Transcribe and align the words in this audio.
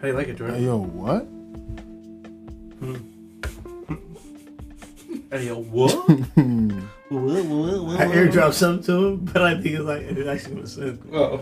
How 0.00 0.06
do 0.06 0.12
you 0.12 0.16
like 0.16 0.28
it, 0.28 0.30
Hey, 0.30 0.36
Jordan? 0.38 0.64
yo, 0.64 0.76
what? 0.78 1.22
Hmm. 2.80 2.96
Hey, 5.30 5.46
yo, 5.46 5.56
what? 5.60 5.92
what, 6.08 6.18
what, 7.10 7.84
what, 7.84 8.00
I 8.00 8.06
airdropped 8.06 8.54
something 8.54 8.82
to 8.84 8.92
him, 9.06 9.16
but 9.26 9.42
I 9.42 9.54
think 9.60 9.66
it's 9.66 9.84
like 9.84 10.00
it 10.02 10.26
actually 10.26 10.62
was 10.62 10.72
sent. 10.72 11.02
Oh. 11.12 11.36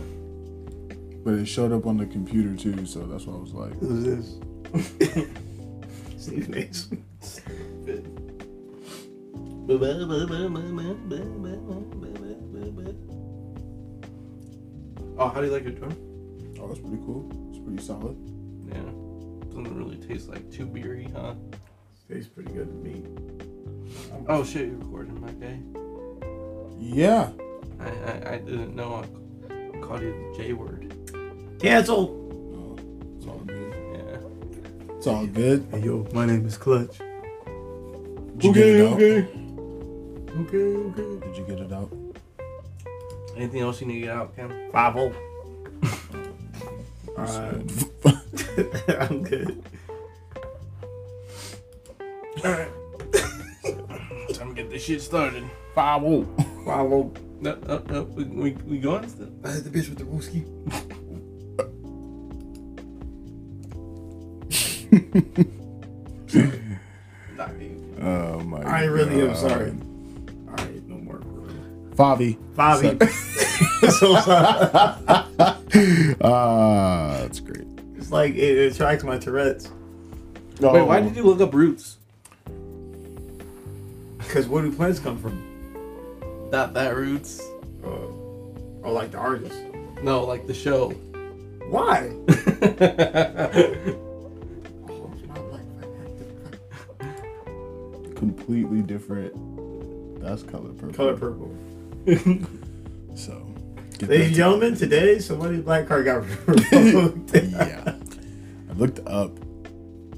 But 1.24 1.34
it 1.34 1.46
showed 1.46 1.70
up 1.70 1.86
on 1.86 1.98
the 1.98 2.06
computer 2.06 2.56
too, 2.56 2.84
so 2.84 3.06
that's 3.06 3.26
why 3.26 3.34
I 3.34 3.38
was 3.38 3.52
like, 3.54 3.72
Who's 3.78 4.04
this? 4.04 4.38
Steve 6.18 6.48
Nace. 6.48 6.88
Oh, 15.16 15.28
how 15.28 15.40
do 15.40 15.46
you 15.46 15.52
like 15.52 15.64
it, 15.64 15.78
Jordan? 15.78 15.96
oh, 16.60 16.66
that's 16.66 16.80
pretty 16.80 16.98
cool. 17.06 17.30
It's 17.50 17.60
pretty 17.64 17.80
solid. 17.82 18.16
Yeah. 18.68 18.82
Doesn't 19.48 19.76
really 19.76 19.96
taste 19.96 20.28
like 20.28 20.50
too 20.50 20.66
beery, 20.66 21.08
huh? 21.14 21.34
Tastes 22.08 22.28
pretty 22.28 22.52
good 22.52 22.68
to 22.68 22.74
me. 22.74 23.04
Oh 24.28 24.44
shit, 24.44 24.68
you're 24.68 24.76
recording, 24.76 25.20
my 25.20 25.32
guy. 25.32 25.58
Yeah. 26.78 27.30
I, 27.80 27.88
I, 27.88 28.34
I 28.34 28.38
didn't 28.38 28.74
know 28.74 29.04
I 29.04 29.78
called 29.80 30.02
you 30.02 30.32
the 30.32 30.42
J 30.42 30.52
word. 30.52 30.94
Cancel. 31.60 32.14
Oh, 32.54 32.78
it's 33.16 33.26
all 33.26 33.38
good. 33.46 33.74
Yeah. 33.92 34.96
It's 34.96 35.06
all 35.06 35.26
good. 35.26 35.66
Hey 35.70 35.80
yo, 35.80 36.06
my 36.12 36.26
name 36.26 36.46
is 36.46 36.56
Clutch. 36.56 36.98
Did 38.38 38.44
you 38.44 38.54
get 38.54 38.66
it 38.66 38.86
out? 38.86 38.92
Okay, 40.40 40.56
okay. 40.56 41.26
Did 41.26 41.36
you 41.36 41.44
get 41.44 41.58
it 41.58 41.72
out? 41.72 41.92
Anything 43.36 43.60
else 43.60 43.80
you 43.80 43.86
need 43.86 44.00
to 44.00 44.06
get 44.06 44.16
out, 44.16 44.36
Cam? 44.36 44.70
Five 44.72 44.96
oh. 44.96 45.12
Alright, 47.18 47.87
I'm 49.00 49.22
good. 49.22 49.62
Alright. 52.44 52.70
Time 54.34 54.48
to 54.48 54.54
get 54.54 54.70
this 54.70 54.84
shit 54.84 55.02
started. 55.02 55.44
Five 55.74 56.02
oh. 56.04 56.24
Five 56.64 56.92
oh. 56.92 57.12
No, 57.40 57.54
no, 57.66 57.78
no. 57.88 58.02
We, 58.02 58.24
we, 58.24 58.52
we 58.66 58.78
going 58.78 59.08
still? 59.08 59.30
I 59.44 59.50
hit 59.52 59.64
the 59.64 59.70
bitch 59.70 59.88
with 59.88 59.98
the 59.98 60.04
wooski. 60.04 60.44
Oh 68.00 68.40
my. 68.40 68.62
I 68.62 68.84
really 68.84 69.20
am 69.20 69.28
God. 69.28 69.36
sorry. 69.36 69.72
Alright, 70.48 70.88
no 70.88 70.96
more. 70.96 71.20
Favi. 71.94 72.38
Bobby. 72.56 72.98
so 73.90 74.14
sorry. 74.20 74.94
Ah, 76.20 77.18
that's 77.20 77.40
great. 77.40 77.67
It's 78.08 78.12
like 78.14 78.36
it 78.36 78.72
attracts 78.72 79.04
my 79.04 79.18
Tourette's. 79.18 79.68
Wait, 80.60 80.82
why 80.82 80.98
did 80.98 81.14
you 81.14 81.24
look 81.24 81.42
up 81.42 81.52
roots? 81.52 81.98
Because 84.16 84.48
where 84.48 84.62
do 84.62 84.72
plants 84.72 84.98
come 84.98 85.18
from? 85.18 86.48
Not 86.50 86.72
that 86.72 86.96
roots. 86.96 87.38
Uh, 87.84 88.08
or 88.82 88.92
like 88.92 89.10
the 89.10 89.18
artist. 89.18 89.60
No, 90.02 90.24
like 90.24 90.46
the 90.46 90.54
show. 90.54 90.88
Why? 91.68 92.08
completely 98.16 98.80
different? 98.80 99.34
That's 100.22 100.42
color 100.44 100.70
purple. 100.70 100.94
Color 100.94 101.16
purple. 101.18 101.54
So. 103.14 103.47
Get 103.98 104.08
Ladies 104.08 104.26
and 104.28 104.36
gentlemen, 104.36 104.76
today 104.76 105.18
somebody's 105.18 105.60
black 105.62 105.86
card 105.86 106.04
got 106.04 106.22
revoked. 106.46 107.34
yeah. 107.34 107.94
I 108.68 108.72
looked 108.74 109.00
up 109.06 109.38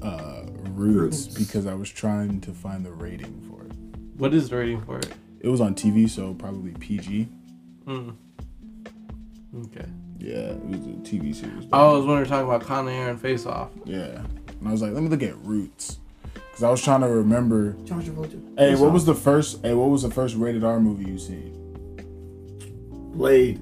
uh, 0.01 0.43
Roots, 0.71 1.25
Roots. 1.25 1.27
because 1.27 1.65
I 1.65 1.73
was 1.73 1.89
trying 1.89 2.41
to 2.41 2.51
find 2.51 2.85
the 2.85 2.91
rating 2.91 3.41
for 3.49 3.63
it. 3.65 3.71
what 4.17 4.33
is 4.33 4.49
the 4.49 4.57
rating 4.57 4.81
for 4.81 4.97
it? 4.99 5.11
It 5.39 5.47
was 5.47 5.59
on 5.61 5.73
TV, 5.75 6.07
so 6.09 6.33
probably 6.35 6.71
PG. 6.71 7.27
Mm. 7.87 8.15
Okay. 9.65 9.85
Yeah, 10.19 10.35
it 10.51 10.63
was 10.65 10.79
a 10.79 10.89
TV 11.01 11.33
series. 11.33 11.67
Oh, 11.73 11.95
it 11.95 11.97
was 11.99 12.05
when 12.05 12.15
we 12.17 12.21
were 12.21 12.25
talking 12.27 12.47
about 12.47 12.61
Con 12.61 12.87
Air 12.87 13.09
and 13.09 13.19
Face 13.19 13.45
Off. 13.47 13.69
Yeah. 13.85 14.21
And 14.59 14.67
I 14.67 14.71
was 14.71 14.83
like, 14.83 14.91
let 14.93 15.01
me 15.01 15.09
look 15.09 15.23
at 15.23 15.35
Roots. 15.39 15.97
Because 16.33 16.61
I 16.63 16.69
was 16.69 16.81
trying 16.83 17.01
to 17.01 17.07
remember. 17.07 17.73
John 17.85 18.03
Travolta. 18.03 18.39
Hey, 18.59 18.75
what 18.75 18.91
was 18.91 19.05
the 19.05 19.15
first? 19.15 19.63
Hey, 19.63 19.73
what 19.73 19.89
was 19.89 20.03
the 20.03 20.11
first 20.11 20.35
rated 20.35 20.63
R 20.63 20.79
movie 20.79 21.05
you 21.09 21.17
seen? 21.17 21.57
Blade? 23.15 23.59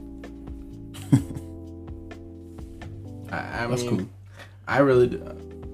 I, 3.32 3.64
I 3.64 3.68
That's 3.68 3.84
mean, 3.84 3.98
cool. 3.98 4.10
I 4.68 4.80
really, 4.80 5.22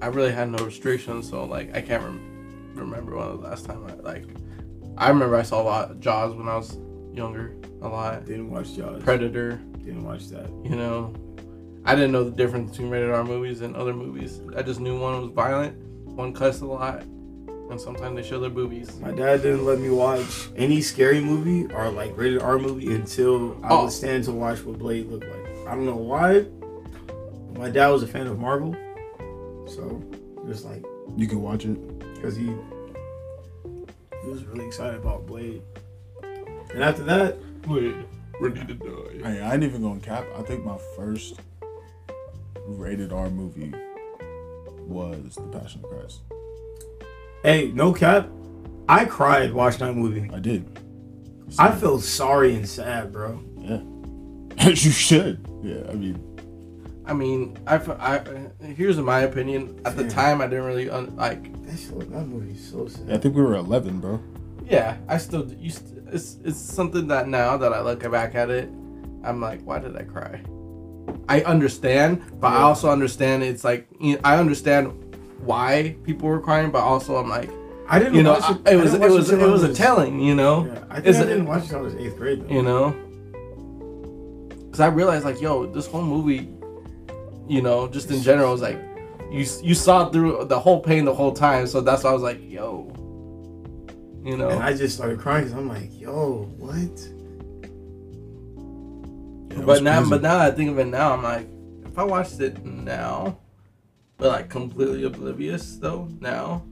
I 0.02 0.06
really 0.08 0.32
had 0.32 0.50
no 0.50 0.64
restrictions, 0.64 1.28
so 1.28 1.44
like 1.44 1.74
I 1.74 1.80
can't 1.80 2.02
rem- 2.02 2.72
remember 2.74 3.16
when 3.16 3.28
the 3.28 3.34
last 3.34 3.66
time 3.66 3.84
I 3.86 3.94
like. 3.94 4.24
I 4.98 5.08
remember 5.08 5.36
I 5.36 5.42
saw 5.42 5.60
a 5.60 5.64
lot 5.64 5.90
of 5.90 6.00
Jaws 6.00 6.34
when 6.34 6.48
I 6.48 6.56
was 6.56 6.78
younger, 7.12 7.54
a 7.82 7.88
lot. 7.88 8.24
Didn't 8.26 8.50
watch 8.50 8.74
Jaws. 8.74 9.02
Predator, 9.02 9.56
Didn't 9.78 10.04
watch 10.04 10.28
that. 10.28 10.48
you 10.64 10.76
know. 10.76 11.14
I 11.84 11.94
didn't 11.94 12.10
know 12.10 12.24
the 12.24 12.32
difference 12.32 12.72
between 12.72 12.90
rated 12.90 13.10
R 13.10 13.22
movies 13.22 13.60
and 13.60 13.76
other 13.76 13.94
movies. 13.94 14.40
I 14.56 14.62
just 14.62 14.80
knew 14.80 14.98
one 14.98 15.20
was 15.22 15.30
violent, 15.30 15.78
one 16.04 16.32
cussed 16.32 16.62
a 16.62 16.66
lot, 16.66 17.04
and 17.70 17.80
sometimes 17.80 18.16
they 18.16 18.22
show 18.22 18.38
their 18.40 18.50
boobies. 18.50 18.96
My 19.00 19.10
dad 19.10 19.42
didn't 19.42 19.64
let 19.64 19.78
me 19.80 19.90
watch 19.90 20.48
any 20.56 20.80
scary 20.80 21.20
movie 21.20 21.66
or 21.74 21.90
like 21.90 22.16
rated 22.16 22.40
R 22.42 22.58
movie 22.58 22.94
until 22.94 23.56
I 23.64 23.68
Oh. 23.70 23.82
would 23.84 23.92
stand 23.92 24.24
to 24.24 24.32
watch 24.32 24.64
what 24.64 24.78
Blade 24.78 25.06
looked 25.08 25.26
like. 25.26 25.66
I 25.66 25.74
don't 25.74 25.86
know 25.86 25.96
why. 25.96 26.46
My 27.58 27.70
dad 27.70 27.88
was 27.88 28.02
a 28.02 28.06
fan 28.06 28.26
of 28.26 28.38
Marvel, 28.38 28.74
so 29.66 30.02
just 30.46 30.64
like 30.64 30.84
You 31.16 31.26
can 31.26 31.42
watch 31.42 31.64
it. 31.64 31.98
because 32.14 32.36
he 32.36 32.44
he 34.22 34.30
was 34.30 34.44
really 34.44 34.66
excited 34.66 35.00
about 35.00 35.26
Blade. 35.26 35.62
And 36.74 36.82
after 36.82 37.02
that, 37.04 37.36
Wait, 37.66 37.94
ready 38.40 38.64
to 38.64 38.74
die. 38.74 39.18
Hey, 39.28 39.40
I 39.40 39.54
ain't 39.54 39.62
even 39.64 39.82
gonna 39.82 40.00
cap. 40.00 40.24
I 40.36 40.42
think 40.42 40.64
my 40.64 40.78
first 40.96 41.40
rated 42.68 43.12
R 43.12 43.30
movie 43.30 43.72
was 44.86 45.34
The 45.36 45.58
Passion 45.58 45.82
of 45.84 45.90
Christ. 45.90 46.20
Hey, 47.46 47.70
no 47.72 47.92
cap, 47.92 48.28
I 48.88 49.04
cried 49.04 49.52
watching 49.52 49.86
that 49.86 49.94
movie. 49.94 50.28
I 50.34 50.40
did. 50.40 50.80
I 51.58 51.70
feel 51.70 52.00
sorry 52.00 52.56
and 52.56 52.68
sad, 52.68 53.12
bro. 53.12 53.40
Yeah. 53.58 53.82
As 54.68 54.84
you 54.84 54.90
should. 54.90 55.46
Yeah, 55.62 55.88
I 55.88 55.94
mean, 55.94 56.22
I 57.06 57.12
mean, 57.12 57.56
I, 57.68 57.76
I 57.76 58.50
here's 58.64 58.98
my 58.98 59.20
opinion. 59.20 59.80
At 59.84 59.96
the 59.96 60.08
time, 60.08 60.40
I 60.40 60.48
didn't 60.48 60.64
really 60.64 60.90
un- 60.90 61.14
like. 61.16 61.52
That 61.66 61.78
shit, 61.78 62.10
that 62.10 62.26
movie 62.26 62.58
so 62.58 62.88
sad. 62.88 63.12
I 63.12 63.18
think 63.18 63.36
we 63.36 63.42
were 63.42 63.54
11, 63.54 64.00
bro. 64.00 64.20
Yeah, 64.64 64.96
I 65.08 65.18
still 65.18 65.50
used. 65.52 65.96
It's 66.12 66.38
it's 66.44 66.58
something 66.58 67.06
that 67.08 67.28
now 67.28 67.56
that 67.56 67.72
I 67.72 67.80
look 67.80 68.10
back 68.10 68.34
at 68.34 68.50
it, 68.50 68.68
I'm 69.22 69.40
like, 69.40 69.62
why 69.62 69.78
did 69.78 69.96
I 69.96 70.02
cry? 70.02 70.42
I 71.28 71.42
understand, 71.42 72.40
but 72.40 72.48
I 72.48 72.62
also 72.62 72.90
understand 72.90 73.44
it's 73.44 73.62
like 73.62 73.86
you 74.00 74.14
know, 74.14 74.20
I 74.24 74.38
understand 74.38 75.05
why 75.40 75.96
people 76.04 76.28
were 76.28 76.40
crying, 76.40 76.70
but 76.70 76.82
also 76.82 77.16
I'm 77.16 77.28
like, 77.28 77.50
I 77.88 77.98
didn't 77.98 78.14
you 78.14 78.22
know, 78.22 78.32
watch 78.34 78.50
it. 78.50 78.72
it 78.72 78.76
was 78.76 78.94
it 78.94 79.00
was 79.00 79.30
it 79.30 79.40
I 79.40 79.46
was 79.46 79.62
a 79.62 79.72
telling, 79.72 80.18
you 80.20 80.34
know, 80.34 80.66
Yeah, 80.66 80.84
I 80.90 81.00
think 81.00 81.16
I 81.16 81.24
didn't 81.24 81.46
watch 81.46 81.64
it 81.64 81.64
until 81.64 81.78
I 81.78 81.82
was 81.82 81.94
eighth 81.94 82.16
grade. 82.16 82.42
Though. 82.42 82.54
you 82.54 82.62
know, 82.62 82.90
because 84.64 84.80
I 84.80 84.88
realized 84.88 85.24
like, 85.24 85.40
yo, 85.40 85.66
this 85.66 85.86
whole 85.86 86.02
movie, 86.02 86.48
you 87.48 87.62
know, 87.62 87.86
just 87.88 88.10
in 88.10 88.22
general 88.22 88.54
is 88.54 88.60
like, 88.60 88.78
you 89.30 89.46
you 89.62 89.74
saw 89.74 90.10
through 90.10 90.46
the 90.46 90.58
whole 90.58 90.80
pain 90.80 91.04
the 91.04 91.14
whole 91.14 91.32
time, 91.32 91.66
so 91.66 91.80
that's 91.80 92.02
why 92.04 92.10
I 92.10 92.12
was 92.12 92.22
like, 92.22 92.40
yo, 92.42 92.92
you 94.24 94.36
know. 94.36 94.48
And 94.48 94.62
I 94.62 94.74
just 94.74 94.96
started 94.96 95.20
crying 95.20 95.44
because 95.44 95.56
I'm 95.58 95.68
like, 95.68 95.98
yo, 95.98 96.50
what? 96.58 96.76
Yeah, 99.56 99.64
but 99.64 99.82
now, 99.82 99.98
crazy. 99.98 100.10
but 100.10 100.22
now 100.22 100.38
I 100.38 100.50
think 100.50 100.70
of 100.70 100.78
it 100.78 100.86
now, 100.86 101.12
I'm 101.12 101.22
like, 101.22 101.48
if 101.86 101.98
I 101.98 102.04
watched 102.04 102.40
it 102.40 102.64
now, 102.64 103.38
but 104.18 104.28
like 104.28 104.48
completely 104.48 105.04
oblivious 105.04 105.76
though 105.76 106.08
now, 106.20 106.62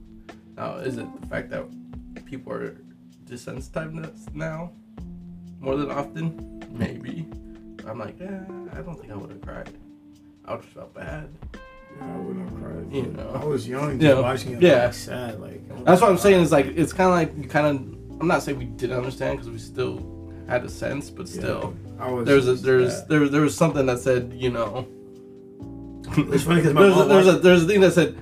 now 0.57 0.77
is 0.77 0.97
it 0.99 1.21
the 1.21 1.27
fact 1.27 1.51
that 1.51 1.65
people 2.25 2.53
are 2.53 2.77
desensitized 3.27 4.35
now 4.35 4.71
more 5.61 5.77
than 5.77 5.91
often? 5.91 6.63
Maybe. 6.71 7.27
I'm 7.87 7.99
like, 7.99 8.21
eh, 8.21 8.41
I 8.73 8.81
don't 8.81 8.99
think 8.99 9.13
I 9.13 9.17
would 9.17 9.31
have 9.31 9.43
cried. 9.43 9.71
I 10.45 10.53
would 10.53 10.65
have 10.65 10.73
felt 10.73 10.95
bad. 10.95 11.29
Yeah, 11.53 12.15
I 12.15 12.17
wouldn't 12.19 12.49
have 12.51 12.59
cried. 12.61 12.93
You 12.93 13.03
know. 13.13 13.41
I 13.41 13.45
was 13.45 13.69
young, 13.69 14.01
Yeah, 14.01 14.21
watching 14.21 14.55
it. 14.55 14.63
yeah. 14.63 14.87
like, 14.87 14.95
sad. 14.95 15.41
Like 15.41 15.85
That's 15.85 16.01
what 16.01 16.11
I'm 16.11 16.19
saying. 16.19 16.41
Is 16.43 16.51
like 16.53 16.67
it's 16.67 16.93
kind 16.93 17.09
of 17.09 17.15
like 17.15 17.37
you 17.45 17.49
kind 17.49 17.67
of. 17.67 18.21
I'm 18.21 18.27
not 18.29 18.43
saying 18.43 18.59
we 18.59 18.65
didn't 18.65 18.97
understand 18.97 19.39
because 19.39 19.51
we 19.51 19.59
still 19.59 20.03
had 20.49 20.65
a 20.65 20.69
sense, 20.69 21.11
but 21.11 21.27
Yeah, 21.27 21.33
still, 21.41 21.75
I 21.99 22.11
was. 22.11 22.27
there's 22.27 22.49
a 22.49 22.55
there's 22.55 22.99
sad. 22.99 23.09
there 23.09 23.29
there 23.29 23.41
was 23.43 23.57
something 23.57 23.87
that 23.87 23.99
said 24.01 24.33
you 24.35 24.51
know. 24.51 24.87
It's 26.07 26.45
funny 26.45 26.57
because 26.57 26.75
my 26.75 26.83
there's 26.83 26.95
a, 26.95 26.99
mom 26.99 27.09
there's 27.09 27.27
a 27.27 27.33
there's 27.39 27.65
a 27.65 27.67
thing 27.67 27.81
that 27.81 27.93
said 27.93 28.17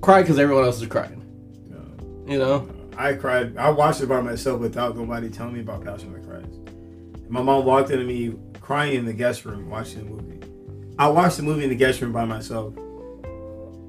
cry 0.00 0.22
because 0.22 0.38
everyone 0.38 0.64
else 0.64 0.80
is 0.80 0.88
crying. 0.88 1.16
You 2.26 2.38
know. 2.38 2.68
I 2.96 3.14
cried. 3.14 3.56
I 3.56 3.70
watched 3.70 4.00
it 4.02 4.08
by 4.08 4.20
myself 4.20 4.60
without 4.60 4.96
nobody 4.96 5.30
telling 5.30 5.54
me 5.54 5.60
about 5.60 5.84
Passion 5.84 6.14
of 6.14 6.20
the 6.22 6.28
Christ. 6.28 6.58
My 7.28 7.42
mom 7.42 7.64
walked 7.64 7.90
into 7.90 8.04
me 8.04 8.34
crying 8.60 8.94
in 8.94 9.04
the 9.04 9.12
guest 9.12 9.44
room 9.44 9.68
watching 9.70 10.04
the 10.04 10.04
movie. 10.04 10.40
I 10.98 11.08
watched 11.08 11.38
the 11.38 11.42
movie 11.42 11.64
in 11.64 11.70
the 11.70 11.76
guest 11.76 12.00
room 12.00 12.12
by 12.12 12.24
myself. 12.24 12.74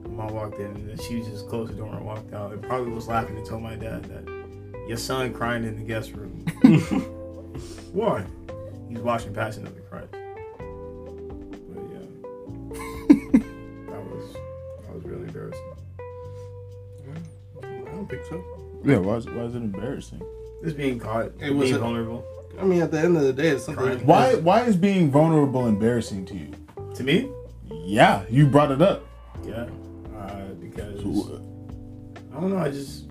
mom 0.08 0.34
walked 0.34 0.60
in, 0.60 0.66
and 0.66 1.02
she 1.02 1.22
just 1.22 1.48
closed 1.50 1.74
the 1.74 1.76
door 1.76 1.94
and 1.94 2.06
walked 2.06 2.34
out, 2.34 2.54
and 2.54 2.64
probably 2.64 2.92
was 2.92 3.08
laughing 3.08 3.38
and 3.38 3.46
told 3.46 3.62
my 3.64 3.76
dad 3.76 4.06
that 4.06 4.88
your 4.88 4.98
son 4.98 5.34
crying 5.34 5.64
in 5.64 5.76
the 5.76 5.84
guest 5.84 6.14
room. 6.14 6.46
Why? 7.92 8.26
He's 8.90 9.00
watching 9.00 9.34
Passion 9.34 9.68
of 9.68 9.76
the 9.76 9.81
don't 18.01 18.09
think 18.09 18.25
so. 18.25 18.44
Yeah, 18.83 18.98
why 18.98 19.15
is, 19.18 19.25
why 19.27 19.44
is 19.44 19.53
it 19.56 19.59
embarrassing? 19.59 20.21
It's 20.63 20.74
being 20.74 21.00
caught, 21.00 21.25
It 21.27 21.39
being 21.39 21.57
was 21.57 21.71
vulnerable. 21.71 22.25
I 22.59 22.63
mean, 22.63 22.81
at 22.81 22.92
the 22.92 23.00
end 23.00 23.15
of 23.18 23.24
the 23.24 23.33
day, 23.33 23.50
it's 23.50 23.65
something. 23.65 23.83
Right. 23.86 24.06
Why 24.06 24.36
why 24.36 24.62
is 24.63 24.75
being 24.75 25.09
vulnerable 25.09 25.68
embarrassing 25.68 26.25
to 26.27 26.36
you? 26.36 26.51
To 26.95 27.03
me, 27.03 27.30
Yeah, 27.69 28.24
you 28.30 28.45
brought 28.48 28.71
it 28.71 28.81
up. 28.81 29.06
yeah, 29.44 29.68
uh, 30.18 30.45
because 30.59 31.01
So, 31.01 31.42
I 32.36 32.39
don't 32.39 32.50
know. 32.51 32.57
I 32.57 32.69
just 32.69 33.06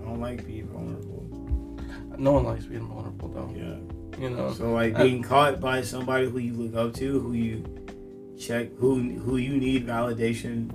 I 0.00 0.04
don't 0.04 0.20
like 0.20 0.46
being 0.46 0.68
vulnerable. 0.68 1.24
No 2.18 2.32
one 2.32 2.44
likes 2.44 2.64
being 2.64 2.86
vulnerable, 2.86 3.28
though. 3.28 3.52
Yeah. 3.54 4.20
You 4.22 4.30
know. 4.30 4.52
So 4.52 4.72
like 4.72 4.94
I- 4.94 5.02
being 5.02 5.22
caught 5.22 5.60
by 5.60 5.82
somebody 5.82 6.30
who 6.30 6.38
you 6.38 6.54
look 6.54 6.74
up 6.76 6.94
to, 6.94 7.20
who 7.20 7.32
you 7.32 7.64
check, 8.38 8.72
who 8.78 9.00
who 9.18 9.36
you 9.36 9.56
need 9.58 9.86
validation, 9.86 10.70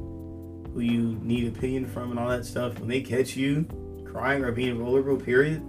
who 0.73 0.79
you 0.81 1.19
need 1.21 1.47
opinion 1.55 1.85
from, 1.85 2.11
and 2.11 2.19
all 2.19 2.29
that 2.29 2.45
stuff. 2.45 2.79
When 2.79 2.87
they 2.89 3.01
catch 3.01 3.35
you 3.35 3.65
crying 4.05 4.43
or 4.43 4.51
being 4.51 4.77
vulnerable, 4.77 5.17
period, 5.17 5.61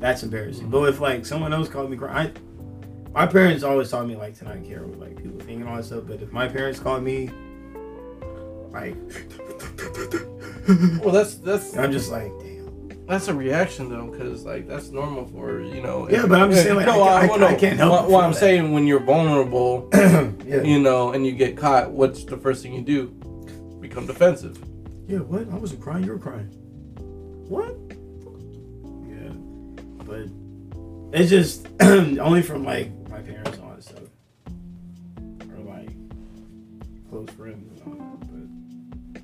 that's 0.00 0.22
embarrassing. 0.22 0.62
Mm-hmm. 0.64 0.70
But 0.72 0.88
if 0.88 1.00
like 1.00 1.26
someone 1.26 1.52
else 1.52 1.68
called 1.68 1.90
me 1.90 1.96
crying, 1.96 2.32
my 3.12 3.26
parents 3.26 3.64
always 3.64 3.90
taught 3.90 4.06
me 4.06 4.16
like 4.16 4.34
to 4.38 4.44
not 4.44 4.64
care 4.64 4.82
what 4.84 4.98
like 5.00 5.16
people 5.22 5.38
think 5.40 5.60
and 5.60 5.68
all 5.68 5.76
that 5.76 5.84
stuff. 5.84 6.04
But 6.06 6.22
if 6.22 6.32
my 6.32 6.46
parents 6.48 6.78
called 6.78 7.02
me, 7.02 7.30
like, 8.72 8.94
Well, 11.02 11.12
that's 11.12 11.36
that's 11.36 11.76
I'm 11.76 11.90
just 11.90 12.10
like, 12.12 12.30
damn. 12.40 13.06
that's 13.06 13.28
a 13.28 13.34
reaction 13.34 13.88
though, 13.88 14.06
because 14.06 14.44
like 14.44 14.68
that's 14.68 14.90
normal 14.90 15.26
for 15.26 15.60
you 15.62 15.80
know. 15.82 16.08
Yeah, 16.10 16.26
but 16.26 16.40
I'm 16.40 16.50
just 16.50 16.64
saying, 16.64 16.76
like, 16.76 16.86
no, 16.86 17.02
I 17.02 17.26
can't- 17.26 17.42
I- 17.42 17.46
I 17.48 17.54
can't 17.54 17.78
help 17.78 17.90
What, 17.92 18.10
what 18.10 18.24
I'm 18.24 18.32
that. 18.32 18.38
saying, 18.38 18.72
when 18.72 18.86
you're 18.86 19.00
vulnerable, 19.00 19.88
yeah. 19.94 20.62
you 20.62 20.78
know, 20.80 21.12
and 21.12 21.24
you 21.26 21.32
get 21.32 21.56
caught, 21.56 21.90
what's 21.90 22.24
the 22.24 22.36
first 22.36 22.62
thing 22.62 22.74
you 22.74 22.82
do? 22.82 23.14
Become 23.98 24.14
defensive. 24.14 24.58
Yeah, 25.08 25.18
what? 25.18 25.52
I 25.52 25.56
wasn't 25.56 25.80
crying. 25.80 26.04
You 26.04 26.12
were 26.12 26.20
crying. 26.20 26.46
What? 27.48 27.74
Yeah, 29.08 29.32
but 30.04 31.18
it's 31.18 31.28
just 31.28 31.66
only 31.80 32.42
from 32.42 32.64
like 32.64 32.92
my 33.08 33.20
parents 33.20 33.58
and 33.58 33.64
all 33.64 33.74
that 33.74 33.82
stuff, 33.82 34.04
or 35.50 35.64
like 35.64 35.90
close 37.10 37.28
friends 37.30 37.80
and 37.82 37.92
all 37.92 37.98
that. 37.98 39.12
But 39.12 39.22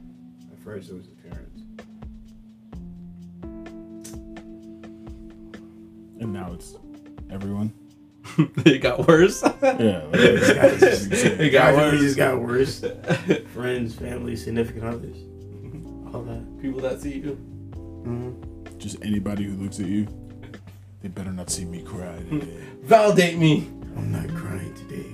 at 0.52 0.64
first, 0.64 0.90
it 0.90 0.94
was 0.94 1.06
the 1.06 1.14
parents. 1.22 1.62
and 6.18 6.32
now 6.32 6.52
it's 6.52 6.74
everyone. 7.30 7.72
it 8.64 8.80
got 8.82 9.06
worse. 9.06 9.42
Yeah. 9.62 10.04
It 10.12 10.78
just, 10.80 11.12
It 11.12 11.50
got 11.50 11.74
gradually 11.74 11.92
worse. 11.92 12.00
just 12.00 12.16
got 12.16 12.40
worse. 12.40 12.84
friends, 13.54 13.94
family, 13.94 14.36
significant 14.36 14.84
others, 14.84 15.16
all 16.12 16.22
that. 16.22 16.42
People 16.62 16.80
that 16.80 17.00
see 17.00 17.18
you. 17.18 17.38
Mm-hmm. 18.06 18.78
Just 18.78 18.96
anybody 19.02 19.44
who 19.44 19.54
looks 19.62 19.78
at 19.80 19.86
you, 19.86 20.06
they 21.02 21.08
better 21.08 21.32
not 21.32 21.50
see 21.50 21.64
me 21.64 21.82
cry 21.82 22.16
today. 22.30 22.64
Validate 22.82 23.38
me. 23.38 23.68
I'm 23.96 24.10
not 24.10 24.28
crying 24.34 24.74
today. 24.74 25.06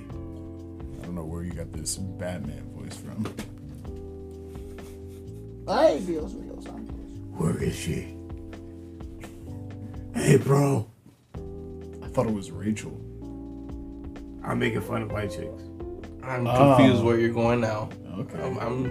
I 1.01 1.05
don't 1.05 1.15
know 1.15 1.23
where 1.25 1.43
you 1.43 1.51
got 1.53 1.71
this 1.71 1.95
Batman 1.97 2.63
voice 2.75 2.95
from. 2.97 3.25
Ay, 5.67 5.99
Dios 6.05 6.33
mío, 6.33 6.61
santos. 6.63 6.95
Where 7.37 7.61
is 7.61 7.75
she? 7.75 8.15
Hey, 10.15 10.37
bro. 10.37 10.87
I 12.11 12.13
thought 12.13 12.27
it 12.27 12.33
was 12.33 12.51
Rachel. 12.51 12.91
I'm 14.43 14.59
making 14.59 14.81
fun 14.81 15.03
of 15.03 15.13
white 15.13 15.31
chicks. 15.31 15.63
I'm 16.21 16.45
Oh. 16.45 16.75
confused 16.75 17.05
where 17.05 17.17
you're 17.17 17.31
going 17.31 17.61
now. 17.61 17.87
Okay. 18.17 18.37
I'm 18.43 18.57
I'm, 18.59 18.85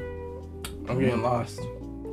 I'm 0.88 0.98
getting 0.98 1.16
mm-hmm. 1.16 1.24
lost 1.24 1.60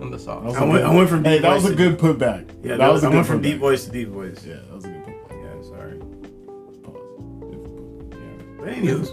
in 0.01 0.12
the 0.12 0.19
sauce. 0.19 0.54
I 0.57 0.65
went, 0.65 0.83
I 0.83 0.94
went 0.94 1.07
from 1.07 1.24
Hey, 1.24 1.36
deep 1.36 1.44
that 1.44 1.54
was 1.54 1.63
a 1.63 1.74
good 1.74 1.98
putback. 1.98 2.50
Yeah, 2.62 2.71
that 2.71 2.80
that 2.80 2.92
was 2.92 3.04
a 3.04 3.07
I 3.07 3.09
good 3.12 3.15
went 3.15 3.27
from 3.27 3.42
deep 3.42 3.59
voice 3.59 3.86
to 3.86 3.92
deep 3.92 4.09
voice. 4.09 4.44
Yeah, 4.45 4.56
that 4.56 4.75
was 4.75 4.83
a 4.83 4.89
good 4.89 5.06
putback. 5.06 5.44
Yeah, 5.44 5.62
sorry. 5.69 5.98
Pause. 6.83 7.00
Yeah. 8.12 8.44
But 8.60 8.68
anyways, 8.68 9.10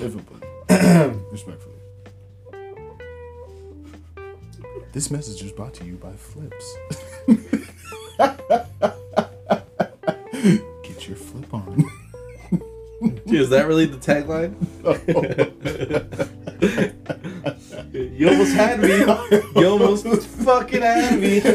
If 0.00 0.14
a 0.14 0.18
put. 0.18 0.44
Respectfully. 1.32 1.74
This 4.92 5.10
message 5.10 5.42
is 5.42 5.50
brought 5.50 5.74
to 5.74 5.84
you 5.84 5.96
by 5.96 6.12
Flips. 6.12 6.76
Is 13.26 13.50
that 13.50 13.66
really 13.66 13.86
the 13.86 13.96
tagline? 13.96 14.54
you 18.18 18.28
almost 18.28 18.52
had 18.54 18.80
me. 18.80 18.98
You 19.60 19.66
almost 19.68 20.06
fucking 20.26 20.82
had 20.82 21.18
me. 21.20 21.40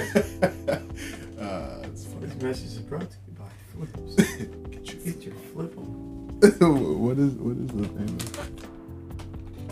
Uh, 1.42 1.82
it's 1.86 2.06
funny. 2.06 2.28
this 2.28 2.36
message 2.44 2.66
is 2.68 2.78
brought 2.80 3.10
to 3.10 3.18
you 3.28 3.34
by 3.34 3.46
Flips. 3.74 4.16
Get 4.70 4.94
your 4.94 5.02
Get 5.04 5.24
your 5.24 5.34
flip 5.54 5.76
on. 5.78 5.84
what 7.02 7.18
is 7.18 7.34
what 7.34 7.58
is 7.58 7.68
the 7.68 7.88
name? 7.98 8.18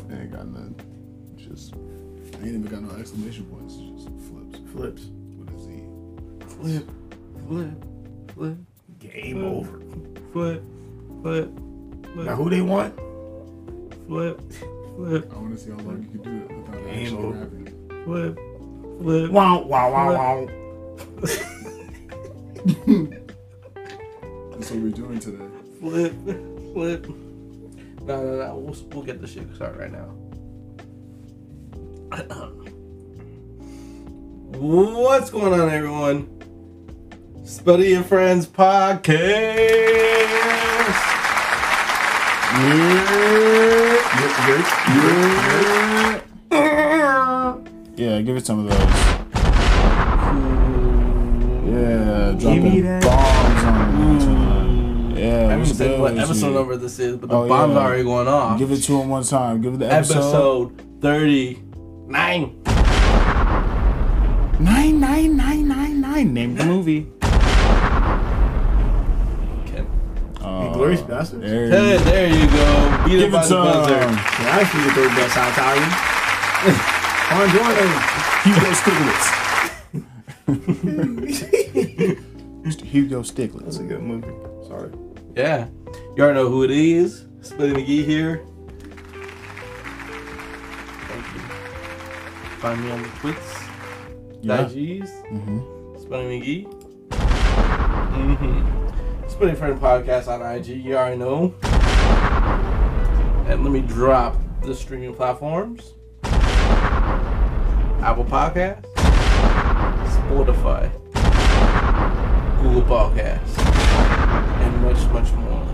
I 0.10 0.12
ain't 0.22 0.32
got 0.32 0.48
none. 0.48 0.76
Just 1.38 1.74
I 1.76 1.78
ain't 2.38 2.48
even 2.48 2.64
got 2.64 2.82
no 2.82 2.96
exclamation 3.00 3.46
points. 3.46 3.76
It's 3.78 4.04
just 4.06 4.10
flips 4.32 4.60
Flips. 4.72 5.04
What 5.38 5.50
is 5.56 5.66
he? 5.68 5.84
Flip, 6.56 6.88
flip, 7.48 7.78
flip, 8.34 8.58
Game 8.98 9.44
over. 9.46 9.80
flip, 10.34 10.64
flip, 11.22 11.50
Now 12.26 12.36
flip, 12.36 12.38
who 12.38 12.50
they 12.50 12.62
want? 12.62 12.96
flip, 14.08 14.42
flip, 14.96 15.32
I 15.32 15.36
want 15.38 15.58
to 15.58 15.64
see 15.64 15.72
how 15.72 15.78
long 15.78 16.02
you 16.04 16.10
can 16.10 16.22
do 16.24 16.32
it 16.44 16.58
without 16.58 16.84
Game 16.86 17.06
actually 17.06 17.24
over. 17.24 17.38
rapping. 17.38 17.68
flip, 18.06 18.36
flip. 19.02 19.32
Wow, 19.32 19.62
wow, 19.64 19.92
wow, 19.92 20.14
wow. 20.16 20.48
That's 24.52 24.72
what 24.72 24.80
we're 24.82 24.92
doing 24.92 25.20
today. 25.20 25.46
Flip, 25.80 26.14
flip. 26.74 27.08
No, 28.02 28.16
no, 28.24 28.32
no. 28.38 28.56
We'll, 28.58 28.76
we'll 28.92 29.04
get 29.04 29.22
the 29.22 29.28
shit 29.28 29.44
started 29.56 29.80
right 29.80 29.92
now. 29.92 30.10
What's 34.58 35.30
going 35.30 35.54
on, 35.60 35.70
everyone? 35.70 36.28
Spuddy 37.44 37.96
and 37.96 38.06
Friends 38.06 38.46
podcast. 38.48 40.20
Yeah, 47.96 48.22
give 48.22 48.36
it 48.36 48.46
some 48.46 48.60
of 48.60 48.70
those. 48.70 48.80
Yeah, 51.66 52.36
dropping 52.38 52.84
bombs 53.00 53.64
on 53.64 53.92
hmm. 53.96 55.12
it. 55.12 55.20
Yeah, 55.20 55.36
I 55.36 55.52
haven't 55.52 55.66
said 55.68 56.00
what 56.02 56.18
episode 56.18 56.54
number 56.54 56.76
this 56.76 57.00
is, 57.00 57.16
but 57.16 57.30
the 57.30 57.36
Oh, 57.38 57.48
bomb's 57.48 57.76
yeah. 57.76 57.80
already 57.80 58.04
going 58.04 58.28
off. 58.28 58.60
Give 58.60 58.72
it 58.74 58.82
to 58.84 59.00
him 59.00 59.08
one 59.08 59.24
time. 59.24 59.62
Give 59.62 59.76
it 59.76 59.78
the 59.78 59.94
episode. 59.94 60.18
episode 60.18 61.02
39. 61.02 62.62
Nine 64.60 65.00
nine 65.00 65.38
nine 65.38 65.66
nine 65.66 66.02
nine. 66.02 66.34
Name 66.34 66.56
the 66.56 66.66
movie. 66.74 67.08
Okay. 69.64 69.86
Inglourious 70.80 71.04
Basterds? 71.06 71.42
There, 71.42 71.70
Hey, 71.70 71.98
there 72.04 72.28
you 72.30 72.48
go. 72.48 73.04
Beat 73.06 73.16
it 73.16 73.20
Give 73.20 73.32
by 73.32 73.40
it 73.40 73.42
the 73.42 73.48
some. 73.48 73.64
buzzer. 73.66 73.92
Yeah, 73.92 74.08
I 74.46 74.60
actually 74.62 74.84
the 74.84 74.92
third 74.92 75.12
best 75.16 75.36
Italian. 75.36 75.90
Come 77.28 77.40
on, 77.42 77.48
join 77.50 77.74
us. 77.76 77.96
Hugo 78.44 78.70
Stiglitz. 78.80 79.28
Mr. 82.64 82.84
Hugo 82.86 83.18
That's 83.22 83.32
Stiglitz. 83.32 83.80
a 83.80 83.84
good 83.84 84.02
movie. 84.02 84.34
Sorry. 84.68 84.92
Yeah. 85.36 85.68
You 86.16 86.24
already 86.24 86.40
know 86.40 86.48
who 86.50 86.64
it 86.64 86.72
is. 86.72 87.26
Spuddy 87.42 87.74
McGee 87.74 88.04
here. 88.06 88.46
Thank 91.08 91.26
you. 91.34 91.40
Find 92.60 92.84
me 92.84 92.92
on 92.92 93.02
the 93.04 93.10
twits. 93.20 93.56
Yeah. 94.42 94.64
IGs. 94.66 95.10
Mm-hmm. 95.28 95.60
Spuddy 95.98 96.28
McGee. 96.42 96.66
Mm-hmm. 98.10 98.89
Spuddy 99.40 99.56
Friend 99.56 99.80
Podcast 99.80 100.28
on 100.28 100.42
IG. 100.42 100.68
You 100.68 100.98
already 100.98 101.16
know. 101.16 101.54
And 103.48 103.64
let 103.64 103.72
me 103.72 103.80
drop 103.80 104.36
the 104.64 104.76
streaming 104.76 105.16
platforms. 105.16 105.94
Apple 108.04 108.26
Podcast. 108.26 108.84
Spotify. 110.12 110.92
Google 112.62 112.82
Podcast. 112.82 113.60
And 114.60 114.82
much, 114.84 115.08
much 115.14 115.32
more. 115.32 115.66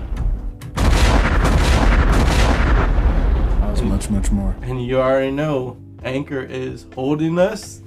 That 3.61 3.71
was 3.71 3.81
much 3.81 4.11
much 4.11 4.29
more. 4.31 4.55
And 4.61 4.85
you 4.85 5.01
already 5.01 5.31
know 5.31 5.75
Anchor 6.03 6.43
is 6.43 6.85
holding 6.93 7.39
us. 7.39 7.81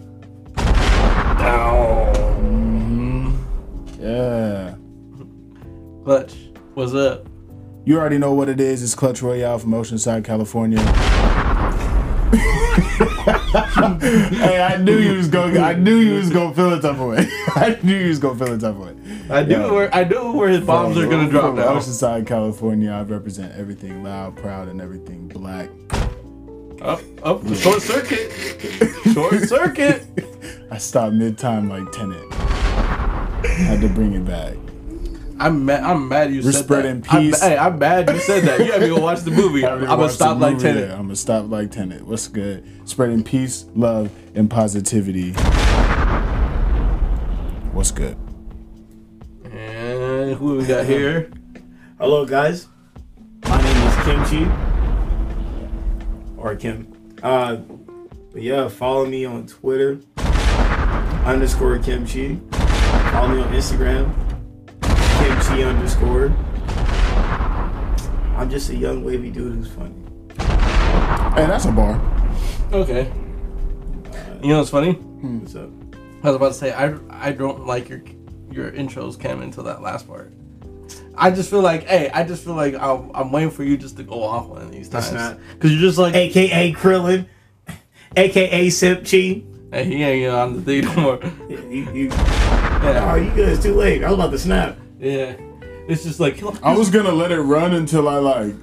Down. 0.57 2.13
Mm-hmm. 2.43 4.03
Yeah. 4.03 4.75
Clutch, 6.09 6.33
what's 6.73 6.95
up? 6.95 7.29
You 7.85 7.99
already 7.99 8.17
know 8.17 8.33
what 8.33 8.49
it 8.49 8.61
is. 8.61 8.83
It's 8.83 8.95
Clutch 8.95 9.21
Royale 9.21 9.59
from 9.59 9.73
Oceanside, 9.73 10.25
California. 10.25 10.81
hey, 14.41 14.63
I 14.63 14.79
knew 14.79 14.97
you 14.97 15.19
was 15.19 15.29
going. 15.29 15.59
I 15.59 15.75
knew 15.75 15.97
you 15.97 16.15
was 16.15 16.31
going 16.31 16.49
to 16.49 16.57
feel 16.57 16.71
the 16.71 16.81
type 16.81 16.99
of 16.99 17.09
way. 17.09 17.29
I 17.49 17.79
knew 17.83 17.95
you 17.95 18.09
was 18.09 18.19
going 18.19 18.39
to 18.39 18.45
feel 18.47 18.57
the 18.57 18.67
type 18.73 18.81
of 18.81 18.87
way. 18.87 18.97
I 19.29 19.43
knew 19.43 19.59
Yeah. 19.59 19.71
where 19.71 19.95
I 19.95 20.05
knew 20.05 20.33
where 20.33 20.49
his 20.49 20.63
bombs 20.63 20.97
are 20.97 21.07
gonna 21.07 21.29
drop 21.29 21.45
From 21.45 21.57
now. 21.57 21.75
Oceanside, 21.75 22.27
California. 22.27 22.91
I 22.91 23.03
represent 23.03 23.55
everything 23.55 24.03
loud, 24.03 24.35
proud, 24.35 24.69
and 24.69 24.81
everything 24.81 25.29
black. 25.29 25.69
Up, 26.81 27.03
up, 27.23 27.45
the 27.45 27.55
short 27.55 27.83
circuit, 27.83 28.33
short 29.13 29.43
circuit. 29.47 30.07
I 30.71 30.79
stopped 30.79 31.13
mid 31.13 31.37
time 31.37 31.69
like 31.69 31.93
Tenet. 31.93 32.33
Had 33.45 33.83
to 33.83 33.91
bring 33.91 34.15
it 34.15 34.25
back. 34.25 34.55
I'm 35.41 35.65
mad. 35.65 35.85
I'm 35.85 36.09
mad 36.09 36.33
you 36.33 36.43
We're 36.43 36.53
said 36.53 36.65
spreading 36.65 37.01
that. 37.03 37.13
I'm- 37.13 37.23
peace. 37.23 37.41
hey, 37.41 37.57
I'm 37.57 37.79
mad 37.79 38.09
you 38.11 38.19
said 38.19 38.45
that. 38.45 38.59
You 38.65 38.73
have 38.73 38.81
to 38.81 38.89
go 38.89 38.99
watch 39.01 39.21
the 39.21 39.31
movie. 39.31 39.65
I'm 39.67 39.85
gonna 39.85 40.09
stop 40.11 40.39
like 40.39 40.59
ten. 40.59 40.77
I'm 40.91 41.03
gonna 41.03 41.17
stop 41.17 41.49
like 41.49 41.71
Tenet. 41.71 42.03
What's 42.07 42.27
good? 42.29 42.65
Spreading 42.89 43.23
peace, 43.23 43.67
love, 43.75 44.11
and 44.35 44.51
positivity. 44.51 45.33
What's 47.73 47.91
good? 47.93 48.17
And 49.45 50.35
who 50.37 50.57
we 50.57 50.67
got 50.67 50.85
here? 50.87 51.31
Hello, 52.01 52.25
guys. 52.27 52.67
My 53.49 53.63
name 53.63 53.87
is 53.87 54.05
Kimchi. 54.05 54.51
Or 56.37 56.57
Kim. 56.57 56.93
Uh, 57.23 57.57
but 58.33 58.43
yeah, 58.43 58.69
follow 58.69 59.07
me 59.07 59.25
on 59.25 59.47
Twitter. 59.47 60.01
Underscore 61.25 61.79
Kimchi. 61.79 62.41
Follow 63.13 63.29
me 63.29 63.43
on 63.43 63.53
Instagram. 63.53 64.13
Kimchi 65.29 65.63
underscore. 65.63 66.29
I'm 68.35 68.49
just 68.49 68.71
a 68.71 68.75
young 68.75 69.05
wavy 69.05 69.31
dude 69.31 69.57
who's 69.57 69.69
funny. 69.69 69.95
Hey, 70.39 71.47
that's 71.47 71.67
a 71.67 71.71
bar. 71.73 72.01
Okay. 72.73 73.13
You 74.43 74.49
know 74.49 74.59
what's 74.59 74.71
funny? 74.71 74.93
Hmm. 74.93 75.41
What's 75.41 75.55
up? 75.55 75.69
I 76.23 76.29
was 76.29 76.37
about 76.37 76.49
to 76.49 76.55
say 76.55 76.73
I 76.73 76.95
I 77.11 77.33
don't 77.33 77.67
like 77.67 77.91
your 77.91 78.01
your 78.51 78.71
intros 78.73 79.21
Cam 79.21 79.43
until 79.43 79.65
that 79.65 79.83
last 79.83 80.09
part. 80.09 80.33
I 81.15 81.31
just 81.31 81.51
feel 81.51 81.61
like 81.61 81.85
hey 81.87 82.09
I 82.15 82.25
just 82.25 82.43
feel 82.43 82.55
like 82.55 82.75
I'm, 82.77 83.11
I'm 83.15 83.31
waiting 83.31 83.51
for 83.51 83.65
you 83.65 83.77
just 83.77 83.99
to 83.99 84.05
go 84.05 84.23
off 84.23 84.47
one 84.47 84.63
of 84.63 84.73
these 84.73 84.89
That's 84.89 85.11
times 85.11 85.21
not- 85.21 85.41
because 85.51 85.73
you're 85.73 85.83
just 85.83 85.99
like. 85.99 86.15
AKA 86.15 86.73
Krillin. 86.73 87.27
AKA 88.17 88.69
Sipchi. 88.69 89.45
he 89.75 90.03
ain't 90.03 90.33
on 90.33 90.55
the 90.55 90.63
thing 90.63 90.85
no 90.87 91.03
more. 91.03 91.19
Yeah, 91.51 91.61
you, 91.69 91.93
you, 91.93 92.09
oh, 92.13 93.21
you 93.23 93.31
good? 93.33 93.51
It's 93.51 93.63
too 93.63 93.75
late. 93.75 94.03
I 94.03 94.09
was 94.09 94.15
about 94.19 94.31
to 94.31 94.39
snap. 94.39 94.79
Yeah. 94.99 95.37
It's 95.89 96.05
just 96.05 96.21
like 96.21 96.43
I 96.63 96.77
was 96.77 96.91
gonna 96.91 97.13
let 97.13 97.33
it 97.33 97.41
run 97.41 97.75
until 97.75 98.09
I 98.09 98.19
like 98.19 98.55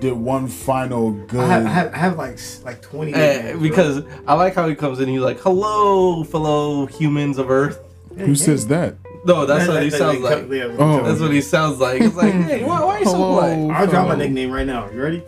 did 0.00 0.14
one 0.14 0.48
final 0.48 1.12
good. 1.12 1.40
I 1.40 1.46
have, 1.46 1.66
I 1.66 1.68
have, 1.68 1.94
I 1.94 1.96
have 1.98 2.18
like 2.18 2.38
like 2.64 2.82
20 2.82 3.14
eh, 3.14 3.16
names, 3.16 3.52
bro. 3.52 3.60
because 3.60 4.04
I 4.26 4.34
like 4.34 4.54
how 4.54 4.68
he 4.68 4.74
comes 4.74 4.98
in. 4.98 5.08
He's 5.08 5.20
like, 5.20 5.38
"Hello, 5.40 6.24
fellow 6.24 6.86
humans 6.86 7.38
of 7.38 7.50
Earth." 7.50 7.78
Who 8.18 8.34
says 8.34 8.66
that? 8.66 8.96
No, 9.24 9.46
that's 9.46 9.68
what 9.68 9.82
he 9.82 9.90
sounds 9.90 10.20
like. 10.20 10.44
Oh. 10.78 11.02
That's 11.04 11.20
what 11.20 11.30
he 11.30 11.40
sounds 11.40 11.78
like. 11.78 12.02
It's 12.02 12.16
like, 12.16 12.32
hey, 12.32 12.64
why, 12.64 12.84
why 12.84 12.96
are 12.96 12.98
you 12.98 13.04
so 13.04 13.12
Hello. 13.12 13.40
polite? 13.40 13.76
I'll 13.76 13.86
drop 13.86 14.08
my 14.08 14.16
nickname 14.16 14.50
right 14.50 14.66
now. 14.66 14.90
You 14.90 15.00
ready? 15.00 15.22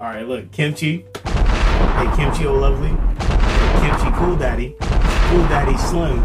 All 0.00 0.06
right, 0.06 0.26
look, 0.26 0.50
Kimchi. 0.50 1.04
Hey, 1.24 2.12
Kimchi, 2.16 2.46
oh 2.46 2.54
lovely. 2.54 2.88
Hey, 2.88 3.90
Kimchi, 3.90 4.16
cool 4.16 4.36
daddy. 4.36 4.74
Cool 4.80 5.42
daddy, 5.48 5.76
Slim. 5.76 6.16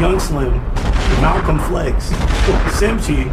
Young 0.00 0.18
Slim. 0.18 0.69
Malcolm 1.20 1.58
Flex. 1.60 2.10
Simchi. 2.78 3.28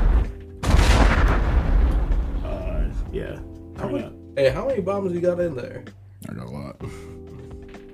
Uh, 2.44 2.84
yeah. 3.12 3.40
Turn 3.78 4.04
up. 4.04 4.14
Hey, 4.36 4.50
how 4.50 4.68
many 4.68 4.82
bombs 4.82 5.14
you 5.14 5.22
got 5.22 5.40
in 5.40 5.56
there? 5.56 5.84
I 6.30 6.34
got 6.34 6.48
a 6.48 6.50
lot. 6.50 6.82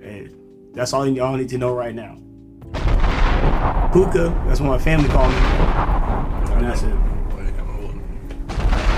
Hey, 0.02 0.30
that's 0.74 0.94
all 0.94 1.06
y'all 1.08 1.36
need 1.38 1.50
to 1.50 1.58
know 1.58 1.74
right 1.74 1.94
now. 1.96 2.16
Puka. 3.94 4.34
That's 4.48 4.60
what 4.60 4.68
my 4.70 4.78
family 4.80 5.10
call 5.10 5.30
me. 5.30 5.36
And 6.56 6.66
that's 6.66 6.82
it. 6.84 6.96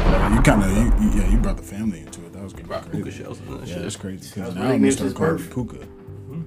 Yeah, 0.07 0.35
you 0.35 0.41
kind 0.41 0.63
of, 0.63 0.71
you, 0.71 0.83
you- 1.09 1.21
yeah, 1.21 1.27
you 1.29 1.37
brought 1.37 1.57
the 1.57 1.63
family 1.63 1.99
into 1.99 2.21
it. 2.25 2.31
That 2.33 2.43
was 2.43 2.53
good. 2.53 2.67
Rock 2.69 2.89
puka 2.91 3.11
shells 3.11 3.39
and 3.41 3.49
that 3.59 3.67
Yeah, 3.67 3.73
shit. 3.75 3.83
that's 3.83 3.95
crazy. 3.95 4.17
'cause 4.19 4.35
That's 4.35 4.55
now 4.55 4.61
I'm 4.61 4.67
gonna 4.67 4.79
nickname 4.79 4.91
start 5.09 5.15
calling 5.15 5.37
you 5.39 5.43
birth. 5.45 5.53
Puka. 5.53 5.87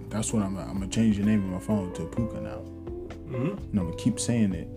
That's 0.08 0.32
what 0.32 0.42
I'm. 0.42 0.56
I'm 0.56 0.72
gonna 0.74 0.86
change 0.88 1.18
the 1.18 1.24
name 1.24 1.44
on 1.44 1.50
my 1.52 1.58
phone 1.58 1.92
to 1.94 2.04
Puka 2.06 2.40
now. 2.40 2.60
Mhm. 3.30 3.58
And 3.70 3.80
I'm 3.80 3.86
gonna 3.86 3.96
keep 3.96 4.18
saying 4.18 4.54
it. 4.54 4.68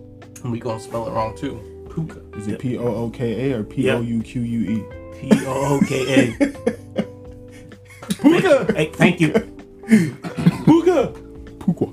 And 0.42 0.52
we 0.52 0.58
gonna 0.60 0.80
spell 0.80 1.06
it 1.08 1.12
wrong 1.12 1.36
too. 1.36 1.60
Puka. 1.92 2.20
Is 2.38 2.48
it 2.48 2.58
P 2.58 2.78
O 2.78 2.84
O 2.86 3.10
K 3.10 3.50
A 3.50 3.58
or 3.58 3.64
P 3.64 3.90
O 3.90 4.00
U 4.00 4.22
Q 4.22 4.42
U 4.42 4.70
E? 4.70 4.84
P 5.20 5.30
O 5.46 5.76
O 5.76 5.80
K 5.86 6.34
A. 6.36 6.36
Puka. 8.20 8.72
Hey, 8.74 8.90
thank 8.94 9.20
you. 9.20 9.30
Puka. 10.64 11.12
Puka. 11.58 11.86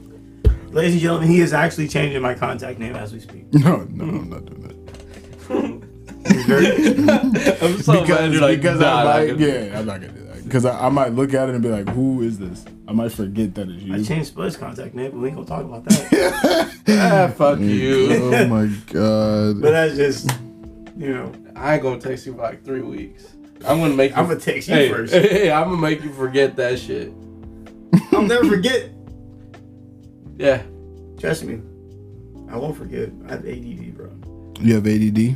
Ladies 0.72 0.94
and 0.94 1.02
gentlemen, 1.02 1.30
he 1.30 1.40
is 1.42 1.52
actually 1.54 1.88
changing 1.88 2.22
my 2.22 2.34
contact 2.36 2.80
name 2.80 2.96
as 2.96 3.12
we 3.12 3.20
speak. 3.20 3.52
No, 3.54 3.88
no, 3.90 4.04
I'm 4.06 4.30
not 4.30 4.46
doing 4.46 4.62
that. 4.62 4.76
He's 6.30 7.62
I'm 7.62 7.82
so 7.82 8.06
mad 8.06 8.32
you're 8.32 8.42
like, 8.42 8.60
because 8.62 8.80
nah, 8.80 9.00
I 9.00 9.04
nah, 9.04 9.34
might, 9.34 9.40
nah. 9.40 9.46
yeah, 9.46 9.80
I'm 9.80 9.86
not 9.86 10.02
gonna 10.02 10.14
do 10.14 10.24
that. 10.26 10.29
Because 10.50 10.66
I, 10.66 10.88
I 10.88 10.90
might 10.90 11.14
look 11.14 11.36
at 11.36 11.48
it 11.48 11.54
and 11.54 11.62
be 11.62 11.70
like, 11.70 11.88
who 11.90 12.24
is 12.24 12.40
this? 12.40 12.66
I 12.88 12.92
might 12.92 13.12
forget 13.12 13.54
that 13.54 13.70
it's 13.70 13.84
you. 13.84 13.94
I 13.94 14.02
changed 14.02 14.30
Spud's 14.30 14.58
contact 14.58 14.96
name, 14.96 15.12
but 15.12 15.20
we 15.20 15.28
ain't 15.28 15.36
gonna 15.36 15.48
talk 15.48 15.64
about 15.64 15.86
that. 15.86 16.76
Ah, 16.92 17.32
fuck 17.38 17.60
you. 17.60 18.08
oh 18.34 18.48
my 18.48 18.66
god. 18.88 19.62
but 19.62 19.70
that's 19.70 19.96
just, 19.96 20.32
you 20.98 21.14
know, 21.14 21.32
I 21.56 21.76
ain't 21.76 21.84
gonna 21.84 22.02
text 22.02 22.26
you 22.26 22.34
for 22.34 22.42
like 22.42 22.66
three 22.66 22.82
weeks. 22.82 23.28
I'm 23.64 23.80
gonna 23.80 23.94
make 23.94 24.10
you. 24.10 24.18
I'm 24.18 24.28
gonna 24.28 24.40
text 24.40 24.68
you 24.68 24.74
hey, 24.74 24.90
first. 24.90 25.14
Hey, 25.14 25.52
I'm 25.52 25.66
gonna 25.66 25.78
make 25.78 26.04
you 26.04 26.12
forget 26.12 26.56
that 26.56 26.80
shit. 26.80 27.14
I'll 28.12 28.24
never 28.24 28.50
forget. 28.50 28.90
Yeah. 30.40 30.64
Trust 31.20 31.44
me, 31.44 31.62
I 32.50 32.58
won't 32.58 32.76
forget. 32.76 33.12
I 33.28 33.34
have 33.34 33.46
ADD, 33.46 33.96
bro. 33.96 34.10
You 34.60 34.74
have 34.74 34.88
ADD? 34.88 35.36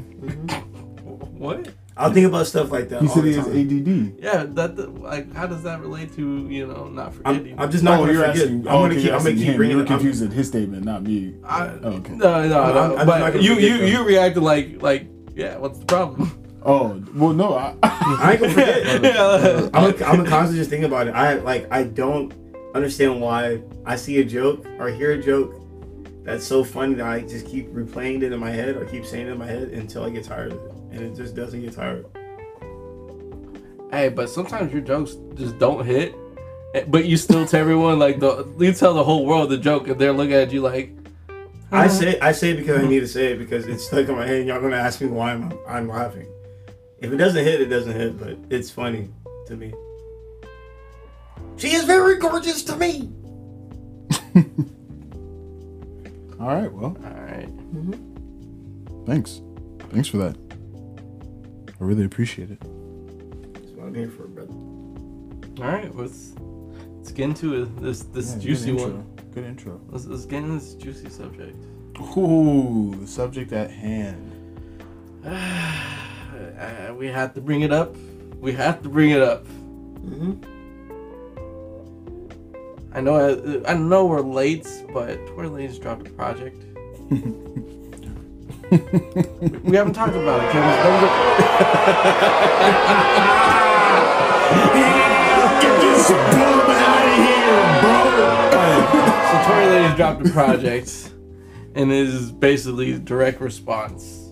What? 1.38 1.70
I'll 1.96 2.12
think 2.12 2.26
about 2.28 2.48
stuff 2.48 2.72
like 2.72 2.90
that. 2.90 3.02
He 3.02 3.08
all 3.08 3.14
said 3.16 3.24
he 3.26 3.34
has. 3.34 3.48
ADD. 3.48 4.16
Yeah, 4.20 4.46
that 4.50 5.00
like 5.02 5.32
how 5.34 5.46
does 5.46 5.62
that 5.64 5.80
relate 5.80 6.14
to 6.16 6.48
you 6.50 6.66
know 6.66 6.88
not 6.88 7.08
I'm, 7.08 7.12
forgetting? 7.12 7.60
I'm 7.60 7.72
just 7.72 7.84
not 7.84 7.96
oh, 8.00 8.02
gonna 8.02 8.14
you're 8.14 8.22
forget. 8.26 8.38
asking. 8.44 8.68
I'm 8.68 8.68
oh, 8.68 8.82
gonna 8.82 8.94
okay, 8.94 9.02
keep. 9.04 9.12
I'm 9.12 9.18
gonna 9.20 9.36
keep 9.36 9.44
him. 9.44 9.58
bringing 9.58 9.78
You 9.78 9.84
were 9.84 9.84
it. 9.84 9.92
I'm- 9.92 10.24
at 10.24 10.34
his 10.34 10.48
statement, 10.48 10.86
not 10.86 11.04
me. 11.04 11.36
I, 11.44 11.68
Oh, 11.68 11.90
okay. 11.90 12.14
No, 12.14 12.42
no, 12.42 12.50
no. 12.50 12.62
I'm- 12.62 13.00
I'm 13.00 13.06
but 13.06 13.20
gonna 13.34 13.44
you, 13.44 13.56
you, 13.56 13.78
though. 13.78 13.86
you 13.86 14.04
reacted 14.06 14.42
like, 14.44 14.82
like, 14.82 15.08
yeah. 15.36 15.58
What's 15.58 15.80
the 15.80 15.86
problem? 15.86 16.40
Oh, 16.66 17.04
well, 17.14 17.34
no. 17.34 17.56
I, 17.56 17.76
I 17.84 18.32
ain't 18.32 18.40
gonna 18.42 18.54
forget. 18.54 19.04
yeah. 19.04 19.70
I'm, 19.74 19.94
a, 19.94 20.06
I'm 20.06 20.20
a 20.22 20.26
constantly 20.26 20.60
just 20.60 20.70
thinking 20.70 20.86
about 20.86 21.08
it. 21.08 21.12
I 21.12 21.34
like 21.34 21.68
I 21.70 21.84
don't 21.84 22.34
understand 22.74 23.20
why 23.20 23.62
I 23.86 23.98
see 23.98 24.20
a 24.20 24.24
joke 24.24 24.66
or 24.80 24.88
hear 24.88 25.12
a 25.12 25.22
joke 25.22 25.60
that's 26.24 26.48
so 26.48 26.64
funny 26.64 26.94
that 26.94 27.06
I 27.06 27.20
just 27.20 27.48
keep 27.48 27.68
replaying 27.74 28.22
it 28.24 28.32
in 28.32 28.40
my 28.40 28.50
head 28.50 28.78
or 28.78 28.86
keep 28.86 29.06
saying 29.06 29.28
it 29.28 29.32
in 29.32 29.38
my 29.38 29.46
head 29.46 29.64
until 29.70 30.06
I 30.06 30.10
get 30.10 30.24
tired 30.24 30.54
of 30.54 30.60
it, 30.64 30.72
and 30.94 31.02
it 31.02 31.16
just 31.16 31.36
doesn't 31.36 31.62
get 31.62 31.74
tired. 31.74 32.06
Hey, 33.92 34.10
but 34.10 34.30
sometimes 34.30 34.72
your 34.72 34.82
jokes 34.82 35.18
just 35.36 35.58
don't 35.60 35.86
hit, 35.86 36.16
eh, 36.74 36.84
but 36.88 37.06
you 37.06 37.18
still 37.18 37.46
tell 37.46 37.60
everyone 37.60 38.00
like 38.00 38.20
the 38.20 38.48
you 38.58 38.74
tell 38.74 38.94
the 38.94 39.04
whole 39.04 39.26
world 39.26 39.50
the 39.50 39.58
joke, 39.58 39.88
and 39.88 40.00
they're 40.00 40.14
looking 40.14 40.34
at 40.34 40.52
you 40.52 40.62
like, 40.62 40.92
I 41.72 41.88
say 41.88 42.20
I 42.20 42.32
say 42.32 42.52
it 42.52 42.58
because 42.58 42.84
I 42.84 42.88
need 42.88 43.02
to 43.02 43.08
say 43.08 43.34
it 43.34 43.40
because 43.40 43.68
it's 43.68 43.86
stuck 43.86 44.08
in 44.08 44.16
my 44.16 44.26
head. 44.26 44.38
and 44.38 44.48
Y'all 44.48 44.62
gonna 44.62 44.78
ask 44.78 45.02
me 45.02 45.08
why 45.08 45.32
I'm 45.32 45.54
I'm 45.68 45.88
laughing. 45.88 46.28
If 47.00 47.12
it 47.12 47.18
doesn't 47.18 47.44
hit, 47.44 47.62
it 47.62 47.66
doesn't 47.66 47.94
hit, 47.94 48.20
but 48.20 48.38
it's 48.50 48.70
funny 48.70 49.10
to 49.48 49.56
me. 49.58 49.74
She 51.58 51.74
is 51.74 51.84
very 51.84 52.18
gorgeous 52.18 52.64
to 52.64 52.76
me. 52.78 53.12
all 56.40 56.48
right, 56.48 56.72
well, 56.72 56.98
all 57.06 57.22
right, 57.22 57.50
thanks. 59.06 59.42
Thanks 59.92 60.08
for 60.08 60.18
that. 60.18 60.43
I 61.84 61.86
really 61.86 62.06
appreciate 62.06 62.50
it. 62.50 62.62
That's 62.62 63.72
what 63.72 63.88
I'm 63.88 63.94
here 63.94 64.10
for, 64.10 64.26
brother. 64.28 64.54
all 64.54 65.66
right. 65.66 65.94
Let's 65.94 66.32
let's 66.96 67.12
get 67.12 67.26
into 67.26 67.62
it. 67.64 67.82
This 67.82 68.04
this 68.04 68.36
Yeah, 68.36 68.40
juicy 68.40 68.70
intro. 68.70 68.88
one. 68.92 69.06
Good 69.34 69.44
intro. 69.44 69.82
Let's, 69.90 70.06
let's 70.06 70.24
get 70.24 70.44
into 70.44 70.54
this 70.60 70.76
juicy 70.76 71.10
subject. 71.10 71.62
Ooh, 72.18 72.96
the 73.02 73.06
subject 73.08 73.52
at 73.52 73.70
hand. 73.70 74.32
Uh, 76.60 76.94
we 76.98 77.08
had 77.08 77.34
to 77.36 77.42
bring 77.42 77.62
it 77.62 77.72
up. 77.72 77.96
We 78.40 78.54
have 78.54 78.82
to 78.84 78.90
bring 78.90 79.12
it 79.12 79.22
up. 79.22 79.46
Mm-hmm. 79.46 80.44
I 82.94 83.02
know. 83.02 83.16
I, 83.66 83.72
I 83.72 83.76
know 83.76 84.06
we're 84.06 84.22
late, 84.22 84.68
but 84.94 85.26
Tory 85.28 85.48
Lanez 85.48 85.82
dropped 85.82 86.08
a 86.08 86.12
project. 86.12 86.64
we 88.74 89.76
haven't 89.76 89.94
talked 89.94 90.16
about 90.16 90.44
it. 90.44 90.52
Kevin. 90.52 90.70
That 90.70 91.02
was 91.02 91.12
Get 95.62 95.82
this 95.82 96.10
bum 96.10 96.72
out 96.72 97.06
of 97.06 97.14
here, 97.22 97.62
bro. 97.82 97.98
So 99.30 99.36
Tory 99.48 99.66
Lanez 99.68 99.96
dropped 99.96 100.26
a 100.26 100.30
project, 100.32 100.90
and 101.76 101.92
it 101.92 102.08
is 102.08 102.32
basically 102.32 102.98
direct 102.98 103.42
response 103.42 104.24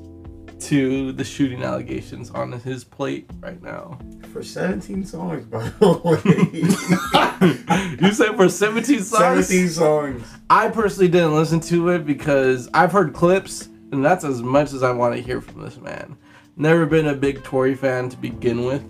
to 0.62 1.12
the 1.12 1.24
shooting 1.24 1.64
allegations 1.64 2.30
on 2.32 2.52
his 2.52 2.84
plate 2.84 3.30
right 3.40 3.62
now. 3.62 3.98
For 4.32 4.44
17 4.44 5.06
songs, 5.06 5.46
by 5.46 5.70
the 5.70 5.88
way. 6.04 8.08
you 8.08 8.14
said 8.14 8.36
for 8.36 8.48
17 8.48 9.04
songs? 9.04 9.48
17 9.48 9.70
songs. 9.70 10.24
I 10.50 10.70
personally 10.70 11.10
didn't 11.10 11.36
listen 11.36 11.60
to 11.62 11.90
it 11.90 12.06
because 12.06 12.70
I've 12.74 12.92
heard 12.92 13.14
clips, 13.14 13.70
and 13.92 14.04
that's 14.04 14.24
as 14.24 14.42
much 14.42 14.74
as 14.74 14.84
I 14.84 14.92
want 14.92 15.16
to 15.16 15.22
hear 15.22 15.42
from 15.42 15.62
this 15.62 15.78
man. 15.78 16.18
Never 16.56 16.86
been 16.86 17.08
a 17.08 17.16
big 17.16 17.44
Tory 17.44 17.76
fan 17.76 18.10
to 18.10 18.18
begin 18.18 18.66
with. 18.66 18.84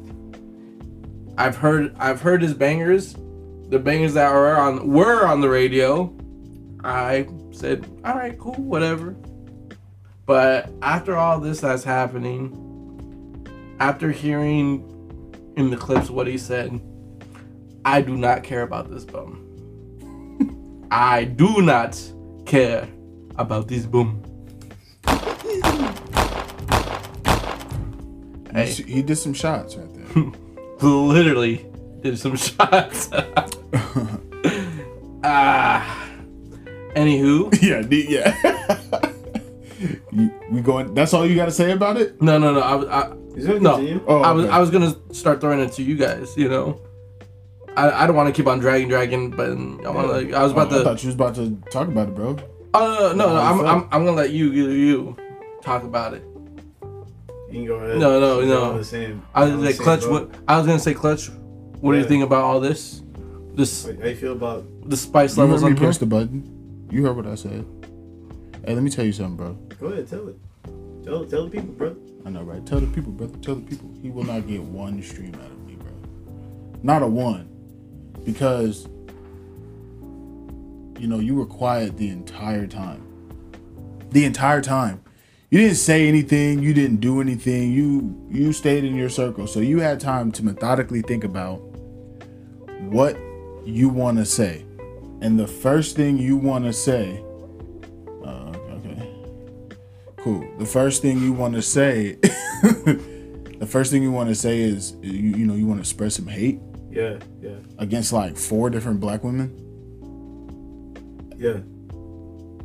I've 1.38 1.58
heard 1.58 1.96
I've 1.98 2.22
heard 2.22 2.42
his 2.42 2.54
bangers, 2.54 3.14
the 3.70 3.80
bangers 3.80 4.14
that 4.14 4.32
were 4.32 4.56
on 4.56 4.88
were 4.88 5.26
on 5.26 5.42
the 5.42 5.50
radio. 5.50 6.14
I 6.84 7.28
said, 7.52 7.86
all 8.04 8.16
right, 8.16 8.38
cool, 8.40 8.56
whatever. 8.56 9.16
But 10.26 10.70
after 10.82 11.16
all 11.16 11.40
this 11.40 11.62
that's 11.62 11.84
happening, 11.84 12.58
after 13.80 14.12
hearing 14.12 14.88
in 15.58 15.70
the 15.70 15.78
clips 15.78 16.10
what 16.10 16.28
he 16.28 16.38
said, 16.38 16.82
I 17.86 18.02
do 18.02 18.16
not 18.16 18.44
care 18.44 18.64
about 18.64 18.90
this 18.90 19.06
bum. 19.06 20.88
I 20.92 21.24
do 21.26 21.62
not 21.62 22.02
care 22.46 22.88
about 23.38 23.68
this 23.68 23.86
boom. 23.86 24.24
Hey, 28.54 28.72
He 28.72 29.02
did 29.02 29.16
some 29.18 29.34
shots 29.34 29.76
right 29.76 29.88
there. 29.94 30.32
literally 30.90 31.66
did 32.02 32.18
some 32.18 32.36
shots. 32.48 33.10
ah. 35.24 36.08
Anywho, 36.96 37.62
yeah, 37.62 37.82
the- 37.82 38.06
yeah. 38.10 38.36
You- 40.12 40.32
we 40.52 40.62
going? 40.62 40.94
That's 40.94 41.14
all 41.14 41.26
you 41.26 41.36
got 41.36 41.46
to 41.46 41.52
say 41.52 41.72
about 41.72 41.98
it? 41.98 42.22
no, 42.22 42.38
no, 42.38 42.54
no. 42.54 42.60
I, 42.60 42.76
was- 42.76 42.88
I, 42.90 43.12
Is 43.38 43.46
it 43.48 43.62
no. 43.62 43.76
continue? 43.78 44.04
Oh, 44.08 44.22
I 44.22 44.32
was, 44.32 44.46
okay. 44.46 44.54
I 44.54 44.60
was 44.60 44.70
gonna 44.70 44.96
start 45.14 45.40
throwing 45.42 45.60
it 45.62 45.72
to 45.74 45.84
you 45.84 45.96
guys. 45.96 46.36
You 46.36 46.50
know, 46.50 46.82
I, 47.78 48.04
I 48.04 48.08
don't 48.08 48.16
want 48.16 48.28
to 48.28 48.34
keep 48.34 48.48
on 48.48 48.60
dragging, 48.60 48.90
dragging, 48.90 49.32
but 49.32 49.50
I 49.52 49.90
want 49.90 50.08
to. 50.08 50.14
Like, 50.14 50.34
I 50.34 50.44
was 50.44 50.52
about 50.52 50.72
Oh, 50.72 50.76
I 50.76 50.80
to. 50.80 50.84
thought 50.84 51.02
you 51.04 51.08
was 51.08 51.16
about 51.16 51.36
to 51.36 51.56
talk 51.72 51.88
about 51.88 52.10
it, 52.10 52.16
bro. 52.16 52.36
Oh 52.74 53.14
no, 53.16 53.28
no, 53.28 53.34
no. 53.34 53.42
How 53.42 53.54
I'm, 53.54 53.66
I'm. 53.66 53.88
I'm 53.92 54.06
gonna 54.06 54.18
let 54.18 54.32
you, 54.32 54.52
you, 54.52 54.70
you 54.72 55.16
talk 55.62 55.84
about 55.84 56.14
it. 56.14 56.24
You 57.52 57.58
can 57.58 57.66
go 57.68 57.76
ahead. 57.76 57.98
No, 58.00 58.20
no, 58.20 58.42
no. 58.46 58.78
the 58.78 58.84
same- 58.84 59.22
I 59.36 59.44
was 59.44 59.52
on 59.52 59.58
gonna 59.60 59.72
say, 59.74 59.84
Clutch. 59.84 60.02
boat. 60.02 60.30
What 60.30 60.40
I 60.48 60.58
was 60.58 60.66
gonna 60.68 60.80
say, 60.80 60.94
Clutch. 60.94 61.30
What 61.82 61.94
do 61.94 61.98
you 61.98 62.06
think 62.06 62.24
about 62.24 62.44
all 62.44 62.60
this? 62.60 63.02
This 63.56 63.86
How 63.86 63.92
you 64.08 64.16
feel 64.16 64.32
about 64.34 64.64
the 64.90 64.96
spice 64.96 65.36
You 65.36 65.44
levels 65.44 65.62
heard 65.62 65.68
me 65.68 65.72
on 65.74 65.78
here. 65.78 65.86
press 65.86 65.98
the 65.98 66.06
button. 66.06 66.88
You 66.90 67.06
heard 67.06 67.16
what 67.18 67.28
I 67.28 67.36
said. 67.36 67.66
Hey, 68.66 68.74
let 68.74 68.84
me 68.84 68.90
tell 68.90 69.04
you 69.06 69.12
something, 69.12 69.36
bro. 69.36 69.54
Go 69.80 69.88
ahead, 69.88 70.08
tell 70.08 70.28
it. 70.30 70.38
Tell, 71.04 71.26
tell 71.26 71.46
the 71.46 71.50
people, 71.50 71.74
bro. 71.74 71.96
I 72.26 72.30
know, 72.30 72.44
right? 72.44 72.66
Tell 72.66 72.80
the 72.80 72.88
people, 72.88 73.12
brother. 73.12 73.36
Tell 73.40 73.56
the 73.56 73.62
people. 73.62 73.92
He 74.02 74.10
will 74.10 74.24
not 74.24 74.48
get 74.48 74.62
one 74.62 75.02
stream 75.02 75.34
out 75.36 75.52
of 75.52 75.66
me, 75.68 75.76
bro. 75.76 75.92
Not 76.84 77.02
a 77.02 77.08
one. 77.08 77.50
Because, 78.24 78.88
you 81.00 81.08
know, 81.08 81.20
you 81.20 81.34
were 81.36 81.46
quiet 81.48 81.98
the 81.98 82.10
entire 82.10 82.68
time. 82.68 83.02
The 84.12 84.26
entire 84.26 84.62
time. 84.62 85.02
You 85.52 85.60
didn't 85.60 85.76
say 85.76 86.08
anything. 86.08 86.64
You 86.64 86.74
didn't 86.74 87.02
do 87.02 87.20
anything. 87.20 87.74
You 87.74 88.26
you 88.30 88.54
stayed 88.54 88.86
in 88.86 88.96
your 88.96 89.10
circle. 89.10 89.48
So 89.48 89.60
you 89.60 89.82
had 89.82 90.00
time 90.00 90.32
to 90.32 90.46
methodically 90.46 91.02
think 91.02 91.26
about 91.26 91.58
what 92.90 93.18
you 93.66 93.90
want 93.90 94.18
to 94.18 94.26
say. 94.26 94.66
And 95.22 95.38
the 95.38 95.48
first 95.48 95.98
thing 95.98 96.18
you 96.18 96.38
want 96.38 96.64
to 96.64 96.72
say, 96.72 97.22
uh, 98.26 98.54
okay, 98.78 99.10
cool. 100.20 100.48
The 100.58 100.66
first 100.66 101.02
thing 101.02 101.22
you 101.22 101.34
want 101.34 101.54
to 101.56 101.62
say, 101.62 102.14
the 102.22 103.68
first 103.68 103.92
thing 103.92 104.04
you 104.04 104.12
want 104.12 104.30
to 104.30 104.36
say 104.36 104.62
is, 104.62 104.96
you, 105.02 105.12
you 105.12 105.46
know, 105.46 105.56
you 105.56 105.68
want 105.68 105.80
to 105.80 105.82
express 105.82 106.16
some 106.16 106.28
hate 106.28 106.62
Yeah, 106.90 107.20
yeah, 107.42 107.58
against 107.78 108.14
like 108.14 108.38
four 108.38 108.70
different 108.70 109.02
black 109.02 109.24
women, 109.26 109.52
yeah. 111.38 111.60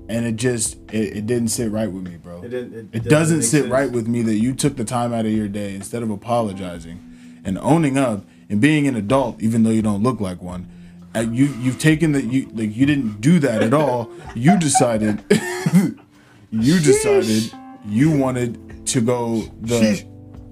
And 0.09 0.25
it 0.27 0.37
just 0.37 0.77
it, 0.93 1.17
it 1.19 1.27
didn't 1.27 1.49
sit 1.49 1.71
right 1.71 1.91
with 1.91 2.05
me, 2.05 2.17
bro. 2.17 2.43
It, 2.43 2.51
didn't, 2.51 2.95
It 2.95 3.05
doesn't 3.05 3.39
make 3.39 3.47
sit 3.47 3.61
sense. 3.63 3.73
right 3.73 3.91
with 3.91 4.07
me 4.07 4.23
that 4.23 4.37
you 4.37 4.55
took 4.55 4.77
the 4.77 4.85
time 4.85 5.13
out 5.13 5.27
of 5.27 5.33
your 5.33 5.49
day 5.49 5.75
instead 5.75 6.03
of 6.03 6.11
apologizing 6.11 7.41
and 7.45 7.59
owning 7.59 7.97
up 7.99 8.25
and 8.49 8.61
being 8.61 8.87
an 8.87 8.95
adult, 8.97 9.43
even 9.43 9.63
though 9.63 9.71
you 9.71 9.83
don't 9.83 10.03
look 10.03 10.21
like 10.21 10.41
one. 10.43 10.69
Uh, 11.15 11.21
you 11.21 11.47
you've 11.61 11.79
taken 11.79 12.13
that 12.13 12.25
you 12.25 12.49
like 12.53 12.77
you 12.77 12.85
didn't 12.87 13.21
do 13.21 13.39
that 13.39 13.63
at 13.63 13.73
all. 13.73 14.11
You 14.35 14.59
decided 14.59 15.25
you 16.51 16.79
decided 16.81 17.53
you 17.87 18.11
wanted 18.17 18.87
to 18.89 19.01
go 19.01 19.43
the 19.61 20.05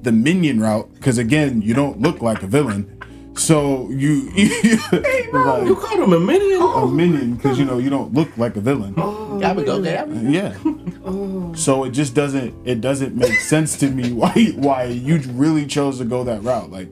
the 0.02 0.12
minion 0.12 0.60
route 0.60 0.92
because 0.94 1.18
again 1.18 1.62
you 1.62 1.74
don't 1.74 2.00
look 2.00 2.22
like 2.22 2.42
a 2.42 2.46
villain. 2.46 2.93
So 3.37 3.88
you, 3.90 4.31
You 4.35 5.77
called 5.77 6.01
him 6.01 6.12
a 6.12 6.20
minion? 6.20 6.59
Oh, 6.62 6.88
a 6.88 6.90
minion 6.90 7.35
because 7.35 7.59
you 7.59 7.64
know 7.64 7.79
you 7.79 7.90
don't 7.90 8.12
look 8.14 8.37
like 8.38 8.57
a 8.57 8.61
villain. 8.61 8.94
Oh, 8.97 9.38
Gabba 9.42 9.64
go, 9.66 9.81
Gabba. 9.81 10.33
Yeah. 10.33 11.55
So 11.55 11.85
it 11.85 11.90
just 11.90 12.14
doesn't 12.14 12.55
it 12.66 12.81
doesn't 12.81 13.14
make 13.16 13.35
sense 13.40 13.77
to 13.79 13.90
me 13.90 14.12
why 14.20 14.33
why 14.57 14.85
you 14.85 15.18
really 15.33 15.66
chose 15.66 15.99
to 15.99 16.05
go 16.05 16.25
that 16.25 16.42
route. 16.42 16.70
Like 16.70 16.88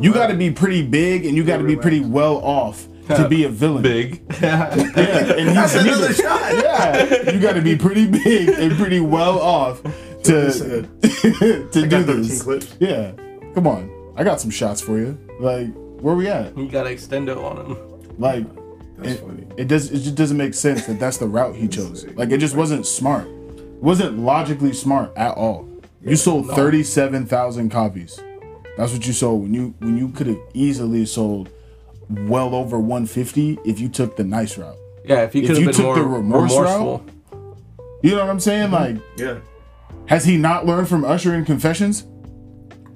you 0.00 0.12
got 0.12 0.28
to 0.28 0.34
be 0.34 0.50
pretty 0.50 0.82
big 0.86 1.24
and 1.26 1.36
you 1.36 1.44
got 1.44 1.58
to 1.58 1.64
be 1.64 1.76
pretty 1.76 2.00
well 2.00 2.38
off 2.38 2.86
to 3.08 3.28
be 3.28 3.44
a 3.44 3.48
villain. 3.48 3.82
Big. 3.82 4.22
Yeah, 4.40 4.72
and 4.72 5.48
he's 5.48 5.54
That's 5.54 5.74
another 5.74 6.00
neither. 6.00 6.14
shot. 6.14 6.52
Yeah, 6.54 7.30
you 7.30 7.40
got 7.40 7.52
to 7.54 7.62
be 7.62 7.76
pretty 7.76 8.06
big 8.06 8.48
and 8.48 8.72
pretty 8.76 9.00
well 9.00 9.38
off 9.38 9.82
to 10.24 10.50
to 11.02 11.68
do 11.72 11.86
got 11.86 12.06
this. 12.06 12.42
clips. 12.42 12.74
Yeah, 12.80 13.12
come 13.54 13.66
on. 13.66 13.95
I 14.16 14.24
got 14.24 14.40
some 14.40 14.50
shots 14.50 14.80
for 14.80 14.98
you. 14.98 15.18
Like 15.40 15.68
where 16.00 16.14
we 16.14 16.28
at? 16.28 16.56
You 16.56 16.68
gotta 16.68 16.90
extend 16.90 17.28
it 17.28 17.36
on 17.36 17.56
him. 17.66 17.76
Like 18.18 18.46
That's 18.96 19.12
it, 19.12 19.20
funny. 19.20 19.46
it 19.56 19.68
does 19.68 19.90
it 19.90 19.98
just 20.00 20.14
doesn't 20.14 20.36
make 20.36 20.54
sense 20.54 20.86
that 20.86 20.98
that's 20.98 21.18
the 21.18 21.26
route 21.26 21.54
he 21.54 21.68
chose. 21.76 22.06
Like 22.14 22.30
it 22.30 22.38
just 22.38 22.56
wasn't 22.56 22.86
smart. 22.86 23.26
It 23.26 23.82
wasn't 23.82 24.18
logically 24.18 24.72
smart 24.72 25.12
at 25.16 25.36
all. 25.36 25.68
You 26.02 26.16
sold 26.16 26.48
thirty 26.50 26.82
seven 26.82 27.26
thousand 27.26 27.70
copies. 27.70 28.18
That's 28.76 28.92
what 28.92 29.06
you 29.06 29.12
sold 29.12 29.42
when 29.42 29.54
you 29.54 29.74
when 29.80 29.96
you 29.98 30.08
could 30.10 30.26
have 30.28 30.38
easily 30.54 31.04
sold 31.06 31.50
well 32.08 32.54
over 32.54 32.78
one 32.78 33.06
fifty 33.06 33.58
if 33.64 33.80
you 33.80 33.88
took 33.88 34.16
the 34.16 34.24
nice 34.24 34.56
route. 34.56 34.76
Yeah, 35.04 35.22
if 35.24 35.32
he 35.32 35.42
could 35.42 35.56
you 35.58 35.64
have 35.64 35.64
been 35.66 35.74
took 35.74 35.84
more 35.84 35.94
the 35.96 36.02
remorse 36.04 36.52
remorseful. 36.52 37.04
You 38.02 38.10
know 38.12 38.20
what 38.20 38.30
I'm 38.30 38.40
saying? 38.40 38.70
Mm-hmm. 38.70 38.98
Like, 38.98 39.18
Yeah. 39.18 39.38
has 40.06 40.24
he 40.24 40.36
not 40.36 40.66
learned 40.66 40.88
from 40.88 41.04
Usher 41.04 41.34
in 41.34 41.44
Confessions? 41.44 42.06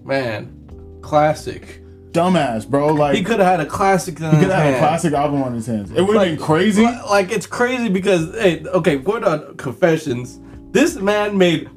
Man, 0.05 0.60
classic. 1.03 1.83
Dumbass, 2.13 2.69
bro. 2.69 2.89
Like 2.89 3.15
He 3.17 3.23
could 3.23 3.39
have 3.39 3.47
had 3.47 3.61
a 3.61 3.67
classic 3.67 4.19
in 4.19 4.25
he 4.31 4.41
could 4.41 4.51
have 4.51 4.65
had 4.65 4.75
a 4.75 4.79
classic 4.79 5.13
album 5.13 5.43
on 5.45 5.55
his 5.55 5.67
hands. 5.67 5.91
It 5.93 6.01
would 6.03 6.17
have 6.17 6.17
Like- 6.17 6.31
been 6.39 6.45
crazy. 6.45 6.85
Li- 6.85 6.99
Like 7.09 7.31
it's 7.31 7.47
crazy 7.47 7.89
because 7.89 8.35
hey, 8.35 8.65
okay, 8.67 8.97
going 8.99 9.23
on 9.23 9.55
confessions, 9.57 10.41
this 10.73 10.97
man 10.97 11.39
made 11.39 11.69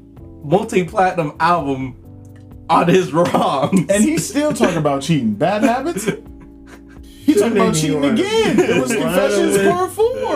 multi-platinum 0.43 1.33
album 1.39 1.95
on 2.69 2.87
his 2.87 3.13
wrongs. 3.13 3.85
And 3.89 4.03
he's 4.03 4.27
still 4.27 4.53
talking 4.53 4.77
about 4.77 5.03
cheating. 5.03 5.33
Bad 5.35 5.63
habits? 5.63 6.05
He 7.25 7.35
talking 7.35 7.53
about 7.53 7.75
cheating 7.75 8.03
again. 8.03 8.59
It 8.59 8.81
was 8.81 8.91
Confessions 8.93 9.57
Part 9.67 9.91
4. 9.91 10.35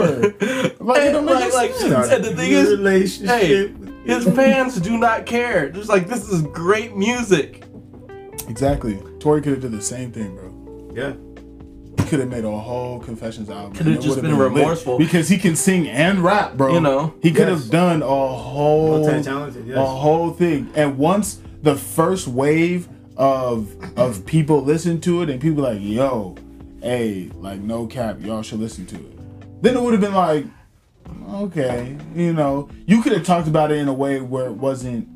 Like, 0.80 1.02
it 1.02 1.12
don't 1.12 1.26
make 1.26 1.36
like, 1.36 1.54
like, 1.54 1.74
sense. 1.74 2.08
and 2.10 2.24
the 2.24 2.34
thing 2.36 2.52
is, 2.52 3.20
hey, 3.20 3.74
his 4.06 4.24
fans 4.36 4.80
do 4.80 4.98
not 4.98 5.26
care. 5.26 5.70
Just 5.70 5.90
like 5.90 6.08
this 6.08 6.30
is 6.30 6.44
great 6.44 6.96
music. 6.96 7.64
Exactly. 8.48 9.00
Tory 9.20 9.42
could 9.42 9.54
have 9.54 9.62
did 9.62 9.72
the 9.72 9.82
same 9.82 10.12
thing, 10.12 10.36
bro. 10.36 10.92
yeah. 10.96 11.14
He 12.04 12.10
could 12.12 12.20
have 12.20 12.30
made 12.30 12.46
a 12.46 12.52
whole 12.58 13.00
Confessions 13.00 13.50
album. 13.50 13.74
Could 13.74 13.88
have 13.88 13.96
just 13.96 14.08
would've 14.10 14.24
been 14.24 14.38
lit. 14.38 14.52
remorseful. 14.54 14.98
Because 14.98 15.28
he 15.28 15.38
can 15.38 15.56
sing 15.56 15.90
and 15.90 16.20
rap, 16.20 16.56
bro. 16.56 16.74
You 16.76 16.80
know. 16.80 17.14
He 17.22 17.32
could 17.32 17.48
Yes. 17.48 17.64
have 17.64 17.70
done 17.72 18.02
a 18.02 18.06
whole 18.06 19.04
yes. 19.10 19.26
a 19.28 19.86
whole 19.86 20.32
thing. 20.32 20.70
And 20.76 20.98
once 20.98 21.40
the 21.64 21.76
first 21.76 22.28
wave 22.28 22.88
of 23.18 23.76
of 23.98 24.26
people 24.26 24.62
listen 24.64 25.02
to 25.02 25.22
it 25.24 25.30
and 25.30 25.42
people 25.42 25.64
like, 25.64 25.80
yo, 25.82 26.36
hey, 26.82 27.30
like 27.40 27.60
no 27.60 27.88
cap, 27.88 28.22
y'all 28.22 28.44
should 28.44 28.60
listen 28.60 28.86
to 28.86 28.96
it. 28.96 29.62
Then 29.64 29.76
it 29.76 29.82
would 29.82 29.94
have 29.94 30.02
been 30.02 30.14
like, 30.14 30.46
okay, 31.32 31.98
you 32.16 32.32
know, 32.32 32.70
you 32.86 33.02
could 33.02 33.12
have 33.14 33.26
talked 33.26 33.48
about 33.48 33.72
it 33.72 33.80
in 33.80 33.88
a 33.88 33.94
way 33.94 34.22
where 34.22 34.46
it 34.46 34.54
wasn't 34.54 35.08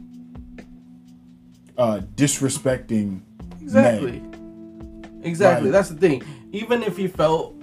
uh 1.82 2.00
disrespecting 2.15 3.22
Exactly. 3.62 4.20
Meg. 4.22 5.26
Exactly. 5.26 5.65
Right. 5.70 5.72
That's 5.72 5.89
the 5.89 5.96
thing. 5.96 6.24
Even 6.52 6.84
if 6.84 6.96
he 6.98 7.08
felt 7.08 7.56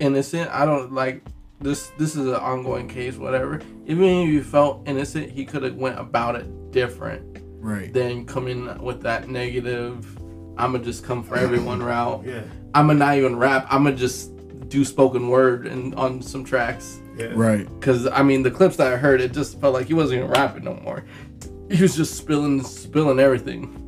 innocent, 0.00 0.50
I 0.52 0.64
don't 0.64 0.92
like 0.92 1.22
this. 1.60 1.90
This 1.98 2.14
is 2.16 2.26
an 2.26 2.34
ongoing 2.34 2.88
case, 2.88 3.16
whatever. 3.16 3.60
Even 3.86 4.04
if 4.04 4.28
he 4.28 4.40
felt 4.40 4.86
innocent, 4.86 5.30
he 5.30 5.44
could 5.44 5.62
have 5.62 5.76
went 5.76 5.98
about 5.98 6.36
it 6.36 6.46
different 6.72 7.38
Right. 7.60 7.92
than 7.92 8.24
coming 8.24 8.60
with 8.82 9.02
that 9.02 9.28
negative 9.28 10.16
I'ma 10.56 10.78
just 10.78 11.04
come 11.04 11.22
for 11.22 11.36
everyone 11.36 11.80
route. 11.92 12.24
Yeah. 12.26 12.42
I'ma 12.74 12.92
not 12.94 13.16
even 13.16 13.36
rap. 13.36 13.66
I'ma 13.70 13.92
just 13.92 14.32
do 14.68 14.84
spoken 14.84 15.28
word 15.28 15.66
and 15.66 15.94
on 15.94 16.20
some 16.20 16.44
tracks. 16.44 16.98
Yeah. 17.16 17.32
Right. 17.34 17.66
Cause 17.80 18.06
I 18.08 18.22
mean 18.22 18.42
the 18.42 18.50
clips 18.50 18.76
that 18.76 18.92
I 18.92 18.96
heard, 18.96 19.20
it 19.20 19.32
just 19.32 19.60
felt 19.60 19.72
like 19.74 19.86
he 19.86 19.94
wasn't 19.94 20.18
even 20.18 20.30
rapping 20.30 20.64
no 20.64 20.74
more. 20.74 21.04
He 21.70 21.82
was 21.82 21.94
just 21.96 22.16
spilling 22.16 22.62
spilling 22.64 23.18
everything. 23.18 23.84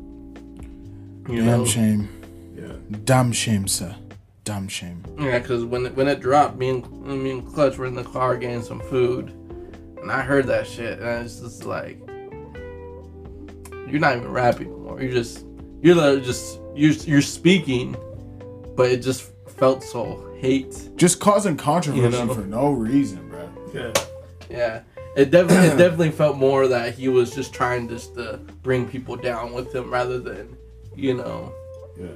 You 1.29 1.37
Damn 1.43 1.45
know? 1.45 1.65
shame. 1.65 2.09
Yeah. 2.55 2.97
Damn 3.05 3.31
shame, 3.31 3.67
sir. 3.67 3.95
Damn 4.43 4.67
shame. 4.67 5.03
Yeah, 5.19 5.39
cause 5.39 5.63
when 5.63 5.85
it, 5.85 5.95
when 5.95 6.07
it 6.07 6.19
dropped, 6.19 6.57
me 6.57 6.69
and 6.69 7.23
me 7.23 7.31
and 7.31 7.53
Clutch 7.53 7.77
were 7.77 7.85
in 7.85 7.93
the 7.95 8.03
car 8.03 8.37
getting 8.37 8.63
some 8.63 8.79
food, 8.81 9.29
and 10.01 10.11
I 10.11 10.21
heard 10.21 10.47
that 10.47 10.65
shit, 10.67 10.99
and 10.99 11.25
it's 11.25 11.39
just 11.39 11.63
like, 11.65 11.99
you're 13.87 13.99
not 13.99 14.15
even 14.17 14.31
rapping 14.31 14.67
anymore. 14.67 15.01
You're 15.01 15.11
just 15.11 15.45
you're 15.81 15.95
literally 15.95 16.21
just 16.21 16.59
you're 16.75 16.91
you're 16.93 17.21
speaking, 17.21 17.95
but 18.75 18.89
it 18.91 18.97
just 19.01 19.31
felt 19.57 19.83
so 19.83 20.33
hate. 20.39 20.89
Just 20.95 21.19
causing 21.19 21.55
controversy 21.57 22.17
You 22.17 22.25
know? 22.25 22.33
for 22.33 22.41
no 22.41 22.71
reason, 22.71 23.29
bro. 23.29 23.49
Yeah. 23.73 23.93
Yeah, 24.49 24.81
it 25.15 25.31
definitely 25.31 25.67
it 25.69 25.77
definitely 25.77 26.11
felt 26.11 26.37
more 26.37 26.67
that 26.67 26.93
he 26.95 27.07
was 27.09 27.31
just 27.31 27.53
trying 27.53 27.87
just 27.89 28.15
to 28.15 28.39
bring 28.63 28.87
people 28.87 29.15
down 29.15 29.53
with 29.53 29.73
him 29.73 29.91
rather 29.91 30.19
than, 30.19 30.55
you 30.95 31.13
know, 31.15 31.53
Yeah. 31.99 32.07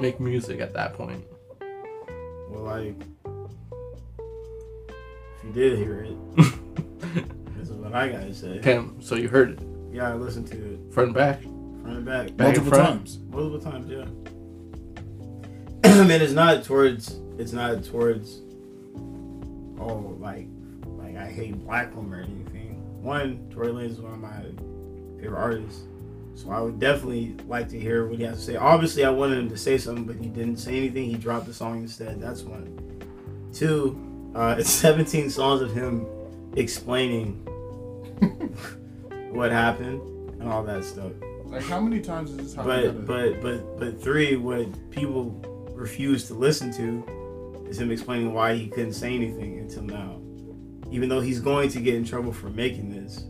make 0.00 0.20
music 0.20 0.60
at 0.60 0.72
that 0.74 0.94
point. 0.94 1.24
Well, 2.50 2.62
like, 2.64 2.94
if 5.38 5.44
you 5.44 5.52
did 5.52 5.78
hear 5.78 6.00
it, 6.04 6.16
this 7.56 7.68
is 7.68 7.72
what 7.72 7.94
I 7.94 8.08
gotta 8.08 8.32
say. 8.34 8.58
Okay, 8.58 8.80
so 9.00 9.14
you 9.16 9.28
heard 9.28 9.50
it 9.50 9.58
Yeah, 9.92 10.10
I 10.10 10.14
listened 10.14 10.46
to 10.48 10.56
it 10.74 10.92
front 10.94 11.08
and 11.08 11.14
back. 11.14 11.42
front 11.42 11.96
and 11.98 12.04
back, 12.06 12.26
Back 12.36 12.46
Multiple 12.56 12.70
front. 12.70 12.88
times. 12.88 13.18
multiple 13.30 13.60
times. 13.70 13.90
Yeah. 13.90 14.04
I 16.00 16.02
mean, 16.06 16.22
it's 16.22 16.32
not 16.32 16.64
towards. 16.64 17.18
It's 17.38 17.52
not 17.52 17.84
towards. 17.84 18.40
Oh, 19.78 20.16
like, 20.20 20.46
like 21.14 21.24
I 21.24 21.30
hate 21.30 21.54
black 21.64 21.94
women 21.94 22.12
or 22.12 22.22
anything. 22.22 23.02
One, 23.02 23.46
Tory 23.52 23.68
Lanez 23.68 23.90
is 23.90 24.00
one 24.00 24.14
of 24.14 24.18
my 24.18 24.42
favorite 25.20 25.38
artists, 25.38 25.82
so 26.34 26.50
I 26.50 26.60
would 26.60 26.78
definitely 26.78 27.36
like 27.46 27.68
to 27.70 27.78
hear 27.78 28.06
what 28.06 28.18
he 28.18 28.24
has 28.24 28.38
to 28.38 28.42
say. 28.44 28.56
Obviously, 28.56 29.04
I 29.04 29.10
wanted 29.10 29.38
him 29.38 29.48
to 29.50 29.56
say 29.56 29.78
something, 29.78 30.04
but 30.04 30.16
he 30.16 30.28
didn't 30.28 30.56
say 30.56 30.76
anything. 30.76 31.04
He 31.04 31.16
dropped 31.16 31.46
the 31.46 31.54
song 31.54 31.82
instead. 31.82 32.20
That's 32.20 32.42
one. 32.42 32.78
Two, 33.52 33.98
uh, 34.34 34.56
it's 34.58 34.70
17 34.84 35.30
songs 35.30 35.60
of 35.60 35.72
him 35.72 36.06
explaining 36.56 37.34
what 39.32 39.50
happened 39.52 40.00
and 40.40 40.50
all 40.50 40.62
that 40.64 40.84
stuff. 40.84 41.12
Like, 41.44 41.62
how 41.62 41.80
many 41.80 42.00
times 42.00 42.30
is 42.30 42.36
this 42.38 42.54
But 42.54 43.06
but 43.06 43.40
but 43.40 43.78
but 43.78 44.02
three, 44.02 44.36
what 44.36 44.66
people 44.90 45.40
refuse 45.72 46.26
to 46.28 46.34
listen 46.34 46.72
to 46.72 47.64
is 47.68 47.78
him 47.80 47.90
explaining 47.90 48.32
why 48.32 48.54
he 48.54 48.66
couldn't 48.66 48.94
say 48.94 49.14
anything 49.14 49.58
until 49.58 49.82
now. 49.82 50.20
Even 50.90 51.08
though 51.08 51.20
he's 51.20 51.40
going 51.40 51.68
to 51.70 51.80
get 51.80 51.94
in 51.94 52.04
trouble 52.04 52.32
for 52.32 52.48
making 52.50 52.90
this, 52.90 53.24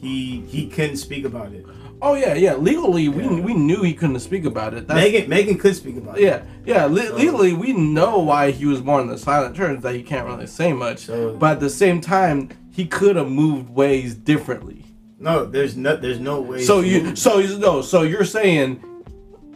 he 0.00 0.40
he 0.42 0.68
couldn't 0.68 0.96
speak 0.98 1.24
about 1.24 1.52
it. 1.52 1.64
Oh 2.00 2.14
yeah, 2.14 2.34
yeah. 2.34 2.54
Legally, 2.54 3.08
we 3.08 3.24
Yeah. 3.24 3.40
we 3.40 3.54
knew 3.54 3.82
he 3.82 3.92
couldn't 3.94 4.20
speak 4.20 4.44
about 4.44 4.74
it. 4.74 4.86
That's, 4.86 5.00
Megan 5.00 5.28
Megan 5.28 5.58
could 5.58 5.74
speak 5.74 5.96
about 5.96 6.18
it. 6.18 6.22
Yeah, 6.24 6.42
yeah. 6.64 6.84
Le- 6.84 7.06
So- 7.06 7.16
legally, 7.16 7.54
we 7.54 7.72
know 7.72 8.18
why 8.20 8.50
he 8.52 8.66
was 8.66 8.80
born 8.80 9.02
in 9.02 9.08
the 9.08 9.18
silent 9.18 9.56
terms 9.56 9.82
that 9.82 9.94
he 9.94 10.02
can't 10.02 10.26
really 10.26 10.46
say 10.46 10.72
much. 10.72 10.98
So 11.06 11.34
But 11.34 11.52
at 11.52 11.60
the 11.60 11.70
same 11.70 12.00
time, 12.00 12.50
he 12.70 12.86
could 12.86 13.16
have 13.16 13.28
moved 13.30 13.70
ways 13.70 14.14
differently. 14.14 14.84
no, 15.18 15.44
there's 15.44 15.76
no 15.76 15.96
there's 15.96 16.20
no 16.20 16.40
way. 16.40 16.62
So 16.62 16.80
you, 16.80 17.02
move. 17.02 17.18
so 17.18 17.38
you 17.38 17.58
no, 17.58 17.82
so 17.82 18.02
you're 18.02 18.24
saying 18.24 18.80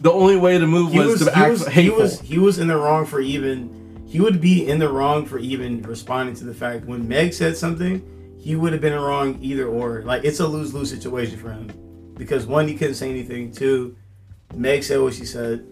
the 0.01 0.11
only 0.11 0.37
way 0.37 0.59
to 0.59 0.67
move 0.67 0.93
was, 0.93 1.07
was, 1.07 1.25
to 1.27 1.31
he 1.33 1.41
act 1.41 1.51
was, 1.51 1.69
he 1.69 1.91
was 1.91 2.21
he 2.21 2.39
was 2.39 2.59
in 2.59 2.67
the 2.67 2.77
wrong 2.77 3.07
for 3.07 3.21
even 3.21 3.71
he 4.13 4.21
would 4.21 4.43
be 4.43 4.69
in 4.69 4.79
the 4.79 4.91
wrong 4.91 5.25
for 5.25 5.39
even 5.39 5.81
responding 5.81 6.35
to 6.35 6.45
the 6.45 6.53
fact 6.53 6.85
when 6.85 7.09
Meg 7.09 7.33
said 7.33 7.57
something, 7.57 8.37
he 8.39 8.55
would 8.55 8.75
have 8.75 8.83
been 8.83 8.93
wrong 8.93 9.39
either 9.41 9.67
or. 9.67 10.03
Like 10.03 10.23
it's 10.23 10.39
a 10.39 10.47
lose 10.47 10.75
lose 10.75 10.91
situation 10.91 11.39
for 11.39 11.51
him 11.51 12.13
because 12.19 12.45
one 12.45 12.69
he 12.69 12.75
couldn't 12.75 12.97
say 12.97 13.09
anything. 13.09 13.51
Two, 13.53 13.97
Meg 14.55 14.83
said 14.83 15.01
what 15.01 15.15
she 15.15 15.25
said. 15.25 15.67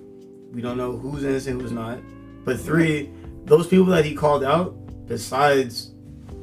We 0.52 0.62
don't 0.62 0.78
know 0.78 0.96
who's 0.96 1.22
innocent, 1.22 1.60
who's 1.60 1.70
not. 1.70 1.98
But 2.46 2.58
three, 2.58 3.10
those 3.44 3.66
people 3.66 3.84
that 3.88 4.06
he 4.06 4.14
called 4.14 4.42
out, 4.42 4.74
besides 5.06 5.90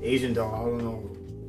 Asian 0.04 0.34
doll, 0.34 0.54
I 0.54 0.66
don't 0.70 0.84
know 0.84 1.00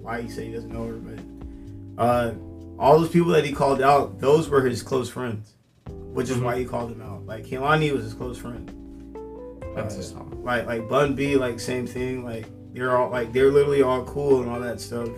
why 0.00 0.22
he 0.22 0.30
said 0.30 0.44
he 0.44 0.52
doesn't 0.52 0.72
know 0.72 0.86
her, 0.86 0.94
but 0.94 2.02
uh, 2.02 2.32
all 2.78 2.98
those 2.98 3.10
people 3.10 3.32
that 3.32 3.44
he 3.44 3.52
called 3.52 3.82
out, 3.82 4.18
those 4.18 4.48
were 4.48 4.62
his 4.62 4.82
close 4.82 5.10
friends 5.10 5.52
which 6.18 6.30
is 6.30 6.38
why 6.38 6.58
he 6.58 6.64
called 6.64 6.90
them 6.90 7.02
out. 7.02 7.26
Like 7.26 7.44
Kehlani 7.44 7.92
was 7.92 8.02
his 8.02 8.14
close 8.14 8.38
friend. 8.38 8.77
That's 9.82 9.96
his 9.96 10.10
song. 10.10 10.40
Like 10.44 10.66
like 10.66 10.88
Bun 10.88 11.14
B, 11.14 11.36
like 11.36 11.60
same 11.60 11.86
thing. 11.86 12.24
Like 12.24 12.46
they're 12.72 12.96
all 12.96 13.10
like 13.10 13.32
they're 13.32 13.50
literally 13.50 13.82
all 13.82 14.04
cool 14.04 14.40
and 14.40 14.50
all 14.50 14.60
that 14.60 14.80
stuff. 14.80 15.08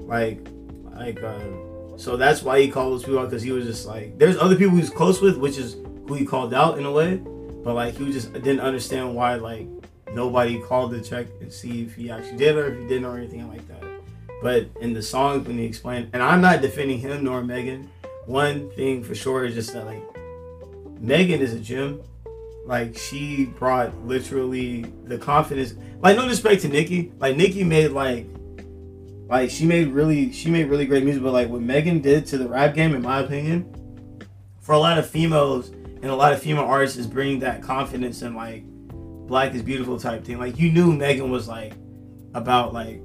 Like 0.00 0.46
like 0.94 1.22
uh, 1.22 1.38
so 1.96 2.16
that's 2.16 2.42
why 2.42 2.60
he 2.60 2.70
called 2.70 2.92
those 2.92 3.04
people 3.04 3.18
out 3.20 3.30
because 3.30 3.42
he 3.42 3.52
was 3.52 3.66
just 3.66 3.86
like 3.86 4.18
there's 4.18 4.36
other 4.38 4.56
people 4.56 4.76
he's 4.76 4.90
close 4.90 5.20
with, 5.20 5.36
which 5.36 5.58
is 5.58 5.76
who 6.06 6.14
he 6.14 6.24
called 6.24 6.54
out 6.54 6.78
in 6.78 6.84
a 6.84 6.92
way. 6.92 7.16
But 7.16 7.74
like 7.74 7.96
he 7.96 8.12
just 8.12 8.32
didn't 8.32 8.60
understand 8.60 9.14
why 9.14 9.34
like 9.34 9.66
nobody 10.12 10.60
called 10.60 10.92
to 10.92 11.00
check 11.02 11.26
and 11.40 11.52
see 11.52 11.82
if 11.82 11.94
he 11.94 12.10
actually 12.10 12.36
did 12.36 12.56
or 12.56 12.68
if 12.72 12.78
he 12.78 12.86
didn't 12.86 13.04
or 13.04 13.18
anything 13.18 13.48
like 13.48 13.66
that. 13.68 13.82
But 14.42 14.68
in 14.80 14.92
the 14.92 15.02
songs 15.02 15.46
when 15.48 15.58
he 15.58 15.64
explained, 15.64 16.10
and 16.12 16.22
I'm 16.22 16.40
not 16.40 16.60
defending 16.60 16.98
him 16.98 17.24
nor 17.24 17.42
Megan. 17.42 17.90
One 18.26 18.70
thing 18.70 19.02
for 19.02 19.14
sure 19.14 19.44
is 19.44 19.54
just 19.54 19.72
that 19.72 19.86
like 19.86 20.02
Megan 21.00 21.40
is 21.40 21.54
a 21.54 21.60
gem. 21.60 22.02
Like 22.66 22.98
she 22.98 23.44
brought 23.44 23.96
literally 24.04 24.82
the 25.04 25.18
confidence. 25.18 25.74
Like 26.00 26.16
no 26.16 26.22
disrespect 26.22 26.62
to 26.62 26.68
Nicki. 26.68 27.12
Like 27.18 27.36
Nicki 27.36 27.62
made 27.62 27.92
like 27.92 28.26
like 29.28 29.50
she 29.50 29.66
made 29.66 29.88
really 29.88 30.32
she 30.32 30.50
made 30.50 30.68
really 30.68 30.84
great 30.84 31.04
music, 31.04 31.22
but 31.22 31.32
like 31.32 31.48
what 31.48 31.62
Megan 31.62 32.00
did 32.00 32.26
to 32.26 32.38
the 32.38 32.48
rap 32.48 32.74
game, 32.74 32.94
in 32.94 33.02
my 33.02 33.20
opinion, 33.20 33.72
for 34.60 34.72
a 34.72 34.78
lot 34.78 34.98
of 34.98 35.08
females 35.08 35.68
and 35.68 36.06
a 36.06 36.14
lot 36.14 36.32
of 36.32 36.42
female 36.42 36.64
artists 36.64 36.96
is 36.96 37.06
bringing 37.06 37.38
that 37.38 37.62
confidence 37.62 38.22
and 38.22 38.34
like 38.34 38.64
black 38.66 39.54
is 39.54 39.62
beautiful 39.62 39.98
type 39.98 40.24
thing. 40.24 40.38
Like 40.38 40.58
you 40.58 40.72
knew 40.72 40.92
Megan 40.92 41.30
was 41.30 41.46
like 41.46 41.74
about 42.34 42.74
like 42.74 43.00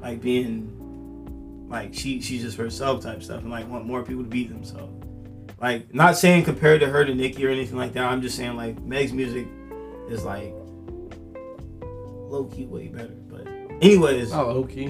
like 0.00 0.20
being 0.20 1.66
like 1.68 1.92
she 1.92 2.20
she's 2.20 2.42
just 2.42 2.56
herself 2.56 3.02
type 3.02 3.24
stuff 3.24 3.42
and 3.42 3.50
like 3.50 3.68
want 3.68 3.84
more 3.86 4.04
people 4.04 4.22
to 4.22 4.28
be 4.28 4.44
themselves. 4.44 5.03
Like 5.64 5.94
not 5.94 6.18
saying 6.18 6.44
compared 6.44 6.82
to 6.82 6.88
her 6.88 7.06
to 7.06 7.14
Nicki 7.14 7.46
or 7.46 7.48
anything 7.48 7.78
like 7.78 7.94
that. 7.94 8.04
I'm 8.04 8.20
just 8.20 8.36
saying 8.36 8.54
like 8.54 8.78
Meg's 8.82 9.14
music 9.14 9.46
is 10.10 10.22
like 10.22 10.52
low 12.28 12.44
key 12.54 12.66
way 12.66 12.88
better. 12.88 13.14
But 13.30 13.46
anyways, 13.80 14.30
oh, 14.34 14.36
Not 14.36 14.48
low 14.48 14.64
key. 14.64 14.88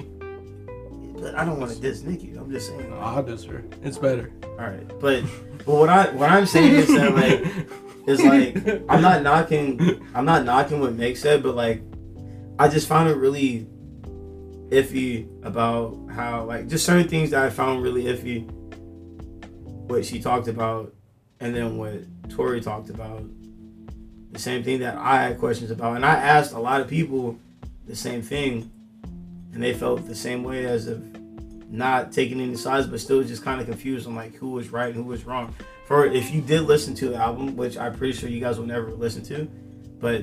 but 1.17 1.33
I 1.33 1.45
don't 1.45 1.61
want 1.61 1.71
to 1.71 1.79
diss 1.79 2.01
Nicki. 2.01 2.35
I'm 2.35 2.51
just 2.51 2.67
saying. 2.67 2.89
No, 2.89 2.97
I'll 2.97 3.23
diss 3.23 3.45
her. 3.45 3.63
It's 3.83 3.97
better. 3.97 4.33
All 4.43 4.67
right, 4.67 4.85
but 4.99 5.23
but 5.59 5.75
what 5.75 5.87
I 5.87 6.09
what 6.09 6.29
I'm 6.29 6.45
saying 6.45 6.73
is 6.75 6.87
that 6.89 7.15
like 7.15 7.45
is 8.05 8.21
like 8.21 8.83
I'm 8.89 9.01
not 9.01 9.23
knocking 9.23 10.05
I'm 10.13 10.25
not 10.25 10.43
knocking 10.43 10.81
what 10.81 10.93
Meg 10.93 11.15
said, 11.15 11.41
but 11.41 11.55
like 11.55 11.83
I 12.59 12.67
just 12.67 12.89
found 12.89 13.07
it 13.07 13.15
really 13.15 13.65
iffy 14.71 15.25
about 15.41 15.97
how 16.11 16.43
like 16.43 16.67
just 16.67 16.85
certain 16.85 17.07
things 17.07 17.29
that 17.29 17.45
I 17.45 17.49
found 17.49 17.81
really 17.81 18.03
iffy. 18.03 18.51
What 19.87 20.05
she 20.05 20.19
talked 20.19 20.47
about, 20.47 20.93
and 21.39 21.55
then 21.55 21.77
what 21.77 22.03
Tory 22.29 22.61
talked 22.61 22.89
about. 22.89 23.23
The 24.31 24.39
same 24.39 24.63
thing 24.63 24.79
that 24.79 24.97
I 24.97 25.21
had 25.21 25.39
questions 25.39 25.71
about, 25.71 25.95
and 25.95 26.05
I 26.05 26.15
asked 26.15 26.53
a 26.53 26.59
lot 26.59 26.81
of 26.81 26.87
people 26.87 27.37
the 27.87 27.95
same 27.95 28.21
thing, 28.21 28.69
and 29.53 29.63
they 29.63 29.73
felt 29.73 30.05
the 30.07 30.15
same 30.15 30.43
way 30.43 30.65
as 30.65 30.87
if 30.87 30.99
not 31.69 32.11
taking 32.11 32.41
any 32.41 32.55
sides, 32.55 32.87
but 32.87 32.99
still 32.99 33.23
just 33.23 33.43
kind 33.43 33.61
of 33.61 33.67
confused 33.67 34.07
on 34.07 34.15
like 34.15 34.35
who 34.35 34.51
was 34.51 34.69
right 34.69 34.87
and 34.87 34.95
who 34.95 35.03
was 35.03 35.25
wrong. 35.25 35.53
For 35.87 36.05
if 36.05 36.31
you 36.31 36.41
did 36.41 36.61
listen 36.61 36.95
to 36.95 37.09
the 37.09 37.15
album, 37.15 37.55
which 37.55 37.77
I'm 37.77 37.95
pretty 37.95 38.13
sure 38.13 38.29
you 38.29 38.39
guys 38.39 38.57
will 38.57 38.65
never 38.65 38.91
listen 38.91 39.23
to, 39.25 39.45
but 39.99 40.21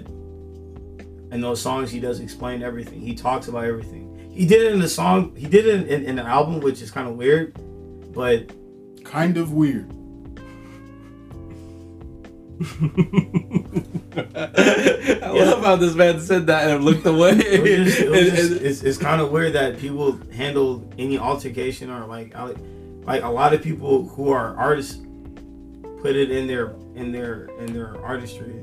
in 1.32 1.40
those 1.40 1.60
songs 1.60 1.90
he 1.90 2.00
does 2.00 2.20
explain 2.20 2.62
everything. 2.62 3.00
He 3.00 3.14
talks 3.14 3.48
about 3.48 3.64
everything. 3.64 4.30
He 4.32 4.46
did 4.46 4.62
it 4.62 4.72
in 4.72 4.80
the 4.80 4.88
song. 4.88 5.34
He 5.36 5.46
did 5.46 5.66
it 5.66 5.88
in, 5.88 6.04
in 6.04 6.16
the 6.16 6.22
album, 6.22 6.60
which 6.60 6.82
is 6.82 6.90
kind 6.90 7.08
of 7.08 7.16
weird, 7.16 7.54
but 8.12 8.50
Kind 9.12 9.36
of 9.36 9.52
weird. 9.52 9.90
I 14.14 15.30
love 15.30 15.64
how 15.64 15.76
this 15.76 15.94
man 15.94 16.20
said 16.20 16.46
that 16.46 16.70
and 16.70 16.84
looked 16.84 17.06
away. 17.06 17.30
it 17.32 17.62
was 17.62 17.94
just, 17.94 18.00
it 18.00 18.08
And- 18.12 18.36
just- 18.36 18.52
and- 18.52 18.60
it's, 18.62 18.82
it's 18.82 18.98
kind 18.98 19.20
of 19.20 19.30
weird 19.30 19.52
that 19.54 19.78
people 19.78 20.18
handle 20.32 20.88
any 20.98 21.18
altercation 21.18 21.90
or 21.90 22.06
like 22.06 22.34
like 22.38 22.56
like 23.04 23.22
a 23.22 23.28
lot 23.28 23.52
of 23.52 23.62
people 23.62 24.08
who 24.08 24.30
are 24.30 24.56
artists 24.56 25.00
put 26.00 26.16
it 26.16 26.30
in 26.30 26.46
their 26.46 26.74
in 26.94 27.12
their 27.12 27.46
in 27.58 27.72
their 27.72 28.00
artistry 28.02 28.62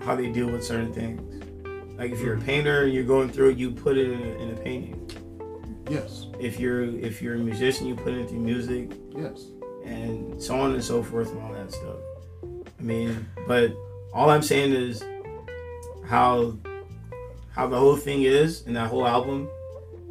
how 0.00 0.14
they 0.16 0.30
deal 0.30 0.48
with 0.48 0.64
certain 0.64 0.92
things. 0.92 1.20
Like 1.98 2.10
if 2.10 2.20
you're 2.20 2.34
a 2.36 2.40
painter 2.40 2.82
and 2.84 2.92
you're 2.92 3.04
going 3.04 3.28
through 3.30 3.50
it, 3.50 3.58
you 3.58 3.70
put 3.70 3.96
it 3.96 4.10
in 4.10 4.20
a, 4.20 4.32
in 4.42 4.50
a 4.50 4.56
painting. 4.56 5.03
Yes. 5.88 6.26
If 6.38 6.58
you're 6.58 6.82
if 6.84 7.20
you're 7.22 7.34
a 7.34 7.38
musician, 7.38 7.86
you 7.86 7.94
put 7.94 8.14
it 8.14 8.28
through 8.28 8.40
music. 8.40 8.92
Yes. 9.14 9.46
and 9.84 10.42
so 10.42 10.58
on 10.58 10.72
and 10.72 10.82
so 10.82 11.02
forth 11.02 11.30
and 11.30 11.42
all 11.42 11.52
that 11.52 11.70
stuff. 11.70 11.96
I 12.42 12.82
mean, 12.82 13.28
but 13.46 13.72
all 14.14 14.30
I'm 14.30 14.42
saying 14.42 14.72
is 14.72 15.04
how 16.06 16.56
how 17.50 17.66
the 17.66 17.78
whole 17.78 17.96
thing 17.96 18.22
is 18.22 18.62
in 18.62 18.72
that 18.74 18.88
whole 18.88 19.06
album, 19.06 19.48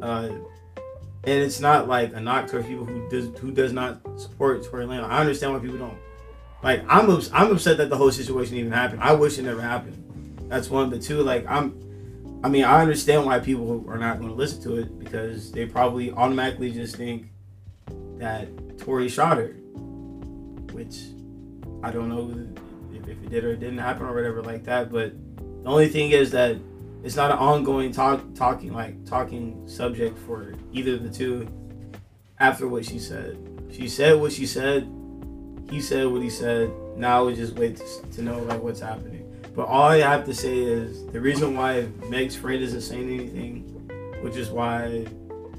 uh, 0.00 0.28
and 1.24 1.42
it's 1.42 1.60
not 1.60 1.88
like 1.88 2.14
a 2.14 2.20
knock 2.20 2.46
towards 2.48 2.66
people 2.66 2.84
who 2.84 3.08
does 3.10 3.36
who 3.40 3.50
does 3.50 3.72
not 3.72 4.00
support 4.18 4.64
Tory 4.64 4.86
Lanez. 4.86 5.04
I 5.04 5.18
understand 5.20 5.52
why 5.52 5.58
people 5.58 5.78
don't. 5.78 5.98
Like 6.62 6.84
I'm 6.88 7.10
I'm 7.32 7.52
upset 7.52 7.76
that 7.78 7.90
the 7.90 7.96
whole 7.96 8.10
situation 8.12 8.56
even 8.56 8.72
happened. 8.72 9.02
I 9.02 9.12
wish 9.12 9.38
it 9.38 9.42
never 9.42 9.60
happened. 9.60 10.00
That's 10.48 10.70
one. 10.70 10.88
But 10.90 11.02
two, 11.02 11.20
like 11.22 11.44
I'm. 11.48 11.78
I 12.44 12.48
mean, 12.48 12.64
I 12.64 12.82
understand 12.82 13.24
why 13.24 13.38
people 13.38 13.86
are 13.88 13.96
not 13.96 14.18
going 14.18 14.28
to 14.28 14.34
listen 14.34 14.62
to 14.64 14.76
it 14.76 14.98
because 14.98 15.50
they 15.50 15.64
probably 15.64 16.12
automatically 16.12 16.70
just 16.70 16.94
think 16.94 17.30
that 18.18 18.78
Tory 18.78 19.08
shot 19.08 19.38
her, 19.38 19.54
which 20.72 21.04
I 21.82 21.90
don't 21.90 22.10
know 22.10 22.30
if, 22.92 23.08
if 23.08 23.24
it 23.24 23.30
did 23.30 23.44
or 23.44 23.52
it 23.52 23.60
didn't 23.60 23.78
happen 23.78 24.04
or 24.04 24.14
whatever 24.14 24.42
like 24.42 24.62
that. 24.64 24.92
But 24.92 25.14
the 25.38 25.70
only 25.70 25.88
thing 25.88 26.10
is 26.10 26.30
that 26.32 26.58
it's 27.02 27.16
not 27.16 27.30
an 27.30 27.38
ongoing 27.38 27.92
talk, 27.92 28.22
talking 28.34 28.74
like 28.74 29.06
talking 29.06 29.66
subject 29.66 30.18
for 30.18 30.52
either 30.74 30.96
of 30.96 31.02
the 31.02 31.10
two. 31.10 31.48
After 32.40 32.68
what 32.68 32.84
she 32.84 32.98
said, 32.98 33.38
she 33.72 33.88
said 33.88 34.20
what 34.20 34.32
she 34.32 34.44
said. 34.44 34.86
He 35.70 35.80
said 35.80 36.08
what 36.08 36.20
he 36.20 36.28
said. 36.28 36.70
Now 36.94 37.24
we 37.24 37.36
just 37.36 37.54
wait 37.54 37.76
to, 37.76 38.02
to 38.16 38.22
know 38.22 38.40
like 38.40 38.62
what's 38.62 38.80
happening. 38.80 39.13
But 39.54 39.66
all 39.66 39.84
I 39.84 39.98
have 39.98 40.24
to 40.26 40.34
say 40.34 40.58
is 40.58 41.06
the 41.06 41.20
reason 41.20 41.56
why 41.56 41.86
Meg's 42.08 42.34
friend 42.34 42.62
isn't 42.62 42.80
saying 42.80 43.08
anything, 43.08 43.62
which 44.20 44.36
is 44.36 44.50
why 44.50 45.06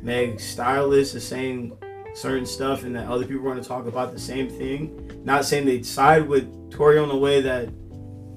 Meg's 0.01 0.43
stylist 0.43 1.15
is 1.15 1.25
saying 1.25 1.77
certain 2.13 2.45
stuff 2.45 2.83
and 2.83 2.95
that 2.95 3.07
other 3.07 3.25
people 3.25 3.41
are 3.41 3.51
going 3.51 3.61
to 3.61 3.67
talk 3.67 3.87
about 3.87 4.13
the 4.13 4.19
same 4.19 4.49
thing. 4.49 5.21
Not 5.23 5.45
saying 5.45 5.65
they 5.65 5.81
side 5.83 6.27
with 6.27 6.71
Tory 6.71 6.97
on 6.97 7.07
the 7.07 7.15
way 7.15 7.41
that 7.41 7.69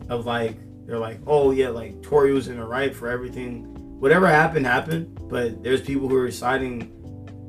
of 0.08 0.26
like 0.26 0.56
they're 0.86 0.98
like, 0.98 1.20
oh 1.26 1.50
yeah, 1.50 1.68
like 1.68 2.02
Tory 2.02 2.32
was 2.32 2.48
in 2.48 2.58
the 2.58 2.64
right 2.64 2.94
for 2.94 3.08
everything. 3.08 3.64
Whatever 4.00 4.28
happened 4.28 4.64
happened, 4.64 5.18
but 5.28 5.62
there's 5.62 5.80
people 5.80 6.08
who 6.08 6.16
are 6.16 6.30
siding 6.30 6.94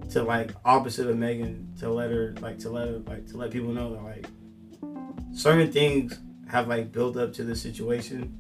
to 0.10 0.24
like 0.24 0.52
opposite 0.65 1.08
of 1.08 1.15
Megan 1.15 1.74
to 1.80 1.89
let 1.89 2.12
her 2.12 2.34
like 2.41 2.58
to 2.60 2.69
let 2.69 2.88
her 2.88 3.00
like 3.00 3.28
to 3.28 3.38
let 3.38 3.52
people 3.52 3.72
know 3.72 3.93
that 3.93 4.04
like 4.04 4.26
certain 5.32 5.72
things 5.72 6.19
have 6.49 6.67
like 6.67 6.91
built 6.91 7.15
up 7.15 7.33
to 7.33 7.43
this 7.43 7.62
situation. 7.62 8.35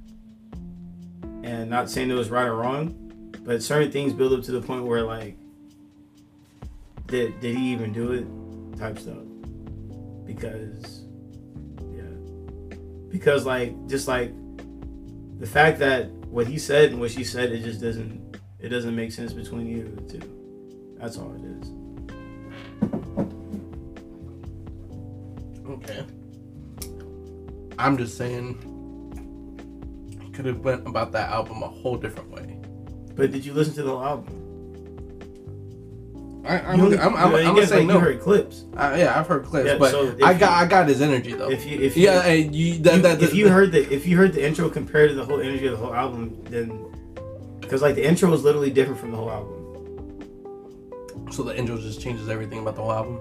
And 1.43 1.69
not 1.69 1.89
saying 1.89 2.09
it 2.09 2.15
was 2.15 2.29
right 2.29 2.45
or 2.45 2.55
wrong, 2.55 3.31
but 3.43 3.63
certain 3.63 3.91
things 3.91 4.13
build 4.13 4.33
up 4.33 4.43
to 4.43 4.51
the 4.51 4.61
point 4.61 4.85
where 4.85 5.03
like 5.03 5.37
did 7.07 7.39
did 7.39 7.55
he 7.55 7.71
even 7.71 7.93
do 7.93 8.11
it? 8.11 8.25
Type 8.77 8.99
stuff. 8.99 9.17
Because 10.25 11.03
yeah. 11.93 12.01
Because 13.09 13.45
like 13.45 13.73
just 13.87 14.07
like 14.07 14.33
the 15.39 15.47
fact 15.47 15.79
that 15.79 16.09
what 16.29 16.47
he 16.47 16.59
said 16.59 16.91
and 16.91 16.99
what 16.99 17.11
she 17.11 17.23
said 17.23 17.51
it 17.51 17.63
just 17.63 17.81
doesn't 17.81 18.37
it 18.59 18.69
doesn't 18.69 18.95
make 18.95 19.11
sense 19.11 19.33
between 19.33 19.67
you 19.67 19.83
the 19.95 20.19
two. 20.19 20.97
That's 20.99 21.17
all 21.17 21.33
it 21.35 21.43
is. 21.43 21.71
Okay. 25.65 26.05
I'm 27.79 27.97
just 27.97 28.17
saying, 28.17 28.57
could 30.33 30.45
have 30.45 30.59
went 30.59 30.85
about 30.87 31.11
that 31.13 31.29
album 31.29 31.63
a 31.63 31.67
whole 31.67 31.97
different 31.97 32.29
way. 32.29 32.57
but 33.15 33.31
did 33.31 33.45
you 33.45 33.53
listen 33.53 33.73
to 33.75 33.83
the 33.83 33.89
whole 33.89 34.03
album 34.05 34.35
I, 36.45 36.59
I'm, 36.59 36.79
You- 36.79 36.97
I'm, 36.97 37.15
I'm, 37.15 37.31
you 37.31 37.37
I'm, 37.37 37.43
gonna 37.43 37.59
guess, 37.59 37.69
say 37.69 37.77
like, 37.79 37.87
no. 37.87 37.93
you 37.95 37.99
heard 37.99 38.19
clips 38.21 38.63
Uh, 38.75 38.95
yeah, 38.97 39.19
I've 39.19 39.27
heard 39.27 39.43
clips, 39.45 39.67
Yeah, 39.67 39.77
but 39.77 39.91
so 39.91 40.15
I 40.23 40.31
you- 40.31 40.39
got 40.39 40.51
I 40.51 40.65
got 40.65 40.87
his 40.87 41.01
energy 41.01 41.33
though. 41.33 41.49
if 41.51 41.65
you 41.65 41.79
if 41.79 41.95
you 41.97 42.03
yeah, 42.05 42.21
and 42.25 42.55
you 42.55 42.77
that, 42.79 42.95
you- 42.97 43.01
that, 43.01 43.21
if 43.21 43.33
you 43.33 43.49
heard 43.49 43.71
the 43.71 43.81
if 43.93 44.05
you 44.07 44.15
heard 44.17 44.33
the 44.33 44.45
intro 44.45 44.69
compared 44.69 45.09
to 45.09 45.15
the 45.15 45.25
whole 45.25 45.39
energy 45.41 45.65
of 45.67 45.73
the 45.73 45.85
whole 45.85 45.93
album 45.93 46.41
then 46.45 46.85
because 47.61 47.81
like 47.81 47.95
the 47.95 48.05
intro 48.07 48.31
is 48.33 48.43
literally 48.43 48.71
different 48.71 48.99
from 48.99 49.11
the 49.11 49.17
whole 49.17 49.29
album 49.29 49.55
so 51.31 51.43
the 51.43 51.55
intro 51.57 51.77
just 51.77 52.01
changes 52.01 52.27
everything 52.29 52.59
about 52.59 52.75
the 52.75 52.81
whole 52.81 52.91
album. 52.91 53.19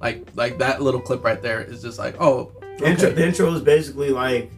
Like 0.00 0.26
like 0.34 0.58
that 0.58 0.80
little 0.80 1.00
clip 1.00 1.22
right 1.24 1.42
there 1.42 1.60
is 1.60 1.82
just 1.82 1.98
like 1.98 2.14
oh 2.20 2.52
The 2.80 2.86
intro, 2.86 3.10
the 3.10 3.26
intro 3.26 3.52
is 3.52 3.60
basically 3.60 4.10
like, 4.10 4.50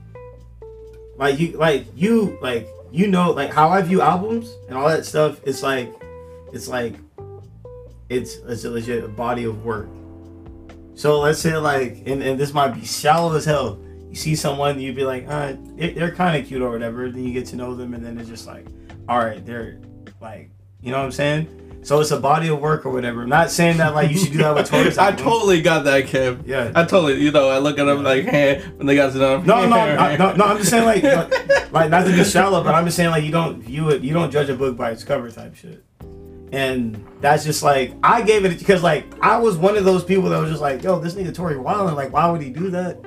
like 1.17 1.39
you, 1.41 1.57
like 1.59 1.87
you, 1.97 2.39
like 2.41 2.69
you 2.93 3.09
know, 3.09 3.33
like 3.33 3.53
how 3.53 3.69
I 3.69 3.83
view 3.83 4.01
albums 4.01 4.57
and 4.69 4.79
all 4.79 4.89
that 4.89 5.05
stuff. 5.05 5.41
It's 5.45 5.63
like, 5.63 5.93
it's 6.53 6.69
like, 6.69 6.95
it's 8.09 8.37
it's 8.47 8.65
a 8.65 8.71
legit 8.71 9.17
body 9.17 9.45
of 9.45 9.65
work. 9.65 9.89
So 10.95 11.21
let's 11.21 11.41
say 11.41 11.57
like, 11.57 12.03
and, 12.07 12.23
and 12.23 12.39
this 12.39 12.55
might 12.55 12.69
be 12.69 12.85
shallow 12.85 13.35
as 13.35 13.45
hell. 13.45 13.81
You 14.09 14.15
see 14.15 14.37
someone, 14.37 14.79
you'd 14.79 14.95
be 14.95 15.05
like, 15.05 15.27
uh, 15.27 15.55
they're 15.75 16.15
kind 16.15 16.41
of 16.41 16.47
cute 16.47 16.63
or 16.63 16.71
whatever. 16.71 17.11
Then 17.11 17.25
you 17.25 17.33
get 17.33 17.47
to 17.47 17.57
know 17.57 17.75
them, 17.75 17.95
and 17.95 18.05
then 18.05 18.19
it's 18.19 18.29
just 18.29 18.47
like, 18.47 18.67
all 19.09 19.19
right, 19.19 19.45
they're 19.45 19.81
like, 20.21 20.51
you 20.81 20.91
know 20.91 20.99
what 20.99 21.07
I'm 21.07 21.13
saying? 21.13 21.49
So 21.85 22.01
it's 22.01 22.13
a 22.13 22.21
body 22.21 22.47
of 22.49 22.61
work 22.61 22.87
or 22.87 22.91
whatever. 22.91 23.23
I'm 23.23 23.29
not 23.29 23.51
saying 23.51 23.79
that 23.79 23.93
like 23.93 24.11
you 24.13 24.17
should 24.17 24.31
do 24.33 24.39
that 24.39 24.55
with 24.55 24.67
Tory's 24.71 24.99
I 24.99 25.11
totally 25.13 25.61
got 25.63 25.83
that, 25.85 26.07
Kim. 26.07 26.43
Yeah. 26.47 26.71
I 26.77 26.85
totally, 26.85 27.21
you 27.21 27.33
know, 27.33 27.49
I 27.51 27.59
look 27.59 27.77
at 27.79 27.85
them 27.85 28.05
like, 28.05 28.25
hey, 28.25 28.63
when 28.77 28.87
they 28.87 28.95
got 28.95 29.13
to 29.13 29.19
them. 29.19 29.45
No, 29.45 29.69
no, 29.69 29.77
I- 29.79 30.17
no, 30.17 30.33
no. 30.35 30.45
I'm 30.45 30.59
just 30.59 30.71
saying, 30.71 30.85
like, 30.85 31.03
like, 31.73 31.91
not 31.91 32.07
to 32.07 32.13
be 32.13 32.23
shallow, 32.23 32.63
but 32.63 32.75
I'm 32.75 32.85
just 32.85 32.97
saying, 32.97 33.11
like, 33.11 33.25
you 33.25 33.33
don't 33.33 33.61
view 33.61 33.91
it, 33.91 34.03
you 34.03 34.15
don't 34.15 34.31
judge 34.31 34.49
a 34.49 34.55
book 34.55 34.77
by 34.77 34.93
its 34.93 35.03
cover, 35.03 35.29
type 35.31 35.57
shit. 35.57 35.85
And 36.53 37.05
that's 37.21 37.45
just 37.45 37.63
like, 37.65 37.95
I 38.05 38.23
gave 38.23 38.45
it 38.45 38.59
because, 38.59 38.83
like, 38.83 39.07
I 39.21 39.39
was 39.39 39.57
one 39.57 39.77
of 39.77 39.85
those 39.85 40.05
people 40.05 40.29
that 40.29 40.39
was 40.39 40.51
just 40.51 40.63
like, 40.63 40.83
yo, 40.85 41.01
this 41.01 41.15
nigga 41.15 41.35
Tory 41.35 41.55
Wildin, 41.57 41.97
like, 41.97 42.13
why 42.13 42.31
would 42.31 42.43
he 42.43 42.51
do 42.51 42.71
that? 42.71 43.01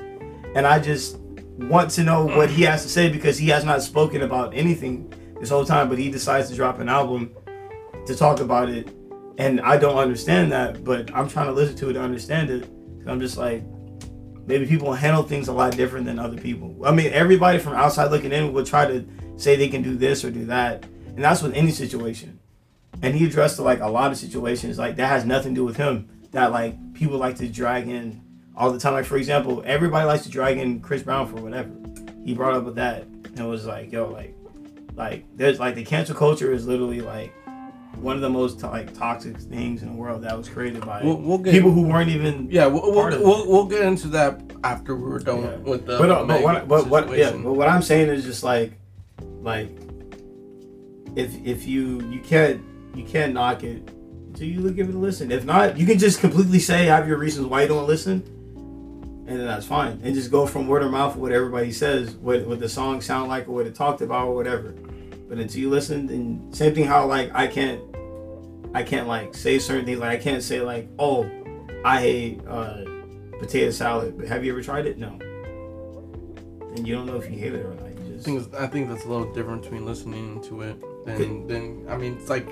And 0.55 0.65
I 0.67 0.79
just 0.79 1.17
want 1.19 1.91
to 1.91 2.03
know 2.03 2.25
what 2.25 2.49
he 2.49 2.63
has 2.63 2.83
to 2.83 2.89
say 2.89 3.07
because 3.07 3.38
he 3.38 3.47
has 3.49 3.63
not 3.63 3.83
spoken 3.83 4.23
about 4.23 4.53
anything 4.53 5.13
this 5.39 5.49
whole 5.49 5.63
time, 5.63 5.88
but 5.88 5.97
he 5.97 6.09
decides 6.09 6.49
to 6.49 6.55
drop 6.55 6.79
an 6.79 6.89
album 6.89 7.35
to 8.08 8.15
talk 8.15 8.39
about 8.39 8.70
it, 8.70 8.89
and 9.38 9.60
I 9.62 9.78
don't 9.78 9.98
understand 9.98 10.52
that, 10.52 10.84
but 10.84 11.13
I'm 11.13 11.28
trying 11.28 11.48
to 11.48 11.54
listen 11.54 11.76
to 11.78 11.89
it 11.89 11.94
to 11.94 12.02
understand 12.02 12.50
it. 12.50 12.65
And 12.65 13.10
I'm 13.10 13.20
just 13.20 13.38
like, 13.38 13.63
maybe 14.46 14.65
people 14.65 14.94
handle 14.94 15.24
things 15.24 15.48
a 15.48 15.54
lot 15.54 15.76
different 15.76 16.06
than 16.06 16.20
other 16.20 16.38
people. 16.38 16.76
I 16.86 16.91
mean, 16.91 17.12
everybody 17.12 17.60
from 17.60 17.74
outside 17.74 18.12
looking 18.12 18.32
in 18.32 18.54
would 18.54 18.65
try 18.65 18.86
to 18.86 19.06
say 19.38 19.56
they 19.56 19.68
can 19.68 19.82
do 19.82 19.96
this 19.96 20.24
or 20.24 20.32
do 20.32 20.46
that, 20.46 20.86
and 21.08 21.24
that's 21.24 21.41
with 21.41 21.54
any 21.54 21.72
situation. 21.72 22.39
And 23.02 23.13
he 23.13 23.26
addressed 23.26 23.60
like 23.60 23.82
a 23.82 23.88
lot 23.88 24.12
of 24.12 24.18
situations 24.18 24.78
like 24.78 24.96
that 24.96 25.08
has 25.08 25.26
nothing 25.26 25.54
to 25.54 25.62
do 25.62 25.65
with 25.65 25.78
him. 25.78 26.10
That 26.32 26.52
like 26.52 26.94
people 26.94 27.18
like 27.18 27.36
to 27.38 27.48
drag 27.48 27.88
in 27.88 28.22
all 28.56 28.72
the 28.72 28.80
time. 28.80 28.94
Like 28.94 29.06
for 29.06 29.18
example, 29.18 29.63
everybody 29.65 30.06
likes 30.06 30.24
to 30.24 30.30
drag 30.30 30.58
in 30.58 30.80
Chris 30.80 31.04
Brown 31.04 31.28
for 31.28 31.41
whatever. 31.41 31.70
He 32.24 32.34
brought 32.34 32.54
up 32.54 32.63
with 32.63 32.76
that, 32.76 33.04
and 33.04 33.50
was 33.50 33.65
like, 33.65 33.91
yo, 33.91 34.10
like, 34.10 34.36
like 34.96 35.26
there's 35.36 35.60
like 35.60 35.76
the 35.76 35.84
cancel 35.84 36.15
culture 36.15 36.52
is 36.52 36.65
literally 36.65 37.02
like 37.02 37.34
one 37.97 38.15
of 38.15 38.21
the 38.21 38.29
most 38.29 38.62
like 38.63 38.93
toxic 38.97 39.38
things 39.38 39.81
in 39.84 39.89
the 39.89 39.95
world 39.95 40.21
that 40.23 40.38
was 40.38 40.47
created 40.49 40.86
by 40.86 41.01
We'll- 41.03 41.17
we'll 41.21 41.38
get- 41.38 41.53
people 41.53 41.71
who 41.71 41.81
weren't 41.84 42.10
even 42.10 42.47
Yeah, 42.51 42.67
we'll, 42.67 42.91
we'll, 42.91 43.23
well, 43.23 43.45
we'll 43.47 43.65
get 43.65 43.81
into 43.81 44.08
that 44.10 44.41
after 44.63 44.95
we're 44.95 45.19
done 45.19 45.41
Yeah. 45.43 45.55
with 45.58 45.86
the. 45.86 45.97
but, 45.97 46.10
uh, 46.12 46.23
but 46.25 46.41
what, 46.43 46.67
but 46.67 46.88
what, 46.88 47.17
yeah, 47.17 47.31
but 47.31 47.53
what 47.53 47.67
I'm 47.69 47.81
saying 47.81 48.10
is 48.10 48.23
just 48.25 48.43
like, 48.43 48.73
like, 49.41 49.69
if 51.15 51.34
if 51.45 51.65
you 51.67 52.01
you 52.12 52.19
can't 52.19 52.62
you 52.93 53.03
can't 53.03 53.34
knock 53.34 53.63
it 53.63 53.88
until 54.27 54.47
you 54.47 54.69
give 54.71 54.89
it 54.89 54.95
a 54.95 54.97
listen. 54.97 55.31
If 55.31 55.45
not, 55.45 55.77
you 55.77 55.86
can 55.86 55.97
just 55.97 56.19
completely 56.19 56.60
say 56.60 56.86
have 56.88 57.08
your 57.08 57.17
reasons 57.17 57.47
why 57.47 57.62
you 57.62 57.67
don't 57.69 57.88
listen, 57.88 58.23
and 59.27 59.39
then 59.39 59.45
that's 59.45 59.65
fine. 59.65 59.99
And 60.03 60.13
just 60.13 60.29
go 60.31 60.45
from 60.45 60.67
word 60.67 60.84
of 60.84 60.91
mouth 60.91 61.15
what 61.15 61.31
everybody 61.31 61.71
says, 61.71 62.15
what 62.15 62.45
what 62.45 62.60
the 62.60 62.67
song 62.69 62.99
sound 63.01 63.29
like 63.29 63.47
or 63.47 63.51
what 63.51 63.65
it 63.67 63.75
talked 63.75 64.01
about 64.01 64.27
or 64.27 64.36
whatever. 64.36 64.73
But 65.27 65.39
until 65.39 65.61
you 65.61 65.69
listen, 65.69 66.09
and 66.09 66.55
same 66.55 66.73
thing 66.75 66.85
how 66.85 67.05
like 67.07 67.33
I 67.33 67.47
can't 67.47 67.81
I 68.73 68.83
can't 68.83 69.07
like 69.07 69.35
say 69.35 69.57
certain 69.59 69.85
things 69.85 69.99
like 69.99 70.19
I 70.19 70.21
can't 70.21 70.43
say 70.43 70.61
like 70.61 70.88
oh 70.99 71.29
I 71.83 71.99
hate 72.01 72.41
uh, 72.47 72.83
potato 73.39 73.71
salad. 73.71 74.17
But 74.17 74.27
have 74.27 74.43
you 74.45 74.51
ever 74.51 74.61
tried 74.61 74.85
it? 74.85 74.97
No. 74.97 75.17
And 76.75 76.88
you 76.88 76.93
don't 76.95 77.05
know 77.05 77.15
if 77.17 77.29
you 77.29 77.38
hate 77.38 77.53
it 77.53 77.65
or 77.65 77.73
not. 77.75 77.85
You 78.05 78.15
I 78.17 78.21
think, 78.21 78.55
I 78.55 78.67
think 78.67 78.89
that's 78.89 79.05
a 79.05 79.07
little 79.07 79.31
different 79.33 79.63
between 79.63 79.85
listening 79.85 80.41
to 80.43 80.61
it 80.61 80.81
than, 81.05 81.47
than 81.47 81.85
I 81.89 81.95
mean, 81.97 82.17
it's 82.19 82.29
like 82.29 82.47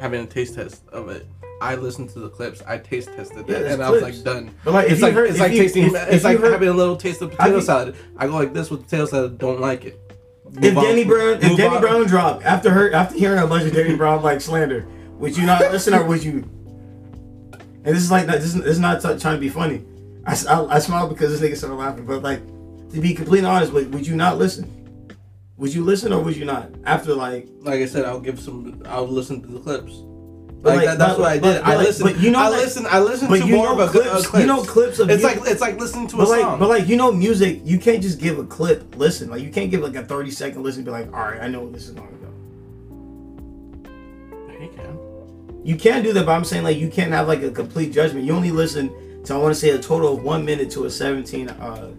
having 0.00 0.22
a 0.22 0.26
taste 0.26 0.54
test 0.54 0.82
of 0.88 1.08
it. 1.08 1.26
I 1.60 1.74
listened 1.74 2.08
to 2.10 2.20
the 2.20 2.30
clips, 2.30 2.62
I 2.66 2.78
taste 2.78 3.10
tested 3.14 3.46
Yeah, 3.46 3.58
and 3.58 3.82
I 3.82 3.90
was 3.90 4.02
like 4.02 4.22
done. 4.22 4.54
But 4.64 4.72
like 4.72 4.88
It's 4.88 5.02
like 5.02 5.12
heard, 5.12 5.28
it's 5.28 5.38
like 5.38 5.52
you- 5.52 5.58
tasting. 5.62 5.84
if- 5.84 5.94
if 5.94 6.08
it's 6.14 6.22
you 6.24 6.30
like 6.30 6.38
heard- 6.38 6.52
having 6.52 6.68
a 6.70 6.72
little 6.72 6.96
taste 6.96 7.20
of 7.20 7.32
potato 7.32 7.56
you- 7.56 7.62
salad. 7.62 7.96
I 8.16 8.26
go 8.28 8.32
like 8.34 8.54
this 8.54 8.70
with 8.70 8.84
potato 8.84 9.04
salad. 9.06 9.36
Don't 9.38 9.60
like 9.60 9.84
it. 9.84 10.00
If. 10.54 10.74
Danny 10.74 11.04
Brown 11.04 11.34
if 11.34 11.56
Danny 11.56 11.76
on. 11.76 11.80
Brown 11.80 12.06
dropped 12.06 12.44
after 12.44 12.70
her 12.70 12.92
after 12.92 13.16
hearing 13.16 13.38
a 13.38 13.46
bunch 13.46 13.64
of 13.64 13.72
Danny 13.72 13.94
Brown 13.96 14.22
like 14.22 14.40
slander, 14.40 14.86
would 15.18 15.36
you 15.36 15.46
not 15.46 15.60
listen 15.72 15.94
or 15.94 16.04
would 16.04 16.22
you? 16.22 16.48
And 17.82 17.96
this 17.96 18.02
is 18.02 18.10
like 18.10 18.26
this 18.26 18.44
is, 18.44 18.54
this 18.54 18.66
is 18.66 18.78
not 18.78 19.00
t- 19.00 19.18
trying 19.18 19.36
to 19.36 19.40
be 19.40 19.48
funny. 19.48 19.84
I 20.26 20.32
I 20.32 20.78
smile 20.78 21.08
because 21.08 21.38
this 21.38 21.48
nigga 21.48 21.56
started 21.56 21.76
laughing, 21.76 22.04
but 22.04 22.22
like 22.22 22.40
to 22.92 23.00
be 23.00 23.14
completely 23.14 23.48
honest, 23.48 23.72
would, 23.72 23.94
would 23.94 24.06
you 24.06 24.16
not 24.16 24.38
listen? 24.38 24.68
Would 25.56 25.74
you 25.74 25.84
listen 25.84 26.12
or 26.12 26.22
would 26.22 26.36
you 26.36 26.44
not? 26.44 26.70
After 26.84 27.14
like 27.14 27.48
like 27.60 27.80
I 27.80 27.86
said, 27.86 28.04
I'll 28.04 28.20
give 28.20 28.40
some. 28.40 28.82
I'll 28.86 29.06
listen 29.06 29.40
to 29.42 29.48
the 29.48 29.60
clips. 29.60 30.02
But 30.62 30.76
Like, 30.76 30.76
like- 30.76 30.86
that, 30.86 30.98
that's 30.98 31.12
but- 31.12 31.20
what 31.20 31.28
I 31.30 31.34
did. 31.38 31.42
but 31.42 31.64
I 31.64 31.76
listened. 31.78 32.10
but 32.12 32.20
you 32.20 32.30
know 32.30 32.38
I 32.38 32.50
that- 32.50 32.56
listen. 32.58 32.86
I 32.90 33.00
listened 33.00 33.30
to 33.34 33.46
more 33.46 33.72
of 33.72 33.78
a 33.78 33.86
clips- 33.88 34.26
clips. 34.26 34.40
you 34.42 34.46
know 34.46 34.62
clips 34.62 34.98
of 34.98 35.08
It's 35.08 35.22
mu- 35.22 35.28
like 35.30 35.38
it's 35.46 35.60
like 35.62 35.80
listening 35.80 36.06
to 36.08 36.16
a 36.16 36.24
like, 36.24 36.40
song. 36.42 36.58
but 36.58 36.68
like 36.68 36.86
you 36.86 36.96
know, 36.96 37.10
music 37.10 37.62
you 37.64 37.78
can't 37.78 38.02
just 38.02 38.18
give 38.20 38.38
a 38.38 38.44
clip 38.44 38.94
listen. 38.98 39.30
Like 39.30 39.40
you 39.42 39.50
can't 39.50 39.70
give 39.70 39.80
like 39.80 39.94
a 39.96 40.02
thirty 40.04 40.30
second 40.30 40.62
listen. 40.62 40.80
and 40.80 40.84
Be 40.86 40.90
like, 40.92 41.06
all 41.14 41.20
right, 41.22 41.40
I 41.40 41.48
know 41.48 41.70
this 41.70 41.84
is 41.88 41.92
gonna 41.92 42.08
go. 42.10 42.28
you 44.60 44.68
can. 44.68 44.98
You 45.64 45.76
can 45.76 46.02
do 46.02 46.12
that, 46.12 46.26
but 46.26 46.32
I'm 46.32 46.44
saying 46.44 46.64
like 46.64 46.76
you 46.76 46.88
can't 46.88 47.12
have 47.12 47.26
like 47.26 47.42
a 47.42 47.50
complete 47.50 47.92
judgment. 47.92 48.26
You 48.26 48.34
only 48.34 48.50
listen 48.50 48.90
to 49.24 49.34
I 49.34 49.38
want 49.38 49.54
to 49.54 49.58
say 49.60 49.70
a 49.70 49.78
total 49.78 50.14
of 50.14 50.22
one 50.22 50.44
minute 50.44 50.70
to 50.72 50.84
a 50.84 50.90
seventeen 50.90 51.48
uh 51.48 51.90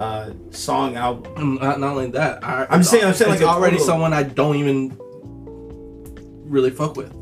uh 0.00 0.30
song 0.50 0.96
album. 0.96 1.58
Not, 1.60 1.78
not 1.80 1.90
only 1.90 2.10
that, 2.12 2.42
I, 2.42 2.66
I'm 2.70 2.82
saying- 2.82 3.04
I'm 3.04 3.12
saying 3.14 3.32
it's 3.34 3.42
like 3.42 3.50
already 3.50 3.76
total- 3.76 3.86
someone 3.86 4.12
I 4.14 4.22
don't 4.22 4.56
even 4.56 4.96
really 6.46 6.70
fuck 6.70 6.96
with. 6.96 7.12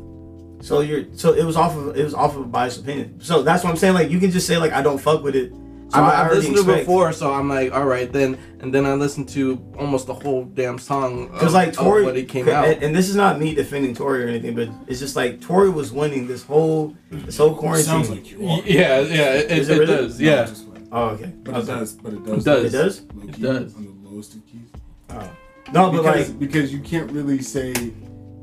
So 0.61 0.81
you're 0.81 1.05
so 1.13 1.33
it 1.33 1.43
was 1.43 1.55
off 1.57 1.75
of 1.75 1.97
it 1.97 2.03
was 2.03 2.13
off 2.13 2.35
of 2.35 2.41
a 2.41 2.45
biased 2.45 2.79
opinion. 2.81 3.19
So 3.21 3.41
that's 3.43 3.63
what 3.63 3.69
I'm 3.71 3.77
saying. 3.77 3.93
Like 3.95 4.09
you 4.09 4.19
can 4.19 4.31
just 4.31 4.47
say 4.47 4.57
like 4.57 4.71
I 4.73 4.81
don't 4.81 4.97
fuck 4.99 5.23
with 5.23 5.35
it. 5.35 5.51
So 5.89 5.97
I, 5.97 6.01
I 6.01 6.21
I've 6.21 6.27
already 6.27 6.35
listened 6.47 6.65
to 6.67 6.73
it 6.73 6.77
before, 6.79 7.11
so 7.11 7.33
I'm 7.33 7.49
like, 7.49 7.73
all 7.73 7.83
right, 7.85 8.09
then. 8.09 8.37
And 8.61 8.73
then 8.73 8.85
I 8.85 8.93
listened 8.93 9.27
to 9.29 9.59
almost 9.77 10.07
the 10.07 10.13
whole 10.13 10.45
damn 10.45 10.79
song 10.79 11.27
Because 11.27 11.47
of, 11.47 11.53
like 11.53 11.69
of 11.69 11.75
Tory, 11.75 12.05
when 12.05 12.15
it 12.15 12.29
came 12.29 12.47
and, 12.47 12.55
out. 12.55 12.81
and 12.81 12.95
this 12.95 13.09
is 13.09 13.15
not 13.17 13.39
me 13.39 13.53
defending 13.53 13.93
Tory 13.93 14.23
or 14.23 14.27
anything, 14.29 14.55
but 14.55 14.69
it's 14.87 14.99
just 15.01 15.17
like 15.17 15.41
Tory 15.41 15.69
was 15.69 15.91
winning 15.91 16.27
this 16.27 16.43
whole 16.43 16.95
this 17.09 17.37
whole 17.37 17.55
quarantine. 17.55 17.85
Sounds 17.85 18.09
like 18.09 18.31
you 18.31 18.37
are. 18.47 18.59
yeah, 18.63 19.01
yeah, 19.01 19.33
it, 19.33 19.51
Is 19.51 19.67
it, 19.69 19.75
it 19.75 19.79
really? 19.79 19.95
does. 19.97 20.17
No, 20.19 20.25
Yeah, 20.31 20.41
I'm 20.43 20.47
just 20.47 20.71
playing. 20.71 20.87
Oh, 20.93 21.07
okay. 21.09 21.33
But 21.43 21.55
I 21.55 21.59
it 21.59 21.65
does. 21.65 21.93
But 21.93 22.13
it 22.13 22.25
does. 22.25 22.37
It 22.37 22.45
does. 22.45 22.63
It 22.65 22.71
does. 22.71 23.01
Low 23.13 23.23
It 23.27 23.33
key, 23.33 23.41
does. 23.41 23.75
On 23.75 23.83
the 24.03 24.09
lowest 24.09 24.35
of 24.35 24.45
keys. 24.47 24.69
Oh. 25.09 25.31
No, 25.73 25.91
but 25.91 25.97
Because, 26.03 26.29
like 26.29 26.39
because 26.39 26.73
you 26.73 26.79
can't 26.79 27.11
really 27.11 27.41
say 27.41 27.73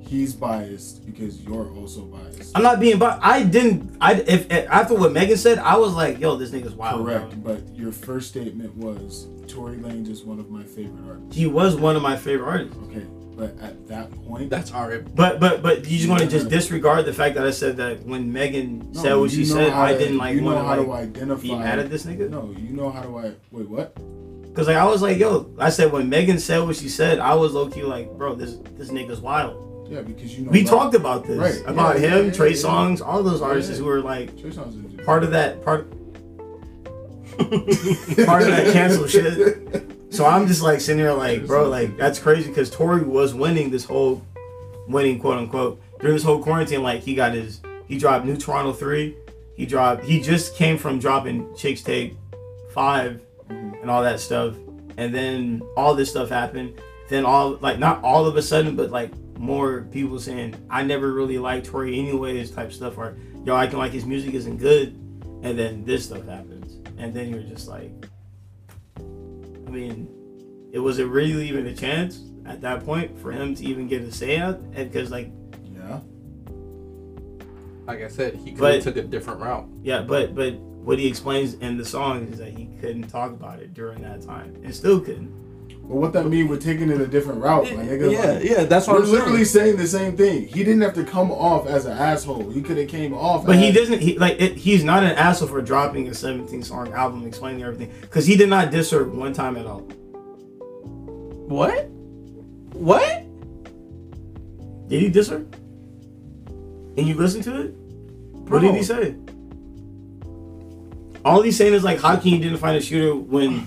he's 0.08 0.32
biased 0.34 1.04
because 1.06 1.40
you're 1.42 1.68
also 1.76 2.02
biased. 2.02 2.56
I'm 2.56 2.62
not 2.62 2.80
being, 2.80 2.98
but 2.98 3.18
I 3.22 3.42
didn't. 3.42 3.96
I 4.00 4.14
if, 4.14 4.50
if 4.50 4.68
after 4.70 4.94
what 4.94 5.12
Megan 5.12 5.36
said, 5.36 5.58
I 5.58 5.76
was 5.76 5.94
like, 5.94 6.18
yo, 6.18 6.36
this 6.36 6.50
nigga's 6.50 6.74
wild. 6.74 7.04
bro. 7.04 7.18
Correct. 7.18 7.42
But 7.44 7.68
your 7.76 7.92
first 7.92 8.28
statement 8.28 8.74
was 8.76 9.26
Tory 9.46 9.76
Lanez 9.76 10.08
is 10.08 10.22
one 10.24 10.38
of 10.38 10.50
my 10.50 10.62
favorite 10.64 11.06
artists. 11.08 11.36
He 11.36 11.46
was 11.46 11.76
one 11.76 11.96
of 11.96 12.02
my 12.02 12.16
favorite 12.16 12.48
artists. 12.48 12.76
Okay. 12.88 13.06
But 13.36 13.56
at 13.60 13.86
that 13.86 14.10
point, 14.26 14.50
that's 14.50 14.72
alright. 14.72 15.14
But 15.14 15.38
but 15.38 15.62
but 15.62 15.86
you 15.88 15.96
just 15.98 16.08
want 16.10 16.22
to 16.22 16.26
just 16.28 16.48
disregard 16.48 17.04
the 17.06 17.12
fact 17.12 17.36
that 17.36 17.46
I 17.46 17.52
said 17.52 17.76
that 17.76 18.02
when 18.04 18.32
Megan 18.32 18.90
No, 18.92 19.00
said 19.02 19.14
what 19.14 19.30
she 19.30 19.44
said, 19.44 19.72
I 19.72 19.92
to- 19.92 19.98
didn't 19.98 20.18
like 20.18 20.34
You 20.34 20.40
know 20.40 20.58
how 20.58 20.74
to 20.74 20.82
to 20.82 20.88
like 20.88 21.00
identify. 21.16 21.42
be 21.42 21.54
mad 21.54 21.78
at 21.78 21.88
this 21.88 22.04
nigga. 22.04 22.28
No, 22.28 22.52
you 22.58 22.70
know 22.76 22.90
how 22.90 23.02
do 23.02 23.16
I 23.16 23.34
wait? 23.52 23.68
What? 23.68 23.94
Cause 24.56 24.66
like 24.66 24.76
I 24.76 24.86
was 24.86 25.02
like, 25.02 25.18
yo, 25.18 25.54
I 25.56 25.70
said 25.70 25.92
when 25.92 26.08
Megan 26.08 26.40
said 26.40 26.58
what 26.66 26.74
she 26.74 26.88
said, 26.88 27.20
I 27.20 27.34
was 27.34 27.52
low 27.52 27.68
key 27.68 27.82
like, 27.84 28.10
bro, 28.18 28.34
this 28.34 28.56
this 28.76 28.88
nigga's 28.90 29.20
wild. 29.20 29.66
Yeah, 29.88 30.02
because 30.02 30.36
you 30.36 30.44
know 30.44 30.50
We 30.50 30.64
talked 30.64 30.94
about 30.94 31.26
this 31.26 31.38
Right, 31.38 31.62
about 31.66 32.00
yeah, 32.00 32.08
him, 32.08 32.26
yeah, 32.26 32.32
Trey 32.32 32.52
Songz, 32.52 33.00
all 33.04 33.22
those 33.22 33.40
artists 33.40 33.78
who 33.78 33.84
were 33.86 34.02
like 34.02 34.38
Trey 34.38 34.50
Songz 34.50 34.86
is 34.86 34.94
a- 34.98 35.02
part 35.02 35.24
of 35.24 35.30
that 35.30 35.64
part 35.64 35.90
part 38.26 38.42
of 38.42 38.48
that 38.48 38.72
cancel 38.72 39.06
shit. 39.06 39.84
So 40.10 40.26
I'm 40.26 40.46
just 40.46 40.60
like 40.60 40.80
sitting 40.80 41.00
there 41.00 41.14
like, 41.14 41.46
bro, 41.46 41.68
like 41.68 41.96
that's 41.96 42.18
crazy 42.18 42.48
because 42.48 42.68
Tory 42.68 43.02
was 43.02 43.32
winning 43.32 43.70
this 43.70 43.84
whole 43.84 44.22
winning 44.88 45.20
quote 45.20 45.38
unquote 45.38 45.80
during 46.00 46.16
this 46.16 46.24
whole 46.24 46.42
quarantine. 46.42 46.82
Like 46.82 47.02
he 47.02 47.14
got 47.14 47.32
his 47.32 47.60
he 47.86 47.96
dropped 47.96 48.26
New 48.26 48.36
Toronto 48.36 48.72
three. 48.72 49.16
He 49.54 49.66
dropped 49.66 50.04
he 50.04 50.20
just 50.20 50.56
came 50.56 50.76
from 50.78 50.98
dropping 50.98 51.44
Chixtape 51.50 52.16
five 52.72 53.22
mm-hmm. 53.48 53.82
and 53.82 53.90
all 53.90 54.02
that 54.02 54.20
stuff. 54.20 54.54
And 54.96 55.14
then 55.14 55.62
all 55.76 55.94
this 55.94 56.10
stuff 56.10 56.28
happened. 56.28 56.80
Then 57.08 57.24
all 57.24 57.56
like 57.60 57.78
not 57.78 58.02
all 58.02 58.26
of 58.26 58.36
a 58.36 58.42
sudden, 58.42 58.74
but 58.74 58.90
like 58.90 59.12
more 59.38 59.82
people 59.92 60.18
saying 60.18 60.54
I 60.68 60.82
never 60.82 61.12
really 61.12 61.38
liked 61.38 61.66
Tory 61.66 61.98
anyways 61.98 62.50
type 62.50 62.72
stuff 62.72 62.98
or 62.98 63.16
yo 63.44 63.54
I 63.54 63.66
can 63.66 63.78
like 63.78 63.92
his 63.92 64.04
music 64.04 64.34
isn't 64.34 64.58
good 64.58 64.88
and 65.42 65.58
then 65.58 65.84
this 65.84 66.06
stuff 66.06 66.26
happens. 66.26 66.74
And 66.98 67.14
then 67.14 67.30
you're 67.30 67.42
just 67.42 67.68
like 67.68 67.92
I 68.98 69.70
mean, 69.70 70.08
it 70.72 70.78
was 70.78 70.98
it 70.98 71.04
really 71.04 71.48
even 71.48 71.66
a 71.66 71.74
chance 71.74 72.22
at 72.46 72.60
that 72.62 72.84
point 72.84 73.18
for 73.18 73.30
him 73.30 73.54
to 73.54 73.64
even 73.64 73.86
get 73.86 74.02
a 74.02 74.10
say 74.12 74.38
out? 74.38 74.72
Because 74.72 75.10
like 75.10 75.30
Yeah. 75.74 76.00
Like 77.86 78.02
I 78.02 78.08
said, 78.08 78.34
he 78.34 78.52
could 78.52 78.74
have 78.74 78.84
took 78.84 78.96
a 78.96 79.02
different 79.02 79.40
route. 79.40 79.68
yeah, 79.82 80.02
but 80.02 80.34
but 80.34 80.54
what 80.54 80.98
he 80.98 81.06
explains 81.06 81.54
in 81.54 81.76
the 81.76 81.84
song 81.84 82.26
is 82.28 82.38
that 82.38 82.56
he 82.56 82.66
couldn't 82.80 83.08
talk 83.08 83.30
about 83.30 83.60
it 83.60 83.74
during 83.74 84.00
that 84.02 84.22
time 84.22 84.54
and 84.64 84.74
still 84.74 85.00
couldn't. 85.00 85.47
But 85.88 85.96
what 85.96 86.12
that 86.12 86.26
mean? 86.26 86.48
We're 86.48 86.58
taking 86.58 86.90
it 86.90 87.00
a 87.00 87.06
different 87.06 87.40
route, 87.40 87.64
my 87.74 87.82
nigga. 87.82 88.12
yeah, 88.12 88.32
Like, 88.32 88.44
yeah, 88.44 88.64
that's 88.64 88.86
what 88.86 88.98
We're 88.98 89.04
I'm 89.06 89.10
literally 89.10 89.44
saying. 89.46 89.64
saying 89.68 89.76
the 89.78 89.86
same 89.86 90.16
thing. 90.18 90.46
He 90.46 90.62
didn't 90.62 90.82
have 90.82 90.92
to 90.94 91.04
come 91.04 91.32
off 91.32 91.66
as 91.66 91.86
an 91.86 91.96
asshole. 91.96 92.50
He 92.50 92.60
could 92.60 92.76
have 92.76 92.88
came 92.88 93.14
off. 93.14 93.46
But 93.46 93.56
he 93.56 93.68
as- 93.70 93.74
doesn't. 93.74 94.00
He 94.00 94.18
like 94.18 94.38
it, 94.38 94.56
he's 94.56 94.84
not 94.84 95.02
an 95.02 95.12
asshole 95.12 95.48
for 95.48 95.62
dropping 95.62 96.06
a 96.08 96.14
17 96.14 96.62
song 96.62 96.92
album 96.92 97.26
explaining 97.26 97.62
everything 97.62 97.90
because 98.02 98.26
he 98.26 98.36
did 98.36 98.50
not 98.50 98.70
diss 98.70 98.90
her 98.90 99.04
one 99.04 99.32
time 99.32 99.56
at 99.56 99.64
all. 99.66 99.80
What? 101.48 101.86
What? 102.74 103.24
Did 104.88 105.00
he 105.02 105.08
diss 105.08 105.28
her? 105.28 105.44
And 106.98 107.08
you 107.08 107.14
listen 107.14 107.40
to 107.42 107.60
it? 107.62 107.68
What 108.50 108.60
did 108.60 108.74
he 108.74 108.82
say? 108.82 109.14
All 111.24 111.40
he's 111.42 111.56
saying 111.56 111.72
is 111.74 111.82
like, 111.84 112.00
how 112.00 112.16
can 112.16 112.28
you 112.32 112.36
identify 112.36 112.72
the 112.74 112.80
shooter 112.80 113.14
when 113.14 113.66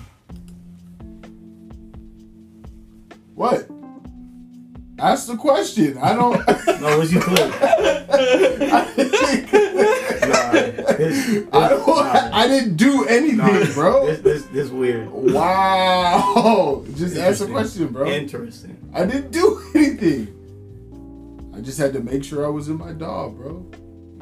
What? 3.36 3.67
Ask 5.00 5.28
the 5.28 5.38
question. 5.38 5.98
I 5.98 6.13
don't. 6.13 6.39
no, 6.82 7.00
was 7.00 7.12
you 7.12 7.20
clear? 7.20 7.52
Nah, 10.22 10.52
this, 10.52 10.98
this, 10.98 11.48
I 11.52 11.70
don't. 11.70 11.88
nah, 11.88 12.30
I 12.32 12.48
didn't 12.48 12.76
do 12.76 13.06
anything, 13.06 13.38
nah, 13.38 13.74
bro. 13.74 14.06
This, 14.06 14.20
this, 14.20 14.46
this 14.46 14.70
weird. 14.70 15.10
Wow. 15.10 16.86
Just 16.96 17.17
ask 17.17 17.39
the 17.39 17.48
question, 17.48 17.88
bro. 17.88 18.08
Interesting. 18.08 18.78
I 18.94 19.06
didn't 19.06 19.32
do 19.32 19.63
anything. 19.74 21.52
I 21.56 21.62
just 21.62 21.80
had 21.80 21.94
to 21.94 22.02
make 22.02 22.24
sure 22.24 22.46
I 22.46 22.50
was 22.50 22.70
in 22.70 22.78
my 22.78 22.94
dog, 22.94 23.36
bro. 23.38 23.65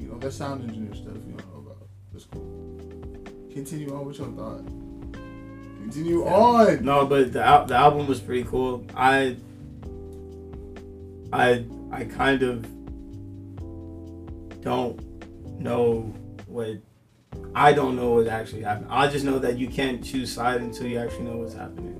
You 0.01 0.07
know 0.07 0.17
that 0.19 0.31
sound 0.31 0.63
engineer 0.63 0.95
stuff 0.95 1.15
you 1.27 1.33
don't 1.33 1.53
know 1.53 1.59
about. 1.59 1.87
That's 2.13 2.25
cool. 2.25 2.79
Continue 3.51 3.93
on 3.93 4.05
with 4.05 4.19
your 4.19 4.27
thought. 4.27 4.61
Continue 5.89 6.23
on. 6.23 6.85
No, 6.85 7.07
but 7.07 7.33
the 7.33 7.43
al- 7.43 7.65
the 7.65 7.73
album 7.73 8.05
was 8.05 8.19
pretty 8.19 8.43
cool. 8.43 8.85
I 8.95 9.37
I 11.33 11.65
I 11.91 12.03
kind 12.03 12.43
of 12.43 12.61
don't 14.61 15.01
know 15.59 16.13
what 16.45 16.77
I 17.55 17.73
don't 17.73 17.95
know 17.95 18.11
what 18.11 18.27
actually 18.27 18.61
happened. 18.61 18.85
I 18.91 19.07
just 19.07 19.25
know 19.25 19.39
that 19.39 19.57
you 19.57 19.67
can't 19.67 20.03
choose 20.03 20.31
side 20.31 20.61
until 20.61 20.85
you 20.85 20.99
actually 20.99 21.23
know 21.23 21.37
what's 21.37 21.55
happening. 21.55 21.97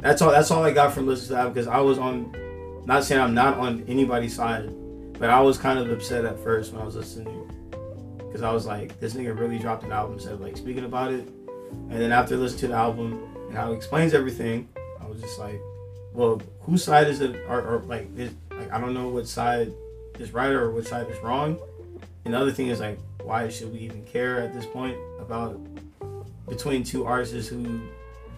That's 0.00 0.20
all. 0.20 0.32
That's 0.32 0.50
all 0.50 0.62
I 0.62 0.70
got 0.70 0.92
from 0.92 1.06
listening 1.06 1.28
to 1.28 1.34
that 1.36 1.54
because 1.54 1.66
I 1.66 1.80
was 1.80 1.96
on. 1.96 2.36
Not 2.84 3.04
saying 3.04 3.22
I'm 3.22 3.32
not 3.32 3.56
on 3.56 3.84
anybody's 3.88 4.36
side, 4.36 4.68
but 5.18 5.30
I 5.30 5.40
was 5.40 5.56
kind 5.56 5.78
of 5.78 5.90
upset 5.90 6.26
at 6.26 6.38
first 6.40 6.74
when 6.74 6.82
I 6.82 6.84
was 6.84 6.94
listening 6.94 7.50
because 8.18 8.42
I 8.42 8.52
was 8.52 8.66
like, 8.66 9.00
this 9.00 9.14
nigga 9.14 9.38
really 9.38 9.58
dropped 9.58 9.84
an 9.84 9.92
album 9.92 10.16
instead 10.16 10.34
of 10.34 10.42
like 10.42 10.58
speaking 10.58 10.84
about 10.84 11.10
it. 11.10 11.26
And 11.88 11.92
then 12.00 12.12
after 12.12 12.36
listening 12.36 12.60
to 12.60 12.68
the 12.68 12.74
album 12.74 13.29
and 13.50 13.58
how 13.58 13.70
he 13.70 13.76
explains 13.76 14.14
everything, 14.14 14.68
I 15.00 15.06
was 15.06 15.20
just 15.20 15.40
like, 15.40 15.60
well, 16.12 16.40
whose 16.60 16.84
side 16.84 17.08
is 17.08 17.20
it? 17.20 17.34
Or, 17.48 17.60
or 17.60 17.78
like, 17.80 18.08
like 18.16 18.72
I 18.72 18.80
don't 18.80 18.94
know 18.94 19.08
what 19.08 19.26
side 19.26 19.72
is 20.20 20.32
right 20.32 20.52
or 20.52 20.70
what 20.70 20.86
side 20.86 21.10
is 21.10 21.18
wrong. 21.18 21.58
And 22.24 22.32
the 22.32 22.38
other 22.38 22.52
thing 22.52 22.68
is 22.68 22.78
like, 22.78 23.00
why 23.24 23.48
should 23.48 23.72
we 23.72 23.80
even 23.80 24.04
care 24.04 24.40
at 24.40 24.54
this 24.54 24.66
point 24.66 24.96
about 25.18 25.60
between 26.48 26.84
two 26.84 27.04
artists 27.04 27.48
who 27.48 27.80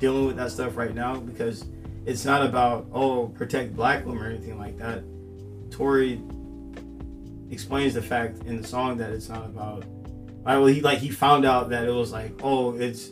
dealing 0.01 0.25
with 0.25 0.37
that 0.37 0.51
stuff 0.51 0.79
right 0.79 0.95
now? 0.95 1.17
Because 1.17 1.67
it's 2.07 2.25
not 2.25 2.43
about 2.43 2.87
oh 2.91 3.29
protect 3.29 3.77
black 3.77 4.07
women 4.07 4.23
or 4.23 4.31
anything 4.31 4.59
like 4.59 4.79
that. 4.79 5.05
Tory 5.71 6.23
explains 7.51 7.93
the 7.93 8.03
fact 8.03 8.45
in 8.45 8.63
the 8.63 8.67
song 8.67 8.97
that 8.97 9.11
it's 9.11 9.29
not 9.29 9.45
about. 9.45 9.85
Like, 10.43 10.57
well, 10.57 10.67
he 10.67 10.81
like 10.81 11.01
he 11.01 11.11
found 11.11 11.45
out 11.45 11.69
that 11.69 11.85
it 11.85 11.93
was 11.93 12.13
like 12.13 12.33
oh 12.43 12.75
it's 12.75 13.11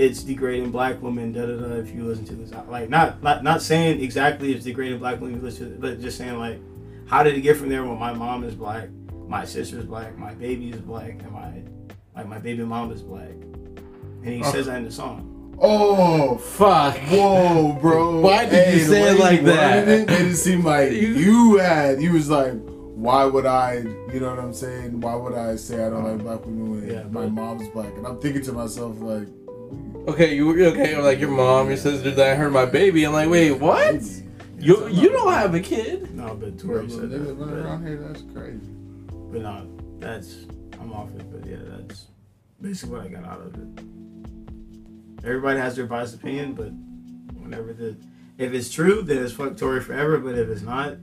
it's 0.00 0.22
degrading 0.22 0.70
black 0.70 1.00
women 1.02 1.30
da 1.30 1.44
da 1.44 1.56
da 1.56 1.74
if 1.74 1.94
you 1.94 2.04
listen 2.04 2.24
to 2.24 2.34
this 2.34 2.50
like 2.68 2.88
not 2.88 3.22
not 3.22 3.44
not 3.44 3.60
saying 3.60 4.00
exactly 4.00 4.52
it's 4.54 4.64
degrading 4.64 4.98
black 4.98 5.20
women 5.20 5.42
listen 5.42 5.72
it, 5.74 5.80
but 5.80 6.00
just 6.00 6.16
saying 6.16 6.38
like 6.38 6.58
how 7.06 7.22
did 7.22 7.34
it 7.34 7.42
get 7.42 7.56
from 7.56 7.68
there 7.68 7.84
when 7.84 7.98
my 7.98 8.12
mom 8.12 8.42
is 8.42 8.54
black 8.54 8.88
my 9.28 9.44
sister's 9.44 9.84
black 9.84 10.16
my 10.16 10.32
baby 10.34 10.70
is 10.70 10.80
black 10.80 11.10
and 11.22 11.30
my 11.32 11.52
like 12.16 12.26
my 12.26 12.38
baby 12.38 12.64
mom 12.64 12.90
is 12.90 13.02
black 13.02 13.28
and 13.28 14.28
he 14.28 14.42
oh. 14.42 14.50
says 14.50 14.66
that 14.66 14.78
in 14.78 14.84
the 14.84 14.90
song 14.90 15.26
Oh, 15.62 16.38
Fuck. 16.38 16.96
whoa, 17.10 17.72
bro. 17.82 18.20
Why 18.20 18.46
did 18.46 18.78
you 18.78 18.84
say 18.86 19.12
it 19.12 19.20
like 19.20 19.44
that? 19.44 19.86
It, 19.86 20.08
made 20.08 20.28
it 20.28 20.36
seem 20.36 20.64
like 20.64 20.90
You- 20.92 20.98
you 21.26 21.58
had. 21.58 22.00
You 22.00 22.14
was 22.14 22.30
like, 22.30 22.54
why 22.94 23.26
would 23.26 23.44
I? 23.44 23.74
You 24.10 24.20
know 24.20 24.30
what 24.30 24.38
I'm 24.38 24.54
saying? 24.54 25.02
Why 25.02 25.14
would 25.14 25.34
I 25.34 25.56
say 25.56 25.84
I 25.84 25.90
don't 25.90 26.04
like 26.04 26.22
black 26.24 26.46
women 26.46 26.70
when 26.70 26.88
Yeah, 26.90 27.02
my 27.10 27.26
but- 27.26 27.32
mom's 27.32 27.68
black? 27.68 27.92
And 27.94 28.06
I'm 28.06 28.18
thinking 28.22 28.40
to 28.44 28.52
myself 28.54 29.00
like, 29.00 29.28
Okay, 30.08 30.34
you 30.34 30.66
okay? 30.66 30.94
Or 30.94 31.02
like 31.02 31.20
your 31.20 31.30
mom, 31.30 31.68
your 31.68 31.76
sister 31.76 32.10
that 32.10 32.36
hurt 32.36 32.50
my 32.50 32.64
baby. 32.64 33.04
I'm 33.04 33.12
like, 33.12 33.28
wait, 33.28 33.52
what? 33.52 34.00
baby. 34.00 34.26
You 34.58 34.88
you 34.88 35.10
don't 35.10 35.32
have 35.32 35.54
a 35.54 35.60
kid? 35.60 36.14
no 36.14 36.34
but 36.34 36.56
Bro, 36.58 36.74
Tory 36.74 36.86
but 36.86 36.90
said 36.92 37.10
that 37.10 37.22
niggas 37.22 37.38
running 37.40 37.54
but, 37.56 37.66
around 37.66 37.86
here, 37.86 37.96
that's 37.96 38.22
crazy. 38.34 38.60
but 39.32 39.40
no 39.40 39.66
that's 39.98 40.46
I'm 40.80 40.92
off 40.92 41.08
it. 41.14 41.30
But 41.32 41.48
yeah, 41.48 41.58
that's 41.64 42.06
basically 42.60 42.96
what 42.96 43.06
I 43.06 43.08
got 43.08 43.24
out 43.24 43.40
of 43.40 43.54
it. 43.54 43.84
Everybody 45.24 45.58
has 45.58 45.76
their 45.76 45.86
biased 45.86 46.14
opinion, 46.14 46.54
but 46.54 46.72
whenever 47.40 47.72
the 47.72 47.96
if 48.38 48.52
it's 48.52 48.70
true, 48.70 49.02
then 49.02 49.22
it's 49.22 49.32
fuck 49.32 49.56
Tory 49.56 49.80
forever. 49.80 50.18
But 50.18 50.36
if 50.36 50.48
it's 50.48 50.62
not, 50.62 50.96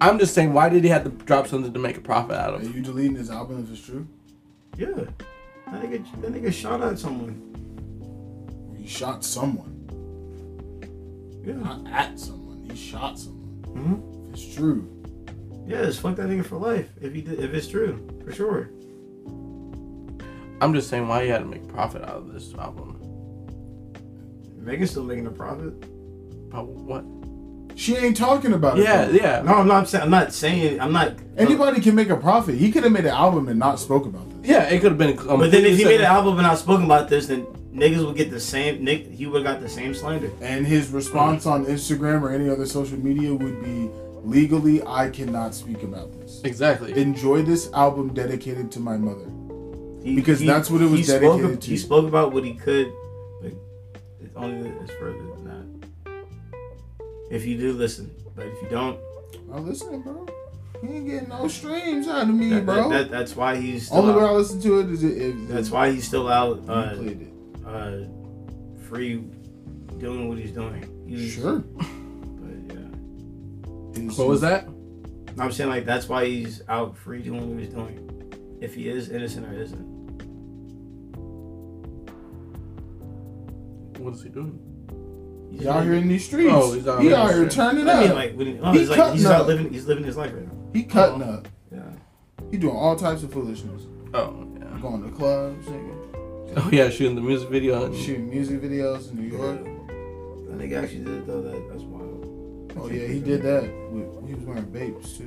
I'm 0.00 0.18
just 0.18 0.34
saying, 0.34 0.52
why 0.52 0.68
did 0.68 0.82
he 0.82 0.90
have 0.90 1.04
to 1.04 1.10
drop 1.10 1.46
something 1.46 1.72
to 1.72 1.78
make 1.78 1.96
a 1.96 2.00
profit 2.00 2.36
out 2.36 2.54
of? 2.54 2.62
Are 2.62 2.64
you 2.64 2.82
deleting 2.82 3.16
his 3.16 3.30
album 3.30 3.64
if 3.64 3.70
it's 3.70 3.84
true? 3.84 4.06
yeah, 4.76 4.86
that 4.86 5.82
nigga, 5.82 6.22
that 6.22 6.32
nigga 6.32 6.52
shot 6.52 6.80
at 6.80 6.98
someone. 6.98 7.49
He 8.90 8.96
shot 8.96 9.24
someone. 9.24 9.76
Yeah, 11.46 11.54
Not 11.54 11.86
at 11.92 12.18
someone. 12.18 12.66
He 12.68 12.76
shot 12.76 13.20
someone. 13.20 13.62
hmm 13.72 14.30
If 14.30 14.34
it's 14.34 14.52
true. 14.52 14.90
yeah, 15.64 15.84
just 15.84 16.00
fuck 16.00 16.16
that 16.16 16.26
nigga 16.26 16.44
for 16.44 16.56
life. 16.56 16.88
If 17.00 17.14
he 17.14 17.20
did, 17.20 17.38
if 17.38 17.54
it's 17.54 17.68
true, 17.68 18.04
for 18.24 18.32
sure. 18.32 18.68
I'm 20.60 20.74
just 20.74 20.90
saying, 20.90 21.06
why 21.06 21.22
he 21.22 21.28
had 21.28 21.38
to 21.38 21.44
make 21.44 21.68
profit 21.68 22.02
out 22.02 22.16
of 22.16 22.32
this 22.32 22.52
album? 22.54 22.96
Megan's 24.56 24.90
still 24.90 25.04
making 25.04 25.28
a 25.28 25.30
profit. 25.30 25.78
But 26.50 26.66
what? 26.66 27.04
She 27.78 27.96
ain't 27.96 28.16
talking 28.16 28.54
about 28.54 28.76
it. 28.76 28.82
Yeah, 28.82 29.04
though. 29.04 29.12
yeah. 29.12 29.42
No, 29.42 29.54
I'm 29.54 29.68
not 29.68 29.88
saying. 29.88 30.02
I'm 30.02 30.10
not 30.10 30.32
saying. 30.34 30.80
I'm 30.80 30.92
not. 30.92 31.14
Anybody 31.36 31.80
can 31.80 31.94
make 31.94 32.10
a 32.10 32.16
profit. 32.16 32.56
He 32.56 32.72
could 32.72 32.82
have 32.82 32.92
made 32.92 33.04
an 33.06 33.14
album 33.14 33.46
and 33.46 33.56
not 33.60 33.78
spoke 33.78 34.04
about 34.04 34.28
this. 34.42 34.50
Yeah, 34.50 34.64
it 34.64 34.80
could 34.80 34.90
have 34.90 34.98
been. 34.98 35.14
But 35.14 35.52
then 35.52 35.64
if 35.64 35.78
he 35.78 35.84
made 35.84 36.00
an 36.00 36.06
album 36.06 36.38
and 36.38 36.42
not 36.42 36.58
spoken 36.58 36.86
about 36.86 37.08
this, 37.08 37.28
then 37.28 37.46
niggas 37.72 38.04
would 38.04 38.16
get 38.16 38.30
the 38.30 38.40
same. 38.40 38.84
Nick, 38.84 39.06
he 39.10 39.26
would 39.26 39.44
have 39.44 39.54
got 39.54 39.60
the 39.62 39.68
same 39.68 39.94
slander. 39.94 40.30
And 40.40 40.66
his 40.66 40.90
response 40.90 41.46
on 41.46 41.66
Instagram 41.66 42.22
or 42.22 42.30
any 42.30 42.48
other 42.48 42.66
social 42.66 42.98
media 42.98 43.34
would 43.34 43.62
be 43.62 43.90
legally, 44.22 44.82
I 44.86 45.08
cannot 45.10 45.54
speak 45.54 45.82
about 45.82 46.12
this. 46.20 46.40
exactly. 46.44 46.98
Enjoy 47.00 47.42
this 47.42 47.72
album 47.72 48.12
dedicated 48.12 48.70
to 48.72 48.80
my 48.80 48.96
mother. 48.96 49.26
He, 50.02 50.14
Because 50.14 50.40
that's 50.44 50.70
what 50.70 50.80
it 50.82 50.86
was 50.90 51.00
he 51.00 51.04
spoke, 51.04 51.20
dedicated 51.38 51.60
to. 51.62 51.70
He 51.70 51.76
spoke 51.76 52.06
about 52.08 52.32
what 52.32 52.44
he 52.44 52.54
could, 52.54 52.92
but 53.42 53.52
it's 54.22 54.34
only 54.36 54.68
it's 54.70 54.92
further 54.92 55.18
than 55.18 55.44
that. 55.44 56.24
If 57.30 57.46
you 57.46 57.56
do 57.56 57.72
listen, 57.72 58.10
but 58.34 58.46
if 58.46 58.60
you 58.62 58.68
don't, 58.68 58.98
I 59.52 59.58
listen, 59.58 60.00
bro. 60.02 60.26
He 60.82 60.88
ain't 60.94 61.06
getting 61.06 61.28
no 61.28 61.46
streams 61.48 62.08
out 62.08 62.22
of 62.22 62.34
me, 62.34 62.48
that, 62.50 62.64
bro. 62.64 62.88
that, 62.88 62.88
that- 62.90 63.10
that's 63.10 63.36
why 63.36 63.56
he's 63.56 63.86
still 63.86 63.98
Only 63.98 64.14
way 64.22 64.28
I 64.28 64.32
listen 64.32 64.60
to 64.62 64.80
it 64.80 64.90
is 64.90 65.04
if 65.04 65.48
That's 65.48 65.70
why 65.70 65.90
he's 65.90 66.06
still 66.06 66.28
out, 66.28 66.62
you 66.62 66.70
uh, 66.72 66.94
played 66.94 67.20
it. 67.22 67.29
Uh, 67.66 67.98
free, 68.88 69.24
doing 69.98 70.28
what 70.28 70.38
he's 70.38 70.52
doing. 70.52 71.04
He's, 71.08 71.32
Sure. 71.34 71.58
But 71.60 72.74
yeah, 72.74 74.02
His- 74.02 74.18
what 74.18 74.28
was 74.28 74.40
that? 74.42 74.66
I'm 75.38 75.52
saying 75.52 75.70
like 75.70 75.84
that's 75.86 76.08
why 76.08 76.24
he's 76.26 76.62
out 76.68 76.96
free 76.96 77.22
doing 77.22 77.48
what 77.54 77.62
he's 77.62 77.72
doing. 77.72 78.06
If 78.60 78.74
he 78.74 78.88
is 78.88 79.08
innocent 79.10 79.46
or 79.46 79.54
isn't. 79.54 80.00
What 83.98 84.14
is 84.14 84.22
he 84.22 84.28
doing? 84.30 84.58
He's 85.50 85.60
He 85.62 85.68
out 85.68 85.84
here 85.84 85.94
in 85.94 86.08
these 86.08 86.24
streets. 86.24 86.50
Oh, 86.52 86.72
he's 86.72 86.86
out 86.86 87.00
he 87.00 87.08
here. 87.08 87.16
out 87.16 87.30
here 87.34 87.48
turning 87.48 87.88
I 87.88 88.00
mean, 88.00 88.10
up. 88.10 88.14
like, 88.16 88.34
when 88.34 88.46
he, 88.46 88.58
oh, 88.60 88.72
He 88.72 88.78
he's 88.80 88.88
like 88.90 88.98
cutting 88.98 89.16
he's 89.16 89.26
out 89.26 89.42
up. 89.42 89.46
living. 89.46 89.72
He's 89.72 89.86
living 89.86 90.04
his 90.04 90.16
life 90.16 90.32
right 90.32 90.46
now. 90.46 90.52
he 90.72 90.82
cutting 90.84 91.22
up. 91.22 91.48
Yeah. 91.72 91.82
He 92.50 92.56
doing 92.56 92.76
all 92.76 92.96
types 92.96 93.22
of 93.22 93.32
foolishness. 93.32 93.82
Oh 94.14 94.46
yeah. 94.58 94.78
Going 94.80 95.02
to 95.04 95.10
clubs, 95.16 95.66
nigga. 95.66 95.99
Oh 96.56 96.68
yeah, 96.72 96.90
shooting 96.90 97.14
the 97.14 97.20
music 97.20 97.48
video. 97.48 97.84
And, 97.86 97.94
shooting 97.96 98.28
music 98.28 98.60
videos 98.60 99.10
in 99.10 99.16
New 99.16 99.36
York. 99.36 99.62
That 99.64 100.58
nigga 100.58 100.82
actually 100.82 101.04
did 101.04 101.14
it 101.18 101.26
though. 101.26 101.42
That 101.42 101.68
that's 101.68 101.82
wild. 101.82 102.72
Oh 102.76 102.88
yeah, 102.88 103.06
he 103.06 103.20
did 103.20 103.42
that. 103.42 103.62
With, 103.90 104.28
he 104.28 104.34
was 104.34 104.44
wearing 104.44 104.64
Bapes 104.70 105.16
too. 105.18 105.24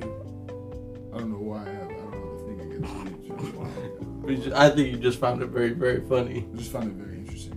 I 1.14 1.18
don't 1.18 1.30
know 1.30 1.38
why 1.38 1.62
I 1.62 1.68
have. 1.70 1.90
I 1.90 1.94
don't 1.94 2.10
know 2.12 2.38
the 2.38 2.44
thing 2.44 2.60
against 2.60 3.04
Bapes. 3.04 3.90
We 4.24 4.36
ju- 4.36 4.52
I 4.54 4.70
think 4.70 4.90
you 4.90 4.96
just 4.96 5.18
found 5.20 5.42
it 5.42 5.48
very, 5.48 5.74
very 5.74 6.00
funny. 6.08 6.46
I 6.50 6.56
just 6.56 6.72
find 6.72 6.90
it 6.90 6.94
very 6.94 7.18
interesting 7.18 7.52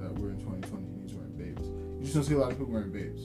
that 0.00 0.12
we're 0.18 0.30
in 0.30 0.40
2020 0.40 0.84
and 0.84 1.02
he's 1.08 1.14
wearing 1.14 1.36
Bapes. 1.36 1.68
You 1.68 2.00
just 2.02 2.14
don't 2.14 2.24
see 2.24 2.34
a 2.34 2.38
lot 2.38 2.50
of 2.50 2.58
people 2.58 2.72
wearing 2.72 2.90
Bapes. 2.90 3.22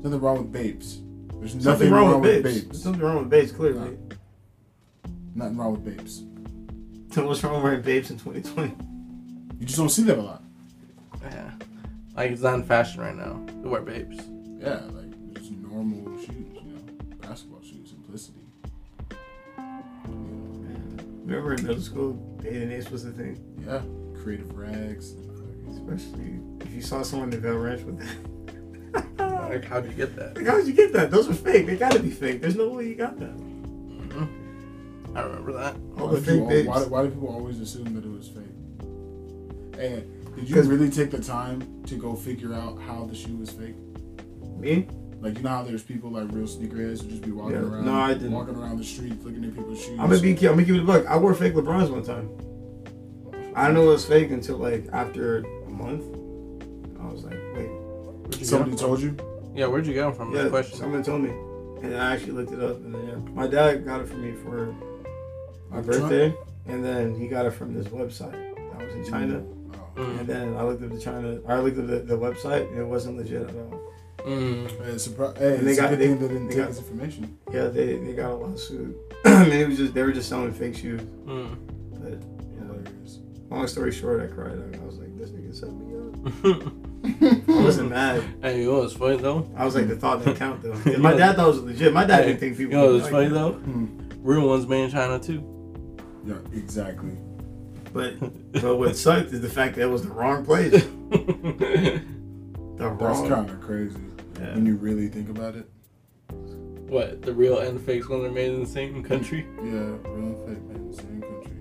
There's 0.00 0.04
nothing 0.04 0.20
wrong 0.22 0.38
with 0.38 0.50
Bapes. 0.50 1.02
There's 1.38 1.54
nothing, 1.56 1.60
Something 1.60 1.90
wrong, 1.90 2.20
with 2.22 2.42
Bapes. 2.42 2.64
There's 2.64 2.82
something 2.82 3.02
wrong 3.02 3.18
with 3.18 3.28
Bapes. 3.28 3.52
Clearly. 3.52 3.98
Nothing 5.34 5.56
wrong 5.58 5.72
with 5.72 5.84
Bapes. 5.84 6.22
So 7.14 7.26
what's 7.26 7.44
wrong 7.44 7.56
with 7.56 7.64
wearing 7.64 7.82
Bapes 7.82 8.10
in 8.10 8.18
2020? 8.18 8.74
You 9.58 9.66
just 9.66 9.78
don't 9.78 9.88
see 9.88 10.02
them 10.02 10.20
a 10.20 10.22
lot. 10.22 10.42
Yeah, 11.22 11.50
like 12.14 12.30
it's 12.30 12.42
not 12.42 12.54
in 12.54 12.64
fashion 12.64 13.00
right 13.00 13.16
now 13.16 13.40
to 13.62 13.68
wear 13.68 13.80
Bapes. 13.80 14.16
Yeah, 14.60 14.80
like 14.92 15.34
just 15.34 15.50
normal 15.52 16.16
shoes, 16.18 16.30
you 16.30 16.72
know, 16.72 17.16
basketball 17.20 17.62
shoes, 17.62 17.90
simplicity. 17.90 18.40
Remember 21.24 21.54
in 21.54 21.66
middle 21.66 21.82
school, 21.82 22.12
bathing 22.40 22.70
apes 22.70 22.90
was 22.90 23.04
the 23.04 23.10
thing. 23.12 23.38
Yeah, 23.66 23.82
creative 24.22 24.56
rags. 24.56 25.14
Especially 25.70 26.38
if 26.60 26.72
you 26.72 26.80
saw 26.80 27.02
someone 27.02 27.32
in 27.32 27.40
Bell 27.40 27.54
Ranch 27.54 27.82
with 27.82 27.98
that. 29.18 29.48
Like, 29.50 29.64
how'd 29.64 29.84
you 29.86 29.92
get 29.92 30.14
that? 30.16 30.36
Like, 30.36 30.46
how 30.46 30.56
did 30.56 30.66
you 30.66 30.72
get 30.72 30.92
that? 30.92 31.10
Those 31.10 31.28
are 31.28 31.34
fake. 31.34 31.66
They 31.66 31.76
gotta 31.76 31.98
be 32.00 32.10
fake. 32.10 32.40
There's 32.40 32.56
no 32.56 32.68
way 32.68 32.86
you 32.88 32.94
got 32.94 33.18
that. 33.18 33.36
Mm-hmm. 33.36 35.16
I 35.16 35.20
remember 35.22 35.52
that. 35.54 35.76
All 35.98 36.08
Why 36.08 36.14
the 36.14 36.20
fake 36.20 36.26
people, 36.34 36.48
Bapes. 36.48 36.68
why, 36.68 36.82
why 36.84 37.02
do 37.04 37.10
people 37.10 37.28
always 37.28 37.60
assume 37.60 37.94
that 37.94 38.04
it 38.04 38.10
was 38.10 38.28
fake? 38.28 38.44
And 39.78 40.34
did 40.36 40.48
you 40.48 40.54
'Cause- 40.54 40.66
really 40.68 40.90
take 40.90 41.10
the 41.10 41.20
time 41.22 41.62
to 41.86 41.96
go 41.96 42.14
figure 42.14 42.52
out 42.52 42.78
how 42.80 43.04
the 43.04 43.14
shoe 43.14 43.36
was 43.36 43.50
fake? 43.50 43.74
Me? 44.58 44.86
Like 45.20 45.36
you 45.38 45.42
know 45.42 45.48
how 45.50 45.62
there's 45.62 45.82
people 45.82 46.10
like 46.10 46.30
real 46.32 46.46
sneakerheads 46.46 47.02
who 47.02 47.08
just 47.08 47.22
be 47.22 47.30
walking 47.30 47.56
Yeah. 47.56 47.62
around, 47.62 47.86
No, 47.86 47.94
I 47.94 48.12
didn't. 48.14 48.32
walking 48.32 48.54
around 48.56 48.78
the 48.78 48.84
streets 48.84 49.24
looking 49.24 49.44
at 49.44 49.54
people's 49.54 49.80
shoes. 49.80 49.98
I'm 49.98 50.08
gonna 50.10 50.20
be. 50.20 50.30
I'm 50.32 50.36
gonna 50.54 50.56
give 50.64 50.74
you 50.76 50.80
the 50.80 50.86
book. 50.86 51.06
I 51.08 51.16
wore 51.18 51.34
fake 51.34 51.54
LeBrons 51.54 51.90
one 51.90 52.02
time. 52.02 52.28
I 53.54 53.68
didn't 53.68 53.74
know 53.82 53.88
it 53.88 53.92
was 53.92 54.04
fake 54.04 54.30
until 54.30 54.58
like 54.58 54.86
after 54.92 55.38
a 55.66 55.70
month. 55.70 56.04
I 57.00 57.10
was 57.12 57.24
like, 57.24 57.38
wait. 57.56 57.70
You 58.38 58.44
Somebody 58.44 58.76
told 58.76 59.00
you. 59.00 59.16
Yeah, 59.54 59.66
where'd 59.68 59.86
you 59.86 59.94
get 59.94 60.02
them 60.02 60.12
from? 60.14 60.34
Yeah, 60.34 60.42
That 60.44 60.50
question. 60.50 60.76
someone 60.78 61.02
told 61.02 61.22
me, 61.22 61.30
and 61.82 61.94
I 61.96 62.12
actually 62.14 62.32
looked 62.32 62.52
it 62.52 62.60
up. 62.62 62.76
And 62.84 62.94
then 62.94 63.06
yeah, 63.08 63.32
my 63.34 63.46
dad 63.46 63.86
got 63.86 64.00
it 64.02 64.08
for 64.08 64.16
me 64.16 64.32
for 64.32 64.74
my 65.70 65.80
birthday, 65.80 66.34
and 66.66 66.84
then 66.84 67.14
he 67.14 67.26
got 67.26 67.46
it 67.46 67.52
from 67.52 67.72
this 67.72 67.86
website 67.88 68.32
that 68.32 68.86
was 68.86 68.94
in 68.94 69.04
China. 69.10 69.42
Mm. 69.96 70.20
And 70.20 70.26
then 70.28 70.56
I 70.56 70.62
looked 70.62 70.82
up 70.82 70.90
the 70.90 71.00
China. 71.00 71.38
I 71.48 71.58
looked 71.58 71.78
up 71.78 71.86
the, 71.86 71.98
the 72.00 72.16
website, 72.18 72.68
and 72.68 72.78
it 72.78 72.84
wasn't 72.84 73.16
legit 73.16 73.42
at 73.48 73.54
all. 73.56 73.80
Mm. 74.26 74.68
Hey, 74.84 74.90
it's, 74.92 75.08
surpri- 75.08 75.36
hey, 75.38 75.56
And 75.56 75.66
they 75.66 75.70
it's 75.72 75.80
got- 75.80 75.90
they- 75.90 75.96
they 75.96 76.06
didn't 76.14 76.48
they 76.48 76.54
take 76.54 76.56
got- 76.64 76.68
his 76.68 76.78
information. 76.78 77.38
Yeah, 77.52 77.68
they, 77.68 77.96
they 77.96 78.12
got 78.12 78.30
a 78.32 78.34
lawsuit. 78.34 78.96
I 79.24 79.44
mean, 79.44 79.52
it 79.54 79.68
was 79.68 79.78
just 79.78 79.94
they 79.94 80.02
were 80.02 80.12
just 80.12 80.28
selling 80.28 80.52
fake 80.52 80.76
shoes. 80.76 81.00
Mm. 81.24 81.56
But 81.92 82.12
you 82.12 82.60
know, 82.64 83.56
long 83.56 83.66
story 83.68 83.92
short, 83.92 84.20
I 84.22 84.26
cried. 84.26 84.58
I 84.80 84.84
was 84.84 84.98
like, 84.98 85.16
this 85.16 85.30
nigga 85.30 85.54
set 85.54 85.72
me 85.72 85.94
up. 85.96 86.72
I 87.58 87.62
wasn't 87.62 87.90
mad. 87.90 88.22
hey, 88.42 88.60
you 88.62 88.72
know 88.72 88.80
what's 88.80 88.92
funny 88.94 89.16
though? 89.16 89.48
I 89.56 89.64
was 89.64 89.74
like, 89.76 89.86
the 89.88 89.96
thought 89.96 90.24
didn't 90.24 90.36
count 90.38 90.60
though. 90.62 90.72
'Cause 90.84 90.98
my 90.98 91.14
dad 91.14 91.36
thought 91.36 91.46
it 91.46 91.52
was 91.52 91.60
legit. 91.62 91.92
My 91.92 92.04
dad 92.04 92.22
Hey, 92.22 92.26
didn't 92.28 92.40
think 92.40 92.56
people. 92.56 92.72
You 92.72 92.78
know 92.78 92.92
what's 92.94 93.04
like 93.04 93.12
funny 93.12 93.28
that. 93.28 93.34
though? 93.34 93.52
Hmm. 93.52 93.86
Real 94.22 94.48
ones 94.48 94.66
made 94.66 94.84
in 94.84 94.90
China 94.90 95.20
too. 95.20 95.96
Yeah, 96.26 96.34
exactly. 96.52 97.12
But 97.96 98.52
but 98.62 98.76
what 98.76 98.96
sucked 98.96 99.32
is 99.32 99.40
the 99.40 99.48
fact 99.48 99.74
that 99.76 99.82
it 99.82 99.86
was 99.90 100.02
the 100.02 100.10
wrong 100.12 100.44
place. 100.44 100.86
The 102.78 102.90
That's 102.90 103.00
wrong. 103.20 103.28
kind 103.30 103.48
of 103.50 103.60
crazy 103.62 103.96
Yeah. 104.38 104.54
when 104.54 104.66
you 104.66 104.76
really 104.76 105.08
think 105.08 105.30
about 105.30 105.54
it. 105.56 105.66
what? 106.90 107.22
The 107.22 107.32
real 107.32 107.58
and 107.60 107.80
fakes 107.80 108.06
when 108.06 108.20
they're 108.22 108.30
made 108.30 108.52
in 108.52 108.60
the 108.60 108.68
same 108.68 109.02
country? 109.02 109.46
Yeah, 109.62 109.72
real 110.04 110.36
and 110.36 110.36
fake 110.46 110.62
made 110.68 110.76
in 110.76 110.90
the 110.90 110.96
same 110.96 111.22
country. 111.22 111.56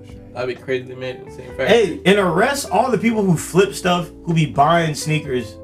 It's 0.00 0.08
a 0.08 0.12
shame. 0.12 0.32
That'd 0.32 0.56
be 0.56 0.62
crazy. 0.62 0.86
to 0.86 0.94
make 0.96 1.16
in 1.18 1.24
the 1.24 1.30
same 1.32 1.48
factory. 1.56 1.66
Hey, 1.66 2.00
and 2.06 2.18
arrest 2.20 2.70
all 2.70 2.92
the 2.92 2.98
people 2.98 3.24
who 3.24 3.36
flip 3.36 3.74
stuff, 3.74 4.08
who 4.24 4.34
be 4.34 4.46
buying 4.46 4.94
sneakers 4.94 5.56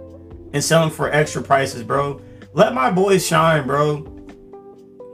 and 0.52 0.62
selling 0.64 0.90
for 0.90 1.08
extra 1.12 1.40
prices, 1.42 1.84
bro. 1.84 2.20
Let 2.52 2.74
my 2.74 2.90
boys 2.90 3.24
shine, 3.24 3.68
bro. 3.68 3.98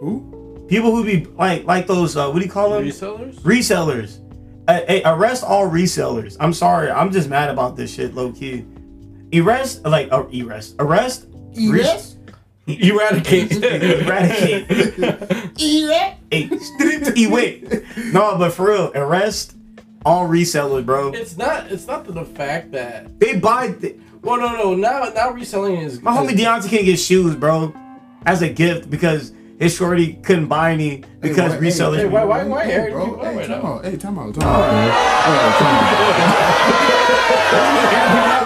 Who? 0.01 0.65
People 0.67 0.93
who 0.97 1.05
be 1.05 1.27
like 1.37 1.65
like 1.65 1.87
those 1.87 2.17
uh, 2.17 2.31
what 2.31 2.39
do 2.39 2.45
you 2.47 2.51
call 2.51 2.71
them? 2.71 2.85
resellers. 2.85 3.35
Resellers. 3.41 4.19
Hey, 4.69 5.01
arrest 5.05 5.43
all 5.45 5.69
resellers. 5.69 6.37
I'm 6.41 6.53
sorry, 6.53 6.91
I'm 6.91 7.11
just 7.11 7.29
mad 7.29 7.49
about 7.51 7.75
this 7.77 7.93
shit, 7.95 8.15
low 8.15 8.33
key. 8.33 8.65
Arrest 9.35 9.85
like 9.85 10.13
uh, 10.13 10.25
arrest 10.45 10.77
arrest 10.79 11.27
Yes. 11.53 12.17
Eradicate. 12.67 13.53
Eradicate. 13.63 15.49
Hey, 16.31 16.51
e- 17.17 17.27
wait. 17.27 17.67
No, 18.13 18.37
but 18.39 18.53
for 18.53 18.69
real, 18.69 18.93
arrest 18.95 19.57
all 20.05 20.29
resellers, 20.29 20.85
bro. 20.85 21.11
It's 21.13 21.37
not. 21.37 21.73
It's 21.73 21.87
not 21.87 22.05
the 22.07 22.25
fact 22.25 22.73
that. 22.73 23.19
They 23.19 23.37
buy. 23.39 23.73
Th- 23.73 23.97
Well, 24.23 24.37
no, 24.37 24.55
no. 24.57 24.75
Now, 24.75 25.05
now 25.15 25.31
reselling 25.31 25.77
is. 25.77 26.01
My 26.03 26.15
homie 26.17 26.31
Deontay 26.37 26.69
can't 26.69 26.85
get 26.85 26.99
shoes, 26.99 27.35
bro, 27.35 27.73
as 28.27 28.43
a 28.43 28.49
gift 28.49 28.91
because 28.91 29.33
his 29.59 29.75
shorty 29.75 30.15
couldn't 30.15 30.47
buy 30.47 30.73
any 30.73 31.03
because 31.21 31.53
why- 31.53 31.59
hey, 31.61 31.67
resellers. 31.67 31.97
hey, 31.99 32.07
why- 32.07 32.25
why- 32.25 32.45
why- 32.45 32.65
Hey, 32.65 32.73
Hey, 32.83 32.91
bro. 32.91 33.19
Hey, 33.21 33.37
wait, 33.37 33.47
time 33.47 33.65
out. 33.67 33.85
Hey, 33.85 33.97
time 33.97 34.19
out. 34.19 34.35
Time 34.35 34.49
out. 34.49 34.93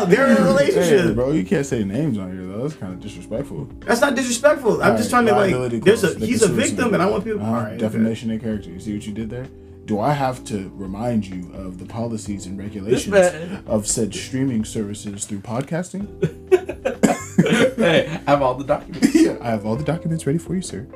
Hey. 0.02 0.08
They're 0.08 0.26
in 0.26 0.36
a 0.36 0.40
relationship. 0.44 0.74
relationship. 0.76 1.14
bro. 1.14 1.30
You 1.32 1.44
can't 1.44 1.64
say 1.66 1.84
names 1.84 2.18
on 2.18 2.32
here 2.32 2.44
though. 2.46 2.62
That's 2.62 2.74
kind 2.74 2.92
of 2.92 3.00
disrespectful. 3.00 3.68
That's 3.86 4.00
not 4.00 4.14
disrespectful. 4.14 4.82
I'm 4.82 4.96
just 4.96 5.12
Alright, 5.12 5.26
trying 5.26 5.26
to 5.26 5.32
liability 5.32 5.76
like. 5.76 5.84
There's 5.84 6.04
a 6.04 6.14
clause, 6.16 6.28
he's 6.28 6.42
a 6.42 6.48
victim, 6.48 6.92
and 6.94 7.02
I 7.02 7.06
want 7.06 7.24
people. 7.24 7.40
Uh-huh. 7.40 7.50
All 7.50 7.62
right, 7.62 7.78
Defamation 7.78 8.30
of 8.32 8.40
character. 8.42 8.70
You 8.70 8.80
see 8.80 8.94
what 8.94 9.06
you 9.06 9.12
did 9.12 9.30
there? 9.30 9.46
Do 9.84 10.00
I 10.00 10.12
have 10.12 10.44
to 10.44 10.70
remind 10.74 11.26
you 11.26 11.50
of 11.54 11.78
the 11.78 11.86
policies 11.86 12.46
and 12.46 12.56
regulations 12.58 13.08
man, 13.12 13.64
of 13.66 13.86
said 13.86 14.14
streaming 14.14 14.64
services 14.64 15.24
through 15.24 15.40
podcasting? 15.40 16.06
hey, 17.76 18.20
I 18.26 18.30
have 18.30 18.42
all 18.42 18.54
the 18.54 18.64
documents. 18.64 19.14
yeah, 19.20 19.36
I 19.40 19.50
have 19.50 19.66
all 19.66 19.76
the 19.76 19.84
documents 19.84 20.26
ready 20.26 20.38
for 20.38 20.54
you, 20.54 20.62
sir. 20.62 20.86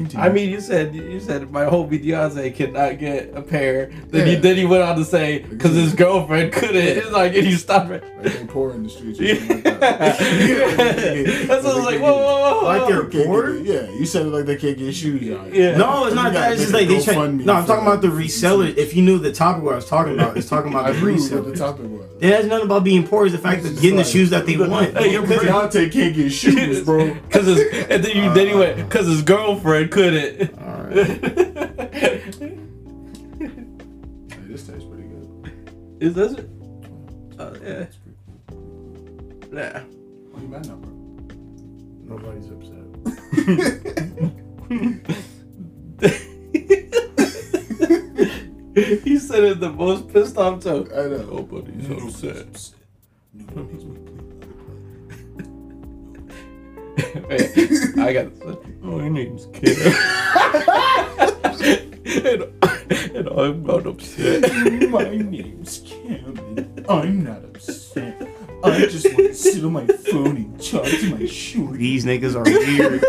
Continue. 0.00 0.24
I 0.26 0.28
mean, 0.30 0.48
you 0.48 0.60
said 0.62 0.94
you 0.94 1.20
said 1.20 1.50
my 1.50 1.66
whole 1.66 1.86
Beyonce 1.86 2.56
could 2.56 2.72
not 2.72 2.98
get 2.98 3.32
a 3.34 3.42
pair. 3.42 3.90
Then 4.08 4.26
he 4.26 4.34
then 4.36 4.56
he 4.56 4.64
went 4.64 4.82
on 4.82 4.96
to 4.96 5.04
say 5.04 5.40
because 5.40 5.74
his 5.74 5.94
girlfriend 5.94 6.52
couldn't. 6.54 6.76
It's 6.76 7.10
like 7.10 7.34
and 7.34 7.46
he 7.46 7.52
stopped 7.56 7.90
it. 7.90 8.02
like 8.02 8.22
they 8.32 8.46
poor 8.46 8.72
in 8.72 8.84
the 8.84 8.88
streets. 8.88 9.20
Or 9.20 9.26
something 9.36 9.62
like 9.64 9.80
that. 9.80 10.18
That's 11.48 11.64
what 11.64 11.72
I 11.74 11.76
was 11.76 11.84
like. 11.84 12.00
Whoa, 12.00 12.14
whoa, 12.14 12.60
whoa, 12.60 12.64
Like 12.64 12.88
they're- 12.88 13.00
Can't 13.00 13.12
get- 13.12 13.26
Poor? 13.26 13.56
Yeah, 13.58 13.90
you 13.90 14.06
said 14.06 14.26
it 14.26 14.30
like 14.30 14.46
they 14.46 14.56
can't 14.56 14.78
get 14.78 14.94
shoes 14.94 15.36
on. 15.38 15.52
Yeah. 15.54 15.76
No, 15.76 16.06
it's 16.06 16.14
not 16.14 16.32
that. 16.32 16.52
It's 16.52 16.62
just 16.62 16.72
like 16.72 16.88
they 16.88 17.02
try. 17.02 17.14
GoFundMe 17.14 17.44
No, 17.44 17.54
I'm 17.54 17.66
talking 17.66 17.84
for 17.84 17.90
about 17.92 18.02
the 18.02 18.08
it. 18.08 18.26
reseller. 18.26 18.74
If 18.76 18.94
you 18.96 19.02
knew 19.02 19.18
the 19.18 19.32
topic 19.32 19.62
what 19.62 19.72
I 19.74 19.76
was 19.76 19.86
talking 19.86 20.14
about, 20.14 20.36
it's 20.36 20.48
talking 20.48 20.72
about 20.72 20.86
I 20.88 20.92
the 20.92 21.00
knew 21.00 21.12
what 21.12 21.30
the 21.30 21.36
reseller. 21.52 21.56
topic 21.58 21.86
was. 21.90 22.06
It 22.20 22.32
has 22.34 22.46
nothing 22.46 22.66
about 22.66 22.84
being 22.84 23.06
poor. 23.06 23.26
It's 23.26 23.34
the 23.34 23.40
fact 23.40 23.62
that 23.62 23.72
It's 23.72 23.80
getting 23.80 23.96
the 23.98 24.04
shoes 24.04 24.30
that 24.30 24.46
they 24.46 24.56
want. 24.56 24.96
Hey, 24.96 25.12
you're 25.12 25.26
pretty- 25.26 25.46
Beyonce 25.46 25.90
can't 25.92 26.14
get 26.14 26.30
shoes, 26.30 26.80
bro. 26.84 27.14
Cause 27.30 27.46
his 27.46 27.58
and 27.88 28.02
then 28.04 28.16
you 28.16 28.32
then 28.34 28.46
he 28.46 28.52
uh, 28.54 28.58
went 28.58 28.76
because 28.76 29.06
his 29.06 29.22
girlfriend 29.22 29.89
couldn't. 29.90 30.58
All 30.58 30.82
right. 30.84 31.06
Hey, 31.92 32.56
this 34.46 34.66
tastes 34.66 34.84
pretty 34.84 35.04
good. 35.04 35.52
Is 36.00 36.14
this 36.14 36.32
it? 36.32 36.48
Oh 37.38 37.54
yeah. 37.62 37.86
Nah. 39.50 39.80
Why 40.30 40.40
you 40.40 40.48
mad 40.48 40.66
now, 40.66 40.76
bro? 40.76 40.92
Nobody's 42.04 42.50
upset. 42.50 42.86
he 48.74 49.18
said 49.18 49.44
it 49.44 49.60
the 49.60 49.70
most 49.70 50.08
pissed 50.08 50.36
off 50.36 50.62
tone. 50.62 50.88
I 50.92 51.02
know. 51.02 51.24
Nobody's 51.24 51.90
upset. 51.90 52.70
Nobody's 53.32 53.84
Wait, 53.84 54.09
I 58.00 58.12
got 58.12 58.38
this. 58.38 58.56
My 58.80 58.92
oh, 58.92 59.08
name's 59.08 59.46
Kem. 59.52 59.76
and, 62.24 62.42
and 63.16 63.28
I'm 63.28 63.62
not 63.64 63.86
upset. 63.86 64.42
My 64.90 65.04
name's 65.04 65.78
Cameron. 65.78 66.84
I'm 66.88 67.24
not 67.24 67.44
upset. 67.44 68.28
I 68.62 68.80
just 68.86 69.06
want 69.06 69.16
to 69.28 69.34
sit 69.34 69.64
on 69.64 69.72
my 69.72 69.86
phone 69.86 70.36
and 70.36 70.62
talk 70.62 70.84
to 70.84 71.16
my 71.16 71.24
shorty. 71.26 71.78
These 71.78 72.04
niggas 72.04 72.34
are 72.34 72.44
weird. 72.44 73.02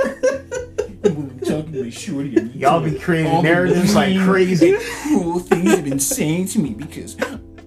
And 1.04 1.18
when 1.18 1.30
I'm 1.32 1.40
talking 1.40 1.74
to 1.74 1.84
my 1.84 1.90
shorty, 1.90 2.38
I'm 2.38 2.52
Y'all 2.52 2.80
be 2.80 2.98
creating 2.98 3.44
narratives 3.44 3.96
like 3.96 4.18
crazy. 4.22 4.74
and 4.74 4.82
Cruel 4.82 5.40
things 5.40 5.72
have 5.72 5.84
been 5.84 6.00
saying 6.00 6.48
to 6.50 6.60
me 6.60 6.70
because 6.70 7.18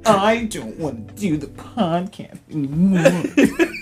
I 0.07 0.45
don't 0.45 0.79
want 0.79 1.09
to 1.09 1.15
do 1.15 1.37
the 1.37 1.49
podcast 1.49 2.39
anymore. 2.51 3.67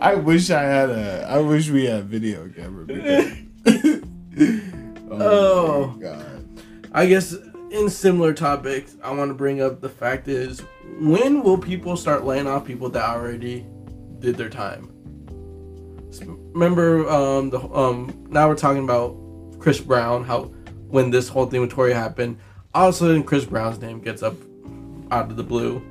I 0.00 0.14
wish 0.14 0.50
I 0.50 0.62
had 0.62 0.90
a. 0.90 1.26
I 1.28 1.38
wish 1.38 1.70
we 1.70 1.84
had 1.86 2.04
video 2.04 2.48
camera. 2.48 2.84
because- 2.86 3.38
Oh. 5.10 5.94
god. 6.00 6.48
I 6.92 7.06
guess 7.06 7.34
in 7.70 7.88
similar 7.88 8.32
topics, 8.32 8.96
I 9.02 9.12
want 9.12 9.30
to 9.30 9.34
bring 9.34 9.60
up 9.62 9.80
the 9.80 9.88
fact 9.88 10.26
is 10.28 10.60
when 11.00 11.42
will 11.42 11.58
people 11.58 11.96
start 11.96 12.24
laying 12.24 12.46
off 12.46 12.64
people 12.64 12.88
that 12.90 13.02
already 13.08 13.64
did 14.18 14.36
their 14.36 14.48
time? 14.48 14.90
Remember, 16.52 17.08
um, 17.08 17.50
the 17.50 17.60
um, 17.60 18.26
now 18.30 18.48
we're 18.48 18.54
talking 18.54 18.84
about 18.84 19.16
Chris 19.58 19.80
Brown. 19.80 20.22
How 20.24 20.44
when 20.88 21.10
this 21.10 21.28
whole 21.28 21.46
thing 21.46 21.60
with 21.60 21.70
Tory 21.70 21.92
happened, 21.92 22.38
all 22.74 22.88
of 22.88 22.94
a 22.94 22.98
sudden 22.98 23.24
Chris 23.24 23.44
Brown's 23.44 23.80
name 23.80 24.00
gets 24.00 24.22
up 24.22 24.34
out 25.10 25.30
of 25.30 25.36
the 25.36 25.42
blue, 25.42 25.82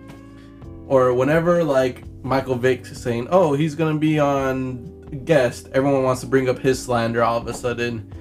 or 0.88 1.14
whenever 1.14 1.64
like 1.64 2.04
Michael 2.24 2.56
Vick 2.56 2.82
is 2.82 3.02
saying, 3.02 3.28
"Oh, 3.30 3.54
he's 3.54 3.76
gonna 3.76 4.00
be 4.00 4.20
on 4.20 5.22
guest," 5.26 5.70
everyone 5.74 6.04
wants 6.04 6.22
to 6.22 6.28
bring 6.28 6.50
up 6.50 6.60
his 6.60 6.82
slander. 6.82 7.24
All 7.24 7.38
of 7.38 7.48
a 7.48 7.54
sudden, 7.54 8.12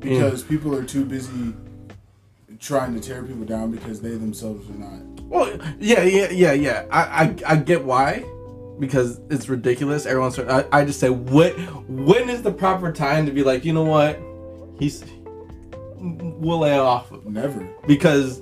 Because 0.00 0.42
people 0.42 0.74
are 0.74 0.84
too 0.84 1.04
busy 1.04 1.54
trying 2.58 2.94
to 2.94 3.00
tear 3.00 3.22
people 3.22 3.44
down 3.44 3.70
because 3.70 4.00
they 4.00 4.10
themselves 4.10 4.68
are 4.70 4.74
not. 4.74 5.00
Well, 5.24 5.58
yeah, 5.78 6.02
yeah, 6.02 6.30
yeah, 6.30 6.52
yeah. 6.52 6.86
I, 6.90 7.00
I, 7.00 7.52
I 7.52 7.56
get 7.56 7.84
why, 7.84 8.24
because 8.80 9.20
it's 9.30 9.48
ridiculous. 9.48 10.04
Everyone's. 10.06 10.38
I, 10.38 10.64
I 10.72 10.84
just 10.84 10.98
say, 11.00 11.10
what? 11.10 11.52
When 11.88 12.28
is 12.28 12.42
the 12.42 12.52
proper 12.52 12.92
time 12.92 13.26
to 13.26 13.32
be 13.32 13.42
like, 13.42 13.64
you 13.64 13.72
know 13.72 13.84
what? 13.84 14.18
He's. 14.78 15.04
We'll 16.02 16.60
lay 16.60 16.78
off 16.78 17.12
Never. 17.26 17.68
because 17.86 18.40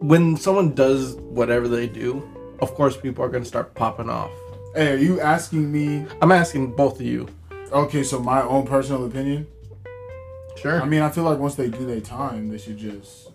when 0.00 0.36
someone 0.36 0.74
does 0.74 1.14
whatever 1.16 1.66
they 1.66 1.86
do, 1.86 2.22
of 2.62 2.74
course 2.74 2.96
people 2.96 3.24
are 3.24 3.28
gonna 3.28 3.44
start 3.44 3.74
popping 3.74 4.08
off. 4.10 4.30
Hey, 4.74 4.92
are 4.92 4.96
you 4.96 5.20
asking 5.20 5.70
me? 5.72 6.06
I'm 6.22 6.30
asking 6.32 6.72
both 6.76 6.96
of 7.00 7.06
you. 7.06 7.28
Okay, 7.72 8.02
so 8.02 8.18
my 8.20 8.42
own 8.42 8.66
personal 8.66 9.04
opinion. 9.06 9.46
Sure. 10.56 10.80
I 10.82 10.84
mean, 10.84 11.02
I 11.02 11.08
feel 11.08 11.24
like 11.24 11.38
once 11.38 11.54
they 11.54 11.68
do 11.68 11.86
their 11.86 12.00
time, 12.00 12.48
they 12.48 12.58
should 12.58 12.76
just. 12.76 13.30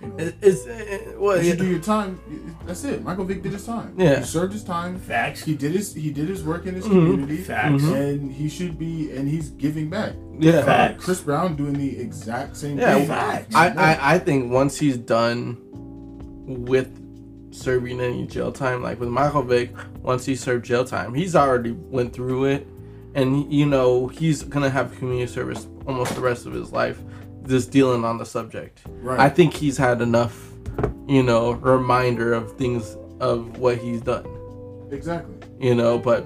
You 0.00 0.08
know, 0.08 0.16
It- 0.18 0.34
it's 0.42 0.66
it, 0.66 1.20
well, 1.20 1.36
you 1.40 1.50
should 1.50 1.58
do 1.60 1.66
your 1.66 1.78
time. 1.78 2.18
That's 2.66 2.82
it. 2.84 3.04
Michael 3.04 3.24
Vick 3.24 3.42
did 3.42 3.52
his 3.52 3.64
time. 3.64 3.94
Yeah. 3.96 4.18
He 4.18 4.24
served 4.24 4.52
his 4.52 4.64
time. 4.64 4.98
Facts. 4.98 5.44
He 5.44 5.54
did 5.54 5.72
his 5.72 5.94
he 5.94 6.10
did 6.10 6.28
his 6.28 6.42
work 6.42 6.66
in 6.66 6.74
his 6.74 6.84
Mhm. 6.86 6.90
community. 6.90 7.36
Facts. 7.36 7.82
Mhm. 7.84 7.94
And 7.94 8.32
he 8.32 8.48
should 8.48 8.78
be 8.78 9.12
and 9.12 9.28
he's 9.28 9.50
giving 9.50 9.88
back. 9.88 10.14
yeah. 10.38 10.64
Facts. 10.64 11.04
Chris 11.04 11.20
Brown 11.20 11.54
doing 11.54 11.74
the 11.74 11.98
exact 12.00 12.56
same 12.56 12.78
Yeah, 12.78 12.94
thing. 12.96 13.06
facts. 13.06 13.54
I, 13.54 13.68
I, 13.68 14.14
I 14.14 14.18
think 14.18 14.50
once 14.50 14.76
he's 14.78 14.96
done 14.96 15.56
with 16.46 16.88
serving 17.52 18.00
any 18.00 18.26
jail 18.26 18.50
time, 18.50 18.82
like 18.82 18.98
with 18.98 19.08
Michael 19.08 19.42
Vick, 19.42 19.70
once 20.02 20.24
he 20.24 20.34
served 20.34 20.64
jail 20.64 20.84
time, 20.84 21.14
he's 21.14 21.36
already 21.36 21.72
went 21.72 22.12
through 22.12 22.46
it, 22.46 22.66
and 23.14 23.52
you 23.52 23.66
know 23.66 24.08
he's 24.08 24.42
gonna 24.42 24.70
have 24.70 24.96
community 24.98 25.30
service 25.30 25.68
almost 25.86 26.14
the 26.14 26.20
rest 26.20 26.46
of 26.46 26.52
his 26.52 26.72
life, 26.72 27.00
just 27.46 27.70
dealing 27.70 28.04
on 28.04 28.18
the 28.18 28.26
subject. 28.26 28.80
Right. 28.88 29.20
I 29.20 29.28
think 29.28 29.54
he's 29.54 29.76
had 29.76 30.00
enough, 30.00 30.52
you 31.06 31.22
know, 31.22 31.52
reminder 31.52 32.32
of 32.32 32.56
things 32.56 32.96
of 33.20 33.58
what 33.58 33.78
he's 33.78 34.00
done 34.00 34.26
exactly. 34.92 35.34
you 35.58 35.74
know 35.74 35.98
but 35.98 36.22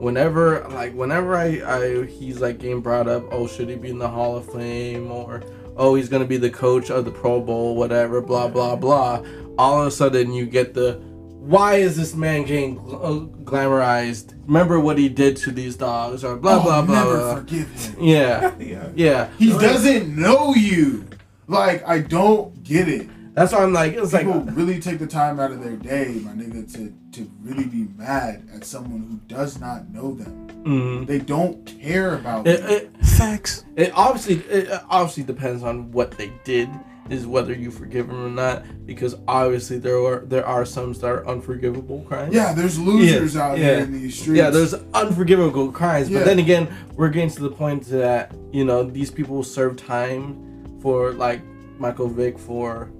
whenever 0.00 0.66
like 0.70 0.92
whenever 0.94 1.36
I, 1.36 1.62
I 1.64 2.06
he's 2.06 2.40
like 2.40 2.58
getting 2.58 2.80
brought 2.80 3.08
up 3.08 3.24
oh 3.30 3.46
should 3.46 3.68
he 3.68 3.76
be 3.76 3.90
in 3.90 3.98
the 3.98 4.08
hall 4.08 4.36
of 4.36 4.52
fame 4.52 5.10
or 5.10 5.42
oh 5.76 5.94
he's 5.94 6.08
gonna 6.08 6.24
be 6.24 6.36
the 6.36 6.50
coach 6.50 6.90
of 6.90 7.04
the 7.04 7.10
pro 7.10 7.40
bowl 7.40 7.76
whatever 7.76 8.20
blah 8.20 8.48
blah 8.48 8.76
blah 8.76 9.22
all 9.58 9.80
of 9.82 9.86
a 9.86 9.90
sudden 9.90 10.32
you 10.32 10.46
get 10.46 10.74
the 10.74 11.00
why 11.42 11.74
is 11.74 11.96
this 11.96 12.14
man 12.14 12.44
getting 12.44 12.78
gl- 12.78 12.94
uh, 13.02 13.42
glamorized 13.44 14.34
remember 14.46 14.78
what 14.80 14.96
he 14.98 15.08
did 15.08 15.36
to 15.36 15.50
these 15.50 15.76
dogs 15.76 16.22
or 16.24 16.36
blah 16.36 16.58
Oh, 16.58 16.62
blah 16.62 16.82
blah 16.82 16.94
never 16.94 17.18
blah 17.18 17.34
forgive 17.36 17.68
him. 17.70 17.96
yeah 18.00 18.54
Yeah. 18.58 18.88
yeah 18.94 19.28
He 19.38 19.48
doesn't 19.50 20.14
know 20.16 20.54
you. 20.54 21.04
Like 21.48 21.86
I 21.86 21.98
don't 21.98 22.62
get 22.62 22.88
it. 22.88 23.08
that's 23.34 23.52
why 23.52 23.62
i'm 23.62 23.72
like 23.72 23.94
it's 23.94 24.12
like 24.12 24.24
People 24.26 24.42
really 24.42 24.78
take 24.80 24.98
the 25.00 25.06
time 25.06 25.40
out 25.40 25.50
of 25.50 25.62
their 25.64 25.76
day, 25.76 26.20
my 26.24 26.30
nigga, 26.32 26.72
to 26.74 26.92
to 27.12 27.30
really 27.42 27.64
be 27.64 27.88
mad 27.96 28.48
at 28.54 28.64
someone 28.64 29.00
who 29.02 29.16
does 29.34 29.58
not 29.60 29.88
know 29.90 30.14
them. 30.14 30.48
mm, 30.64 31.06
They 31.06 31.18
don't 31.18 31.66
care 31.66 32.14
about 32.14 32.46
it, 32.46 32.62
them. 32.62 32.70
it, 32.70 33.06
Facts. 33.06 33.64
It 33.76 33.90
obviously 33.94 34.36
it 34.48 34.70
obviously 34.88 35.24
depends 35.24 35.62
on 35.62 35.90
what 35.92 36.12
they 36.12 36.32
did, 36.44 36.70
is 37.10 37.26
whether 37.26 37.52
you 37.52 37.70
forgive 37.70 38.06
them 38.08 38.24
or 38.24 38.28
not. 38.30 38.64
Because 38.86 39.14
obviously 39.28 39.78
there 39.78 39.98
are 40.04 40.20
there 40.26 40.46
are 40.46 40.64
some 40.64 40.92
that 40.94 41.06
are 41.06 41.26
unforgivable 41.28 42.00
crimes. 42.08 42.34
yeah, 42.34 42.52
there's 42.52 42.78
losers 42.78 43.34
Yeah, 43.34 43.42
out 43.42 43.58
yeah. 43.58 43.64
here 43.64 43.78
in 43.84 43.92
these 43.92 44.18
streets. 44.18 44.38
Yeah, 44.38 44.50
there's 44.50 44.74
unforgivable 44.94 45.72
crimes, 45.72 46.08
Yeah. 46.08 46.18
but 46.20 46.24
then 46.26 46.38
again, 46.38 46.68
we're 46.96 47.08
getting 47.10 47.30
to 47.30 47.42
the 47.42 47.50
point 47.50 47.84
that 47.86 48.32
you 48.52 48.64
know 48.64 48.82
these 48.84 49.10
people 49.10 49.42
serve 49.42 49.76
time 49.76 50.78
for 50.80 51.12
like 51.12 51.40
Michael 51.78 52.08
Vick 52.08 52.38
for 52.38 52.90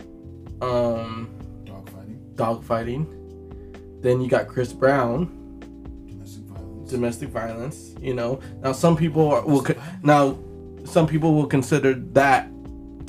um 0.60 1.28
dogfighting, 1.64 2.34
dogfighting. 2.34 4.02
Then 4.02 4.20
you 4.20 4.28
got 4.28 4.48
Chris 4.48 4.72
Brown, 4.72 5.26
domestic 6.08 6.42
violence. 6.44 6.90
domestic 6.90 7.28
violence. 7.28 7.94
You 8.00 8.14
know, 8.14 8.40
now 8.62 8.72
some 8.72 8.96
people 8.96 9.30
are, 9.32 9.42
will 9.46 9.64
now 10.02 10.38
some 10.84 11.06
people 11.06 11.34
will 11.34 11.46
consider 11.46 11.94
that 11.94 12.48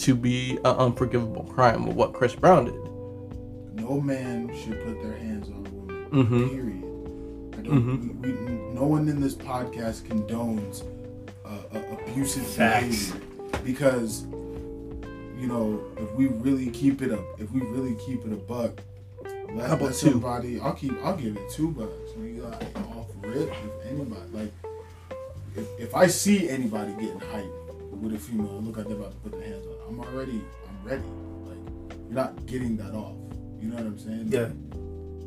to 0.04 0.16
be 0.16 0.52
an 0.58 0.66
unforgivable 0.66 1.44
crime 1.46 1.88
of 1.88 1.96
what 1.96 2.14
Chris 2.14 2.36
Brown 2.36 2.66
did. 2.66 2.76
no 3.82 4.00
man 4.00 4.48
should 4.56 4.80
put 4.84 5.02
their 5.02 5.18
hands 5.18 5.50
on 5.50 5.66
a 5.66 5.70
woman. 5.70 6.06
Mhm. 6.12 6.50
Period. 6.50 6.84
I 7.58 7.62
don't. 7.68 8.22
We, 8.22 8.32
we, 8.32 8.74
no 8.74 8.84
one 8.86 9.08
in 9.10 9.20
this 9.22 9.36
podcast 9.36 10.04
condones 10.04 10.84
uh, 11.46 11.78
uh, 11.78 11.98
abusive 12.10 12.46
Facts. 12.46 13.12
behavior 13.12 13.60
because 13.64 14.24
you 15.40 15.48
know 15.48 15.82
if 15.98 16.12
we 16.16 16.28
really 16.28 16.70
keep 16.70 17.02
it 17.02 17.12
up, 17.12 17.24
if 17.40 17.52
we 17.52 17.62
really 17.62 17.96
keep 18.06 18.26
it 18.26 18.32
a 18.34 18.36
buck, 18.36 18.80
let, 19.54 19.68
How 19.68 19.74
about 19.76 19.82
let 19.88 19.96
two? 19.96 20.12
somebody. 20.12 20.60
I'll 20.60 20.74
keep. 20.74 20.94
I'll 21.04 21.16
give 21.18 21.36
it 21.38 21.50
two 21.52 21.72
bucks. 21.72 21.92
When 22.16 22.36
you 22.36 22.44
like 22.44 22.62
off 22.96 23.08
rip 23.22 23.50
with 23.50 23.88
anybody, 23.90 24.22
like 24.34 24.52
if, 25.56 25.68
if 25.80 25.96
I 25.96 26.08
see 26.08 26.50
anybody 26.50 26.92
getting 26.94 27.20
hyped 27.20 27.74
with 28.02 28.14
a 28.16 28.20
female, 28.20 28.62
look 28.62 28.78
like 28.78 28.88
they're 28.88 28.98
about 28.98 29.12
to 29.12 29.18
put 29.18 29.32
their 29.40 29.44
hands 29.50 29.66
on. 29.68 29.73
I'm 29.88 30.00
already. 30.00 30.42
I'm 30.68 30.84
ready. 30.84 31.04
Like 31.48 31.98
you're 32.08 32.16
not 32.16 32.46
getting 32.46 32.78
that 32.78 32.94
off. 32.94 33.16
You 33.60 33.70
know 33.70 33.76
what 33.76 33.86
I'm 33.86 34.00
saying? 34.00 34.28
Yeah. 34.28 34.50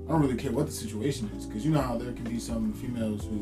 I 0.07 0.13
don't 0.13 0.23
really 0.23 0.37
care 0.37 0.53
what 0.53 0.67
the 0.67 0.73
situation 0.73 1.31
is, 1.37 1.47
because 1.47 1.65
you 1.65 1.73
know 1.73 1.81
how 1.81 1.97
there 1.97 2.13
can 2.13 2.25
be 2.25 2.39
some 2.39 2.73
females 2.75 3.25
who 3.25 3.41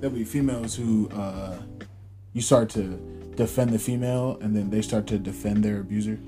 there'll 0.00 0.16
be 0.16 0.24
females 0.24 0.74
who 0.74 1.08
uh, 1.10 1.58
you 2.32 2.42
start 2.42 2.68
to 2.70 2.98
defend 3.36 3.70
the 3.70 3.78
female, 3.78 4.36
and 4.40 4.56
then 4.56 4.70
they 4.70 4.82
start 4.82 5.06
to 5.08 5.18
defend 5.18 5.62
their 5.62 5.80
abuser. 5.80 6.18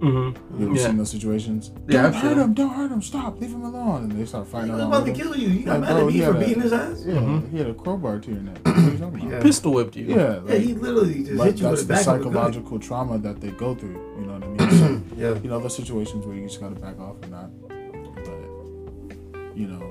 Mm-hmm. 0.00 0.60
You 0.60 0.66
ever 0.68 0.76
Yeah. 0.76 0.86
seen 0.86 0.96
those 0.96 1.10
situations? 1.10 1.72
Yeah, 1.88 2.02
don't 2.02 2.14
I've 2.14 2.22
hurt 2.22 2.36
him! 2.36 2.54
Don't 2.54 2.70
hurt 2.74 2.90
him! 2.92 3.02
Stop! 3.02 3.40
Leave 3.40 3.50
him 3.50 3.62
alone! 3.64 4.04
And 4.04 4.12
they 4.12 4.24
start 4.26 4.46
fighting 4.46 4.70
was 4.72 4.80
around 4.80 4.88
about 4.92 5.04
to 5.06 5.10
him. 5.12 5.16
kill 5.16 5.36
you. 5.36 5.48
You 5.48 5.64
got 5.64 5.80
Like, 5.80 5.90
mad 5.90 5.96
at 6.00 6.06
me 6.06 6.20
for 6.20 6.30
a- 6.30 6.38
beating 6.38 6.60
his 6.62 6.72
ass? 6.72 7.02
Yeah, 7.04 7.14
Mhm. 7.16 7.50
he 7.50 7.58
had 7.58 7.66
a 7.66 7.74
crowbar 7.74 8.18
to 8.20 8.30
your 8.30 8.40
neck. 8.40 8.58
What 8.64 8.76
are 8.76 8.80
you 8.80 8.90
talking 8.98 9.20
about? 9.20 9.30
Yeah. 9.32 9.40
Pistol 9.42 9.72
whipped 9.72 9.96
you. 9.96 10.06
Yeah, 10.06 10.40
Yeah, 10.46 10.54
he 10.54 10.74
literally 10.74 11.24
just 11.24 11.32
like 11.32 11.46
hit 11.50 11.56
you 11.58 11.62
that's 11.64 11.80
with 11.80 11.88
the 11.88 11.94
a 11.94 11.96
back 11.96 12.06
of 12.06 12.14
a 12.14 12.18
gun. 12.24 12.32
psychological 12.32 12.78
trauma 12.78 13.18
that 13.18 13.40
they 13.40 13.50
go 13.50 13.74
through. 13.74 13.98
You 14.20 14.26
know 14.26 14.34
what 14.34 14.44
I 14.44 14.46
mean? 14.46 14.58
So, 14.78 15.00
Yeah. 15.16 15.34
you 15.42 15.50
know, 15.50 15.58
those 15.58 15.74
situations 15.74 16.24
where 16.26 16.36
you 16.36 16.46
just 16.46 16.60
gotta 16.60 16.76
back 16.76 17.00
off 17.00 17.16
or 17.24 17.28
not. 17.30 17.50
But 17.68 19.56
you 19.56 19.66
know, 19.66 19.82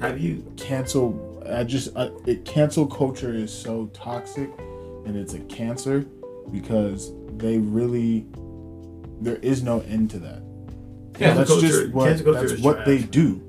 Have 0.00 0.18
you? 0.18 0.42
cancel 0.56 1.28
i 1.50 1.64
just 1.64 1.96
I, 1.96 2.10
it 2.26 2.44
cancel 2.44 2.86
culture 2.86 3.32
is 3.32 3.50
so 3.52 3.86
toxic 3.94 4.50
and 5.06 5.16
it's 5.16 5.34
a 5.34 5.38
cancer 5.40 6.04
because 6.52 7.12
they 7.38 7.58
really 7.58 8.26
there 9.20 9.36
is 9.36 9.62
no 9.62 9.80
end 9.80 10.10
to 10.10 10.18
that 10.18 10.42
Cancel 11.14 11.38
that's 11.38 11.50
culture- 11.50 11.66
just 11.68 11.92
what 11.92 12.04
that's 12.34 12.58
what 12.60 12.74
trash, 12.76 12.86
they 12.86 12.98
do 13.02 13.42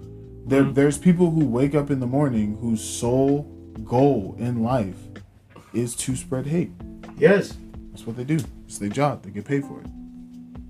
there, 0.47 0.63
Mhm. 0.63 0.73
there's 0.75 0.97
people 0.97 1.31
who 1.31 1.45
wake 1.45 1.75
up 1.75 1.91
in 1.91 1.99
the 1.99 2.07
morning 2.07 2.57
whose 2.59 2.81
sole 2.83 3.43
goal 3.85 4.35
in 4.39 4.63
life 4.63 4.97
is 5.73 5.95
to 5.95 6.15
spread 6.15 6.47
hate 6.47 6.71
Yes. 7.17 7.55
that's 7.91 8.05
what 8.05 8.17
they 8.17 8.23
do 8.23 8.37
it's 8.65 8.77
their 8.79 8.89
job 8.89 9.23
they 9.23 9.31
get 9.31 9.45
paid 9.45 9.63
for 9.63 9.79
it 9.81 9.87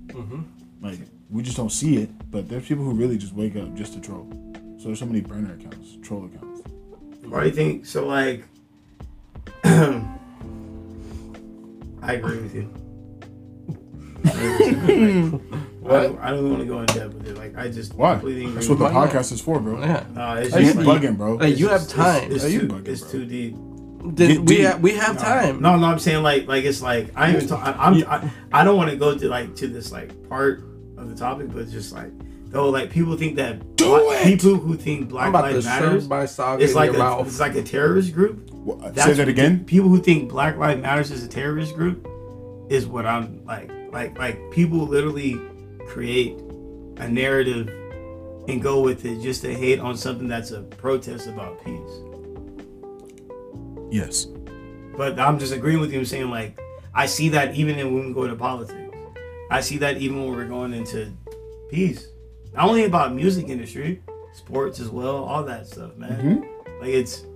Mm-hmm. 0.08 0.40
like 0.82 0.98
we 1.30 1.42
just 1.42 1.56
don't 1.56 1.72
see 1.72 1.96
it 1.96 2.10
but 2.30 2.48
there's 2.48 2.66
people 2.66 2.84
who 2.84 2.92
really 2.92 3.16
just 3.18 3.34
wake 3.34 3.56
up 3.56 3.74
just 3.74 3.94
to 3.94 4.00
troll 4.00 4.28
so 4.78 4.88
there's 4.88 4.98
so 4.98 5.06
many 5.06 5.20
burner 5.20 5.54
accounts 5.54 5.96
troll 6.02 6.26
accounts 6.26 6.60
Why 7.26 7.40
do 7.40 7.46
you 7.48 7.54
think 7.54 7.86
so? 7.86 8.06
Like, 8.06 8.44
I 9.64 10.04
agree 12.14 12.40
with 12.40 12.54
you. 12.54 12.68
I 15.84 16.02
don't, 16.02 16.18
I 16.20 16.30
don't 16.30 16.48
want 16.48 16.60
to 16.60 16.66
go 16.66 16.80
in 16.80 16.86
depth 16.86 17.14
with 17.14 17.28
it. 17.28 17.36
Like, 17.36 17.56
I 17.56 17.68
just 17.68 17.94
why 17.94 18.12
completely 18.14 18.46
that's 18.52 18.68
what 18.68 18.78
the 18.78 18.84
with 18.84 18.94
Why 18.94 19.04
not? 19.04 19.12
podcast 19.12 19.32
is 19.32 19.40
for 19.40 19.60
bro 19.60 19.80
Yeah. 19.80 20.04
No, 20.14 20.34
it's 20.36 20.54
Hey, 20.54 20.60
you 20.60 20.72
just 20.72 20.78
like, 20.86 21.02
bugging, 21.02 21.16
bro. 21.16 21.34
Like, 21.34 21.58
you 21.58 21.68
have 21.68 21.88
time. 21.88 22.30
It's, 22.30 22.44
Hey, 22.44 22.54
it's 22.54 22.60
too, 22.60 22.68
bugging, 22.68 22.88
it's 22.88 23.10
too 23.10 23.24
deep. 23.26 23.56
Then 24.04 24.28
Get 24.28 24.40
we 24.48 24.60
have, 24.60 24.80
we 24.80 24.92
have 24.96 25.16
No, 25.16 25.20
time. 25.22 25.60
No, 25.60 25.76
no, 25.76 25.86
I'm 25.86 25.98
saying 25.98 26.22
like 26.22 26.46
like 26.48 26.64
it's 26.64 26.82
like 26.82 27.10
I 27.14 27.30
even 27.32 27.46
talk, 27.46 27.64
I, 27.64 27.72
I'm 27.72 28.04
I, 28.08 28.30
I 28.52 28.64
don't 28.64 28.76
want 28.76 28.90
to 28.90 28.96
go 28.96 29.16
to 29.16 29.28
like 29.28 29.54
to 29.56 29.68
this 29.68 29.92
like 29.92 30.28
part 30.28 30.60
of 30.98 31.08
the 31.08 31.14
topic, 31.16 31.48
but 31.52 31.58
it's 31.62 31.72
just 31.72 31.92
like 31.92 32.10
though 32.50 32.68
like 32.68 32.90
people 32.90 33.16
think 33.16 33.36
that 33.36 33.76
Do 33.76 33.86
black- 33.86 34.02
it! 34.20 34.24
people 34.24 34.56
who 34.56 34.74
think 34.76 35.08
Black 35.08 35.28
about 35.28 35.44
Lives 35.52 35.64
Matters 35.66 36.02
shove 36.02 36.38
my 36.38 36.56
is 36.58 36.74
like 36.74 36.90
a, 36.94 36.98
mouth. 36.98 37.26
it's 37.26 37.38
like 37.40 37.54
a 37.54 37.62
terrorist 37.62 38.12
group. 38.12 38.50
Wha- 38.50 38.76
That's 38.90 39.04
Say 39.04 39.12
that 39.14 39.28
again. 39.28 39.64
People 39.64 39.88
who 39.88 39.98
think 39.98 40.30
Black 40.30 40.56
Lives 40.56 40.80
Matters 40.82 41.10
is 41.12 41.22
a 41.24 41.28
terrorist 41.28 41.74
group 41.76 42.08
is 42.72 42.86
what 42.86 43.06
I'm 43.06 43.44
like. 43.44 43.70
Like 43.92 44.18
like 44.18 44.50
people 44.50 44.78
literally 44.78 45.38
create 45.86 46.38
a 46.96 47.08
narrative 47.08 47.68
and 48.48 48.62
go 48.62 48.80
with 48.80 49.04
it 49.04 49.20
just 49.20 49.42
to 49.42 49.54
hate 49.54 49.78
on 49.78 49.96
something 49.96 50.26
that's 50.26 50.50
a 50.50 50.62
protest 50.62 51.28
about 51.28 51.62
peace. 51.64 52.00
Yes. 53.90 54.26
But 54.96 55.18
I'm 55.18 55.38
just 55.38 55.52
agreeing 55.52 55.80
with 55.80 55.92
you 55.92 55.98
and 55.98 56.08
saying 56.08 56.30
like 56.30 56.58
I 56.94 57.06
see 57.06 57.28
that 57.30 57.54
even 57.54 57.78
in 57.78 57.94
when 57.94 58.08
we 58.08 58.14
go 58.14 58.26
to 58.26 58.34
politics. 58.34 58.78
I 59.50 59.60
see 59.60 59.76
that 59.78 59.98
even 59.98 60.24
when 60.24 60.34
we're 60.34 60.48
going 60.48 60.72
into 60.72 61.12
peace. 61.70 62.08
Not 62.54 62.68
only 62.68 62.84
about 62.84 63.14
music 63.14 63.48
industry, 63.48 64.02
sports 64.32 64.80
as 64.80 64.88
well, 64.88 65.16
all 65.24 65.44
that 65.44 65.66
stuff, 65.66 65.94
man. 65.96 66.12
Mm-hmm. 66.12 66.80
Like 66.80 66.90
it's 66.90 67.26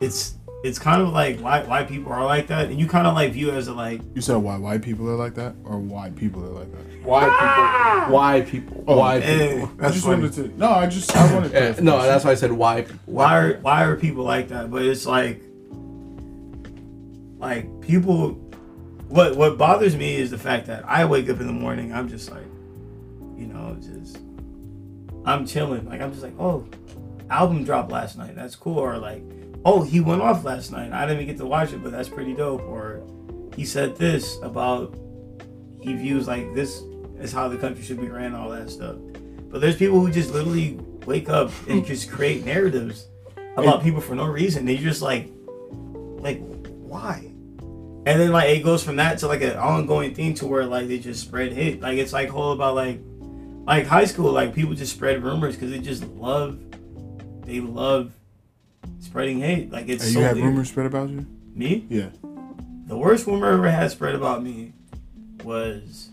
it's 0.00 0.34
it's 0.62 0.78
kind 0.78 1.00
of 1.00 1.08
like 1.08 1.40
why 1.40 1.62
why 1.62 1.84
people 1.84 2.12
are 2.12 2.24
like 2.24 2.48
that, 2.48 2.66
and 2.66 2.78
you 2.78 2.86
kind 2.86 3.06
of 3.06 3.14
like 3.14 3.32
view 3.32 3.50
it 3.50 3.54
as 3.54 3.68
a 3.68 3.72
like 3.72 4.02
You 4.14 4.20
said 4.20 4.36
why 4.36 4.58
white 4.58 4.82
people 4.82 5.08
are 5.08 5.16
like 5.16 5.34
that, 5.34 5.54
or 5.64 5.78
why 5.78 6.10
people 6.10 6.44
are 6.44 6.48
like 6.48 6.70
that. 6.72 6.90
Why 7.02 7.22
people? 7.24 8.14
Why 8.14 8.40
people? 8.42 8.84
Oh, 8.86 8.98
why 8.98 9.18
eh, 9.18 9.54
people? 9.54 9.70
I 9.80 9.90
just 9.90 10.04
funny. 10.04 10.22
wanted 10.22 10.32
to. 10.34 10.58
No, 10.58 10.68
I 10.68 10.86
just 10.86 11.16
I 11.16 11.34
wanted. 11.34 11.54
Eh, 11.54 11.74
no, 11.80 12.02
that's 12.02 12.24
why 12.24 12.32
I 12.32 12.34
said 12.34 12.52
why 12.52 12.82
people. 12.82 12.98
why 13.06 13.38
are 13.38 13.54
why 13.60 13.84
are 13.84 13.96
people 13.96 14.24
like 14.24 14.48
that? 14.48 14.70
But 14.70 14.82
it's 14.82 15.06
like 15.06 15.42
like 17.38 17.80
people 17.80 18.32
what 19.08 19.36
what 19.36 19.58
bothers 19.58 19.96
me 19.96 20.16
is 20.16 20.30
the 20.30 20.38
fact 20.38 20.66
that 20.66 20.84
I 20.86 21.04
wake 21.04 21.28
up 21.28 21.40
in 21.40 21.46
the 21.46 21.52
morning, 21.52 21.92
I'm 21.92 22.08
just 22.08 22.30
like, 22.30 22.46
you 23.36 23.46
know, 23.46 23.76
just 23.80 24.18
I'm 25.24 25.46
chilling. 25.46 25.86
Like 25.88 26.00
I'm 26.00 26.12
just 26.12 26.22
like, 26.22 26.38
oh, 26.38 26.66
album 27.30 27.64
dropped 27.64 27.90
last 27.90 28.16
night. 28.18 28.34
That's 28.34 28.56
cool. 28.56 28.78
Or 28.78 28.98
like, 28.98 29.22
oh, 29.64 29.82
he 29.82 30.00
went 30.00 30.22
off 30.22 30.44
last 30.44 30.72
night. 30.72 30.92
I 30.92 31.02
didn't 31.02 31.22
even 31.22 31.26
get 31.26 31.38
to 31.38 31.46
watch 31.46 31.72
it, 31.72 31.82
but 31.82 31.92
that's 31.92 32.08
pretty 32.08 32.34
dope. 32.34 32.62
Or 32.62 33.02
he 33.56 33.64
said 33.64 33.96
this 33.96 34.38
about 34.42 34.94
he 35.80 35.94
views 35.94 36.26
like 36.26 36.54
this 36.54 36.82
is 37.18 37.32
how 37.32 37.48
the 37.48 37.56
country 37.56 37.82
should 37.82 38.00
be 38.00 38.08
ran, 38.08 38.34
all 38.34 38.50
that 38.50 38.70
stuff. 38.70 38.96
But 39.48 39.60
there's 39.60 39.76
people 39.76 40.00
who 40.00 40.10
just 40.10 40.32
literally 40.32 40.78
wake 41.06 41.28
up 41.28 41.50
and 41.68 41.80
hmm. 41.80 41.86
just 41.86 42.10
create 42.10 42.44
narratives 42.44 43.06
about 43.56 43.82
people 43.82 44.00
for 44.00 44.14
no 44.14 44.26
reason. 44.26 44.64
They're 44.64 44.76
just 44.76 45.02
like, 45.02 45.28
like, 45.70 46.40
why? 46.64 47.26
And 48.06 48.18
then 48.18 48.32
like 48.32 48.48
it 48.48 48.62
goes 48.62 48.82
from 48.82 48.96
that 48.96 49.18
to 49.18 49.26
like 49.26 49.42
an 49.42 49.56
ongoing 49.56 50.14
thing 50.14 50.34
to 50.34 50.46
where 50.46 50.64
like 50.64 50.88
they 50.88 50.98
just 50.98 51.20
spread 51.20 51.52
hate. 51.52 51.80
Like 51.80 51.98
it's 51.98 52.12
like 52.12 52.30
whole 52.30 52.52
about 52.52 52.74
like, 52.74 53.00
like 53.66 53.86
high 53.86 54.06
school. 54.06 54.32
Like 54.32 54.54
people 54.54 54.74
just 54.74 54.94
spread 54.94 55.22
rumors 55.22 55.54
because 55.54 55.70
they 55.70 55.80
just 55.80 56.04
love, 56.04 56.58
they 57.44 57.60
love 57.60 58.12
spreading 58.98 59.40
hate. 59.40 59.70
Like 59.72 59.88
it's 59.88 60.04
Hey, 60.04 60.10
so 60.12 60.18
you 60.20 60.24
had 60.24 60.36
weird. 60.36 60.46
rumors 60.48 60.68
spread 60.70 60.86
about 60.86 61.10
you. 61.10 61.26
Me, 61.54 61.86
Yeah. 61.88 62.08
the 62.86 62.96
worst 62.96 63.26
rumor 63.26 63.50
I 63.50 63.54
ever 63.54 63.70
had 63.70 63.90
spread 63.90 64.14
about 64.14 64.42
me 64.42 64.72
was 65.44 66.10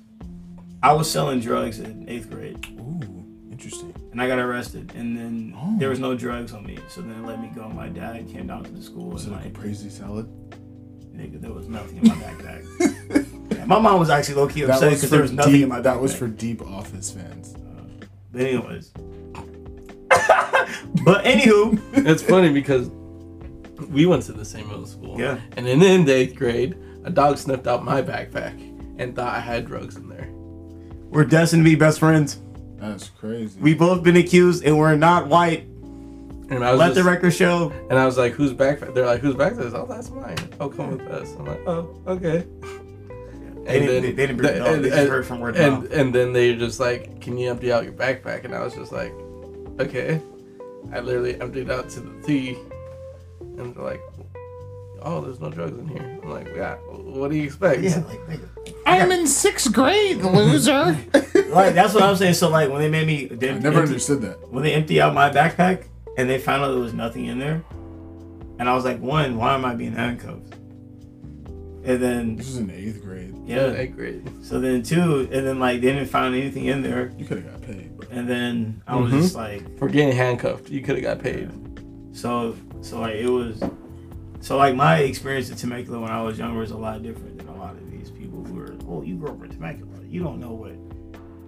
I 0.84 0.94
was 0.94 1.10
selling 1.10 1.40
drugs 1.40 1.80
in 1.80 2.08
eighth 2.08 2.30
grade 2.30 2.66
Ooh, 2.80 3.26
interesting. 3.52 3.94
and 4.12 4.22
I 4.22 4.28
got 4.28 4.40
arrested. 4.40 4.92
And 4.96 5.18
then 5.18 5.54
Oh. 5.58 5.76
there 5.80 5.90
was 5.90 6.00
no 6.00 6.16
drugs 6.16 6.54
on 6.54 6.66
me, 6.66 6.78
so 6.88 7.02
then 7.02 7.22
they 7.22 7.28
let 7.28 7.42
me 7.42 7.50
go. 7.56 7.68
My 7.70 7.90
dad 7.90 8.28
came 8.30 8.48
down 8.48 8.64
to 8.64 8.72
the 8.72 8.82
school 8.82 9.10
Was 9.10 9.24
it 9.24 9.28
and 9.28 9.36
like 9.36 9.46
a 9.46 9.48
like, 9.48 9.54
praise 9.56 9.86
salad? 9.94 10.28
nigga, 11.16 11.42
there 11.42 11.52
was 11.52 11.68
nothing 11.68 11.98
in 11.98 12.08
my 12.10 12.14
backpack. 12.16 12.64
Yeah, 13.58 13.66
my 13.66 13.80
mom 13.80 14.00
was 14.00 14.12
actually 14.12 14.36
low 14.36 14.48
key 14.48 14.64
upset 14.66 14.92
because 14.92 15.10
there 15.10 15.22
was 15.24 15.32
nothing 15.32 15.54
deep. 15.54 15.64
in 15.64 15.70
my 15.70 15.80
backpack. 15.80 15.84
That 15.84 16.02
was 16.02 16.14
for 16.16 16.28
deep 16.28 16.62
office 16.62 17.10
fans. 17.12 17.56
Uh, 17.56 18.06
but 18.32 18.42
anyways. 18.42 18.92
But 21.06 21.24
anywho, 21.26 21.80
It's 22.08 22.22
funny 22.24 22.52
because 22.52 22.90
we 23.90 24.06
went 24.06 24.24
to 24.24 24.34
the 24.34 24.46
same 24.46 24.68
middle 24.68 24.86
school. 24.88 25.20
Yeah. 25.20 25.40
And 25.56 25.66
then 25.66 25.82
in 25.82 26.06
the 26.06 26.14
eighth 26.14 26.36
grade, 26.36 26.76
a 27.04 27.10
dog 27.10 27.38
sniffed 27.38 27.68
out 27.68 27.84
my 27.86 28.02
backpack 28.02 28.54
and 29.00 29.16
thought 29.16 29.34
I 29.36 29.40
had 29.40 29.66
drugs 29.66 29.96
in 29.96 30.10
there. 30.10 30.28
we're 31.10 31.24
destined 31.26 31.64
to 31.64 31.70
be 31.70 31.76
best 31.76 32.00
friends. 32.00 32.40
That's 32.78 33.10
crazy. 33.10 33.60
We 33.60 33.74
both 33.74 34.04
been 34.04 34.18
accused, 34.18 34.64
and 34.64 34.78
we're 34.78 34.96
not 34.96 35.28
white. 35.28 35.62
And 36.50 36.64
I 36.64 36.72
was 36.72 36.80
Let 36.80 36.88
just, 36.90 36.96
the 36.96 37.04
record 37.04 37.32
show. 37.34 37.72
and 37.90 37.98
I 38.00 38.06
was 38.06 38.18
like, 38.18 38.34
"Who's 38.34 38.54
backpack?" 38.54 38.94
They're 38.94 39.06
like, 39.06 39.20
"Who's 39.22 39.36
backpack?" 39.36 39.52
is?" 39.66 39.72
This? 39.72 39.74
Oh, 39.74 39.86
that's 39.88 40.10
mine. 40.12 40.38
Oh, 40.60 40.70
come 40.70 40.92
with 40.98 41.02
us. 41.08 41.34
I'm 41.40 41.46
like, 41.46 41.60
"Oh, 41.68 41.90
okay." 42.08 42.46
They 43.66 43.80
didn't- 43.80 43.88
they- 43.88 44.00
they 44.02 44.12
didn't 44.28 44.38
bring 44.38 44.56
it 44.56 44.62
up. 44.62 44.82
They 44.82 44.90
just 44.90 45.10
heard 45.10 45.26
from 45.26 45.40
word 45.42 45.56
and, 45.58 45.74
mouth. 45.84 45.92
and 45.92 46.14
then 46.16 46.32
they 46.34 46.56
just 46.56 46.80
like, 46.80 47.20
"Can 47.20 47.38
you 47.38 47.50
empty 47.50 47.72
out 47.72 47.84
your 47.84 47.94
backpack?" 47.94 48.46
And 48.46 48.54
I 48.56 48.64
was 48.64 48.74
just 48.74 48.92
like, 48.92 49.12
"Okay." 49.80 50.22
I 50.92 51.00
literally 51.02 51.40
emptied 51.42 51.70
out 51.70 51.90
to 51.92 52.00
the 52.00 52.22
T, 52.26 52.58
and 53.42 53.76
they're 53.76 53.84
like, 53.84 54.02
"Oh, 55.02 55.22
there's 55.22 55.40
no 55.40 55.50
drugs 55.50 55.78
in 55.78 55.88
here." 55.88 56.20
I'm 56.24 56.30
like, 56.30 56.48
"Yeah, 56.56 56.76
what 56.76 57.30
do 57.32 57.38
you 57.38 57.44
expect?" 57.44 57.82
Yeah, 57.82 57.98
like, 58.08 58.20
nigga. 58.28 58.48
I'm 58.86 59.12
in 59.12 59.28
sixth 59.28 59.74
grade, 59.74 60.18
loser. 60.18 60.98
like 61.50 61.74
that's 61.76 61.94
what 61.94 62.04
I'm 62.04 62.16
saying. 62.16 62.36
So 62.36 62.50
like 62.50 62.70
when 62.70 62.80
they 62.82 62.90
made 62.90 63.06
me, 63.08 63.26
they 63.26 63.50
I 63.50 63.54
never 63.54 63.80
empty- 63.80 63.90
understood 63.94 64.22
that. 64.22 64.50
when 64.52 64.64
they 64.64 64.74
empty 64.74 65.02
out 65.02 65.14
my 65.14 65.30
backpack 65.30 65.86
and 66.18 66.30
they 66.30 66.40
found 66.40 66.64
out 66.64 66.70
there 66.72 66.80
was 66.80 66.94
nothing 66.94 67.26
in 67.26 67.38
there, 67.40 67.64
and 68.60 68.70
I 68.70 68.74
was 68.74 68.86
like, 68.86 69.00
one, 69.02 69.38
why 69.38 69.56
am 69.56 69.66
I 69.66 69.76
being 69.76 69.94
handcuffed? 69.94 70.54
And 71.84 72.02
then 72.04 72.36
This 72.36 72.48
is 72.50 72.58
in 72.58 72.70
eighth 72.72 73.02
grade. 73.02 73.34
Yeah, 73.46 73.68
yeah, 73.68 73.74
eighth 73.78 73.96
grade. 73.96 74.30
so 74.44 74.60
then 74.60 74.84
two, 74.84 75.28
and 75.32 75.46
then 75.48 75.60
like 75.60 75.80
they 75.82 75.92
didn't 75.94 76.10
find 76.10 76.34
anything 76.36 76.66
in 76.66 76.82
there, 76.82 77.12
You 77.18 77.26
could 77.26 77.44
have 77.44 77.52
got 77.52 77.62
paid. 77.62 77.87
And 78.12 78.28
then 78.28 78.82
I 78.88 78.96
was 78.96 79.12
Mhm. 79.12 79.22
just 79.22 79.36
like, 79.36 79.78
For 79.78 79.88
getting 79.90 80.16
handcuffed, 80.16 80.70
you 80.70 80.82
could 80.82 80.96
have 80.96 81.04
got 81.04 81.20
paid. 81.20 81.50
so 82.14 82.56
so 82.82 83.00
like 83.00 83.16
it 83.16 83.30
was, 83.30 83.62
so 84.40 84.56
like 84.58 84.76
my 84.76 85.00
experience 85.00 85.52
at 85.52 85.58
Temecula 85.58 86.00
when 86.00 86.10
I 86.12 86.22
was 86.22 86.38
younger 86.40 86.60
was 86.60 86.72
a 86.72 86.78
lot 86.78 87.02
different 87.04 87.38
than 87.38 87.48
a 87.50 87.56
lot 87.58 87.74
of 87.74 87.92
these 87.92 88.10
people 88.12 88.44
who 88.44 88.60
are, 88.60 88.76
oh, 88.88 89.02
you 89.02 89.16
grew 89.16 89.30
up 89.30 89.44
in 89.44 89.50
Temecula, 89.50 89.92
you 90.08 90.22
don't 90.24 90.40
know 90.40 90.52
what, 90.54 90.72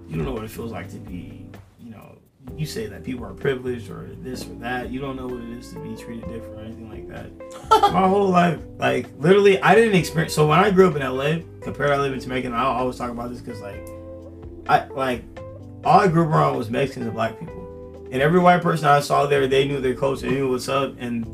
you 0.07 0.15
don't 0.17 0.25
know 0.25 0.33
what 0.33 0.43
it 0.43 0.49
feels 0.49 0.71
like 0.71 0.89
to 0.89 0.97
be, 0.97 1.45
you 1.79 1.91
know, 1.91 2.17
you 2.57 2.65
say 2.65 2.87
that 2.87 3.03
people 3.03 3.25
are 3.25 3.33
privileged 3.33 3.89
or 3.89 4.09
this 4.21 4.45
or 4.47 4.53
that. 4.55 4.89
You 4.89 4.99
don't 4.99 5.15
know 5.15 5.27
what 5.27 5.41
it 5.43 5.49
is 5.57 5.71
to 5.73 5.79
be 5.79 5.95
treated 5.95 6.27
different 6.29 6.57
or 6.59 6.61
anything 6.63 6.89
like 6.89 7.07
that. 7.09 7.29
My 7.93 8.07
whole 8.07 8.27
life, 8.29 8.59
like 8.79 9.07
literally, 9.19 9.61
I 9.61 9.75
didn't 9.75 9.95
experience. 9.95 10.33
So 10.33 10.47
when 10.47 10.59
I 10.59 10.71
grew 10.71 10.87
up 10.89 10.95
in 10.95 11.01
LA, 11.03 11.39
compared 11.61 11.89
to 11.89 11.95
I 11.95 11.99
live 11.99 12.13
in 12.13 12.19
Temecula, 12.19 12.55
I 12.55 12.63
always 12.63 12.97
talk 12.97 13.11
about 13.11 13.29
this 13.29 13.39
because 13.39 13.61
like, 13.61 13.87
I 14.67 14.87
like 14.87 15.23
all 15.83 16.01
I 16.01 16.07
grew 16.07 16.23
up 16.23 16.29
around 16.29 16.57
was 16.57 16.69
Mexicans 16.69 17.05
and 17.05 17.15
black 17.15 17.39
people, 17.39 18.07
and 18.11 18.21
every 18.21 18.39
white 18.39 18.61
person 18.61 18.87
I 18.87 18.99
saw 18.99 19.25
there, 19.25 19.47
they 19.47 19.67
knew 19.67 19.79
their 19.79 19.95
culture, 19.95 20.27
they 20.27 20.35
knew 20.35 20.51
what's 20.51 20.67
up, 20.67 20.95
and 20.99 21.25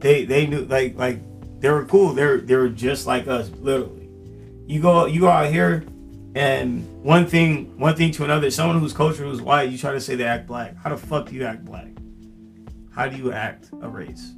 they 0.00 0.24
they 0.24 0.46
knew 0.46 0.64
like 0.66 0.96
like 0.96 1.20
they 1.60 1.70
were 1.70 1.84
cool. 1.86 2.12
They're 2.12 2.38
they 2.38 2.56
were 2.56 2.68
just 2.68 3.06
like 3.06 3.26
us, 3.26 3.50
literally. 3.60 4.08
You 4.66 4.80
go 4.80 5.06
you 5.06 5.20
go 5.20 5.28
out 5.28 5.50
here, 5.50 5.84
and 6.34 6.84
one 7.02 7.26
thing 7.26 7.78
one 7.78 7.96
thing 7.96 8.10
to 8.12 8.24
another. 8.24 8.50
Someone 8.50 8.80
whose 8.80 8.92
culture 8.92 9.26
was 9.26 9.40
white, 9.40 9.70
you 9.70 9.78
try 9.78 9.92
to 9.92 10.00
say 10.00 10.14
they 10.14 10.24
act 10.24 10.46
black. 10.46 10.76
How 10.76 10.90
the 10.90 10.96
fuck 10.96 11.28
do 11.28 11.34
you 11.34 11.44
act 11.44 11.64
black? 11.64 11.88
How 12.94 13.08
do 13.08 13.16
you 13.16 13.32
act 13.32 13.70
a 13.80 13.88
race? 13.88 14.32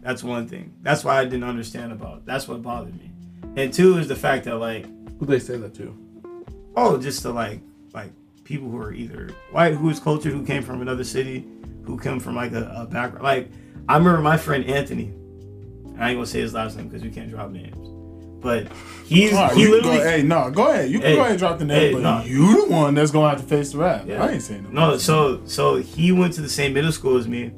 That's 0.00 0.22
one 0.22 0.46
thing. 0.46 0.74
That's 0.82 1.02
why 1.04 1.18
I 1.18 1.24
didn't 1.24 1.44
understand 1.44 1.92
about. 1.92 2.24
That's 2.24 2.46
what 2.46 2.62
bothered 2.62 2.94
me. 2.98 3.10
And 3.56 3.72
two 3.72 3.98
is 3.98 4.06
the 4.06 4.16
fact 4.16 4.44
that 4.44 4.56
like 4.56 4.86
Who 5.18 5.26
they 5.26 5.38
say 5.38 5.56
that 5.56 5.74
to? 5.74 5.96
oh, 6.76 6.98
just 6.98 7.22
to 7.22 7.30
like 7.30 7.60
people 8.44 8.68
who 8.70 8.78
are 8.78 8.92
either 8.92 9.30
white, 9.50 9.74
who 9.74 9.88
is 9.90 9.98
cultured, 9.98 10.32
who 10.32 10.44
came 10.44 10.62
from 10.62 10.82
another 10.82 11.04
city, 11.04 11.46
who 11.84 11.98
come 11.98 12.20
from 12.20 12.36
like 12.36 12.52
a, 12.52 12.72
a 12.76 12.86
background. 12.86 13.24
Like 13.24 13.48
I 13.88 13.96
remember 13.96 14.20
my 14.20 14.36
friend 14.36 14.64
Anthony. 14.66 15.12
I 15.98 16.10
ain't 16.10 16.16
gonna 16.16 16.26
say 16.26 16.40
his 16.40 16.54
last 16.54 16.76
name 16.76 16.88
because 16.88 17.02
we 17.02 17.10
can't 17.10 17.30
drop 17.30 17.50
names. 17.50 17.76
But 18.42 18.68
he's 19.06 19.32
right, 19.32 19.54
he 19.56 19.66
literally 19.68 19.96
go, 19.98 20.04
hey, 20.04 20.22
no, 20.22 20.50
go 20.50 20.70
ahead. 20.70 20.90
You 20.90 20.98
can 20.98 21.08
Hey, 21.08 21.14
go 21.14 21.20
ahead 21.20 21.30
and 21.30 21.38
drop 21.38 21.58
the 21.58 21.64
name, 21.64 21.78
hey, 21.80 21.92
but 21.94 22.02
no. 22.02 22.22
you 22.24 22.66
the 22.66 22.72
one 22.72 22.94
that's 22.94 23.10
gonna 23.10 23.30
have 23.30 23.40
to 23.40 23.46
face 23.46 23.72
the 23.72 23.78
rap. 23.78 24.04
Yeah. 24.06 24.22
I 24.22 24.32
ain't 24.32 24.42
saying 24.42 24.64
no. 24.64 24.90
No, 24.90 24.98
so 24.98 25.40
so 25.46 25.76
he 25.76 26.12
went 26.12 26.34
to 26.34 26.42
the 26.42 26.48
same 26.48 26.74
middle 26.74 26.92
school 26.92 27.16
as 27.16 27.26
me 27.26 27.52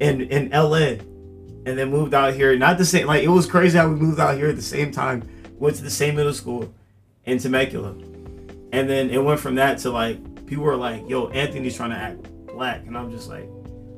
in 0.00 0.22
in 0.22 0.50
LA 0.50 0.96
and 1.66 1.78
then 1.78 1.90
moved 1.90 2.14
out 2.14 2.32
here. 2.34 2.56
Not 2.56 2.78
the 2.78 2.84
same 2.86 3.06
like 3.06 3.22
it 3.22 3.28
was 3.28 3.46
crazy 3.46 3.76
how 3.76 3.88
we 3.88 3.96
moved 3.96 4.18
out 4.20 4.36
here 4.36 4.48
at 4.48 4.56
the 4.56 4.62
same 4.62 4.90
time, 4.90 5.22
went 5.58 5.76
to 5.76 5.82
the 5.82 5.90
same 5.90 6.16
middle 6.16 6.32
school 6.34 6.72
in 7.24 7.38
Temecula. 7.38 7.94
And 8.72 8.88
then 8.88 9.10
it 9.10 9.22
went 9.22 9.38
from 9.40 9.54
that 9.56 9.78
to 9.78 9.90
like 9.90 10.46
people 10.46 10.64
were 10.64 10.76
like, 10.76 11.08
yo, 11.08 11.28
Anthony's 11.28 11.76
trying 11.76 11.90
to 11.90 11.96
act 11.96 12.22
black. 12.48 12.86
And 12.86 12.96
I'm 12.96 13.10
just 13.10 13.28
like, 13.28 13.48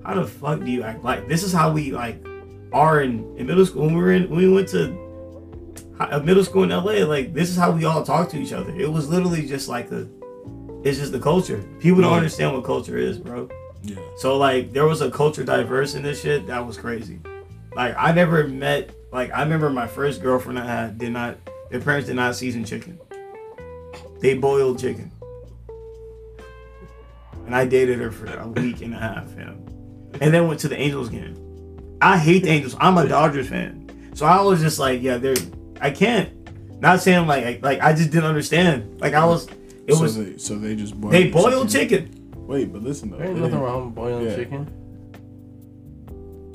how 0.04 0.14
the 0.14 0.26
fuck 0.26 0.60
do 0.60 0.70
you 0.70 0.82
act 0.82 1.02
black? 1.02 1.26
This 1.28 1.42
is 1.42 1.52
how 1.52 1.70
we 1.72 1.92
like 1.92 2.24
are 2.72 3.02
in, 3.02 3.36
in 3.36 3.46
middle 3.46 3.64
school. 3.64 3.86
When 3.86 3.94
we 3.94 4.02
were 4.02 4.12
in 4.12 4.28
when 4.28 4.38
we 4.38 4.52
went 4.52 4.68
to 4.70 5.94
hi- 5.98 6.10
uh, 6.10 6.20
middle 6.20 6.44
school 6.44 6.64
in 6.64 6.70
LA, 6.70 7.04
like 7.06 7.32
this 7.32 7.50
is 7.50 7.56
how 7.56 7.70
we 7.70 7.84
all 7.84 8.02
talk 8.04 8.28
to 8.30 8.36
each 8.38 8.52
other. 8.52 8.74
It 8.74 8.90
was 8.90 9.08
literally 9.08 9.46
just 9.46 9.68
like 9.68 9.88
the, 9.88 10.08
it's 10.84 10.98
just 10.98 11.12
the 11.12 11.20
culture. 11.20 11.64
People 11.80 12.02
don't 12.02 12.10
Yeah. 12.10 12.16
understand 12.16 12.52
what 12.54 12.64
culture 12.64 12.98
is, 12.98 13.18
bro. 13.18 13.48
Yeah. 13.82 13.96
So 14.16 14.36
like 14.36 14.72
there 14.72 14.86
was 14.86 15.00
a 15.02 15.10
culture 15.10 15.44
diverse 15.44 15.94
in 15.94 16.02
this 16.02 16.20
shit 16.20 16.46
that 16.48 16.66
was 16.66 16.76
crazy. 16.76 17.20
Like 17.76 17.94
I 17.96 18.12
never 18.12 18.46
met 18.48 18.90
like 19.12 19.30
I 19.32 19.42
remember 19.42 19.70
my 19.70 19.86
first 19.86 20.20
girlfriend 20.22 20.58
I 20.58 20.64
had 20.66 20.98
did 20.98 21.12
not 21.12 21.36
their 21.70 21.80
parents 21.80 22.06
did 22.08 22.16
not 22.16 22.34
season 22.34 22.64
chicken. 22.64 22.98
They 24.24 24.32
boiled 24.32 24.78
chicken. 24.78 25.12
And 27.44 27.54
I 27.54 27.66
dated 27.66 27.98
her 27.98 28.10
for 28.10 28.24
a 28.34 28.48
week 28.48 28.80
and 28.80 28.94
a 28.94 28.96
half, 28.96 29.28
yeah. 29.36 29.50
And 30.18 30.32
then 30.32 30.48
went 30.48 30.60
to 30.60 30.68
the 30.68 30.78
Angels 30.80 31.10
game. 31.10 31.98
I 32.00 32.16
hate 32.16 32.44
the 32.44 32.48
Angels. 32.48 32.74
I'm 32.80 32.96
a 32.96 33.06
Dodgers 33.06 33.50
fan. 33.50 34.10
So 34.14 34.24
I 34.24 34.40
was 34.40 34.62
just 34.62 34.78
like, 34.78 35.02
yeah, 35.02 35.18
they're 35.18 35.36
I 35.78 35.90
can't. 35.90 36.30
Not 36.80 37.02
saying 37.02 37.26
like 37.26 37.62
like 37.62 37.82
I 37.82 37.92
just 37.92 38.12
didn't 38.12 38.24
understand. 38.24 38.98
Like 38.98 39.12
I 39.12 39.26
was 39.26 39.46
it 39.86 39.92
so 39.92 40.00
was 40.00 40.16
they, 40.16 40.38
so 40.38 40.58
they 40.58 40.74
just 40.74 40.98
boiled 40.98 41.12
they 41.12 41.28
boiled 41.30 41.68
chicken. 41.68 42.08
Wait, 42.46 42.72
but 42.72 42.82
listen 42.82 43.10
though, 43.10 43.18
There 43.18 43.26
ain't 43.26 43.38
nothing 43.38 43.60
wrong 43.60 43.84
with 43.84 43.94
boiling 43.94 44.24
Yeah. 44.24 44.36
chicken. 44.36 44.64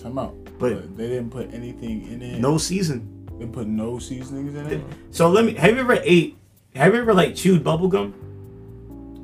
Time 0.01 0.17
out. 0.17 0.34
But- 0.57 0.74
But, 0.74 0.97
they 0.97 1.07
didn't 1.07 1.30
put 1.30 1.53
anything 1.53 2.07
in 2.11 2.24
it. 2.24 2.39
No 2.39 2.57
season. 2.57 3.28
They 3.38 3.45
put 3.45 3.67
no 3.67 3.99
seasonings 3.99 4.55
in 4.55 4.65
it. 4.65 4.84
So 5.11 5.30
let 5.30 5.45
me. 5.45 5.53
Have 5.53 5.76
you 5.76 5.82
ever 5.82 5.99
ate? 6.03 6.39
Have 6.76 6.93
you 6.93 7.01
ever 7.01 7.13
like 7.13 7.36
chewed 7.36 7.63
bubble 7.63 7.88
gum? 7.88 8.13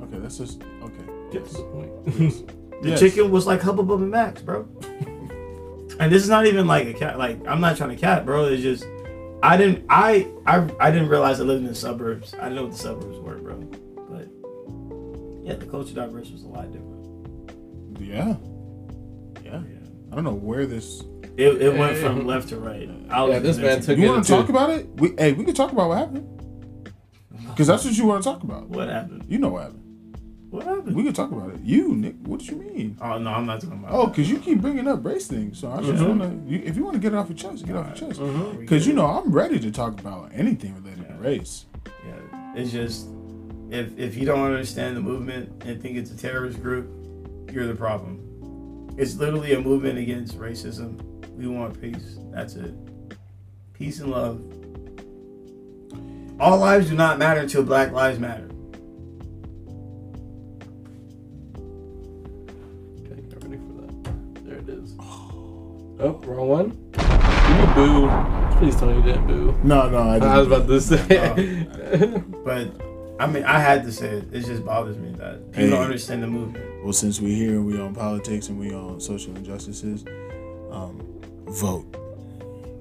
Okay, 0.02 0.18
that's 0.18 0.38
just 0.38 0.62
okay. 0.82 1.04
Get 1.32 1.46
to 1.46 1.52
the 1.54 1.62
point. 1.62 2.52
The 2.82 2.90
Yes. 2.90 3.00
chicken 3.00 3.30
was 3.30 3.46
like 3.46 3.62
Hubba 3.62 3.82
Bubba 3.82 4.06
Max, 4.06 4.42
bro. 4.42 4.68
and 5.98 6.12
this 6.12 6.22
is 6.22 6.28
not 6.28 6.46
even 6.46 6.66
like 6.66 6.86
a 6.86 6.92
cat. 6.92 7.18
Like 7.18 7.38
I'm 7.46 7.60
not 7.60 7.76
trying 7.76 7.90
to 7.90 7.96
cat, 7.96 8.26
bro. 8.26 8.44
It's 8.46 8.62
just 8.62 8.84
I 9.42 9.56
didn't. 9.56 9.86
I 9.88 10.26
I 10.46 10.68
I 10.80 10.90
didn't 10.90 11.08
realize 11.08 11.40
I 11.40 11.44
lived 11.44 11.62
in 11.62 11.68
the 11.68 11.74
suburbs. 11.74 12.34
I 12.34 12.44
didn't 12.44 12.56
know 12.56 12.62
what 12.64 12.72
the 12.72 12.78
suburbs 12.78 13.18
were, 13.18 13.36
bro. 13.38 13.56
But 14.10 14.28
yeah, 15.46 15.54
the 15.54 15.66
culture 15.66 15.94
diverse 15.94 16.30
was 16.30 16.42
a 16.42 16.48
lot 16.48 16.70
different. 16.72 18.00
Yeah. 18.00 18.36
Yeah. 19.44 19.62
I 20.12 20.14
don't 20.14 20.24
know 20.24 20.34
where 20.34 20.66
this. 20.66 21.02
It, 21.36 21.62
it 21.62 21.76
went 21.78 21.96
Yeah. 21.96 22.02
from 22.08 22.26
left 22.26 22.48
to 22.50 22.58
right. 22.58 22.88
I 23.10 23.22
was 23.22 23.32
Yeah, 23.32 23.38
this 23.38 23.56
man 23.58 23.80
took 23.80 23.96
You 23.98 24.08
want 24.08 24.24
to 24.24 24.30
talk 24.30 24.48
about 24.48 24.70
it? 24.70 24.86
We 24.96 25.14
hey, 25.16 25.32
we 25.32 25.44
can 25.44 25.54
talk 25.54 25.72
about 25.72 25.88
what 25.88 25.98
happened. 25.98 26.28
Because 27.48 27.66
that's 27.66 27.84
what 27.84 27.96
you 27.96 28.06
want 28.06 28.22
to 28.22 28.30
talk 28.30 28.42
about. 28.42 28.68
What 28.68 28.88
happened? 28.88 29.24
You 29.28 29.38
know 29.38 29.48
what 29.48 29.62
happened. 29.64 29.86
What 30.50 30.64
happened? 30.64 30.96
We 30.96 31.02
can 31.02 31.12
talk 31.12 31.32
about 31.32 31.50
it. 31.50 31.60
You, 31.60 31.94
Nick, 31.94 32.14
what 32.22 32.40
do 32.40 32.46
you 32.46 32.56
mean? 32.56 32.96
oh 33.02 33.18
no, 33.18 33.30
I'm 33.30 33.46
not 33.46 33.60
talking 33.60 33.78
about. 33.78 33.92
Oh, 33.92 34.06
because 34.06 34.30
you 34.30 34.38
keep 34.38 34.60
bringing 34.60 34.86
up 34.86 35.04
race 35.04 35.26
things. 35.26 35.58
So 35.58 35.70
I 35.70 35.82
just 35.82 36.02
want 36.02 36.22
to, 36.22 36.54
if 36.54 36.76
you 36.76 36.84
want 36.84 36.94
to 36.94 37.00
get 37.00 37.12
it 37.12 37.16
off 37.16 37.28
your 37.28 37.36
chest, 37.36 37.66
get 37.66 37.74
it 37.74 37.78
off 37.78 37.86
your 38.00 38.08
chest. 38.08 38.20
that. 38.20 38.60
Because 38.60 38.82
uh-huh. 38.82 38.90
you 38.90 38.96
know 38.96 39.06
I'm 39.06 39.32
ready 39.32 39.58
to 39.58 39.70
talk 39.70 40.00
about 40.00 40.30
anything 40.32 40.74
related 40.76 41.08
to 41.08 41.14
race. 41.14 41.66
Yeah, 42.06 42.54
it's 42.54 42.70
just 42.70 43.08
if 43.70 43.98
if 43.98 44.16
you 44.16 44.24
don't 44.24 44.44
understand 44.44 44.96
the 44.96 45.00
movement 45.00 45.64
and 45.64 45.82
think 45.82 45.96
it's 45.96 46.10
a 46.10 46.16
terrorist 46.16 46.62
group, 46.62 46.88
you're 47.52 47.66
the 47.66 47.74
problem. 47.74 48.94
It's 48.96 49.16
literally 49.16 49.52
a 49.54 49.60
movement 49.60 49.98
against 49.98 50.38
racism. 50.38 51.02
We 51.36 51.48
want 51.48 51.78
peace. 51.80 52.18
That's 52.30 52.54
it. 52.54 52.74
Peace 53.74 54.00
and 54.00 54.10
love. 54.10 54.40
All 56.38 56.58
lives 56.58 56.88
do 56.90 56.94
not 56.94 57.18
matter 57.18 57.40
until 57.40 57.62
Black 57.62 57.92
Lives 57.92 58.18
Matter. 58.18 58.48
Okay, 63.00 63.20
get 63.22 63.42
ready 63.42 63.56
for 63.58 63.72
that. 63.80 64.44
There 64.44 64.56
it 64.58 64.68
is. 64.68 64.94
Oh, 65.00 66.20
wrong 66.26 66.48
one. 66.48 66.70
You 67.58 67.74
boo. 67.74 68.58
Please 68.58 68.76
tell 68.76 68.88
me 68.88 68.96
you 68.96 69.02
didn't 69.02 69.26
boo. 69.26 69.58
No, 69.62 69.88
no, 69.88 70.02
I, 70.02 70.14
didn't. 70.14 70.28
I 70.28 70.38
was 70.38 70.46
about 70.46 70.66
to 70.68 70.80
say. 70.80 71.66
But 72.44 72.68
I 73.18 73.26
mean, 73.26 73.44
I 73.44 73.58
had 73.58 73.82
to 73.84 73.92
say 73.92 74.08
it. 74.08 74.24
It 74.32 74.44
just 74.44 74.64
bothers 74.64 74.96
me 74.98 75.10
that 75.18 75.50
people 75.52 75.64
Hey. 75.64 75.70
don't 75.70 75.82
understand 75.84 76.22
the 76.22 76.26
movement. 76.26 76.64
Well, 76.84 76.92
since 76.92 77.20
we're 77.20 77.34
here 77.34 77.52
and 77.56 77.66
we 77.66 77.80
on 77.80 77.94
politics 77.94 78.48
and 78.48 78.58
we 78.58 78.72
on 78.74 79.00
social 79.00 79.34
injustices, 79.36 80.04
um, 80.70 81.00
vote. 81.48 81.86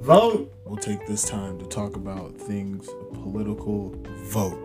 Vote. 0.01 0.51
We'll 0.66 0.78
take 0.78 1.05
this 1.05 1.24
time 1.24 1.59
to 1.59 1.66
talk 1.66 1.95
about 1.95 2.36
things 2.36 2.89
political. 3.13 3.95
Vote, 4.24 4.57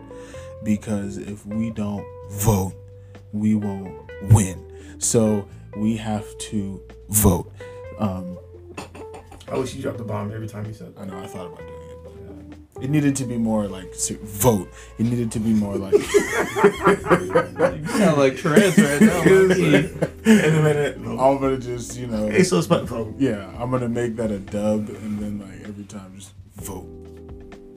because 0.65 1.19
if 1.19 1.45
we 1.45 1.71
don't 1.71 2.07
vote, 2.31 2.73
we 3.33 3.55
won't 3.55 4.11
win. 4.31 4.67
So 4.99 5.47
we 5.77 5.99
have 5.99 6.27
to 6.39 6.83
vote. 7.11 7.53
Um, 7.99 8.39
I 9.49 9.59
wish 9.59 9.75
you 9.75 9.83
dropped 9.83 9.99
the 9.99 10.05
bomb 10.05 10.33
every 10.33 10.49
time 10.49 10.65
you 10.65 10.73
said 10.73 10.95
that. 10.95 11.03
I 11.03 11.05
know 11.05 11.19
I 11.19 11.27
thought 11.27 11.47
about 11.47 11.59
doing 11.59 11.91
it, 11.91 11.99
but 12.03 12.13
uh, 12.13 12.83
it 12.83 12.89
needed 12.89 13.15
to 13.17 13.25
be 13.25 13.37
more 13.37 13.67
like 13.67 13.95
vote. 14.23 14.71
It 14.99 15.05
needed 15.05 15.31
to 15.33 15.39
be 15.39 15.53
more 15.53 15.77
like. 15.77 15.93
you 15.93 16.01
sound 17.89 18.17
like 18.17 18.37
trans 18.37 18.79
right 18.79 19.01
now. 19.03 19.23
low-key. 19.25 19.75
In 20.25 20.55
a 20.55 20.63
minute. 20.63 20.97
I'm 20.97 21.39
gonna 21.39 21.59
just 21.59 21.99
you 21.99 22.07
know. 22.07 22.29
Hey, 22.29 22.43
so 22.43 22.61
spot 22.61 22.85
vote. 22.85 23.15
Yeah, 23.19 23.51
I'm 23.59 23.71
gonna 23.71 23.89
make 23.89 24.17
that 24.17 24.31
a 24.31 24.39
dub, 24.39 24.89
and 24.89 25.19
then 25.19 25.20
like 25.20 25.20
every 25.20 25.20
time, 25.91 26.15
just 26.15 26.33
vote. 26.57 26.87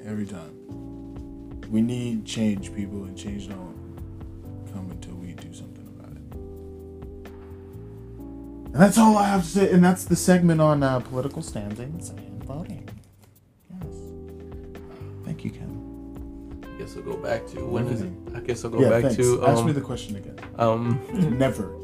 Every 0.06 0.26
time. 0.26 0.52
We 1.72 1.82
need 1.82 2.26
change, 2.26 2.74
people, 2.76 3.06
and 3.06 3.18
change 3.18 3.50
don't 3.50 3.74
come 4.72 4.92
until 4.92 5.16
we 5.16 5.34
do 5.34 5.52
something 5.54 5.88
about 5.98 6.12
it. 6.12 6.34
And 8.74 8.76
that's 8.76 8.98
all 8.98 9.18
I 9.18 9.28
have 9.28 9.42
to 9.42 9.48
say, 9.48 9.72
and 9.72 9.84
that's 9.84 10.06
the 10.06 10.16
segment 10.16 10.62
on 10.62 10.84
uh, 10.84 11.00
political 11.00 11.42
standings 11.42 12.10
and 12.10 12.44
voting. 12.44 12.88
Yes. 13.72 13.96
Thank 15.26 15.44
you, 15.44 15.50
Kem. 15.52 16.62
I 16.64 16.78
guess 16.78 16.96
I'll 16.96 17.02
go 17.02 17.18
back 17.18 17.48
to 17.48 17.66
when 17.66 17.88
is 17.88 18.02
it? 18.02 18.12
I 18.36 18.42
guess 18.42 18.64
I'll 18.64 18.72
go 18.72 18.80
yeah, 18.82 18.90
back 18.90 19.04
thanks. 19.04 19.18
to 19.18 19.44
Ask 19.46 19.64
me 19.64 19.72
um, 19.72 19.76
the 19.76 19.82
question 19.82 20.16
again. 20.18 20.40
um 20.60 21.00
Never. 21.40 21.76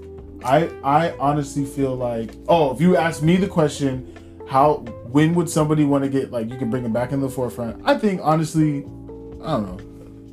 I 0.43 0.69
I 0.83 1.17
honestly 1.17 1.65
feel 1.65 1.95
like 1.95 2.31
oh, 2.47 2.73
if 2.73 2.81
you 2.81 2.95
ask 2.95 3.23
me 3.23 3.37
the 3.37 3.47
question, 3.47 4.05
how 4.47 4.83
when 5.11 5.33
would 5.35 5.49
somebody 5.49 5.85
want 5.85 6.03
to 6.03 6.09
get 6.09 6.31
like 6.31 6.49
you 6.49 6.57
can 6.57 6.69
bring 6.69 6.83
them 6.83 6.93
back 6.93 7.11
in 7.11 7.21
the 7.21 7.29
forefront? 7.29 7.81
I 7.85 7.97
think 7.97 8.21
honestly, 8.23 8.79
I 9.43 9.51
don't 9.57 9.63
know, 9.65 9.79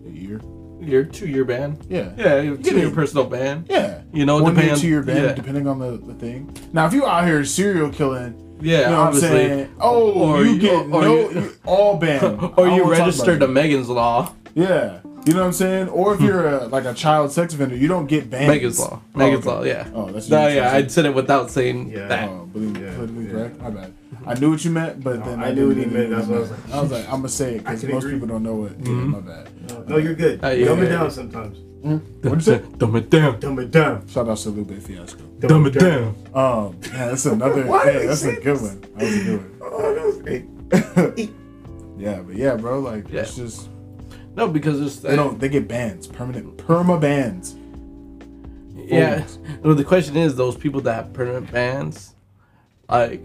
a 0.06 0.10
year. 0.12 0.40
your 0.80 1.04
two 1.04 1.26
year 1.28 1.44
ban. 1.44 1.78
Yeah. 1.88 2.12
Yeah, 2.16 2.54
two 2.56 2.76
year 2.78 2.88
it. 2.88 2.94
personal 2.94 3.24
ban. 3.26 3.64
Yeah. 3.68 4.02
You 4.12 4.24
know, 4.26 4.42
One 4.42 4.54
year, 4.54 4.62
depends. 4.62 4.80
two 4.82 4.88
year 4.88 5.02
ban, 5.02 5.22
yeah. 5.24 5.32
depending 5.32 5.66
on 5.68 5.78
the, 5.78 5.96
the 5.98 6.14
thing. 6.14 6.54
Now, 6.72 6.86
if 6.86 6.92
you 6.92 7.06
out 7.06 7.26
here 7.26 7.44
serial 7.44 7.90
killing, 7.90 8.34
Yeah, 8.60 8.80
you 8.80 8.86
know 8.86 9.04
what 9.04 9.14
I'm 9.14 9.20
saying? 9.20 9.74
Oh, 9.80 10.12
Or 10.12 10.42
you 10.44 10.52
you- 10.52 10.58
get 10.60 10.74
or 10.86 10.88
no, 10.88 11.30
you- 11.30 11.40
you 11.40 11.52
all 11.64 11.96
banned. 11.98 12.24
I 12.40 12.46
or 12.56 12.68
you 12.68 12.84
wanna 12.84 12.88
registered 12.98 13.40
to 13.40 13.48
Megan's 13.48 13.88
Law. 13.88 14.32
Yeah. 14.54 15.00
You 15.26 15.34
know 15.34 15.40
what 15.40 15.46
I'm 15.48 15.52
saying? 15.54 15.88
Or 15.88 16.14
if 16.14 16.20
you're 16.20 16.46
a, 16.46 16.66
like 16.66 16.84
a 16.84 16.94
child 16.94 17.32
sex 17.32 17.52
offender, 17.52 17.74
you 17.76 17.88
don't 17.88 18.06
get 18.06 18.30
banned. 18.30 18.46
Megan's 18.46 18.78
law. 18.78 19.00
Oh, 19.02 19.18
Megan's 19.18 19.44
okay. 19.44 19.56
law. 19.56 19.62
Yeah. 19.64 19.88
Oh, 19.92 20.06
that's 20.10 20.28
No, 20.30 20.46
yeah. 20.46 20.70
said. 20.70 20.84
I 20.84 20.86
said 20.86 21.04
it 21.06 21.14
without 21.16 21.50
saying 21.50 21.90
Yeah. 21.90 22.06
that. 22.06 22.28
Oh, 22.28 22.48
politically, 22.52 22.84
Yeah, 22.86 22.94
politically 22.94 23.24
yeah. 23.26 23.30
correct. 23.32 23.60
My 23.60 23.70
bad. 23.70 23.92
I 24.26 24.34
knew 24.34 24.50
what 24.50 24.64
you 24.64 24.70
meant, 24.72 25.02
but 25.04 25.24
then 25.24 25.42
I 25.42 25.52
knew 25.52 25.68
what 25.68 25.76
he 25.76 25.84
didn't 25.84 25.94
meant, 25.94 26.10
know 26.10 26.16
that's 26.16 26.28
what 26.28 26.36
I 26.36 26.40
was 26.40 26.50
like- 26.50 26.74
I 26.74 26.80
was 26.82 26.90
like, 26.92 27.04
I'm 27.04 27.10
gonna 27.20 27.28
say 27.28 27.54
it 27.56 27.58
because 27.58 27.84
most 27.84 28.04
agree. 28.04 28.12
people 28.14 28.28
don't 28.28 28.42
know 28.42 28.64
it. 28.64 28.72
Yeah, 28.82 28.90
my 28.92 29.20
bad. 29.20 29.88
No, 29.88 29.96
you're 29.98 30.14
good. 30.14 30.44
Uh, 30.44 30.48
yeah. 30.48 30.64
Dumb 30.66 30.82
it 30.82 30.88
down 30.88 31.10
sometimes. 31.10 31.58
What'd 32.22 32.32
you 32.34 32.40
say? 32.40 32.62
Dumb 32.78 32.96
it 32.96 33.10
down. 33.10 33.38
Dumb 33.38 33.58
it 33.60 33.70
down. 33.70 34.06
Shout 34.08 34.28
out 34.28 34.38
to 34.38 34.50
Lupe 34.50 34.82
Fiasco. 34.82 35.22
Dumb 35.38 35.66
it 35.66 35.78
down. 35.78 36.16
Um, 36.34 36.76
yeah, 36.82 37.06
that's 37.08 37.26
another. 37.26 37.64
Why 37.66 37.90
yeah, 37.90 38.06
that's 38.06 38.24
a 38.24 38.32
good 38.34 38.44
this? 38.44 38.62
one. 38.62 38.80
That 38.80 39.02
was 39.02 39.16
a 39.16 39.24
good 39.24 39.38
one. 39.38 39.50
Oh, 39.62 39.94
that 39.94 40.06
was 40.06 40.18
great. 41.16 41.30
Yeah, 41.98 42.20
but 42.20 42.36
yeah, 42.36 42.56
bro, 42.56 42.80
like 42.80 43.08
Yeah. 43.10 43.22
it's 43.22 43.36
just 43.36 43.70
No, 44.34 44.48
because 44.48 44.80
it's 44.82 44.96
they 44.96 45.16
don't 45.16 45.40
they 45.40 45.48
get 45.48 45.66
bans, 45.66 46.06
permanent 46.06 46.58
perma 46.58 47.00
bans. 47.00 47.54
Yeah. 48.76 49.24
Well, 49.62 49.74
the 49.74 49.82
question 49.84 50.16
is, 50.16 50.36
those 50.36 50.56
people 50.56 50.80
that 50.82 50.92
have 50.94 51.12
permanent 51.14 51.50
bans, 51.50 52.14
like, 52.88 53.22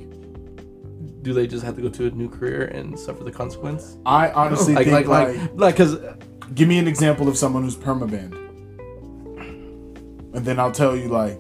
do 1.22 1.34
they 1.34 1.48
just 1.48 1.64
have 1.64 1.76
to 1.76 1.82
go 1.82 1.90
to 1.90 2.08
a 2.08 2.12
new 2.12 2.30
career 2.30 2.66
and 2.66 2.98
suffer 2.98 3.24
the 3.24 3.32
consequence? 3.32 3.98
I 4.06 4.32
honestly 4.32 4.74
Like, 4.74 4.86
think 4.88 5.08
like, 5.08 5.28
like, 5.28 5.38
like, 5.38 5.52
like, 5.56 5.76
because 5.76 5.98
give 6.56 6.68
me 6.68 6.78
an 6.80 6.88
example 6.88 7.28
of 7.28 7.38
someone 7.38 7.64
who's 7.64 7.76
perma 7.76 8.10
banned, 8.10 8.34
and 10.36 10.46
then 10.46 10.60
I'll 10.60 10.72
tell 10.72 10.96
you 10.96 11.08
like 11.10 11.38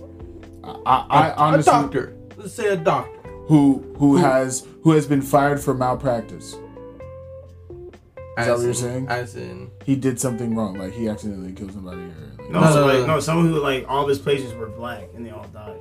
I, 0.63 0.71
I, 0.85 1.05
I 1.09 1.27
a 1.29 1.33
honestly 1.35 1.71
a 1.71 1.75
doctor. 1.81 2.17
Let's 2.37 2.53
say 2.53 2.67
a 2.67 2.77
doctor. 2.77 3.19
who 3.47 3.93
who 3.97 4.17
has 4.17 4.67
who 4.83 4.91
has 4.91 5.07
been 5.07 5.21
fired 5.21 5.59
for 5.61 5.73
malpractice. 5.73 6.53
Is 8.37 8.47
that 8.47 8.53
what 8.53 8.59
you're 8.61 8.69
in- 8.69 8.73
saying? 8.75 9.07
As 9.09 9.35
in, 9.35 9.69
He 9.85 9.95
did 9.95 10.19
something 10.19 10.55
wrong, 10.55 10.75
like 10.77 10.93
he 10.93 11.07
accidentally 11.09 11.51
killed 11.53 11.73
somebody 11.73 12.01
or 12.01 12.13
like, 12.39 12.49
No, 12.49 12.61
No, 12.61 12.71
so 12.71 12.79
no, 12.81 12.85
like 12.87 12.99
no. 13.07 13.07
no, 13.15 13.19
someone 13.19 13.47
who 13.47 13.59
like 13.59 13.85
all 13.89 14.03
of 14.03 14.09
his 14.09 14.19
patients 14.19 14.53
were 14.53 14.69
black 14.69 15.03
and 15.15 15.25
they 15.25 15.31
all 15.31 15.45
died. 15.53 15.79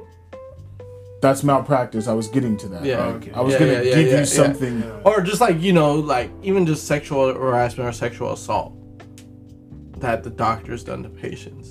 That's 1.21 1.43
malpractice. 1.45 2.09
I 2.09 2.13
was 2.15 2.29
getting 2.29 2.57
to 2.59 2.69
that. 2.69 2.85
Yeah. 2.85 3.05
Like, 3.07 3.15
Okay. 3.17 3.33
I 3.33 3.41
was 3.41 3.53
Yeah, 3.55 3.59
gonna 3.61 3.73
yeah, 3.73 3.79
yeah, 3.83 3.95
give 3.95 4.07
yeah, 4.07 4.13
yeah. 4.15 4.21
you 4.21 4.27
something. 4.27 4.81
Yeah. 4.81 5.01
or 5.05 5.21
just 5.21 5.41
like 5.41 5.61
you 5.61 5.73
know, 5.73 5.95
like 5.97 6.31
even 6.43 6.67
just 6.67 6.87
sexual 6.87 7.33
harassment 7.35 7.89
or 7.89 7.93
sexual 7.93 8.33
assault 8.33 8.75
that 10.01 10.23
the 10.25 10.31
doctor's 10.31 10.83
done 10.85 11.03
to 11.03 11.09
patients. 11.11 11.69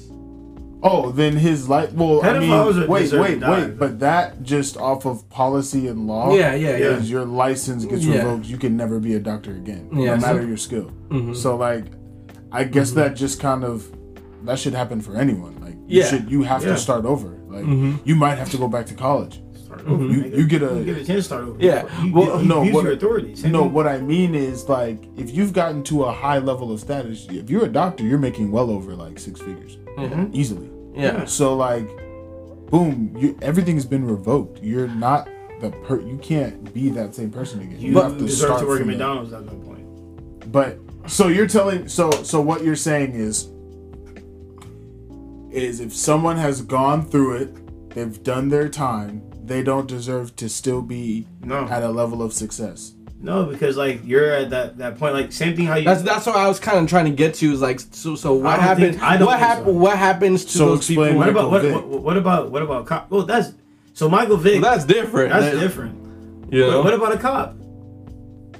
Oh, 0.81 1.11
then 1.11 1.35
his 1.35 1.67
life. 1.67 1.91
Well, 1.91 2.23
I 2.23 2.39
mean, 2.39 2.87
wait, 2.87 3.11
wait, 3.11 3.39
die, 3.41 3.51
wait. 3.51 3.67
but- 3.67 3.79
But 3.79 3.99
that 3.99 4.43
just 4.43 4.77
off 4.77 5.05
of 5.05 5.27
policy 5.29 5.87
and 5.87 6.07
law. 6.07 6.33
Yeah, 6.33 6.53
yeah, 6.53 6.77
yeah. 6.77 6.85
Is 6.97 7.11
your 7.11 7.25
license 7.25 7.83
gets 7.83 8.05
Yeah. 8.05 8.19
revoked, 8.23 8.45
you 8.45 8.57
can 8.57 8.77
never 8.77 8.97
be 8.99 9.15
a 9.15 9.19
doctor 9.19 9.51
again, 9.51 9.89
Yeah, 9.91 10.15
no 10.15 10.19
so- 10.21 10.27
matter 10.27 10.45
your 10.47 10.55
skill. 10.57 10.89
Mhm. 11.09 11.35
So 11.35 11.57
like, 11.57 11.85
I 12.51 12.63
guess 12.63 12.91
that 12.91 13.15
just 13.17 13.41
kind 13.41 13.63
of 13.65 13.85
that 14.45 14.57
should 14.57 14.73
happen 14.73 15.01
for 15.01 15.15
anyone. 15.17 15.57
Like, 15.59 15.75
Yeah. 15.87 16.03
you 16.03 16.09
should 16.09 16.31
you 16.31 16.43
have 16.43 16.63
Yeah. 16.63 16.69
to 16.73 16.77
start 16.77 17.03
over. 17.03 17.33
Like, 17.49 17.65
Mhm. 17.65 17.99
you 18.05 18.15
might 18.15 18.35
have 18.37 18.49
to 18.51 18.57
go 18.57 18.67
back 18.67 18.85
to 18.87 18.93
college. 18.93 19.41
Start 19.65 19.87
over, 19.87 20.03
You- 20.05 20.23
you 20.35 20.47
get 20.47 20.61
a- 20.63 20.75
you 20.77 20.83
get 20.83 20.97
a 20.97 21.05
chance 21.05 21.19
to 21.19 21.23
start 21.23 21.43
over. 21.43 21.57
Yeah. 21.59 21.85
You, 22.03 22.13
Well, 22.13 22.41
you, 22.41 22.47
no, 22.47 22.63
use 22.63 22.73
what- 22.73 22.83
your 22.85 22.93
authority. 22.93 23.35
Same 23.35 23.51
No, 23.51 23.63
thing. 23.63 23.73
what 23.73 23.87
I 23.87 23.99
mean 24.01 24.33
is 24.35 24.67
like, 24.67 25.03
if 25.17 25.33
you've 25.35 25.53
gotten 25.53 25.83
to 25.83 26.03
a 26.05 26.11
high 26.11 26.39
level 26.39 26.71
of 26.71 26.79
status, 26.79 27.27
if 27.31 27.49
you're 27.49 27.65
a 27.65 27.69
doctor, 27.69 28.03
you're 28.03 28.17
making 28.19 28.51
well 28.51 28.69
over 28.71 28.95
like 28.95 29.19
six 29.19 29.39
figures 29.39 29.77
Yeah. 29.97 30.25
easily. 30.33 30.69
Yeah. 30.95 31.25
So 31.25 31.55
like, 31.55 31.87
boom, 32.71 33.11
you 33.17 33.35
everything's 33.41 33.85
been 33.85 34.05
revoked. 34.05 34.63
You're 34.63 34.87
not 34.87 35.27
the 35.61 35.69
per. 35.71 35.99
You 36.01 36.17
can't 36.21 36.73
be 36.73 36.89
that 36.89 37.13
same 37.15 37.29
person 37.29 37.61
again. 37.61 37.77
You, 37.79 37.99
have 37.99 38.17
to 38.17 38.25
deserve 38.25 38.47
start 38.47 38.61
to 38.61 38.67
work 38.67 38.79
at 38.79 38.81
from 38.81 38.87
McDonald's 38.89 39.33
at 39.33 39.45
that 39.45 39.65
point. 39.65 40.51
But 40.51 40.79
so 41.07 41.27
you're 41.27 41.47
telling 41.47 41.87
so 41.87 42.09
so 42.23 42.41
what 42.41 42.63
you're 42.63 42.75
saying 42.75 43.11
is 43.13 43.49
is 45.51 45.79
if 45.79 45.93
someone 45.95 46.37
has 46.37 46.61
gone 46.61 47.05
through 47.05 47.37
it, 47.37 47.89
they've 47.95 48.21
done 48.23 48.49
their 48.49 48.69
time, 48.69 49.23
they 49.43 49.63
don't 49.63 49.87
deserve 49.87 50.35
to 50.37 50.47
still 50.49 50.81
be 50.81 51.25
No, 51.41 51.67
at 51.67 51.83
a 51.83 51.89
level 51.89 52.21
of 52.21 52.33
success. 52.33 52.93
no, 53.21 53.45
because 53.45 53.75
like 53.77 54.01
you're 54.05 54.29
at 54.31 54.49
that 54.51 54.77
that 54.77 54.97
point. 54.99 55.13
Like 55.13 55.31
same 55.31 55.55
thing. 55.55 55.65
How 55.65 55.75
you 55.75 55.85
That's 55.85 56.03
that's 56.03 56.25
what 56.25 56.35
I 56.35 56.47
was 56.47 56.59
kind 56.59 56.77
of 56.77 56.87
trying 56.87 57.05
to 57.05 57.11
get 57.11 57.33
to. 57.35 57.51
Is 57.51 57.61
like, 57.61 57.79
so 57.79 58.15
so 58.15 58.33
what 58.33 58.55
don't 58.55 58.59
happened? 58.63 58.91
think- 58.95 59.03
I 59.03 59.17
don't 59.17 59.25
what 59.27 59.37
think 59.39 59.47
happened? 59.47 59.65
so. 59.67 59.71
What 59.73 59.97
happens 59.97 60.45
to 60.45 60.51
So 60.51 60.65
those 60.67 60.77
explain 60.89 61.07
people? 61.13 61.17
what 61.19 61.29
about 61.29 61.51
what, 61.51 61.63
what 61.63 62.01
what 62.03 62.17
about 62.17 62.51
what 62.51 62.61
about 62.61 62.85
cop? 62.85 63.09
Well, 63.11 63.23
that's 63.23 63.51
so 63.93 64.07
Michael 64.07 64.37
Vick. 64.37 64.61
Well, 64.61 64.71
that's 64.71 64.85
different. 64.85 65.31
that's 65.33 65.53
That- 65.55 65.59
different. 65.59 65.95
Yeah. 66.53 66.67
know? 66.67 66.77
What, 66.77 66.85
what 66.85 66.93
about 66.93 67.15
a 67.15 67.17
cop? 67.17 67.55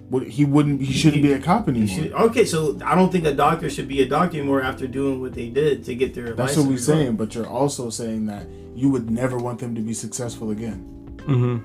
What 0.09 0.23
he 0.27 0.43
wouldn't 0.43 0.81
he 0.81 0.91
shouldn't 0.91 1.21
be 1.21 1.33
a 1.33 1.39
cop 1.39 1.67
You 1.67 1.73
anymore. 1.75 1.95
should, 1.95 2.13
okay, 2.13 2.43
so 2.45 2.77
I 2.83 2.95
don't 2.95 3.11
think 3.11 3.25
a 3.25 3.33
doctor 3.33 3.69
should 3.69 3.87
be 3.87 4.01
a 4.01 4.07
doctor 4.07 4.37
anymore 4.37 4.61
after 4.61 4.87
doing 4.87 5.21
what 5.21 5.33
they 5.33 5.49
did 5.49 5.83
to 5.85 5.93
get 5.93 6.15
their. 6.15 6.33
That's 6.33 6.57
what 6.57 6.65
we're 6.67 6.77
saying, 6.79 7.15
but 7.15 7.35
you're 7.35 7.45
also 7.47 7.89
saying 7.91 8.25
that 8.25 8.47
you 8.75 8.89
would 8.89 9.11
never 9.11 9.37
want 9.37 9.59
them 9.59 9.75
to 9.75 9.81
be 9.81 9.93
successful 9.93 10.49
again. 10.49 10.83
Mhm. 11.27 11.61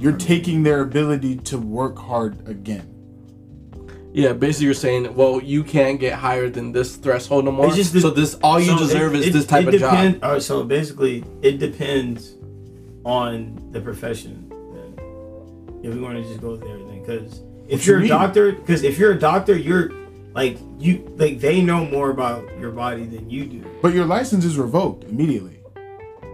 You're 0.00 0.16
taking 0.16 0.64
their 0.64 0.80
ability 0.80 1.36
to 1.36 1.56
work 1.58 1.96
hard 1.98 2.48
again. 2.48 2.88
Yeah, 4.12 4.32
basically 4.32 4.66
you're 4.66 4.74
saying, 4.74 5.14
well, 5.14 5.40
you 5.40 5.62
can't 5.62 5.98
get 6.00 6.14
higher 6.14 6.48
than 6.48 6.72
this 6.72 6.96
threshold 6.96 7.44
no 7.44 7.52
more. 7.52 7.66
It's 7.66 7.76
just 7.76 7.92
the- 7.92 8.00
so 8.00 8.10
this 8.10 8.34
all 8.42 8.58
you 8.60 8.66
So 8.72 8.78
deserve 8.78 9.14
it- 9.14 9.20
is 9.20 9.26
it- 9.28 9.32
this 9.34 9.46
type 9.46 9.66
it 9.68 9.74
of 9.74 9.80
job. 9.80 9.90
depend- 9.92 10.24
All 10.24 10.32
right, 10.32 10.42
so 10.42 10.64
basically, 10.64 11.22
it 11.42 11.58
depends 11.58 12.34
on 13.04 13.58
the 13.72 13.80
profession. 13.80 14.46
Then, 14.50 15.04
if 15.84 15.94
we 15.94 16.00
want 16.00 16.16
to 16.16 16.22
just 16.24 16.40
go 16.40 16.56
there, 16.56 16.76
then, 16.76 17.00
because 17.00 17.40
if 17.68 17.80
What 17.80 17.86
you 17.86 17.92
you're 17.92 18.02
a 18.02 18.08
doctor, 18.08 18.52
because 18.52 18.82
if 18.82 18.98
you're 18.98 19.12
a 19.12 19.18
doctor, 19.18 19.56
you're 19.56 19.90
like 20.34 20.58
you 20.78 21.10
like 21.16 21.40
they 21.40 21.62
know 21.62 21.84
more 21.86 22.10
about 22.10 22.46
your 22.58 22.72
body 22.72 23.04
than 23.06 23.30
you 23.30 23.46
do. 23.46 23.64
But 23.80 23.94
your 23.94 24.04
license 24.04 24.44
is 24.44 24.58
revoked 24.58 25.04
immediately. 25.04 25.60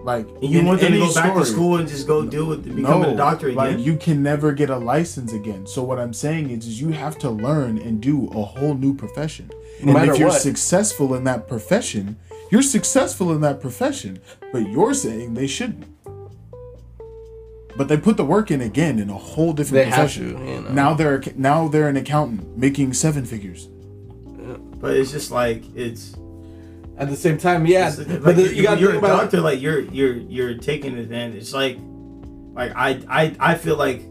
Like 0.03 0.27
And 0.27 0.45
you 0.45 0.65
want 0.65 0.81
them 0.81 0.93
to 0.93 0.99
any 0.99 1.07
go 1.07 1.15
back 1.15 1.35
to 1.35 1.45
school 1.45 1.77
and 1.77 1.87
just 1.87 2.07
go 2.07 2.25
deal 2.25 2.47
with 2.47 2.65
becoming 2.65 3.03
no, 3.03 3.15
a 3.15 3.17
doctor 3.17 3.49
again. 3.49 3.57
Like 3.57 3.79
you 3.79 3.97
can 3.97 4.23
never 4.23 4.53
get 4.53 4.71
a 4.71 4.79
license 4.79 5.33
again. 5.33 5.67
So 5.67 5.83
what 5.83 5.99
I'm 5.99 6.15
saying 6.15 6.51
is, 6.51 6.67
is 6.67 6.81
you 6.81 6.89
have 6.89 7.19
to 7.19 7.31
learn 7.31 7.79
and 7.79 8.01
do 8.01 8.29
a 8.29 8.43
whole 8.43 8.75
new 8.75 8.95
profession. 8.95 9.51
No 9.83 9.93
and 9.93 9.93
matter 9.93 10.13
if 10.13 10.19
you're 10.19 10.29
what. 10.29 10.41
successful 10.41 11.15
in 11.15 11.25
that 11.25 11.49
profession, 11.49 12.17
you're 12.51 12.63
successful 12.63 13.33
in 13.33 13.43
that 13.43 13.61
profession. 13.61 14.21
But 14.53 14.69
you're 14.69 14.95
saying 14.95 15.35
they 15.35 15.47
shouldn't. 15.47 15.85
But 17.81 17.89
they 17.89 17.97
put 17.97 18.19
the 18.19 18.27
work 18.27 18.51
in 18.51 18.61
again 18.61 18.99
in 18.99 19.09
a 19.09 19.17
whole 19.17 19.55
different 19.55 19.85
They 19.87 19.91
have 19.91 20.13
profession. 20.13 20.37
to, 20.37 20.53
you 20.53 20.61
know. 20.61 20.69
Now 20.71 20.93
they're 20.93 21.23
now 21.35 21.67
they're 21.67 21.89
an 21.89 21.97
accountant 21.97 22.59
making 22.59 22.93
seven 22.93 23.25
figures. 23.25 23.71
but 24.79 24.99
it's 24.99 25.11
just 25.11 25.31
like 25.31 25.65
it's. 25.75 26.15
At 26.99 27.09
the 27.09 27.17
same 27.17 27.39
time, 27.39 27.65
yeah, 27.65 27.91
like, 27.97 28.23
but 28.23 28.37
the, 28.37 28.55
you're, 28.55 28.65
got 28.65 28.75
to 28.75 28.81
you're 28.83 28.91
think 28.91 29.03
a 29.03 29.07
about 29.07 29.21
doctor, 29.23 29.41
like 29.41 29.63
you're 29.63 29.81
you're 29.81 30.13
you're 30.13 30.59
taking 30.59 30.99
advantage. 30.99 31.37
It's 31.37 31.55
like, 31.55 31.79
like 32.53 32.71
I 32.77 33.01
I 33.09 33.35
I 33.41 33.55
feel 33.55 33.77
like, 33.77 34.03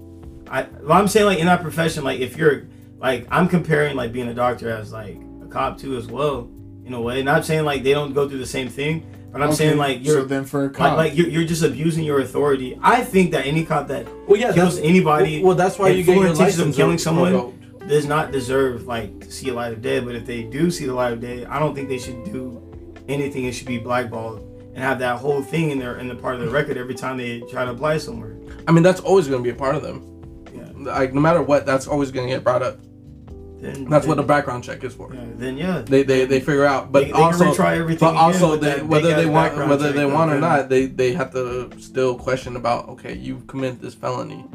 I 0.49 0.63
well, 0.81 0.93
I'm 0.93 1.07
saying 1.07 1.27
like 1.27 1.37
in 1.37 1.45
that 1.45 1.61
profession, 1.61 2.03
like 2.03 2.21
if 2.21 2.37
you're 2.37 2.63
like 2.97 3.27
I'm 3.29 3.47
comparing 3.47 3.95
like 3.95 4.11
being 4.11 4.29
a 4.29 4.33
doctor 4.33 4.71
as 4.71 4.91
like 4.91 5.21
a 5.43 5.45
cop 5.45 5.77
too 5.77 5.95
as 5.95 6.07
well 6.07 6.49
in 6.85 6.95
a 6.95 6.99
way. 6.99 7.21
Not 7.21 7.45
saying 7.45 7.65
like 7.65 7.83
they 7.83 7.91
don't 7.93 8.13
go 8.13 8.27
through 8.27 8.39
the 8.39 8.47
same 8.47 8.67
thing, 8.67 9.05
but 9.31 9.41
I'm 9.43 9.53
saying 9.53 9.77
like 9.77 10.03
you're 10.03 10.21
so 10.21 10.25
then 10.25 10.45
for 10.45 10.63
a 10.63 10.67
like, 10.67 10.73
cop, 10.75 10.97
like 10.97 11.15
you're, 11.15 11.27
you're 11.27 11.45
just 11.45 11.63
abusing 11.63 12.03
your 12.03 12.19
authority. 12.21 12.77
I 12.81 13.03
think 13.03 13.31
that 13.31 13.45
any 13.45 13.63
cop 13.65 13.87
that 13.89 14.07
Well, 14.27 14.39
yeah, 14.39 14.53
kills 14.53 14.77
anybody, 14.79 15.43
Well, 15.43 15.55
that's 15.55 15.77
why 15.77 15.89
you 15.89 16.03
get 16.03 16.13
full 16.13 16.23
your 16.23 16.31
intentions 16.31 16.59
of 16.59 16.67
license 16.67 16.75
killing 16.75 16.97
someone 16.97 17.31
revoked. 17.33 17.87
does 17.87 18.05
not 18.05 18.31
deserve 18.31 18.87
like 18.87 19.19
to 19.21 19.31
see 19.31 19.49
a 19.49 19.53
light 19.53 19.73
of 19.73 19.81
day. 19.81 19.99
But 19.99 20.15
if 20.15 20.25
they 20.25 20.43
do 20.43 20.71
see 20.71 20.85
the 20.85 20.93
light 20.93 21.13
of 21.13 21.21
day, 21.21 21.45
I 21.45 21.59
don't 21.59 21.75
think 21.75 21.89
they 21.89 21.99
should 21.99 22.23
do 22.25 22.61
anything. 23.07 23.45
It 23.45 23.53
should 23.53 23.67
be 23.67 23.77
blackballed 23.77 24.39
and 24.73 24.77
have 24.77 24.99
that 24.99 25.17
whole 25.17 25.41
thing 25.41 25.71
in 25.71 25.79
their 25.79 25.97
in 25.97 26.07
the 26.07 26.15
part 26.15 26.35
of 26.35 26.41
the 26.41 26.49
record 26.49 26.77
every 26.77 26.95
time 26.95 27.17
they 27.17 27.41
try 27.41 27.65
to 27.65 27.71
apply 27.71 27.97
somewhere. 27.97 28.35
I 28.67 28.71
mean, 28.71 28.83
that's 28.83 28.99
always 28.99 29.27
going 29.27 29.43
to 29.43 29.43
be 29.43 29.55
a 29.55 29.59
part 29.59 29.75
of 29.75 29.81
them. 29.83 30.05
Yeah. 30.53 30.93
Like 30.93 31.13
no 31.13 31.21
matter 31.21 31.41
what, 31.41 31.65
that's 31.65 31.87
always 31.87 32.11
going 32.11 32.27
to 32.27 32.33
get 32.33 32.43
brought 32.43 32.63
up. 32.63 32.79
Then 33.61 33.85
That's 33.89 34.07
what 34.07 34.13
a 34.17 34.21
then, 34.21 34.27
background 34.27 34.63
check 34.63 34.83
is 34.85 34.93
for. 34.93 35.13
yeah, 35.13 35.19
then 35.35 35.57
yeah. 35.57 35.81
They, 35.81 36.03
they, 36.03 36.25
they 36.25 36.39
figure 36.39 36.65
out, 36.65 36.91
but 36.91 36.99
They- 37.01 37.05
they 37.07 37.11
also, 37.11 37.51
retry 37.51 37.77
everything 37.77 37.99
but 38.07 38.15
also, 38.15 38.55
they, 38.55 38.75
that 38.75 38.87
whether 38.87 39.13
they 39.13 39.25
want, 39.25 39.57
whether 39.57 39.91
they 39.91 40.05
want 40.05 40.31
or 40.31 40.35
then- 40.35 40.41
not, 40.41 40.69
they, 40.69 40.85
they 40.85 41.11
have 41.13 41.31
to 41.33 41.69
still 41.79 42.15
question 42.17 42.55
about, 42.55 42.87
okay, 42.89 43.15
you 43.15 43.43
committed 43.47 43.81
this 43.81 43.93
felony, 43.95 44.45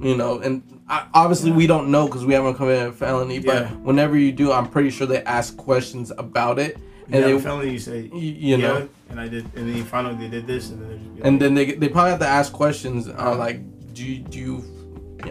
you 0.00 0.16
know, 0.16 0.38
and 0.40 0.62
I, 0.88 1.06
obviously 1.14 1.52
we 1.52 1.66
don't 1.66 1.90
know 1.90 2.06
because 2.06 2.24
we 2.24 2.32
haven't 2.34 2.54
committed 2.54 2.88
a 2.88 2.92
felony, 2.92 3.38
but 3.38 3.54
Yeah. 3.54 3.68
whenever 3.88 4.16
you 4.16 4.32
do, 4.32 4.50
I'm 4.50 4.68
pretty 4.68 4.90
sure 4.90 5.06
they 5.06 5.22
ask 5.24 5.56
questions 5.56 6.10
about 6.16 6.58
it, 6.58 6.78
and 7.10 7.24
a 7.24 7.28
they, 7.34 7.38
felony, 7.38 7.70
you 7.72 7.78
say 7.78 8.08
y- 8.12 8.18
you 8.18 8.56
know, 8.56 8.88
and 9.10 9.20
I 9.20 9.28
did, 9.28 9.44
and 9.56 9.68
then 9.68 9.76
you 9.76 9.84
find 9.84 10.06
out 10.06 10.18
they 10.18 10.28
did 10.28 10.46
this, 10.46 10.70
and 10.70 10.80
then 10.82 11.18
and 11.22 11.40
then 11.40 11.52
they 11.54 11.72
they 11.72 11.88
probably 11.88 12.10
have 12.12 12.20
to 12.20 12.26
ask 12.26 12.52
questions 12.52 13.08
uh, 13.08 13.36
like 13.36 13.60
do 13.92 14.04
you, 14.04 14.18
do 14.20 14.38
you 14.38 14.64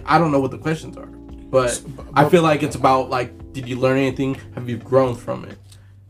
I 0.06 0.20
don't 0.20 0.32
know 0.32 0.40
what 0.40 0.52
the 0.52 0.58
questions 0.60 0.96
are 0.98 1.10
but 1.52 1.82
but- 1.96 2.06
I 2.16 2.28
feel 2.30 2.42
like 2.44 2.64
it's 2.64 2.76
about 2.76 3.10
like 3.10 3.30
did 3.54 3.68
you 3.68 3.76
learn 3.78 3.98
anything 3.98 4.36
have 4.56 4.68
you 4.70 4.78
grown 4.78 5.14
from 5.16 5.46
it 5.46 5.58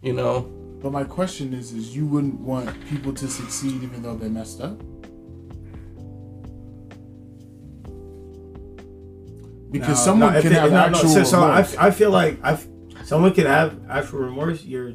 you 0.01 0.13
know 0.13 0.47
But 0.81 0.91
my 0.91 1.03
question 1.03 1.53
is, 1.53 1.73
is 1.73 1.95
you 1.95 2.05
wouldn't 2.07 2.39
want 2.41 2.67
people 2.89 3.13
to 3.13 3.27
succeed 3.27 3.83
even 3.83 4.01
though 4.01 4.15
they 4.17 4.29
messed 4.29 4.61
up? 4.61 4.77
Because 9.71 9.99
No, 9.99 10.05
someone 10.07 10.33
no, 10.33 10.41
can 10.41 10.49
they- 10.51 10.59
have 10.59 10.71
no, 10.71 10.77
no, 10.77 10.85
actual 10.97 11.09
so, 11.09 11.23
so 11.23 11.39
I, 11.41 11.47
remorse. 11.61 11.75
I 11.77 11.91
feel 11.91 12.11
like 12.11 12.39
I, 12.43 12.59
someone 13.05 13.33
can 13.33 13.45
have 13.45 13.79
actual 13.89 14.19
remorse. 14.19 14.63
You're 14.65 14.93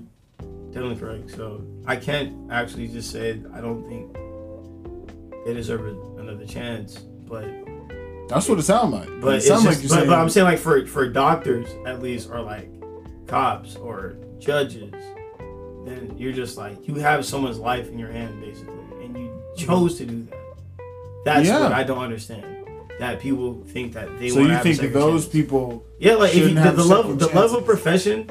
definitely 0.73 0.97
correct. 0.97 1.31
So 1.31 1.63
I 1.87 1.97
can't 1.97 2.51
actually 2.51 2.89
just 2.89 3.11
say 3.11 3.41
I 3.55 3.61
don't 3.61 3.87
think 3.89 4.13
they 5.47 5.55
deserve 5.55 5.87
another 6.19 6.45
chance, 6.47 6.99
but 6.99 7.47
That's 8.29 8.49
what 8.49 8.59
it 8.59 8.63
sounds 8.63 8.93
like. 8.93 9.09
but 9.21 9.35
it 9.35 9.37
it's 9.39 9.47
sounds 9.47 9.65
like 9.65 9.77
you're 9.79 9.89
but, 9.89 9.95
saying. 9.97 10.09
but 10.09 10.19
I'm 10.19 10.29
saying 10.31 10.47
like 10.47 10.59
for 10.59 10.85
for 10.87 11.09
doctors 11.09 11.69
at 11.87 12.03
least 12.03 12.29
or 12.31 12.41
like 12.41 12.69
cops 13.27 13.77
or 13.77 14.17
judges, 14.39 14.93
then 15.85 16.13
you're 16.19 16.33
just 16.33 16.57
like 16.57 16.87
you 16.89 16.95
have 16.97 17.25
someone's 17.25 17.59
life 17.59 17.89
in 17.89 17.99
your 17.99 18.11
hand 18.11 18.41
basically, 18.41 18.75
and 19.05 19.17
you 19.17 19.43
chose 19.57 19.99
to 19.99 20.07
do 20.07 20.23
that. 20.25 20.37
That's 21.25 21.49
Yeah. 21.49 21.61
what 21.61 21.73
I 21.73 21.83
don't 21.85 21.99
understand. 21.99 22.45
That 22.99 23.21
people 23.21 23.63
think 23.69 23.93
that 23.93 24.19
they 24.19 24.31
so 24.31 24.41
you 24.41 24.57
think 24.59 24.79
that 24.79 24.93
those 24.95 25.25
chance. 25.25 25.33
people? 25.33 25.85
Yeah, 25.99 26.15
like 26.15 26.35
if 26.35 26.49
you, 26.49 26.55
the, 26.55 26.73
the 26.73 26.83
level 26.85 27.15
the 27.15 27.27
level 27.29 27.59
of 27.59 27.67
profession, 27.67 28.31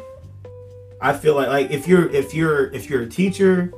I 1.00 1.14
feel 1.14 1.36
like 1.36 1.50
like 1.50 1.70
if 1.72 1.88
you're 1.88 2.10
if 2.10 2.34
you're 2.34 2.74
if 2.74 2.90
you're 2.90 3.04
a 3.04 3.08
teacher, 3.08 3.72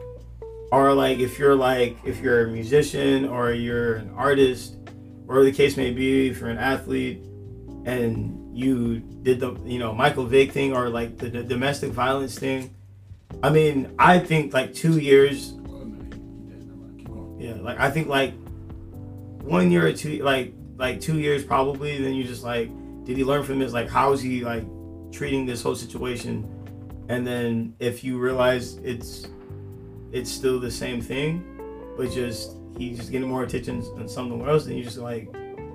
or 0.72 0.94
like 0.94 1.20
if 1.20 1.38
you're 1.38 1.56
like 1.56 1.98
if 2.06 2.22
you're 2.22 2.46
a 2.46 2.48
musician 2.48 3.28
or 3.28 3.52
you're 3.52 3.96
an 3.96 4.14
artist, 4.16 4.77
whatever 5.28 5.46
the 5.46 5.52
case 5.52 5.78
may 5.78 5.92
be, 5.92 6.30
if 6.30 6.40
you're 6.40 6.50
an 6.50 6.58
athlete, 6.58 7.24
and 7.86 8.58
you 8.58 9.00
did 9.00 9.40
the 9.40 9.54
you 9.64 9.78
know 9.78 9.94
Michael 9.94 10.26
Vick 10.26 10.52
thing 10.52 10.76
or 10.76 10.90
like 10.90 11.18
the, 11.18 11.30
the 11.30 11.44
domestic 11.44 11.92
violence 11.92 12.40
thing, 12.40 12.74
I 13.44 13.52
mean 13.52 13.94
I 14.00 14.18
think 14.18 14.54
like 14.54 14.74
two 14.74 14.98
years 14.98 15.54
yeah, 17.38 17.54
like 17.62 17.80
I 17.80 17.92
think 17.92 18.08
like 18.08 18.34
one 19.42 19.72
year 19.72 19.88
or 19.88 19.94
two, 19.94 20.24
like 20.24 20.54
like 20.76 21.00
two 21.00 21.20
years 21.20 21.44
probably. 21.44 22.02
Then 22.02 22.14
you 22.14 22.24
just 22.24 22.44
like, 22.44 22.70
did 23.06 23.16
he 23.16 23.24
learn 23.24 23.44
from 23.44 23.60
this? 23.60 23.74
Like, 23.74 23.90
how 23.90 24.12
is 24.12 24.22
he 24.22 24.44
like 24.44 24.66
treating 25.12 25.46
this 25.46 25.62
whole 25.62 25.76
situation? 25.76 26.54
And 27.10 27.26
then 27.26 27.76
if 27.80 28.04
you 28.04 28.18
realize 28.18 28.78
it's 28.78 29.28
it's 30.12 30.32
still 30.32 30.60
the 30.60 30.72
same 30.72 31.02
thing, 31.02 31.94
but 31.96 32.12
just 32.12 32.57
he's 32.78 32.98
just 32.98 33.12
getting 33.12 33.28
more 33.28 33.44
attention 33.44 33.84
than 33.96 34.08
something 34.08 34.42
else, 34.48 34.66
and 34.66 34.76
you're 34.76 34.86
just 34.86 34.98
like, 34.98 35.28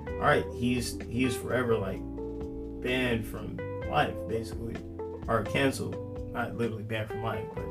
all 0.09 0.19
right, 0.19 0.45
he's 0.55 0.97
he's 1.09 1.35
forever 1.35 1.77
like 1.77 2.01
banned 2.81 3.25
from 3.25 3.57
life 3.89 4.13
basically, 4.27 4.75
or 5.27 5.43
canceled, 5.43 5.95
not 6.33 6.55
literally 6.57 6.83
banned 6.83 7.07
from 7.09 7.23
life, 7.23 7.45
but. 7.55 7.63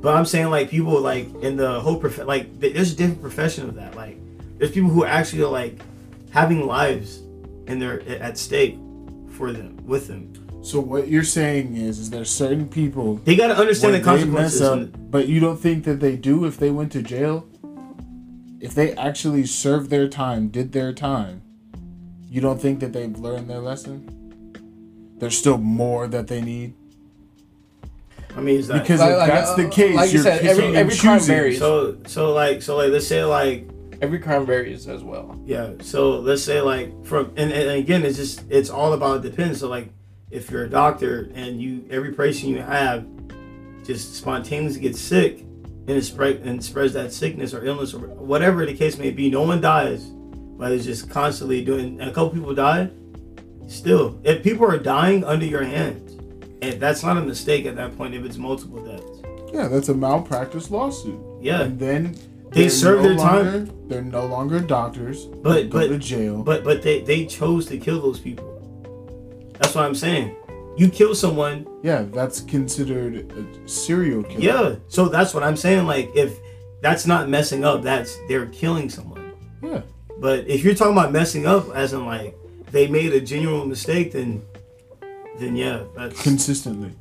But 0.00 0.16
I'm 0.16 0.24
saying 0.24 0.48
like 0.48 0.70
people 0.70 0.98
like 0.98 1.28
in 1.42 1.56
the 1.56 1.78
whole 1.80 1.98
prof- 1.98 2.24
like 2.24 2.58
there's 2.58 2.92
a 2.92 2.96
different 2.96 3.20
profession 3.20 3.68
of 3.68 3.74
that. 3.74 3.94
Like 3.94 4.16
there's 4.56 4.70
people 4.70 4.88
who 4.88 5.04
actually 5.04 5.42
are 5.42 5.48
like 5.50 5.78
having 6.30 6.66
lives 6.66 7.18
and 7.66 7.82
they're 7.82 8.00
at 8.08 8.38
stake 8.38 8.78
for 9.32 9.52
them 9.52 9.76
with 9.86 10.06
them. 10.08 10.32
So 10.62 10.80
what 10.80 11.08
you're 11.08 11.22
saying 11.22 11.76
is, 11.76 11.98
is 11.98 12.08
there's 12.08 12.30
certain 12.30 12.66
people 12.68 13.16
They 13.24 13.36
got 13.36 13.48
to 13.48 13.56
understand 13.56 13.94
the 13.94 14.00
consequences. 14.00 14.62
up, 14.62 14.88
but 15.10 15.28
you 15.28 15.38
don't 15.38 15.58
think 15.58 15.84
that 15.84 16.00
they 16.00 16.16
do 16.16 16.46
if 16.46 16.56
they 16.56 16.70
went 16.70 16.92
to 16.92 17.02
jail. 17.02 17.46
If 18.60 18.74
they 18.74 18.92
actually 18.94 19.46
served 19.46 19.90
their 19.90 20.08
time, 20.08 20.48
did 20.48 20.72
their 20.72 20.92
time, 20.92 21.42
you 22.28 22.40
don't 22.40 22.60
think 22.60 22.80
that 22.80 22.92
they've 22.92 23.18
learned 23.18 23.48
their 23.48 23.60
lesson. 23.60 24.16
There's 25.18 25.36
still 25.36 25.58
more 25.58 26.06
that 26.08 26.28
they 26.28 26.40
need 26.40 26.74
I 28.36 28.40
mean, 28.40 28.60
is 28.60 28.68
that 28.68 28.82
because 28.82 29.00
Like- 29.00 29.10
if 29.10 29.18
like, 29.18 29.28
that's 29.28 29.54
the 29.54 29.66
uh, 29.66 29.70
case, 29.70 29.96
like 29.96 30.08
you 30.10 30.14
you're 30.14 30.22
said, 30.22 30.42
every- 30.46 30.62
picking 30.62 30.76
every 30.76 30.96
crime 30.96 31.18
choosing. 31.18 31.34
varies. 31.34 31.58
so 31.58 31.96
so 32.06 32.32
like 32.32 32.62
so 32.62 32.76
like 32.76 32.90
let's 32.92 33.06
say 33.06 33.24
like 33.24 33.68
Every 34.00 34.18
crime 34.20 34.46
varies 34.46 34.86
as 34.88 35.02
well. 35.02 35.38
yeah 35.44 35.70
so 35.82 36.20
let's 36.20 36.42
say 36.42 36.60
like 36.60 37.04
from 37.04 37.32
and, 37.36 37.50
and 37.52 37.70
again 37.72 38.02
it's 38.04 38.16
just 38.16 38.44
it's 38.48 38.70
all 38.70 38.92
about 38.92 39.16
it 39.24 39.30
depends. 39.30 39.58
So 39.60 39.68
like 39.68 39.88
if 40.30 40.48
you're 40.50 40.62
a 40.64 40.70
doctor 40.70 41.28
and 41.34 41.60
you 41.60 41.84
every 41.90 42.12
patient 42.14 42.52
you 42.52 42.62
have 42.62 43.04
just 43.84 44.14
spontaneously 44.14 44.80
gets 44.80 45.00
sick 45.00 45.44
and 45.90 45.98
it 45.98 46.04
spread 46.04 46.36
and 46.44 46.62
spreads 46.64 46.92
that 46.92 47.12
sickness 47.12 47.52
or 47.52 47.64
illness 47.64 47.92
or 47.92 47.98
whatever 48.00 48.64
the 48.64 48.74
case 48.74 48.96
may 48.96 49.10
be, 49.10 49.28
no 49.28 49.42
one 49.42 49.60
dies, 49.60 50.04
but 50.04 50.70
it's 50.70 50.84
just 50.84 51.10
constantly 51.10 51.64
doing. 51.64 52.00
And 52.00 52.08
a 52.08 52.12
couple 52.14 52.30
people 52.30 52.54
die. 52.54 52.90
Still, 53.66 54.20
if 54.24 54.42
people 54.42 54.66
are 54.66 54.78
dying 54.78 55.24
under 55.24 55.44
your 55.46 55.62
hands, 55.64 56.12
and 56.62 56.80
that's 56.80 57.02
not 57.02 57.16
a 57.16 57.20
mistake 57.22 57.66
at 57.66 57.74
that 57.76 57.96
point. 57.96 58.14
If 58.14 58.24
it's 58.24 58.36
multiple 58.36 58.84
deaths, 58.84 59.52
Yeah, 59.52 59.66
that's 59.68 59.88
a 59.88 59.94
malpractice 59.94 60.70
lawsuit. 60.70 61.18
yeah. 61.40 61.62
And 61.62 61.78
then 61.78 62.16
They 62.52 62.68
serve 62.68 63.02
no 63.02 63.08
their 63.08 63.16
time. 63.16 63.88
They're 63.88 64.02
no 64.02 64.26
longer 64.26 64.60
doctors. 64.60 65.24
But 65.26 65.70
go 65.70 65.80
to 65.80 65.88
but 65.94 66.00
jail. 66.00 66.42
but 66.42 66.62
but 66.64 66.82
they 66.82 67.00
they 67.02 67.24
chose 67.26 67.66
to 67.66 67.78
kill 67.78 68.00
those 68.00 68.18
people. 68.20 68.46
That's 69.58 69.74
what 69.74 69.84
I'm 69.84 69.94
saying. 69.94 70.36
You 70.80 70.88
kill 70.88 71.14
someone, 71.14 71.66
yeah, 71.82 72.06
that's 72.10 72.40
considered 72.40 73.30
a 73.36 73.68
serial 73.68 74.22
killer. 74.22 74.40
yeah. 74.40 74.76
So 74.88 75.10
that's 75.10 75.34
what 75.34 75.42
I'm 75.42 75.54
saying. 75.54 75.86
Like 75.86 76.08
if 76.16 76.38
that's 76.80 77.04
not 77.06 77.28
messing 77.28 77.64
up, 77.66 77.82
that's 77.82 78.16
they're 78.28 78.46
killing 78.46 78.88
someone. 78.88 79.34
Yeah. 79.62 79.82
But 80.20 80.48
if 80.48 80.64
you're 80.64 80.74
talking 80.74 80.94
about 80.94 81.12
messing 81.12 81.44
up, 81.46 81.68
as 81.74 81.92
in 81.92 82.06
like 82.06 82.34
they 82.70 82.86
made 82.88 83.12
a 83.12 83.20
genuine 83.20 83.68
mistake, 83.68 84.12
then 84.12 84.42
then 85.38 85.54
yeah, 85.54 85.84
that's. 85.94 86.22
Consistently. 86.22 86.92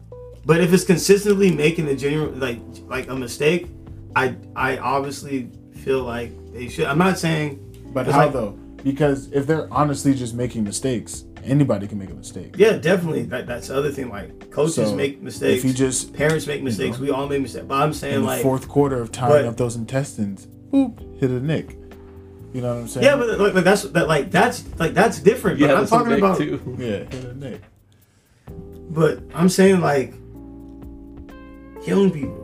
but 0.46 0.60
if 0.60 0.74
it's 0.74 0.84
consistently 0.84 1.50
making 1.50 1.88
a 1.88 1.96
genuine 1.96 2.38
like 2.38 2.60
like 2.88 3.08
a 3.08 3.16
mistake, 3.16 3.70
I 4.14 4.36
I 4.58 4.78
obviously 4.80 5.52
feel 5.86 6.04
like 6.04 6.32
they 6.52 6.68
should. 6.68 6.86
I'm 6.88 6.98
not 6.98 7.18
saying. 7.18 7.64
But 7.94 8.08
how 8.08 8.26
like- 8.26 8.34
though? 8.34 8.60
Because 8.84 9.32
if 9.32 9.46
they're 9.48 9.72
honestly 9.74 10.14
just 10.14 10.34
making 10.34 10.64
mistakes, 10.64 11.26
anybody 11.44 11.88
can 11.88 11.98
make 11.98 12.10
a 12.10 12.14
mistake. 12.14 12.56
Yeah, 12.58 12.74
definitely. 12.78 13.24
That 13.24 13.46
that's 13.48 13.68
the 13.68 13.76
other 13.78 13.92
thing. 13.92 14.10
Like 14.10 14.52
coaches 14.52 14.76
So, 14.76 14.96
make 14.96 15.22
mistakes. 15.22 15.60
If 15.60 15.66
you 15.66 15.74
just 15.74 16.14
parents 16.14 16.48
make 16.48 16.64
mistakes. 16.64 16.98
we 16.98 17.10
all 17.12 17.28
make 17.28 17.42
mistakes. 17.42 17.66
But 17.68 17.82
I'm 17.82 17.94
saying 17.94 18.16
in 18.16 18.22
the 18.22 18.28
like 18.28 18.42
fourth 18.42 18.68
quarter 18.68 19.02
of 19.02 19.12
tying 19.12 19.32
but- 19.32 19.46
up 19.46 19.58
those 19.58 19.76
intestines, 19.76 20.48
boop, 20.72 21.20
hit 21.20 21.30
a 21.30 21.40
nick. 21.40 21.78
You 22.54 22.62
know 22.62 22.74
what 22.74 22.82
I'm 22.82 22.88
saying? 22.88 23.06
yeah, 23.06 23.16
but 23.16 23.40
like, 23.40 23.54
like 23.54 23.64
that's 23.64 23.84
that 23.84 24.08
like 24.08 24.32
that's 24.32 24.64
like 24.80 24.94
that's 24.96 25.20
different. 25.20 25.60
Yeah, 25.60 25.68
but 25.68 25.78
I'm 25.78 25.88
talking 25.88 26.14
about. 26.14 26.38
too. 26.38 26.60
yeah, 26.80 27.04
hit 27.10 27.26
a 27.26 27.36
nick. 27.36 27.62
But 28.90 29.20
I'm 29.36 29.50
saying 29.50 29.82
like 29.82 30.14
killing 31.86 32.12
people. 32.12 32.38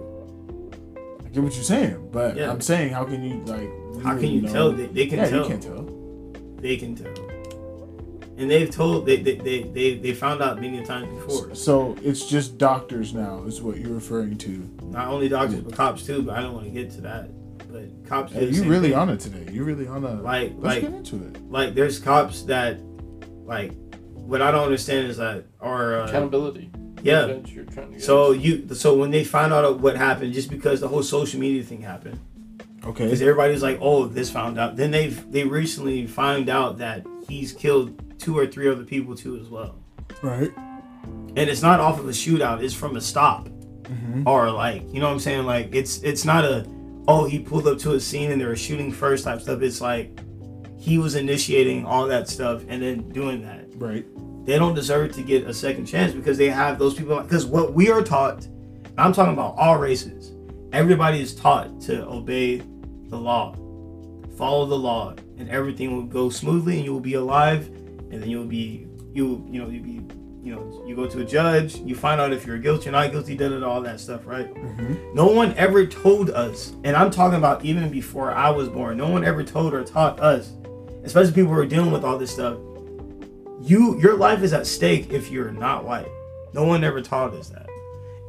I 1.26 1.30
get 1.30 1.44
what 1.44 1.56
you're 1.56 1.64
saying, 1.64 2.10
but 2.12 2.36
Yeah. 2.38 2.52
I'm 2.52 2.62
saying, 2.62 2.94
how 2.94 3.04
can 3.06 3.24
you 3.24 3.42
like? 3.46 3.70
How 4.04 4.12
can 4.12 4.18
really 4.18 4.28
you 4.28 4.42
know? 4.42 4.54
tell? 4.54 4.72
They, 4.74 4.86
they 4.88 5.06
can 5.08 5.18
yeah, 5.20 5.30
tell. 5.30 5.42
you 5.44 5.48
can't 5.50 5.64
tell. 5.64 5.90
They 6.58 6.78
can 6.78 6.96
tell. 6.96 7.14
And 8.38 8.52
they've 8.52 8.70
told 8.70 9.06
they 9.06 9.18
they, 9.18 9.36
they, 9.36 9.64
they 9.64 9.96
they 9.98 10.14
found 10.14 10.42
out 10.42 10.60
many 10.60 10.84
times 10.84 11.08
before. 11.14 11.56
So 11.56 11.96
it's 12.02 12.26
just 12.28 12.58
doctors 12.58 13.14
now, 13.14 13.44
is 13.44 13.62
what 13.62 13.78
you're 13.78 13.94
referring 13.94 14.38
to. 14.40 14.70
Not 14.84 15.08
only 15.08 15.30
doctors 15.30 15.62
but 15.62 15.74
cops 15.74 16.06
too. 16.06 16.22
But 16.22 16.38
I 16.38 16.42
don't 16.42 16.54
want 16.54 16.66
to 16.66 16.72
get 16.72 16.92
to 16.92 17.02
that. 17.02 17.30
But 17.72 18.06
cops. 18.10 18.34
Hey, 18.34 18.48
you 18.50 18.64
really 18.66 18.90
thing. 18.90 18.98
on 18.98 19.10
it 19.10 19.20
today. 19.22 19.52
You 19.54 19.64
really 19.64 19.88
on 19.88 20.04
a. 20.04 20.16
Like 20.22 20.52
let's 20.58 20.64
like 20.64 20.82
get 20.82 20.94
into 20.94 21.16
it. 21.28 21.50
like 21.50 21.76
there's 21.76 21.98
cops 22.00 22.42
that 22.44 22.78
like 23.46 23.72
what 24.12 24.42
I 24.42 24.52
don't 24.52 24.64
understand 24.64 25.08
is 25.08 25.18
that 25.18 25.46
are 25.62 26.02
uh, 26.02 26.08
Accountability. 26.08 26.72
yeah. 27.04 27.28
You're 27.46 27.64
trying 27.66 27.88
to 27.88 27.94
get 27.94 28.04
So 28.04 28.34
at. 28.34 28.40
you 28.40 28.68
so 28.76 28.98
when 28.98 29.12
they 29.12 29.24
find 29.24 29.54
out 29.54 29.80
what 29.80 29.96
happened, 29.96 30.34
just 30.34 30.50
because 30.50 30.82
the 30.82 30.88
whole 30.90 31.04
social 31.04 31.40
media 31.40 31.64
thing 31.64 31.82
happened, 31.82 32.20
Okay. 32.86 33.06
because 33.06 33.22
everybody's 33.22 33.64
like, 33.64 33.80
"Oh, 33.82 34.06
this 34.06 34.30
found 34.30 34.60
out." 34.60 34.76
Then 34.76 34.92
they've 34.92 35.32
they 35.32 35.44
recently 35.44 36.06
found 36.08 36.50
out 36.50 36.78
that 36.80 37.06
he's 37.28 37.52
killed 37.54 38.20
two 38.20 38.38
or 38.38 38.46
three 38.48 38.70
other 38.70 38.84
people 38.84 39.16
too 39.16 39.38
as 39.38 39.48
well, 39.50 39.76
Right. 40.22 40.52
and 41.36 41.40
it's 41.50 41.62
not 41.62 41.80
off 41.80 42.00
of 42.00 42.06
a 42.08 42.12
shootout; 42.12 42.62
it's 42.64 42.74
from 42.74 42.96
a 42.96 43.02
stop, 43.02 43.48
Mm-hmm. 43.84 44.28
or 44.28 44.50
like 44.52 44.82
you 44.94 45.00
know 45.00 45.08
what 45.08 45.14
I'm 45.14 45.20
saying? 45.20 45.46
Like 45.46 45.74
it's 45.76 46.00
it's 46.04 46.26
not 46.26 46.44
a 46.46 46.66
oh 47.08 47.26
he 47.26 47.40
pulled 47.40 47.68
up 47.68 47.78
to 47.80 47.94
a 47.94 48.00
scene 48.00 48.32
and 48.32 48.42
they 48.42 48.46
were 48.46 48.56
shooting 48.56 48.92
first 48.92 49.24
type 49.26 49.42
stuff. 49.42 49.62
It's 49.62 49.82
like 49.82 50.18
he 50.80 50.98
was 50.98 51.16
initiating 51.16 51.86
all 51.86 52.08
that 52.08 52.28
stuff 52.30 52.64
and 52.68 52.82
then 52.82 53.10
doing 53.10 53.42
that. 53.44 53.66
Right. 53.78 54.06
they 54.46 54.58
don't 54.60 54.74
deserve 54.76 55.12
to 55.16 55.22
get 55.24 55.48
a 55.48 55.54
second 55.54 55.86
chance 55.88 56.14
because 56.14 56.38
they 56.38 56.50
have 56.50 56.78
those 56.80 56.94
people. 56.94 57.20
Because 57.22 57.46
what 57.46 57.74
we 57.74 57.90
are 57.92 58.02
taught, 58.04 58.48
I'm 58.98 59.12
talking 59.12 59.34
about 59.34 59.56
all 59.58 59.78
races. 59.78 60.32
Everybody 60.72 61.20
is 61.22 61.34
taught 61.36 61.80
to 61.82 62.06
obey 62.08 62.62
the 63.10 63.18
law, 63.18 63.56
follow 64.38 64.66
the 64.66 64.78
law, 64.78 65.16
and 65.38 65.50
everything 65.50 65.96
will 65.96 66.04
go 66.04 66.30
smoothly, 66.30 66.78
and 66.78 66.86
you 66.86 66.94
will 66.94 67.00
be 67.00 67.16
alive, 67.16 67.68
and 67.68 68.22
then 68.22 68.30
you'll 68.30 68.46
be 68.46 68.88
you 69.14 69.46
you 69.50 69.62
know 69.62 69.70
you 69.70 69.80
be 69.82 70.02
you 70.44 70.56
know 70.56 70.84
you 70.86 70.96
go 70.96 71.08
to 71.08 71.22
a 71.22 71.26
judge, 71.26 71.78
you 71.78 71.96
find 71.96 72.20
out 72.22 72.34
if 72.34 72.46
you're 72.46 72.58
guilty 72.58 72.90
or 72.90 72.92
not 72.92 73.12
guilty, 73.12 73.36
da 73.36 73.50
da 73.50 73.60
da, 73.60 73.70
all 73.70 73.82
that 73.82 74.00
stuff, 74.00 74.26
right? 74.26 74.54
Mm-hmm. 74.54 75.16
No 75.16 75.28
one 75.28 75.54
ever 75.58 75.86
told 75.86 76.30
us, 76.30 76.74
and 76.84 76.96
I'm 76.96 77.12
talking 77.12 77.38
about 77.38 77.64
even 77.66 77.90
before 77.90 78.32
I 78.32 78.50
was 78.50 78.70
born. 78.70 78.98
No 78.98 79.08
one 79.08 79.24
ever 79.24 79.44
told 79.44 79.74
or 79.74 79.84
taught 79.84 80.20
us, 80.20 80.52
especially 81.04 81.34
people 81.34 81.54
who 81.54 81.60
are 81.60 81.66
dealing 81.66 81.92
with 81.92 82.04
all 82.04 82.18
this 82.18 82.32
stuff 82.32 82.58
you 83.66 84.00
your 84.00 84.16
life 84.16 84.44
is 84.44 84.54
at 84.54 84.68
stake 84.68 85.12
if 85.12 85.32
you're 85.32 85.52
not 85.52 85.84
white. 85.84 86.08
No 86.54 86.64
one 86.64 86.84
ever 86.84 87.02
taught 87.02 87.34
us 87.34 87.50
that. 87.50 87.68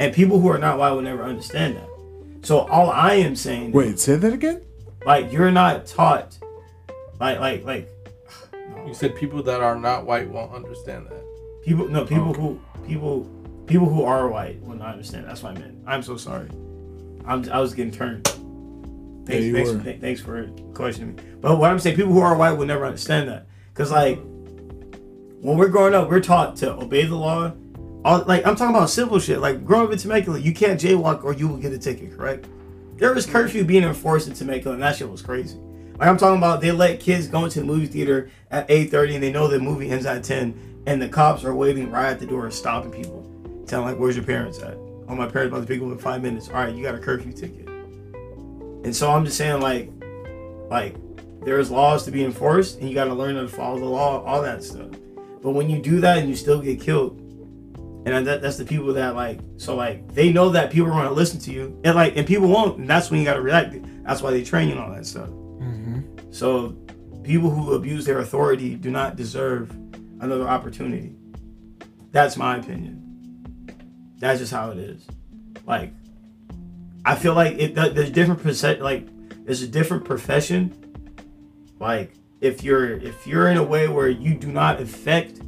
And 0.00 0.14
people 0.14 0.40
who 0.40 0.48
are 0.48 0.58
not 0.58 0.78
white 0.78 0.92
will 0.92 1.02
never 1.02 1.22
understand 1.22 1.76
that. 1.76 1.88
So 2.42 2.60
all 2.60 2.90
I 2.90 3.14
am 3.14 3.36
saying 3.36 3.72
Wait, 3.72 3.98
say 3.98 4.16
that 4.16 4.32
again. 4.32 4.62
Like 5.06 5.32
you're 5.32 5.50
not 5.50 5.86
taught 5.86 6.36
like 7.18 7.40
like 7.40 7.64
like 7.64 7.88
You 8.86 8.94
said 8.94 9.16
people 9.16 9.42
that 9.44 9.62
are 9.62 9.74
not 9.74 10.06
white 10.06 10.28
won't 10.28 10.52
understand 10.52 11.06
that. 11.06 11.24
people 11.64 11.88
no 11.88 12.04
people 12.04 12.30
oh. 12.30 12.34
who 12.34 12.60
people 12.86 13.26
people 13.66 13.88
who 13.88 14.04
are 14.04 14.28
white 14.28 14.60
will 14.62 14.76
not 14.76 14.92
understand. 14.92 15.26
That's 15.26 15.42
what 15.42 15.56
I 15.56 15.60
meant. 15.60 15.78
I'm 15.86 16.02
so 16.02 16.16
sorry. 16.16 16.48
I'm, 17.26 17.48
I 17.50 17.60
was 17.60 17.74
getting 17.74 17.92
turned. 17.92 18.26
Thanks, 19.26 19.44
you 19.44 19.52
thanks, 19.52 19.84
th- 19.84 20.00
thanks 20.00 20.20
for 20.20 20.48
questioning 20.72 21.16
me. 21.16 21.22
But 21.40 21.58
what 21.58 21.70
I'm 21.70 21.78
saying, 21.80 21.96
people 21.96 22.12
who 22.12 22.20
are 22.20 22.36
white 22.36 22.52
will 22.52 22.66
never 22.66 22.86
understand 22.86 23.28
that. 23.28 23.46
Because, 23.72 23.90
like, 23.90 24.18
when 24.18 25.56
we're 25.58 25.68
growing 25.68 25.94
up, 25.94 26.08
we're 26.08 26.20
taught 26.20 26.56
to 26.58 26.72
obey 26.74 27.04
the 27.06 27.16
law. 27.16 27.52
All, 28.04 28.22
like, 28.24 28.46
I'm 28.46 28.54
talking 28.54 28.74
about 28.74 28.88
simple 28.88 29.18
shit. 29.18 29.40
Like, 29.40 29.64
growing 29.64 29.86
up 29.88 29.92
in 29.92 29.98
Temecula, 29.98 30.38
you 30.38 30.54
can't 30.54 30.80
jaywalk 30.80 31.24
or 31.24 31.32
you 31.32 31.48
will 31.48 31.56
get 31.56 31.72
a 31.72 31.78
ticket, 31.78 32.16
correct? 32.16 32.46
There 32.96 33.12
was 33.12 33.26
curfew 33.26 33.64
being 33.64 33.84
enforced 33.84 34.26
in 34.26 34.34
Temecula, 34.34 34.74
and 34.74 34.82
that 34.82 34.96
shit 34.96 35.10
was 35.10 35.20
crazy. 35.20 35.58
Like, 35.98 36.08
I'm 36.08 36.16
talking 36.16 36.38
about 36.38 36.60
they 36.60 36.72
let 36.72 37.00
kids 37.00 37.26
go 37.26 37.44
into 37.44 37.60
the 37.60 37.66
movie 37.66 37.86
theater 37.86 38.30
at 38.50 38.68
8.30 38.68 39.14
and 39.14 39.22
they 39.22 39.32
know 39.32 39.48
the 39.48 39.58
movie 39.58 39.90
ends 39.90 40.06
at 40.06 40.24
10, 40.24 40.82
and 40.86 41.00
the 41.00 41.08
cops 41.08 41.44
are 41.44 41.54
waiting 41.54 41.90
right 41.90 42.10
at 42.10 42.20
the 42.20 42.26
door 42.26 42.50
stopping 42.50 42.90
people. 42.90 43.22
Telling, 43.66 43.86
like, 43.86 43.98
where's 43.98 44.16
your 44.16 44.24
parents 44.24 44.58
at? 44.60 44.74
Oh, 45.08 45.14
my 45.14 45.26
parents 45.26 45.52
about 45.52 45.60
to 45.60 45.66
pick 45.66 45.82
up 45.82 45.88
in 45.88 45.98
five 45.98 46.22
minutes. 46.22 46.48
All 46.48 46.54
right, 46.54 46.74
you 46.74 46.82
got 46.82 46.94
a 46.94 46.98
curfew 46.98 47.32
ticket. 47.32 47.68
And 47.68 48.94
so 48.94 49.10
I'm 49.10 49.24
just 49.24 49.36
saying, 49.36 49.60
like, 49.60 49.90
like 50.70 50.96
there's 51.44 51.70
laws 51.70 52.04
to 52.04 52.10
be 52.10 52.24
enforced, 52.24 52.78
and 52.78 52.88
you 52.88 52.94
got 52.94 53.04
to 53.04 53.14
learn 53.14 53.34
to 53.34 53.46
follow 53.46 53.78
the 53.78 53.84
law, 53.84 54.24
all 54.24 54.40
that 54.42 54.62
stuff. 54.64 54.88
But 55.42 55.50
when 55.50 55.68
you 55.68 55.80
do 55.80 56.00
that 56.00 56.18
and 56.18 56.28
you 56.28 56.34
still 56.34 56.60
get 56.60 56.80
killed, 56.80 57.20
and 58.06 58.26
that, 58.26 58.40
that's 58.40 58.56
the 58.56 58.64
people 58.64 58.94
that 58.94 59.14
like, 59.14 59.40
so 59.56 59.74
like 59.74 60.14
they 60.14 60.32
know 60.32 60.48
that 60.50 60.70
people 60.70 60.88
are 60.88 60.92
going 60.92 61.08
to 61.08 61.12
listen 61.12 61.40
to 61.40 61.52
you, 61.52 61.78
and 61.84 61.94
like, 61.94 62.16
and 62.16 62.26
people 62.26 62.48
won't, 62.48 62.78
and 62.78 62.88
that's 62.88 63.10
when 63.10 63.18
you 63.20 63.26
got 63.26 63.34
to 63.34 63.42
react. 63.42 63.76
That's 64.04 64.22
why 64.22 64.30
they 64.30 64.44
train 64.44 64.68
you 64.68 64.74
and 64.76 64.82
all 64.82 64.94
that 64.94 65.04
stuff. 65.04 65.28
Mm-hmm. 65.28 66.30
So 66.30 66.76
people 67.24 67.50
who 67.50 67.74
abuse 67.74 68.04
their 68.04 68.20
authority 68.20 68.76
do 68.76 68.90
not 68.90 69.16
deserve 69.16 69.70
another 70.20 70.48
opportunity. 70.48 71.16
That's 72.12 72.36
my 72.36 72.56
opinion. 72.58 73.02
That's 74.18 74.38
just 74.38 74.52
how 74.52 74.70
it 74.70 74.78
is. 74.78 75.06
Like, 75.66 75.92
I 77.04 77.16
feel 77.16 77.34
like 77.34 77.58
it. 77.58 77.74
th- 77.74 77.92
There's 77.92 78.10
different 78.10 78.42
percent. 78.42 78.80
Like, 78.80 79.08
there's 79.44 79.62
a 79.62 79.68
different 79.68 80.04
profession. 80.04 80.72
Like, 81.80 82.12
if 82.40 82.62
you're 82.62 82.92
if 82.92 83.26
you're 83.26 83.48
in 83.48 83.56
a 83.56 83.62
way 83.62 83.88
where 83.88 84.08
you 84.08 84.34
do 84.34 84.52
not 84.52 84.80
affect 84.80 85.40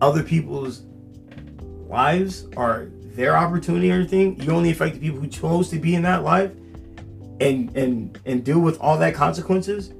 other 0.00 0.22
people's 0.22 0.82
lives 1.90 2.46
are 2.56 2.88
their 3.14 3.36
opportunity 3.36 3.90
or 3.90 3.96
anything, 3.96 4.40
you 4.40 4.52
only 4.52 4.70
affect 4.70 4.94
the 4.94 5.00
people 5.00 5.20
who 5.20 5.26
chose 5.26 5.68
to 5.70 5.78
be 5.78 5.94
in 5.94 6.02
that 6.02 6.22
life, 6.22 6.52
and 7.40 7.76
and 7.76 8.18
and 8.24 8.44
deal 8.44 8.60
with 8.60 8.80
all 8.80 8.96
that 8.98 9.14
consequences. 9.14 9.92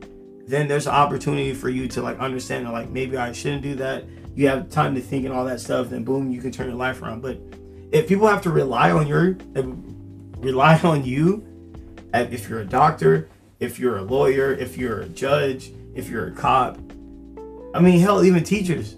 Then 0.47 0.69
there's 0.69 0.87
an 0.87 0.95
opportunity 0.95 1.53
for 1.53 1.69
you 1.69 1.87
to 1.89 2.03
like 2.03 2.19
understand 2.19 2.67
that 2.67 2.73
like 2.73 2.91
maybe 2.91 3.17
I 3.17 3.33
shouldn't 3.33 3.63
do 3.63 3.75
that. 3.77 4.05
You 4.35 4.49
have 4.49 4.71
time 4.71 4.95
to 4.95 5.01
think 5.01 5.25
and 5.25 5.35
all 5.35 5.45
that 5.45 5.61
stuff. 5.61 5.91
Then 5.91 6.05
boom, 6.05 6.31
you 6.31 6.41
can 6.41 6.51
turn 6.51 6.69
your 6.69 6.77
life 6.77 7.03
around. 7.03 7.21
But 7.21 7.41
if 7.93 8.09
people 8.09 8.27
have 8.29 8.43
to 8.43 8.51
rely 8.51 8.91
on 8.91 9.07
your 9.07 9.37
rely 10.39 10.79
on 10.85 11.05
you 11.05 11.45
uh, 12.15 12.27
if 12.31 12.49
you're 12.49 12.61
a 12.61 12.65
doctor 12.65 13.29
if 13.59 13.79
you're 13.79 13.99
a 13.99 14.03
lawyer 14.03 14.53
if 14.53 14.77
you're 14.77 15.03
a 15.03 15.09
judge 15.09 15.73
if 15.95 16.09
you're 16.09 16.29
a 16.29 16.33
cop 16.33 16.79
i 17.75 17.81
mean 17.81 18.01
hell 18.01 18.25
even 18.25 18.43
teachers 18.43 18.97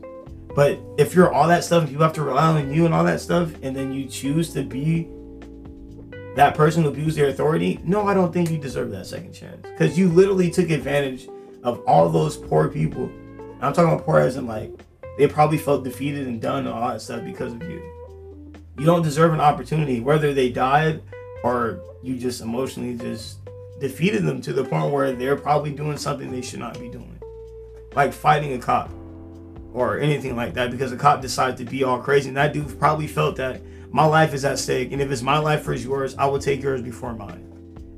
but 0.55 0.79
if 0.99 1.15
you're 1.15 1.33
all 1.33 1.49
that 1.49 1.65
stuff 1.65 1.89
people 1.89 2.03
have 2.03 2.13
to 2.13 2.23
rely 2.23 2.49
on 2.49 2.73
you 2.73 2.85
and 2.85 2.95
all 2.95 3.05
that 3.05 3.21
stuff 3.21 3.53
and 3.63 3.75
then 3.75 3.93
you 3.93 4.07
choose 4.07 4.53
to 4.53 4.63
be 4.63 5.09
that 6.37 6.55
person 6.55 6.83
who 6.83 6.89
abused 6.89 7.17
their 7.17 7.29
authority 7.29 7.81
no 7.85 8.07
i 8.07 8.15
don't 8.15 8.33
think 8.33 8.51
you 8.51 8.59
deserve 8.59 8.91
that 8.91 9.07
second 9.07 9.33
chance. 9.33 9.61
Because 9.63 9.99
you 9.99 10.09
literally 10.09 10.51
took 10.51 10.71
advantage 10.71 11.29
of 11.63 11.81
all 11.81 12.09
those 12.09 12.37
poor 12.37 12.69
people. 12.69 13.05
And 13.05 13.63
i'm 13.63 13.73
talking 13.73 13.93
about 13.93 14.05
poor 14.05 14.19
as 14.19 14.37
in 14.37 14.47
like 14.47 14.71
they 15.19 15.27
probably 15.27 15.59
felt 15.59 15.85
defeated 15.85 16.27
and 16.27 16.41
done 16.41 16.67
and 16.67 16.75
all 16.75 16.89
that 16.89 17.03
stuff 17.03 17.25
because 17.25 17.53
of 17.53 17.63
you. 17.63 17.83
You 18.79 18.87
don't 18.87 19.03
deserve 19.03 19.35
an 19.35 19.41
opportunity 19.41 20.01
whether 20.01 20.33
they 20.33 20.51
died 20.51 21.03
or 21.45 21.81
you 22.03 22.17
just 22.17 22.41
emotionally 22.41 22.97
just 22.97 23.39
defeated 23.79 24.23
them 24.25 24.41
to 24.41 24.53
the 24.53 24.65
point 24.65 24.93
where 24.93 25.13
they're 25.13 25.37
probably 25.37 25.73
doing 25.73 25.97
something 25.97 26.31
they 26.31 26.41
should 26.41 26.61
not 26.61 26.79
be 26.81 26.89
doing. 26.89 27.21
Like 27.95 28.13
fighting 28.13 28.55
a 28.55 28.59
cop 28.59 28.91
or 29.73 29.99
anything 29.99 30.37
like 30.37 30.55
that 30.55 30.71
because 30.71 30.93
a 30.93 30.97
cop 30.97 31.21
decided 31.21 31.57
to 31.57 31.65
be 31.65 31.83
all 31.85 31.99
crazy 31.99 32.29
and 32.29 32.37
that 32.37 32.53
dude 32.53 32.79
probably 32.79 33.07
felt 33.07 33.37
that 33.37 33.61
my 33.91 34.05
life 34.05 34.33
is 34.35 34.45
at 34.45 34.59
stake 34.59 34.93
and 34.93 35.01
if 35.03 35.11
it's 35.11 35.23
my 35.23 35.39
life 35.39 35.63
versus 35.65 35.85
yours 35.85 36.15
i 36.17 36.25
will 36.27 36.39
take 36.39 36.63
yours 36.63 36.83
before 36.83 37.15
mine 37.15 37.49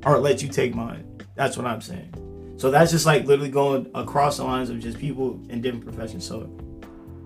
or 0.05 0.17
let 0.19 0.41
you 0.41 0.49
take 0.49 0.73
mine 0.75 1.03
that's 1.35 1.57
what 1.57 1.65
i'm 1.65 1.81
saying 1.81 2.11
so 2.57 2.71
that's 2.71 2.91
just 2.91 3.05
like 3.05 3.25
literally 3.25 3.51
going 3.51 3.89
across 3.95 4.37
the 4.37 4.43
lines 4.43 4.69
of 4.69 4.79
just 4.79 4.97
people 4.97 5.39
in 5.49 5.61
different 5.61 5.83
professions 5.85 6.25
so 6.25 6.49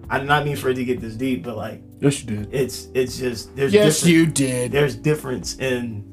i 0.09 0.17
did 0.17 0.27
not 0.27 0.43
mean 0.45 0.55
for 0.55 0.69
it 0.69 0.75
to 0.75 0.83
get 0.85 0.99
this 0.99 1.15
deep 1.15 1.43
but 1.43 1.55
like 1.57 1.81
Yes, 2.01 2.21
you 2.23 2.27
did. 2.37 2.49
it's 2.53 2.87
it's 2.93 3.17
just 3.17 3.53
there's 3.57 3.73
Yes, 3.73 4.05
you 4.05 4.25
did. 4.25 4.71
there's 4.71 4.95
difference 4.95 5.57
in 5.57 6.05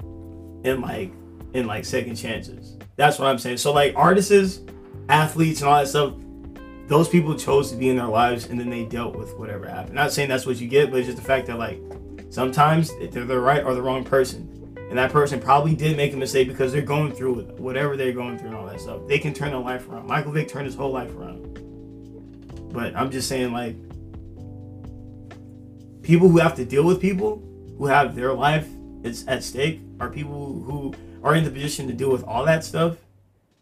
in 0.65 0.81
like 0.81 1.13
in 1.55 1.69
like 1.69 1.85
second 1.85 2.17
chances. 2.17 2.77
That's 2.97 3.21
what 3.21 3.29
I'm 3.29 3.39
saying. 3.39 3.59
So 3.59 3.73
like 3.73 3.95
artists, 3.95 4.61
athletes, 5.09 5.61
and 5.61 5.69
all 5.71 5.79
that 5.79 5.87
stuff, 5.87 6.15
those 6.87 7.09
people 7.09 7.35
chose 7.35 7.71
to 7.71 7.77
be 7.77 7.89
in 7.89 7.97
their 7.97 8.07
lives 8.07 8.47
and 8.47 8.59
then 8.59 8.71
they 8.71 8.85
dealt 8.85 9.17
with 9.17 9.37
whatever 9.37 9.67
happened. 9.67 9.95
Not 9.95 10.13
saying 10.13 10.29
that's 10.29 10.47
what 10.47 10.61
you 10.61 10.69
get, 10.69 10.91
but 10.91 10.99
it's 10.99 11.07
just 11.07 11.19
the 11.19 11.25
fact 11.25 11.47
that 11.49 11.59
like 11.59 11.81
sometimes 12.31 12.93
they're 13.11 13.25
the 13.25 13.39
right 13.39 13.65
or 13.65 13.75
the 13.75 13.83
wrong 13.83 14.05
person. 14.05 14.53
And 14.89 14.97
that 14.99 15.11
person 15.11 15.41
probably 15.41 15.75
did 15.75 15.97
make 15.97 16.13
a 16.13 16.17
mistake 16.17 16.47
because 16.47 16.73
they're 16.73 16.83
going 16.83 17.13
through 17.13 17.43
whatever 17.57 17.97
they're 17.97 18.13
going 18.13 18.39
through 18.39 18.49
and 18.49 18.57
all 18.57 18.67
that 18.67 18.81
stuff. 18.81 19.01
They 19.09 19.19
can 19.19 19.35
turn 19.35 19.51
their 19.51 19.59
life 19.59 19.89
around. 19.89 20.07
Michael 20.07 20.31
Vick 20.31 20.47
turned 20.47 20.67
his 20.67 20.77
whole 20.77 20.93
life 20.93 21.13
around. 21.17 22.73
But 22.73 22.95
I'm 22.95 23.11
just 23.11 23.29
saying 23.29 23.53
like 23.53 23.75
people 26.03 26.29
who 26.29 26.39
have 26.39 26.55
to 26.55 26.65
deal 26.65 26.85
with 26.85 27.01
people 27.01 27.43
who 27.79 27.87
have 27.87 28.15
their 28.15 28.33
life 28.33 28.69
is 29.03 29.27
at 29.27 29.43
stake 29.43 29.81
are 29.99 30.09
people 30.09 30.63
who 30.63 30.95
are 31.25 31.35
in 31.35 31.43
the 31.43 31.51
position 31.51 31.89
to 31.89 31.93
deal 31.93 32.11
with 32.11 32.23
all 32.25 32.45
that 32.45 32.63
stuff 32.65 32.97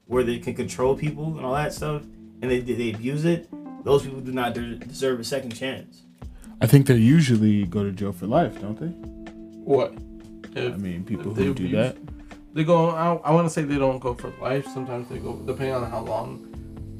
where 0.06 0.22
they 0.22 0.38
can 0.38 0.54
control 0.54 0.94
people 0.94 1.38
and 1.38 1.46
all 1.46 1.54
that 1.54 1.72
stuff 1.72 2.02
and 2.42 2.50
they, 2.50 2.60
they 2.60 2.92
abuse 2.92 3.24
it 3.24 3.48
those 3.84 4.02
people 4.02 4.20
do 4.20 4.32
not 4.32 4.54
de- 4.54 4.76
deserve 4.76 5.20
a 5.20 5.24
second 5.24 5.50
chance 5.54 6.02
I 6.60 6.66
think 6.66 6.86
they 6.86 6.94
usually 6.96 7.64
go 7.66 7.82
to 7.82 7.90
jail 7.92 8.12
for 8.12 8.26
life, 8.26 8.58
don't 8.60 8.78
they? 8.78 8.86
What? 9.64 9.92
If 10.56 10.74
I 10.74 10.76
mean, 10.76 11.04
people 11.04 11.32
if 11.32 11.36
they 11.36 11.44
who 11.46 11.52
do 11.54 11.64
abuse- 11.66 11.76
that. 11.76 11.96
They 12.54 12.62
go. 12.64 12.90
I, 12.90 13.14
I 13.16 13.32
want 13.32 13.46
to 13.46 13.50
say 13.52 13.62
they 13.62 13.76
don't 13.76 13.98
go 13.98 14.14
for 14.14 14.32
life. 14.40 14.64
Sometimes 14.72 15.08
they 15.08 15.18
go 15.18 15.34
depending 15.44 15.74
on 15.74 15.90
how 15.90 16.00
long, 16.00 16.38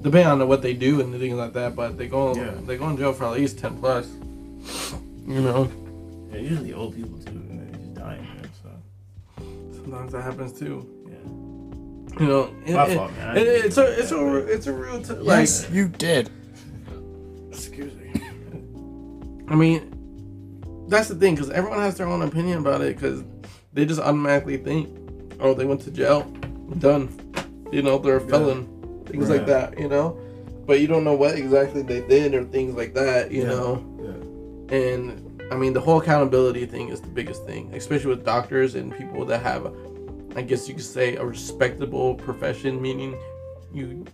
depending 0.03 0.26
on 0.26 0.47
what 0.49 0.61
they 0.61 0.74
do 0.74 1.01
and 1.01 1.18
things 1.18 1.35
like 1.37 1.53
that. 1.53 1.76
But 1.76 1.97
they 1.97 2.09
go. 2.09 2.35
Yeah. 2.35 2.51
They 2.66 2.76
go 2.76 2.89
in 2.91 2.97
jail 2.97 3.12
for 3.12 3.24
at 3.26 3.32
least 3.35 3.59
ten 3.59 3.78
plus. 3.78 4.09
You 5.26 5.41
know. 5.41 5.70
yeah, 6.32 6.41
usually 6.41 6.74
old 6.74 6.97
people 6.97 7.16
too 7.20 7.30
and 7.30 7.61
they 7.72 7.78
just 7.78 7.95
die 7.95 8.18
so 8.62 8.70
Sometimes 9.72 10.12
that 10.12 10.22
happens 10.22 10.52
too. 10.59 10.85
Yeah 12.16 12.20
You 12.23 12.27
know. 12.28 12.51
My 12.69 12.86
it- 12.86 12.97
fault, 12.97 13.12
man. 13.12 13.28
I 13.28 13.32
it- 13.41 13.45
didn't 13.45 13.66
it's 13.66 13.78
a 13.78 13.99
it's 14.01 14.12
a 14.12 14.36
it's 14.36 14.66
a 14.66 14.73
real 14.73 15.03
t- 15.03 15.12
like. 15.15 15.41
Yes, 15.41 15.69
you 15.70 15.89
did. 15.89 16.31
Excuse 17.51 17.95
me. 17.95 18.12
I 19.49 19.55
mean, 19.55 20.86
that's 20.89 21.09
the 21.09 21.15
thing 21.15 21.35
because 21.35 21.51
everyone 21.51 21.81
has 21.81 21.97
their 21.97 22.07
own 22.09 22.23
opinion 22.23 22.59
about 22.59 22.81
it 22.81 22.97
because 22.97 23.23
they 23.73 23.85
just 23.85 24.01
automatically 24.01 24.57
think, 24.57 24.89
oh, 25.41 25.55
they 25.55 25.65
went 25.65 25.81
to 25.82 25.91
jail, 25.91 26.23
done. 26.78 27.09
You 27.73 27.82
know, 27.82 27.99
they're 27.99 28.16
a 28.16 28.20
felon, 28.20 28.66
things 29.07 29.28
like 29.28 29.41
Right. 29.41 29.47
that. 29.73 29.78
You 29.78 29.89
know, 29.89 30.19
but 30.66 30.81
you 30.81 30.86
don't 30.86 31.05
know 31.05 31.15
what 31.15 31.36
exactly 31.36 31.82
they 31.82 32.01
did 32.07 32.35
or 32.35 32.45
things 32.45 32.74
like 32.74 32.95
that. 32.95 33.31
You 33.31 33.43
Yeah. 33.43 33.49
know, 33.49 33.85
yeah 34.03 34.77
and 34.78 35.43
I 35.53 35.57
mean 35.57 35.73
the 35.74 35.81
whole 35.81 35.99
accountability 36.01 36.65
thing 36.66 36.89
is 36.89 37.01
the 37.01 37.09
biggest 37.09 37.45
thing, 37.45 37.70
especially 37.74 38.11
with 38.11 38.24
doctors 38.24 38.74
and 38.74 38.97
people 38.97 39.24
that 39.27 39.43
have, 39.43 39.70
I 40.36 40.43
guess 40.43 40.69
you 40.69 40.74
could 40.74 40.85
say, 40.85 41.16
a 41.16 41.24
respectable 41.24 42.15
profession, 42.16 42.81
meaning 42.81 43.16
you 43.73 44.05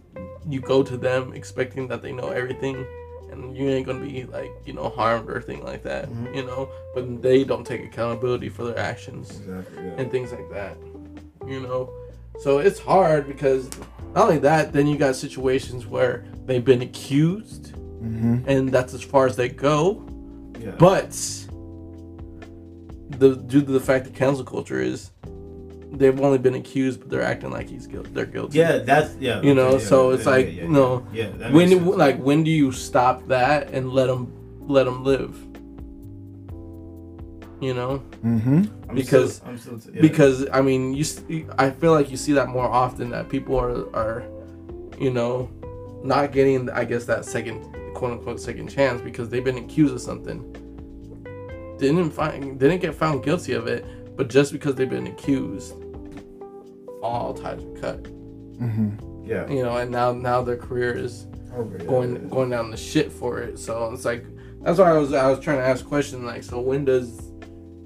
you 0.49 0.61
go 0.61 0.83
to 0.83 0.97
them 0.97 1.33
expecting 1.35 1.87
that 1.89 2.01
they 2.03 2.13
know 2.13 2.29
everything 2.31 2.85
and 3.31 3.55
you 3.57 3.69
ain't 3.69 3.87
gonna 3.87 4.01
be 4.05 4.25
like 4.25 4.51
you 4.65 4.73
know 4.73 4.89
harmed 4.89 5.29
or 5.31 5.41
thing 5.41 5.63
like 5.63 5.83
that 5.83 6.09
Mhm. 6.11 6.35
you 6.35 6.43
know 6.47 6.69
but 6.95 7.21
they 7.23 7.45
don't 7.45 7.65
take 7.67 7.85
accountability 7.85 8.49
for 8.49 8.65
their 8.65 8.79
actions 8.79 9.31
exactly 9.39 9.85
yeah. 9.85 9.93
and 9.99 10.11
things 10.11 10.33
like 10.33 10.49
that 10.51 10.77
you 11.47 11.61
know 11.61 11.91
so 12.41 12.59
it's 12.59 12.81
hard 12.81 13.29
because 13.29 13.69
not 14.15 14.25
only 14.25 14.39
that 14.39 14.73
then 14.73 14.87
you 14.87 14.97
got 14.97 15.15
situations 15.15 15.87
where 15.87 16.25
they've 16.47 16.65
been 16.65 16.83
accused 16.83 17.73
Mm-hmm. 18.03 18.49
and 18.49 18.71
that's 18.73 18.95
as 18.95 19.03
far 19.03 19.27
as 19.27 19.37
they 19.37 19.51
go 19.51 20.03
yeah 20.59 20.71
but 20.79 21.11
the 23.11 23.37
due 23.37 23.61
to 23.61 23.71
the 23.73 23.81
fact 23.81 24.07
that 24.07 24.15
cancel 24.15 24.45
culture 24.45 24.81
is 24.81 25.11
they've 25.93 26.21
only 26.21 26.39
been 26.39 26.55
accused 26.55 27.01
but 27.01 27.11
they're 27.11 27.23
acting 27.23 27.51
like 27.51 27.69
he's 27.69 27.87
guilty 27.87 28.11
they're 28.13 28.25
guilty 28.27 28.59
yeah 28.59 28.79
that's 28.79 29.17
yeah 29.17 29.41
You 29.43 29.55
know, 29.55 29.73
yeah, 29.73 29.79
so 29.79 30.09
yeah, 30.11 30.15
it's 30.17 30.25
yeah, 30.25 30.31
like, 30.31 30.47
yeah, 30.47 30.53
you 30.63 30.69
know, 30.69 31.07
yeah, 31.13 31.29
yeah 31.39 31.51
when 31.53 31.69
makes 31.71 31.83
sense. 31.85 31.97
like 31.97 32.17
when 32.19 32.45
do 32.45 32.51
you 32.51 32.71
stop 32.73 33.27
that 33.29 33.71
and 33.71 33.91
let 33.93 34.07
them 34.07 34.33
let 34.69 34.85
them 34.85 35.05
live 35.05 35.37
you 37.61 37.75
know 37.75 38.03
Mm-hmm. 38.25 38.65
I'm 38.89 38.95
because- 38.95 39.37
still, 39.37 39.49
I'm 39.49 39.59
still 39.59 39.79
t- 39.79 39.91
yeah. 39.95 40.01
because 40.03 40.47
i 40.53 40.61
mean 40.61 40.95
you 40.95 41.05
I 41.59 41.71
feel 41.71 41.93
like 41.93 42.11
you 42.11 42.17
see 42.17 42.33
that 42.35 42.49
more 42.49 42.67
often 42.69 43.11
that 43.11 43.29
people 43.29 43.59
are 43.59 43.85
are 43.95 44.23
you 44.99 45.11
know 45.11 45.49
not 46.05 46.33
getting 46.33 46.69
i 46.71 46.85
guess 46.85 47.05
that 47.07 47.25
second 47.25 47.59
quote 47.95 48.13
unquote 48.13 48.41
second 48.41 48.69
chance 48.69 49.01
because 49.03 49.29
they've 49.29 49.45
been 49.45 49.59
accused 49.59 49.95
of 49.95 50.01
something 50.01 50.39
didn't 51.79 52.11
find 52.11 52.59
didn't 52.61 52.81
get 52.81 52.95
found 52.95 53.23
guilty 53.25 53.53
of 53.55 53.67
it 53.67 53.85
but 54.17 54.29
just 54.29 54.53
because 54.53 54.75
they've 54.75 54.91
been 54.91 55.07
accused 55.07 55.75
all 57.03 57.35
ties 57.35 57.63
are 57.63 57.81
cut. 57.81 58.03
Mm-hmm. 58.05 59.25
Yeah. 59.27 59.49
You 59.49 59.63
know, 59.63 59.77
and 59.77 59.91
now 59.91 60.13
now 60.13 60.43
their 60.43 60.57
career 60.57 60.93
is 60.95 61.27
Over, 61.55 61.79
yeah, 61.79 61.85
going 61.85 62.13
yeah. 62.15 62.29
going 62.29 62.51
down 62.51 62.71
the 62.71 62.77
shit 62.77 63.11
for 63.13 63.41
it. 63.41 63.59
So 63.59 63.91
it's 63.93 64.05
like 64.05 64.25
that's 64.63 64.79
why 64.79 64.91
I 64.91 64.99
was 64.99 65.13
I 65.13 65.31
was 65.31 65.41
trying 65.41 65.59
to 65.59 65.65
ask 65.67 65.85
question 65.87 66.25
like 66.27 66.43
so 66.43 66.61
when 66.61 66.85
does 66.85 67.21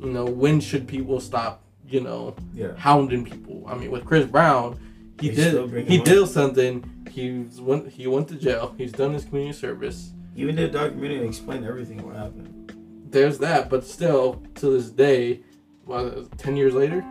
you 0.00 0.10
know 0.10 0.24
when 0.24 0.60
should 0.60 0.86
people 0.88 1.20
stop 1.20 1.62
you 1.86 2.00
know 2.00 2.34
Yeah. 2.52 2.74
hounding 2.76 3.24
people? 3.24 3.64
I 3.66 3.74
mean 3.74 3.90
with 3.90 4.04
Chris 4.04 4.26
Brown, 4.26 4.78
he 5.20 5.32
still 5.34 5.68
did 5.68 5.86
he 5.86 5.94
him 5.96 6.00
up. 6.00 6.06
did 6.06 6.28
something. 6.28 6.90
He 7.10 7.46
went 7.60 7.88
he 7.88 8.06
went 8.06 8.28
to 8.28 8.34
jail. 8.36 8.74
He's 8.76 8.92
done 8.92 9.12
his 9.12 9.24
community 9.24 9.56
service. 9.56 10.10
Even 10.36 10.56
did 10.56 10.70
a 10.70 10.72
documentary 10.72 11.24
explained 11.28 11.64
everything 11.64 12.04
what 12.04 12.16
happened. 12.16 12.72
There's 13.10 13.38
that, 13.38 13.70
but 13.70 13.84
still 13.84 14.42
to 14.56 14.70
this 14.70 14.90
day, 14.90 15.42
what 15.84 16.36
ten 16.38 16.56
years 16.56 16.74
later, 16.74 17.04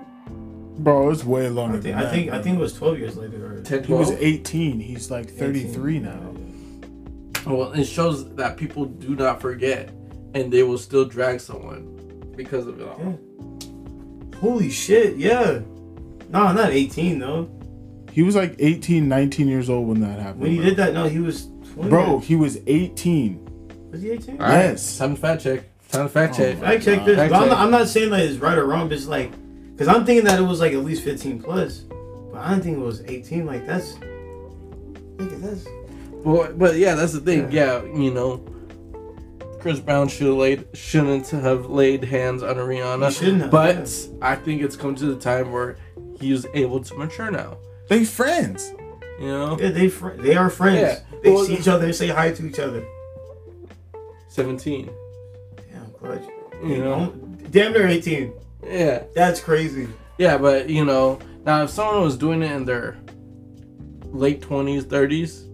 Bro, 0.77 1.11
it's 1.11 1.23
way 1.23 1.49
longer 1.49 1.77
I 1.77 1.81
think 1.81 1.83
than 1.83 1.93
I 1.95 2.03
that. 2.05 2.11
think 2.13 2.31
I 2.31 2.41
think 2.41 2.57
it 2.57 2.61
was 2.61 2.73
12 2.73 2.99
years 2.99 3.15
later. 3.17 3.57
Or 3.57 3.61
10, 3.61 3.83
he 3.83 3.93
was 3.93 4.11
18. 4.11 4.79
He's 4.79 5.11
like 5.11 5.29
33 5.29 5.99
now. 5.99 6.19
Well, 7.45 7.73
it 7.73 7.85
shows 7.85 8.33
that 8.35 8.57
people 8.57 8.85
do 8.85 9.15
not 9.15 9.41
forget, 9.41 9.89
and 10.33 10.51
they 10.51 10.63
will 10.63 10.77
still 10.77 11.05
drag 11.05 11.41
someone 11.41 12.31
because 12.35 12.65
of 12.67 12.79
it 12.79 12.87
all. 12.87 12.99
Yeah. 12.99 14.39
Holy 14.39 14.69
shit! 14.69 15.17
Yeah. 15.17 15.59
No, 16.29 16.51
not 16.51 16.71
18 16.71 17.19
though. 17.19 17.49
He 18.11 18.23
was 18.23 18.35
like 18.35 18.55
18, 18.59 19.07
19 19.07 19.47
years 19.47 19.69
old 19.69 19.87
when 19.87 19.99
that 20.01 20.19
happened. 20.19 20.41
When 20.41 20.51
he 20.51 20.57
bro. 20.57 20.65
did 20.65 20.77
that, 20.77 20.93
no, 20.93 21.07
he 21.07 21.19
was 21.19 21.47
20. 21.73 21.89
Bro, 21.89 22.19
he 22.19 22.35
was 22.35 22.57
18. 22.67 23.89
was 23.91 24.01
he 24.01 24.11
18? 24.11 24.41
All 24.41 24.47
right, 24.47 24.53
Yes. 24.65 24.97
time 24.97 25.15
to 25.15 25.21
fact 25.21 25.43
check. 25.43 25.63
Time 25.89 26.05
to 26.07 26.09
fact 26.09 26.33
Oh, 26.35 26.37
check. 26.37 26.61
my 26.61 26.67
I 26.73 26.77
checked 26.79 27.05
this. 27.05 27.15
Fact 27.17 27.31
But 27.31 27.35
I'm, 27.37 27.41
check. 27.43 27.49
not, 27.51 27.57
I'm 27.59 27.71
not 27.71 27.87
saying 27.87 28.09
that 28.11 28.19
it's 28.21 28.37
right 28.39 28.57
or 28.57 28.65
wrong, 28.65 28.87
but 28.87 28.97
it's 28.97 29.07
like, 29.07 29.31
because 29.73 29.87
I'm 29.87 30.05
thinking 30.05 30.25
that 30.25 30.39
it 30.39 30.43
was 30.43 30.59
like 30.59 30.73
at 30.73 30.79
least 30.85 31.03
15 31.03 31.41
plus. 31.41 31.79
But 32.31 32.39
I 32.41 32.51
don't 32.51 32.61
think 32.61 32.77
it 32.77 32.81
was 32.81 33.01
18. 33.01 33.45
Like, 33.45 33.65
that's. 33.67 33.93
Nigga, 35.17 35.41
that's. 35.41 35.67
But, 36.23 36.57
but 36.57 36.77
yeah, 36.77 36.95
that's 36.95 37.13
the 37.13 37.19
thing. 37.19 37.51
Yeah, 37.51 37.83
you 37.83 38.11
know, 38.13 38.37
Chris 39.59 39.79
Brown 39.79 40.07
should 40.07 40.27
have 40.27 40.35
laid 40.37 40.65
shouldn't 40.73 41.27
have 41.29 41.65
laid 41.67 42.03
hands 42.05 42.41
on 42.43 42.55
Rihanna. 42.55 43.07
He 43.09 43.13
shouldn't 43.13 43.41
have, 43.43 43.51
But 43.51 44.07
I 44.21 44.35
think 44.35 44.61
it's 44.61 44.75
come 44.75 44.95
to 44.95 45.05
the 45.05 45.19
time 45.19 45.51
where 45.51 45.77
he's 46.19 46.45
able 46.53 46.81
to 46.83 46.95
mature 46.95 47.29
now. 47.29 47.57
They 47.89 48.05
friends. 48.05 48.73
You 49.19 49.27
know, 49.27 49.57
Yeah, 49.59 49.69
they 49.69 49.89
fr- 49.89 50.11
they 50.17 50.35
are 50.35 50.49
friends. 50.49 50.79
Yeah. 50.79 51.19
They 51.21 51.31
Well, 51.31 51.45
see 51.45 51.55
each 51.57 51.67
other, 51.67 51.85
they 51.85 51.91
say 51.91 52.07
hi 52.07 52.31
to 52.31 52.45
each 52.47 52.59
other. 52.59 52.83
seventeen. 54.29 54.89
Damn, 55.71 55.91
clutch. 55.93 56.23
You 56.63 56.77
know, 56.79 57.13
Damn 57.51 57.73
near 57.73 57.87
18. 57.87 58.33
Yeah, 58.65 59.03
That's 59.15 59.39
crazy. 59.39 59.87
yeah. 60.17 60.37
But 60.37 60.69
you 60.69 60.85
know, 60.85 61.19
now 61.45 61.63
if 61.63 61.69
someone 61.69 62.01
was 62.03 62.17
doing 62.17 62.41
it 62.41 62.51
in 62.51 62.65
their 62.65 62.97
late 64.05 64.41
twenties, 64.41 64.85
thirties, 64.85 65.45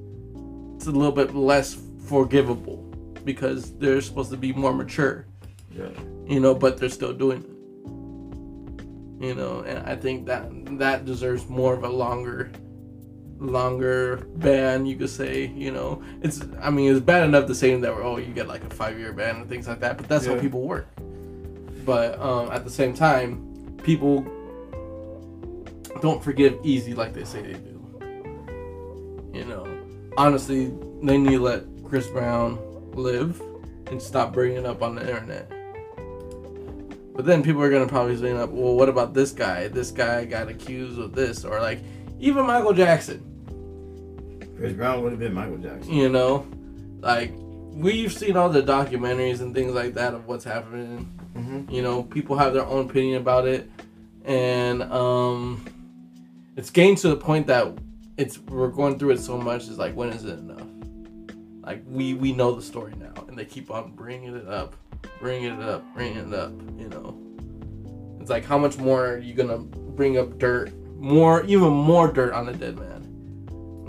it's 0.75 0.87
a 0.87 0.91
little 0.91 1.11
bit 1.11 1.35
less 1.35 1.77
forgivable 2.07 2.77
because 3.25 3.77
they're 3.77 4.01
supposed 4.01 4.31
to 4.31 4.37
be 4.37 4.53
more 4.53 4.73
mature. 4.73 5.25
Yeah. 5.71 5.89
you 6.25 6.39
know, 6.39 6.55
but 6.55 6.77
they're 6.77 6.89
still 6.89 7.13
doing 7.13 7.43
it. 7.43 9.25
You 9.25 9.35
know, 9.35 9.61
and 9.61 9.79
I 9.87 9.95
think 9.95 10.25
that 10.27 10.49
that 10.79 11.05
deserves 11.05 11.47
more 11.49 11.73
of 11.73 11.83
a 11.83 11.89
longer, 11.89 12.51
longer 13.37 14.25
ban. 14.35 14.85
You 14.85 14.95
could 14.95 15.09
say, 15.09 15.47
you 15.47 15.71
know, 15.71 16.01
it's. 16.21 16.41
I 16.61 16.69
mean, 16.69 16.91
it's 16.91 17.01
bad 17.01 17.23
enough 17.25 17.45
to 17.47 17.55
say 17.55 17.75
that 17.75 17.91
oh, 17.91 18.17
you 18.17 18.33
get 18.33 18.47
like 18.47 18.63
a 18.63 18.69
five 18.69 18.97
year 18.97 19.11
ban 19.11 19.35
and 19.35 19.49
things 19.49 19.67
like 19.67 19.81
that, 19.81 19.97
but 19.97 20.07
that's 20.07 20.25
how 20.25 20.39
people 20.39 20.61
work. 20.61 20.87
But 21.85 22.19
um, 22.19 22.51
at 22.51 22.63
the 22.63 22.69
same 22.69 22.93
time, 22.93 23.77
people 23.83 24.25
don't 26.01 26.23
forgive 26.23 26.57
easy 26.63 26.93
like 26.93 27.13
they 27.13 27.23
say 27.23 27.41
they 27.41 27.53
do. 27.53 27.75
You 29.33 29.45
know, 29.45 29.67
honestly, 30.17 30.73
they 31.03 31.17
need 31.17 31.31
to 31.31 31.39
let 31.39 31.63
Chris 31.83 32.07
Brown 32.07 32.59
live 32.93 33.41
and 33.87 34.01
stop 34.01 34.33
bringing 34.33 34.57
it 34.57 34.65
up 34.65 34.81
on 34.81 34.95
the 34.95 35.01
internet. 35.01 35.49
But 37.15 37.25
then 37.25 37.43
people 37.43 37.61
are 37.61 37.69
gonna 37.69 37.87
probably 37.87 38.15
say, 38.15 38.31
up, 38.31 38.49
well, 38.49 38.75
what 38.75 38.87
about 38.87 39.13
this 39.13 39.31
guy? 39.31 39.67
This 39.67 39.91
guy 39.91 40.25
got 40.25 40.47
accused 40.47 40.99
of 40.99 41.13
this, 41.13 41.43
or 41.43 41.59
like 41.59 41.79
even 42.19 42.45
Michael 42.45 42.73
Jackson. 42.73 43.25
Chris 44.57 44.73
Brown 44.73 45.03
would 45.03 45.11
have 45.11 45.19
been 45.19 45.33
Michael 45.33 45.57
Jackson. 45.57 45.93
You 45.93 46.09
know, 46.09 46.47
like 47.01 47.33
we've 47.73 48.13
seen 48.13 48.37
all 48.37 48.49
the 48.49 48.61
documentaries 48.61 49.41
and 49.41 49.53
things 49.53 49.73
like 49.73 49.95
that 49.95 50.13
of 50.13 50.27
what's 50.27 50.45
happening. 50.45 51.09
Mm-hmm. 51.35 51.71
You 51.71 51.81
know, 51.81 52.03
people 52.03 52.37
have 52.37 52.53
their 52.53 52.65
own 52.65 52.89
opinion 52.89 53.21
about 53.21 53.47
it, 53.47 53.69
and 54.25 54.83
um, 54.83 55.65
it's 56.55 56.69
getting 56.69 56.95
to 56.97 57.09
the 57.09 57.15
point 57.15 57.47
that 57.47 57.67
it's 58.17 58.39
we're 58.39 58.67
going 58.67 58.99
through 58.99 59.11
it 59.11 59.19
so 59.19 59.37
much. 59.37 59.63
Is 59.63 59.77
like, 59.77 59.95
when 59.95 60.09
is 60.09 60.25
it 60.25 60.39
enough? 60.39 60.67
Like 61.61 61.83
we 61.87 62.13
we 62.15 62.33
know 62.33 62.53
the 62.53 62.61
story 62.61 62.93
now, 62.99 63.13
and 63.27 63.37
they 63.37 63.45
keep 63.45 63.69
on 63.69 63.91
bringing 63.91 64.35
it 64.35 64.47
up, 64.47 64.75
bringing 65.19 65.59
it 65.59 65.63
up, 65.63 65.83
bringing 65.93 66.17
it 66.17 66.33
up. 66.33 66.51
You 66.77 66.89
know, 66.89 67.17
it's 68.19 68.29
like 68.29 68.43
how 68.43 68.57
much 68.57 68.77
more 68.77 69.05
are 69.13 69.17
you 69.19 69.33
gonna 69.33 69.59
bring 69.59 70.17
up 70.17 70.39
dirt, 70.39 70.73
more 70.97 71.43
even 71.45 71.69
more 71.69 72.11
dirt 72.11 72.33
on 72.33 72.47
the 72.47 72.53
dead 72.53 72.77
man? 72.77 72.88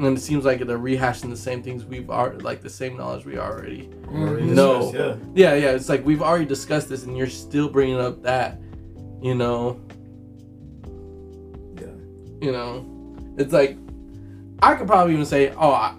And 0.03 0.17
it 0.17 0.21
seems 0.23 0.47
like 0.47 0.61
they're 0.61 0.79
rehashing 0.79 1.29
the 1.29 1.37
same 1.37 1.63
things 1.63 1.85
we've 1.85 2.09
already, 2.09 2.39
like 2.39 2.63
the 2.63 2.71
same 2.71 2.97
knowledge 2.97 3.27
we 3.27 3.37
already 3.39 3.83
mm-hmm. 3.83 4.23
Already 4.23 4.47
No. 4.47 4.91
discussed, 4.93 5.21
Yeah. 5.35 5.55
yeah, 5.55 5.63
yeah. 5.65 5.71
It's 5.73 5.89
like 5.91 6.05
we've 6.07 6.23
already 6.23 6.47
discussed 6.47 6.89
this, 6.89 7.05
and 7.05 7.17
you're 7.19 7.27
still 7.27 7.69
bringing 7.69 8.01
up 8.01 8.23
that. 8.23 8.59
You 9.21 9.35
know, 9.35 9.79
Yeah. 11.79 11.89
you 12.41 12.51
know, 12.53 12.87
it's 13.37 13.53
like 13.53 13.77
I 14.63 14.75
could 14.75 14.87
probably 14.87 15.13
even 15.15 15.27
say, 15.27 15.53
"Oh, 15.57 15.71
I, 15.73 15.95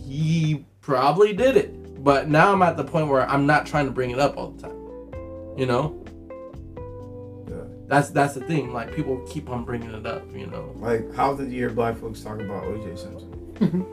he 0.00 0.64
probably 0.80 1.32
did 1.34 1.56
it," 1.58 2.02
but 2.02 2.28
now 2.30 2.52
I'm 2.52 2.62
at 2.62 2.76
the 2.78 2.84
point 2.84 3.08
where 3.08 3.28
I'm 3.28 3.46
not 3.46 3.66
trying 3.66 3.84
to 3.86 3.92
bring 3.92 4.10
it 4.10 4.18
up 4.18 4.36
all 4.38 4.50
the 4.50 4.62
time. 4.62 4.76
You 5.58 5.66
know, 5.66 5.94
Yeah. 6.03 6.03
That's 7.86 8.10
that's 8.10 8.34
the 8.34 8.40
thing. 8.40 8.72
Like 8.72 8.94
people 8.94 9.18
keep 9.28 9.48
on 9.50 9.64
bringing 9.64 9.92
it 9.92 10.06
up. 10.06 10.24
You 10.34 10.46
know, 10.46 10.72
Like, 10.76 11.12
how 11.14 11.34
did 11.34 11.48
do 11.48 11.54
you 11.54 11.60
hear 11.60 11.70
black 11.70 11.96
folks 11.98 12.20
talk 12.20 12.40
about 12.40 12.64
OJ 12.64 12.98
Simpson? 12.98 13.86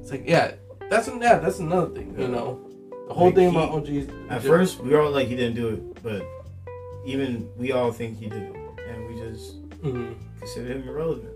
it's 0.00 0.10
like 0.10 0.24
yeah, 0.26 0.52
that's 0.90 1.08
yeah, 1.08 1.38
that's 1.38 1.58
another 1.58 1.94
thing. 1.94 2.14
You 2.18 2.28
know, 2.28 2.60
the 3.08 3.14
whole 3.14 3.26
Like, 3.26 3.34
thing 3.36 3.50
he- 3.50 3.56
about 3.56 3.70
O.J. 3.70 4.06
At 4.30 4.42
first, 4.42 4.80
we 4.80 4.94
all 4.94 5.10
like, 5.10 5.28
he 5.28 5.36
didn't 5.36 5.56
do 5.56 5.68
it, 5.68 6.02
but 6.02 6.22
even 7.06 7.48
we 7.56 7.72
all 7.72 7.92
think 7.92 8.18
he 8.18 8.26
did 8.28 8.42
it, 8.42 8.56
and 8.88 9.06
we 9.08 9.20
just 9.20 9.60
Mhm. 9.82 10.14
consider 10.38 10.72
him 10.72 10.88
irrelevant. 10.88 11.32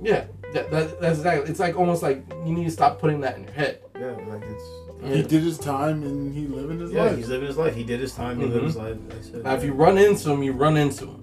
yeah, 0.00 0.24
that, 0.54 0.70
that, 0.70 1.00
that's 1.00 1.18
exactly. 1.18 1.50
It's 1.50 1.60
like 1.60 1.76
almost 1.76 2.02
like 2.02 2.22
you 2.46 2.52
need 2.52 2.64
to 2.64 2.70
stop 2.70 3.00
putting 3.00 3.20
that 3.22 3.36
in 3.36 3.44
your 3.44 3.52
head. 3.52 3.80
Yeah, 3.98 4.12
like 4.28 4.42
it's. 4.44 4.64
He 5.04 5.22
did 5.22 5.42
his 5.42 5.58
time 5.58 6.02
and 6.02 6.34
he 6.34 6.46
living 6.46 6.80
his 6.80 6.90
Yeah, 6.92 7.02
life. 7.02 7.10
Yeah, 7.12 7.16
he's 7.18 7.28
living 7.28 7.46
his 7.48 7.56
life. 7.56 7.74
He 7.74 7.84
did 7.84 8.00
his 8.00 8.14
time. 8.14 8.38
He 8.40 8.46
Mhm. 8.46 8.52
lived 8.52 8.64
his 8.66 8.76
life. 8.76 8.96
Like 9.08 9.18
I 9.18 9.22
said, 9.22 9.44
Now, 9.44 9.54
if 9.54 9.64
you 9.64 9.72
run 9.72 9.96
into 9.98 10.30
him, 10.30 10.42
you 10.42 10.52
run 10.52 10.76
into 10.76 11.04
him. 11.06 11.20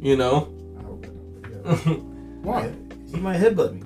You 0.00 0.16
know. 0.16 0.48
I 0.78 0.82
hope 0.82 1.04
I 1.06 1.08
don't, 1.08 1.42
but 1.64 1.86
yeah. 1.86 1.92
Why? 2.42 2.70
He 3.12 3.16
might 3.20 3.40
headbutt 3.40 3.72
me. 3.74 3.80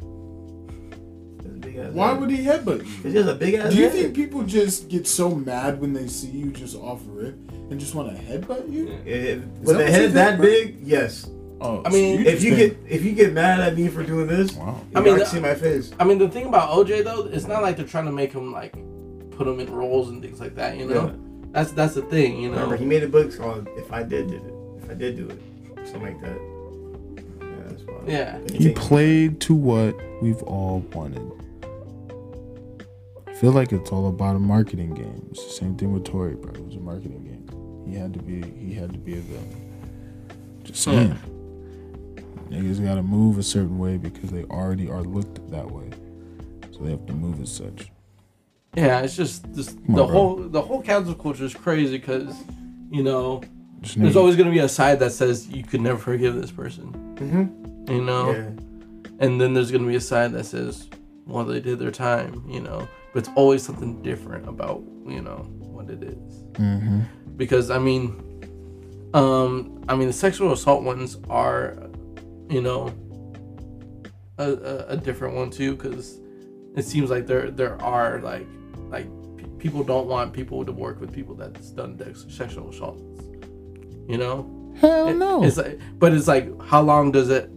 He 1.43 1.49
has 1.49 1.55
a 1.55 1.59
big 1.59 1.77
ass 1.77 1.93
Why 1.93 2.09
head. 2.09 2.21
would 2.21 2.31
he 2.31 2.39
headbutt 2.45 2.79
you? 2.87 2.93
Because 2.97 3.13
he 3.13 3.19
has 3.19 3.27
a 3.29 3.35
big 3.35 3.55
ass 3.55 3.71
Do 3.73 3.77
you 3.79 3.85
head. 3.85 3.93
think 3.93 4.15
people 4.15 4.43
just 4.43 4.89
get 4.89 5.07
so 5.07 5.31
mad 5.31 5.81
when 5.81 5.93
they 5.93 6.07
see 6.09 6.29
you 6.29 6.51
just 6.51 6.77
off 6.77 7.01
rip 7.07 7.37
and 7.71 7.79
just 7.79 7.95
want 7.95 8.09
to 8.15 8.21
headbutt 8.23 8.71
you? 8.71 8.99
If, 9.07 9.41
that 9.41 9.61
with 9.61 9.77
a 9.77 9.79
what 9.79 9.87
you 9.87 9.93
head 9.93 10.01
think, 10.03 10.15
that 10.15 10.37
bro? 10.39 10.47
big, 10.47 10.79
yes. 10.83 11.31
Oh, 11.63 11.83
I 11.85 11.91
mean, 11.91 12.27
If 12.27 12.43
you 12.43 12.57
just 12.57 12.75
get 12.75 12.79
if 12.89 13.05
you 13.05 13.13
get 13.13 13.33
mad 13.35 13.61
at 13.61 13.77
me 13.77 13.89
for 13.89 14.03
doing 14.03 14.27
this, 14.27 14.55
wow. 14.55 14.81
I 14.95 14.99
I 14.99 15.03
mean, 15.03 15.13
mean, 15.13 15.21
you 15.21 15.27
see 15.27 15.41
my 15.41 15.55
face. 15.55 15.91
I 16.01 16.05
mean, 16.05 16.19
the 16.19 16.29
thing 16.29 16.47
about 16.47 16.71
OJ 16.71 17.05
though, 17.05 17.29
it's 17.31 17.47
not 17.47 17.61
like 17.63 17.77
they're 17.77 17.87
trying 17.87 18.07
to 18.07 18.13
make 18.13 18.33
him 18.33 18.51
like 18.51 18.75
put 19.41 19.47
them 19.47 19.59
in 19.59 19.73
roles 19.73 20.11
and 20.11 20.21
things 20.21 20.39
like 20.39 20.55
that. 20.55 20.77
You 20.77 20.85
know, 20.85 21.07
Yeah. 21.07 21.13
that's 21.51 21.73
that's 21.73 21.95
the 21.95 22.03
thing. 22.03 22.43
You 22.43 22.51
know. 22.51 22.57
Remember, 22.57 22.77
he 22.77 22.85
made 22.85 23.03
a 23.03 23.09
book 23.09 23.35
called 23.39 23.69
"If 23.75 23.91
I 23.91 24.03
Did 24.03 24.29
Did 24.29 24.45
It." 24.45 24.55
If 24.83 24.91
I 24.91 24.95
did 24.95 25.17
do 25.17 25.31
it, 25.31 25.41
something 25.87 26.03
like 26.03 26.21
that. 26.21 26.39
Yeah, 27.41 27.69
that's 27.69 27.83
wild. 27.85 28.07
Yeah. 28.07 28.39
He 28.53 28.73
played 28.73 29.41
to 29.41 29.55
what 29.55 29.97
we've 30.21 30.43
all 30.43 30.81
wanted. 30.93 31.33
I 33.27 33.33
feel 33.33 33.53
like 33.53 33.73
it's 33.73 33.91
all 33.91 34.09
about 34.09 34.37
a 34.37 34.39
marketing 34.39 34.93
game. 34.93 35.27
It's 35.31 35.43
the 35.43 35.53
same 35.53 35.75
thing 35.75 35.95
with 35.95 36.05
Tory, 36.05 36.35
bro. 36.35 36.53
It 36.53 36.67
was 36.67 36.77
a 36.77 36.81
marketing 36.81 37.25
game. 37.25 37.87
He 37.91 37.97
had 37.99 38.13
to 38.13 38.19
be. 38.19 38.43
He 38.43 38.75
had 38.75 38.93
to 38.93 38.99
be 38.99 39.15
a 39.15 39.21
villain. 39.21 40.61
Just 40.65 40.85
hmm. 40.85 40.91
saying. 40.91 41.19
Niggas 42.51 42.85
got 42.85 42.97
to 42.97 43.03
move 43.03 43.39
a 43.39 43.43
certain 43.43 43.79
way 43.79 43.97
because 43.97 44.31
they 44.31 44.45
already 44.45 44.91
are 44.91 45.03
looked 45.03 45.51
that 45.51 45.71
way, 45.71 45.89
so 46.73 46.81
they 46.81 46.91
have 46.91 47.07
to 47.07 47.15
move 47.15 47.41
as 47.41 47.51
such. 47.51 47.91
Yeah, 48.77 49.01
it's 49.01 49.17
just 49.17 49.45
just 49.55 49.77
on, 49.77 49.83
the 49.89 49.93
bro. 49.95 50.07
whole 50.07 50.37
the 50.37 50.63
whole 50.63 50.81
cancel 50.83 51.15
culture 51.15 51.45
is 51.45 51.55
crazy 51.55 51.99
because 51.99 52.35
you 52.91 53.03
know 53.03 53.43
Just 53.81 53.99
there's 54.01 54.17
always 54.17 54.37
gonna 54.37 54.51
be 54.51 54.61
a 54.61 54.69
side 54.69 55.01
that 55.01 55.13
says 55.13 55.49
you 55.49 55.65
could 55.65 55.81
never 55.81 55.99
forgive 55.99 56.35
this 56.35 56.51
person. 56.53 56.93
Mhm. 57.17 57.91
You 57.91 58.03
know. 58.03 58.31
Yeah. 58.33 58.51
and 59.19 59.41
then 59.41 59.53
there's 59.55 59.71
gonna 59.71 59.87
be 59.87 59.97
a 59.97 60.01
side 60.01 60.33
that 60.33 60.47
says, 60.47 60.89
"Well, 61.27 61.45
they 61.45 61.61
did 61.61 61.79
their 61.79 61.91
time," 61.91 62.43
you 62.49 62.61
know. 62.61 62.87
But 63.13 63.19
it's 63.25 63.31
always 63.35 63.63
something 63.63 64.01
different 64.03 64.49
about 64.49 64.83
you 65.07 65.21
know 65.21 65.47
what 65.61 65.91
it 65.91 66.03
is. 66.03 66.43
Mhm. 66.55 67.05
Because 67.37 67.71
I 67.71 67.79
mean, 67.79 68.23
um, 69.15 69.83
I 69.89 69.97
mean 69.97 70.07
the 70.07 70.13
sexual 70.13 70.53
assault 70.53 70.83
ones 70.85 71.19
are 71.29 71.77
you 72.49 72.61
know, 72.61 72.93
a, 74.39 74.51
a, 74.53 74.77
a 74.89 74.97
different 74.97 75.35
one 75.37 75.51
too, 75.51 75.75
because 75.77 76.19
it 76.77 76.85
seems 76.85 77.11
like 77.11 77.27
there 77.27 77.51
there 77.51 77.81
are 77.83 78.21
like 78.21 78.47
like 78.91 79.07
p- 79.37 79.47
people 79.59 79.83
don't 79.83 80.07
want 80.07 80.33
people 80.33 80.65
to 80.65 80.73
work 80.73 81.01
with 81.01 81.13
people 81.13 81.35
that's 81.35 81.71
done 81.71 81.97
dex- 81.97 82.27
sexual 82.29 82.71
assaults. 82.71 83.03
You 84.09 84.19
know, 84.19 84.61
Hell 84.81 85.09
It- 85.09 85.15
no. 85.15 85.45
It's 85.45 85.57
like, 85.57 85.79
but 85.99 86.13
it's 86.13 86.29
like, 86.29 86.61
how 86.63 86.81
long 86.81 87.13
does 87.13 87.29
it? 87.29 87.51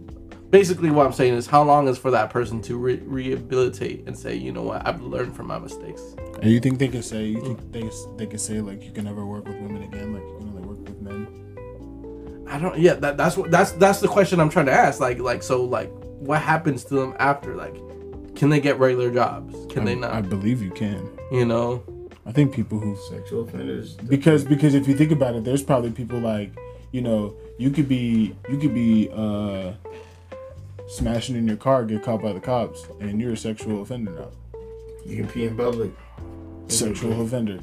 Basically, 0.50 0.90
what 0.90 1.06
I'm 1.06 1.12
saying 1.12 1.34
is, 1.34 1.46
how 1.46 1.64
long 1.64 1.88
is 1.88 1.98
for 1.98 2.10
that 2.12 2.30
person 2.30 2.62
to 2.62 2.76
re- 2.76 3.02
rehabilitate 3.04 4.06
and 4.06 4.16
say, 4.16 4.36
you 4.36 4.52
know 4.52 4.62
what, 4.62 4.86
I've 4.86 5.02
learned 5.02 5.34
from 5.34 5.46
my 5.46 5.58
mistakes. 5.58 6.00
And 6.42 6.50
you 6.50 6.60
think 6.60 6.78
they 6.78 6.88
can 6.88 7.02
say? 7.02 7.24
You 7.24 7.40
think 7.40 7.60
mm. 7.60 7.72
they 7.72 8.24
they 8.24 8.30
can 8.30 8.38
say 8.38 8.60
like 8.60 8.84
you 8.84 8.92
can 8.92 9.04
never 9.04 9.26
work 9.26 9.48
with 9.48 9.56
women 9.56 9.82
again? 9.82 10.12
Like 10.12 10.22
you 10.22 10.36
can 10.38 10.48
only 10.48 10.62
work 10.62 10.78
with 10.86 11.00
men? 11.00 12.46
I 12.48 12.58
don't. 12.58 12.78
Yeah, 12.78 12.94
that, 12.94 13.16
that's 13.16 13.36
what 13.36 13.50
that's 13.50 13.72
that's 13.72 14.00
the 14.00 14.08
question 14.08 14.38
I'm 14.38 14.50
trying 14.50 14.66
to 14.66 14.72
ask. 14.72 15.00
Like 15.00 15.18
like 15.18 15.42
so 15.42 15.64
like 15.64 15.90
what 16.20 16.40
happens 16.40 16.84
to 16.84 16.94
them 16.94 17.14
after? 17.18 17.56
Like, 17.56 17.74
can 18.36 18.48
they 18.48 18.60
get 18.60 18.78
regular 18.78 19.10
jobs? 19.10 19.54
Can 19.72 19.82
I, 19.82 19.86
they 19.86 19.94
not? 19.96 20.12
I 20.12 20.20
believe 20.20 20.62
you 20.62 20.70
can. 20.70 21.08
You 21.34 21.44
know. 21.44 21.82
I 22.26 22.32
think 22.32 22.54
people 22.54 22.78
who 22.78 22.96
Sexual 23.10 23.42
offenders. 23.42 23.94
because 23.96 24.44
because 24.44 24.74
if 24.74 24.88
you 24.88 24.96
think 24.96 25.12
about 25.12 25.34
it, 25.34 25.44
there's 25.44 25.62
probably 25.62 25.90
people 25.90 26.18
like 26.18 26.52
you 26.90 27.02
know 27.02 27.34
you 27.58 27.70
could 27.70 27.88
be 27.88 28.34
you 28.48 28.56
could 28.56 28.72
be 28.74 29.10
uh 29.14 29.72
smashing 30.88 31.36
in 31.36 31.46
your 31.46 31.56
car, 31.56 31.84
get 31.84 32.02
caught 32.02 32.22
by 32.22 32.32
the 32.32 32.40
cops, 32.40 32.86
and 33.00 33.20
you're 33.20 33.32
a 33.32 33.36
sexual 33.36 33.82
offender 33.82 34.12
now. 34.12 34.30
You 35.04 35.16
can 35.16 35.28
pee 35.28 35.44
in 35.44 35.56
public. 35.56 35.90
Sexual 36.68 37.20
offender. 37.20 37.60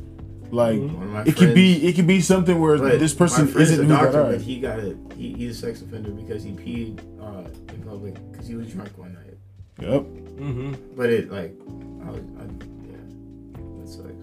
Like 0.51 0.79
One 0.79 1.15
of 1.15 1.27
it 1.27 1.37
could 1.37 1.55
be 1.55 1.87
it 1.87 1.95
could 1.95 2.07
be 2.07 2.19
something 2.21 2.59
where 2.59 2.77
this 2.77 3.13
person 3.13 3.47
isn't 3.57 3.85
a 3.85 3.87
doctor, 3.87 4.23
but 4.23 4.41
he 4.41 4.59
got 4.59 4.79
a 4.79 4.97
he, 5.15 5.33
he's 5.33 5.57
a 5.57 5.67
sex 5.67 5.81
offender 5.81 6.11
because 6.11 6.43
he 6.43 6.51
peed 6.51 6.99
uh, 7.21 7.49
in 7.73 7.81
public 7.83 8.15
because 8.31 8.47
he 8.47 8.55
was 8.55 8.71
drunk 8.71 8.95
one 8.97 9.13
night. 9.13 9.37
Yep. 9.79 10.01
Mm-hmm. 10.01 10.73
But 10.95 11.09
it 11.09 11.31
like, 11.31 11.55
I 12.05 12.11
was, 12.11 12.21
I, 12.37 12.43
yeah, 12.43 12.45
that 12.45 12.59
sucks. 12.59 12.70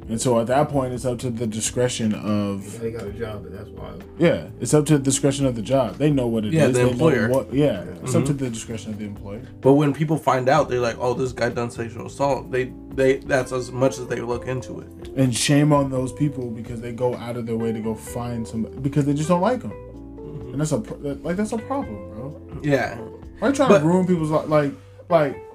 And 0.09 0.21
so 0.21 0.41
at 0.41 0.47
that 0.47 0.71
point, 0.71 0.95
it's 0.95 1.05
up 1.05 1.19
to 1.19 1.31
the 1.31 1.47
discretion 1.47 2.15
of 2.15 2.65
Yeah, 2.75 2.81
he 2.85 2.91
got 2.93 3.07
a 3.07 3.13
job, 3.13 3.43
but 3.43 3.53
that's 3.53 3.69
wild. 3.71 4.05
yeah, 4.19 4.49
it's 4.59 4.73
up 4.73 4.87
to 4.87 4.95
the 4.97 5.05
discretion 5.05 5.45
of 5.45 5.55
the 5.55 5.63
job. 5.63 5.97
They 5.97 6.11
know 6.11 6.27
what 6.27 6.45
it 6.45 6.49
is. 6.49 6.55
Yeah, 6.55 6.67
the 6.69 6.73
They 6.73 6.91
employer. 6.91 7.29
What, 7.29 7.53
yeah, 7.53 7.83
it's 8.03 8.15
up 8.15 8.25
to 8.25 8.33
mm-hmm. 8.33 8.45
the 8.45 8.51
discretion 8.51 8.93
of 8.93 8.99
the 8.99 9.05
employer. 9.05 9.43
But 9.61 9.75
when 9.75 9.93
people 9.93 10.17
find 10.17 10.49
out, 10.49 10.69
they're 10.71 10.81
like, 10.81 10.97
"Oh, 10.99 11.13
this 11.15 11.33
guy 11.33 11.51
done 11.51 11.71
sexual 11.71 12.07
assault." 12.07 12.51
They 12.51 12.73
they 12.95 13.19
that's 13.19 13.53
as 13.53 13.71
much 13.71 13.99
as 13.99 14.07
they 14.07 14.21
look 14.21 14.47
into 14.47 14.81
it. 14.81 15.09
And 15.17 15.35
shame 15.35 15.73
on 15.73 15.91
those 15.91 16.13
people 16.13 16.51
because 16.51 16.81
they 16.81 16.93
go 16.93 17.15
out 17.17 17.37
of 17.37 17.47
their 17.47 17.57
way 17.57 17.73
to 17.73 17.81
go 17.81 17.95
find 17.95 18.47
some 18.49 18.63
because 18.81 19.05
they 19.05 19.15
just 19.15 19.29
don't 19.29 19.43
like 19.43 19.61
them. 19.61 19.73
Mm-hmm. 19.73 20.53
And 20.53 20.61
that's 20.61 20.73
a 20.73 20.77
like 20.77 21.37
that's 21.37 21.53
a 21.53 21.59
problem, 21.59 21.97
bro. 22.15 22.61
Yeah. 22.63 22.97
Why 23.41 23.49
you 23.49 23.55
trying 23.55 23.69
But- 23.69 23.81
to 23.81 23.85
ruin 23.85 24.07
people's 24.07 24.31
li- 24.31 24.47
like 24.47 24.73
like 25.11 25.48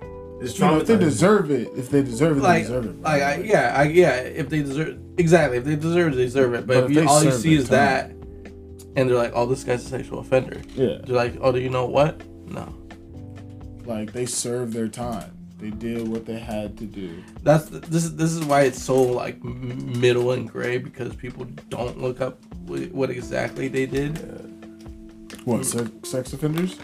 It's 0.44 0.60
you 0.60 0.66
know, 0.66 0.78
if 0.80 0.88
they 0.88 0.98
deserve 0.98 1.52
it, 1.52 1.70
if 1.76 1.90
they 1.90 2.04
deserve 2.04 2.38
it, 2.38 2.42
they 2.42 2.48
Like, 2.48 2.64
deserve 2.64 2.86
it. 2.86 3.02
like 3.02 3.22
I, 3.22 3.36
yeah, 3.38 3.74
I, 3.76 3.84
yeah. 3.84 4.16
If 4.16 4.50
they 4.50 4.62
deserve 4.62 5.00
exactly, 5.18 5.58
if 5.58 5.64
they 5.66 5.76
deserve 5.76 6.14
it, 6.14 6.16
they 6.18 6.26
deserve 6.26 6.54
it. 6.54 6.68
But, 6.68 6.74
But 6.76 6.84
if, 6.86 6.90
if 6.98 7.04
you, 7.04 7.10
all 7.10 7.24
you 7.24 7.32
see 7.32 7.52
their 7.56 7.60
is 7.64 7.70
that, 7.70 8.10
and 8.96 9.10
they're 9.10 9.16
like, 9.18 9.32
"Oh, 9.34 9.46
this 9.46 9.64
guy's 9.64 9.86
a 9.86 9.90
sexual 9.90 10.20
offender," 10.20 10.62
yeah, 10.76 10.98
they're 11.06 11.16
like, 11.16 11.36
"Oh, 11.42 11.52
do 11.52 11.60
you 11.60 11.70
know 11.70 11.86
what?" 11.86 12.22
No. 12.48 12.74
like 13.86 14.12
they 14.14 14.26
served 14.26 14.74
their 14.74 14.88
time. 14.88 15.32
They 15.60 15.70
did 15.70 16.08
what 16.08 16.26
they 16.26 16.40
had 16.40 16.78
to 16.80 16.86
do. 16.86 17.24
That's 17.42 17.66
the, 17.66 17.80
this 17.80 18.04
is 18.04 18.16
this 18.18 18.32
is 18.34 18.44
why 18.44 18.62
it's 18.64 18.82
so 18.82 19.02
like 19.02 19.42
middle 19.44 20.32
and 20.32 20.50
gray 20.50 20.78
because 20.78 21.16
people 21.16 21.46
don't 21.70 22.02
look 22.02 22.20
up 22.20 22.38
what 22.68 23.10
exactly 23.10 23.70
they 23.70 23.86
did. 23.86 24.18
What 25.46 25.66
sex, 25.66 25.90
sex 26.04 26.34
offenders? 26.34 26.78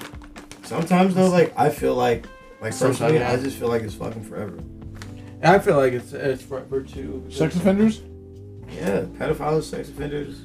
Sometimes 0.63 1.15
though, 1.15 1.29
like 1.29 1.53
I 1.57 1.69
feel 1.69 1.95
like, 1.95 2.25
like 2.61 2.73
Sometimes, 2.73 2.99
personally, 2.99 3.19
yeah. 3.19 3.31
I 3.31 3.37
just 3.37 3.57
feel 3.57 3.69
like 3.69 3.83
it's 3.83 3.93
fucking 3.95 4.23
forever. 4.23 4.57
And 5.41 5.45
I 5.45 5.59
feel 5.59 5.77
like 5.77 5.93
it's 5.93 6.13
it's 6.13 6.41
forever 6.43 6.81
too. 6.81 7.25
Sex 7.29 7.55
offenders? 7.55 8.01
Yeah, 8.71 9.01
pedophiles, 9.17 9.63
sex 9.63 9.89
offenders, 9.89 10.41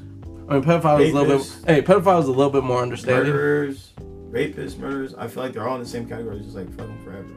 I 0.49 0.55
mean, 0.55 0.63
pedophiles 0.65 1.01
is 1.07 1.13
a 1.13 1.15
little 1.15 1.39
bit. 1.39 1.57
Hey, 1.67 1.83
pedophile 1.83 2.21
is 2.23 2.29
a 2.29 2.33
little 2.33 2.51
bit 2.53 2.65
more 2.65 2.81
understanding. 2.81 3.33
murderers, 3.33 3.93
rapists, 4.31 4.79
murderers. 4.79 5.15
I 5.15 5.27
feel 5.29 5.43
like 5.43 5.53
they're 5.53 5.69
all 5.69 5.77
in 5.77 5.83
the 5.83 5.89
same 5.89 6.09
category, 6.09 6.39
just 6.41 6.55
like 6.57 6.69
fucking 6.77 7.03
forever. 7.05 7.29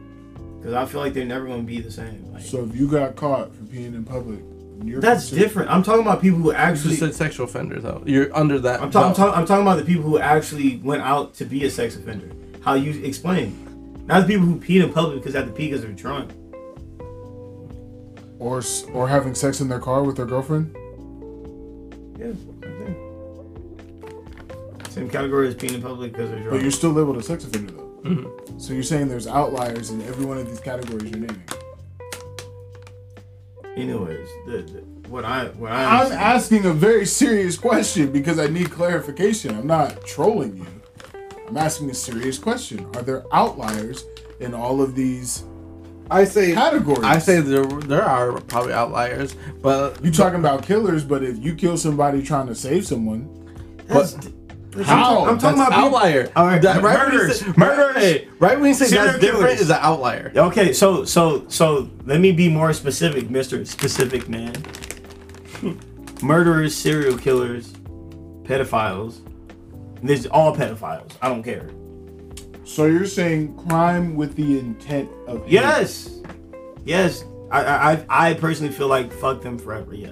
Because 0.59 0.73
I 0.73 0.85
feel 0.85 1.01
like 1.01 1.13
they're 1.13 1.25
never 1.25 1.45
gonna 1.47 1.63
be 1.63 1.81
the 1.81 1.91
same. 1.91 2.31
Like 2.31 2.43
So 2.43 2.63
if 2.63 2.75
you 2.75 2.87
got 2.89 3.15
caught 3.15 3.53
for 3.55 3.63
peeing 3.63 3.95
in 3.95 4.03
public, 4.05 4.39
you're 4.83 5.01
that's 5.01 5.23
considered- 5.29 5.41
different. 5.43 5.69
I'm 5.71 5.83
talking 5.83 6.01
about 6.01 6.21
people 6.21 6.39
who 6.39 6.51
actually. 6.51 6.89
just 6.91 6.99
said 6.99 7.15
sexual 7.15 7.45
offenders 7.47 7.83
though. 7.83 8.03
You're 8.05 8.35
under 8.35 8.59
that. 8.59 8.81
I'm, 8.81 8.91
talking. 8.91 8.97
I'm, 9.09 9.13
belt. 9.13 9.17
talk- 9.17 9.37
I'm 9.37 9.45
talking 9.45 9.63
about 9.63 9.77
the 9.77 9.85
people 9.85 10.03
who 10.03 10.19
actually 10.19 10.77
went 10.77 11.01
out 11.01 11.33
to 11.35 11.45
be 11.45 11.65
a 11.65 11.69
sex 11.71 11.95
offender. 11.95 12.29
How 12.61 12.75
you 12.75 13.03
explain? 13.03 13.63
Not 14.07 14.21
the 14.21 14.27
people 14.33 14.45
who 14.47 14.59
peed 14.59 14.83
in 14.83 14.91
public 14.93 15.17
because 15.19 15.33
they 15.33 15.39
had 15.39 15.47
to 15.47 15.53
pee 15.53 15.67
because 15.67 15.81
they're 15.83 15.91
drunk. 15.91 16.31
or 18.39 18.61
or 18.93 19.07
having 19.07 19.35
sex 19.35 19.59
in 19.61 19.67
their 19.67 19.79
car 19.79 20.03
with 20.03 20.15
their 20.17 20.25
girlfriend. 20.25 20.75
Yeah, 22.19 22.33
same. 22.63 22.95
Same 24.89 25.09
category 25.09 25.47
as 25.49 25.55
peeing 25.55 25.73
in 25.75 25.81
public 25.81 26.13
because 26.13 26.29
they're 26.29 26.39
drunk. 26.39 26.51
But 26.51 26.61
you're 26.61 26.71
still 26.71 26.91
labeled 26.91 27.17
a 27.17 27.23
sex 27.23 27.43
offender 27.45 27.73
though. 27.73 27.83
Mhm. 28.03 28.61
So 28.61 28.73
you're 28.73 28.83
saying 28.83 29.09
there's 29.09 29.27
outliers 29.27 29.89
in 29.91 30.01
every 30.03 30.25
one 30.25 30.37
of 30.37 30.47
these 30.47 30.59
categories 30.59 31.03
you're 31.11 31.19
naming. 31.19 31.41
Anyways, 33.75 34.27
the, 34.47 34.57
the, 34.63 34.79
what 35.09 35.23
I 35.25 35.45
what 35.49 35.71
I 35.71 36.01
I'm 36.05 36.11
asking 36.11 36.65
a 36.65 36.73
very 36.73 37.05
serious 37.05 37.57
question 37.57 38.11
because 38.11 38.39
I 38.39 38.47
need 38.47 38.71
clarification. 38.71 39.55
I'm 39.55 39.67
not 39.67 40.03
trolling 40.05 40.57
you. 40.57 40.65
I'm 41.47 41.57
asking 41.57 41.89
a 41.89 41.93
serious 41.93 42.37
question. 42.37 42.85
Are 42.95 43.01
there 43.01 43.23
outliers 43.31 44.05
in 44.39 44.53
all 44.53 44.81
of 44.81 44.95
these 44.95 45.43
I 46.11 46.23
say. 46.25 46.53
categories? 46.53 47.03
I 47.03 47.19
say 47.19 47.39
there 47.39 47.65
there 47.65 48.03
are 48.03 48.39
probably 48.41 48.73
outliers, 48.73 49.35
but 49.61 50.03
you're 50.03 50.13
talking 50.13 50.39
about 50.39 50.63
killers, 50.63 51.03
but 51.03 51.23
if 51.23 51.37
you 51.39 51.55
kill 51.55 51.77
somebody 51.77 52.21
trying 52.21 52.47
to 52.47 52.55
save 52.55 52.85
someone, 52.85 53.29
That's- 53.87 54.13
but- 54.15 54.85
How? 54.85 55.25
I'm 55.25 55.39
talking 55.39 55.57
that's 55.57 55.69
about 55.69 55.83
people- 55.83 55.97
outlier. 55.97 56.29
All 56.35 56.45
right, 56.45 56.61
That- 56.61 56.83
right 56.83 56.99
when 56.99 57.11
you 57.13 57.17
murderers, 57.19 57.39
say- 57.39 57.53
murderers. 57.57 57.95
Hey, 57.95 58.27
right 58.39 58.59
when 58.59 58.67
you 58.69 58.73
say 58.75 58.85
Serial 58.87 59.05
that's 59.07 59.19
different 59.19 59.59
is 59.59 59.69
an 59.69 59.77
outlier. 59.81 60.31
Okay, 60.35 60.71
so 60.73 61.03
so 61.05 61.45
so 61.47 61.89
let 62.05 62.19
me 62.19 62.31
be 62.33 62.47
more 62.49 62.73
specific, 62.73 63.29
Mister 63.29 63.63
Specific 63.65 64.27
Man. 64.29 64.53
Murderers, 66.21 66.75
serial 66.75 67.17
killers, 67.17 67.73
pedophiles. 68.43 69.19
This 70.03 70.21
is 70.21 70.27
all 70.27 70.55
pedophiles. 70.55 71.11
I 71.21 71.29
don't 71.29 71.43
care. 71.43 71.69
so 72.63 72.85
you're 72.85 73.05
saying 73.05 73.55
crime 73.67 74.15
with 74.15 74.35
the 74.35 74.59
intent 74.59 75.09
of 75.27 75.43
hate. 75.43 75.53
Yes, 75.53 76.19
yes. 76.85 77.23
I 77.51 77.63
I 77.63 77.91
I- 77.93 78.05
I 78.29 78.33
personally 78.33 78.73
feel 78.73 78.87
like 78.89 79.11
fuck 79.11 79.41
them 79.41 79.57
forever. 79.57 79.93
Yeah. 79.95 80.11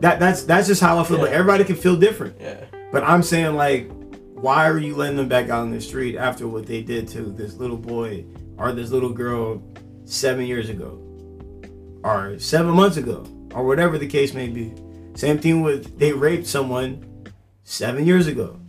That 0.00 0.20
that's 0.20 0.42
that's 0.44 0.66
just 0.68 0.80
how 0.80 0.98
I 0.98 1.04
feel. 1.04 1.18
But 1.18 1.30
Yeah. 1.30 1.36
everybody 1.38 1.64
can 1.64 1.76
feel 1.76 1.96
different. 1.96 2.36
Yeah. 2.40 2.64
But 2.92 3.02
I'm 3.02 3.22
saying 3.22 3.54
like, 3.56 3.90
why 4.34 4.68
are 4.68 4.78
you 4.78 4.94
letting 4.94 5.16
them 5.16 5.28
back 5.28 5.48
out 5.48 5.60
on 5.62 5.70
the 5.70 5.80
street 5.80 6.16
after 6.16 6.46
what 6.46 6.66
they 6.66 6.82
did 6.82 7.08
to 7.08 7.22
this 7.22 7.54
little 7.56 7.78
boy 7.78 8.24
or 8.58 8.72
this 8.72 8.90
little 8.90 9.08
girl 9.10 9.62
seven 10.04 10.44
years 10.46 10.68
ago, 10.68 11.00
or 12.04 12.38
seven 12.38 12.72
months 12.72 12.96
ago, 12.98 13.24
or 13.54 13.64
whatever 13.64 13.98
the 13.98 14.06
case 14.06 14.34
may 14.34 14.48
be? 14.48 14.72
Same 15.16 15.38
thing 15.38 15.62
with 15.62 15.98
they 15.98 16.12
raped 16.12 16.46
someone 16.46 17.04
seven 17.64 18.06
years 18.06 18.26
ago, 18.26 18.60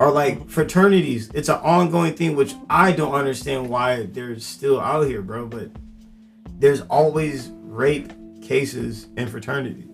or 0.00 0.10
like 0.10 0.48
fraternities. 0.48 1.30
It's 1.34 1.48
an 1.48 1.56
ongoing 1.62 2.14
thing, 2.14 2.34
which 2.34 2.54
I 2.70 2.92
don't 2.92 3.14
understand 3.14 3.68
why 3.68 4.04
they're 4.06 4.38
still 4.38 4.80
out 4.80 5.06
here, 5.06 5.22
bro. 5.22 5.46
But 5.46 5.70
there's 6.58 6.80
always 6.82 7.50
rape 7.62 8.10
cases 8.42 9.06
in 9.16 9.28
fraternities. 9.28 9.84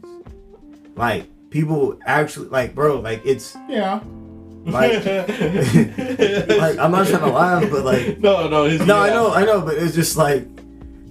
Like 0.95 1.27
people 1.51 1.99
actually 2.07 2.49
like, 2.49 2.75
bro. 2.75 3.01
Like 3.01 3.23
it's 3.25 3.57
Yeah. 3.69 4.01
like, 4.65 5.05
like 5.05 6.79
I'm 6.79 6.91
not 6.93 7.07
trying 7.09 7.21
to 7.23 7.31
laugh, 7.33 7.69
but 7.71 7.85
like, 7.85 8.19
no, 8.21 8.49
no, 8.49 8.69
no, 8.69 8.99
I 9.01 9.09
know, 9.11 9.33
I 9.33 9.45
know, 9.45 9.61
but 9.63 9.75
it's 9.77 9.95
just 9.95 10.17
like, 10.17 10.47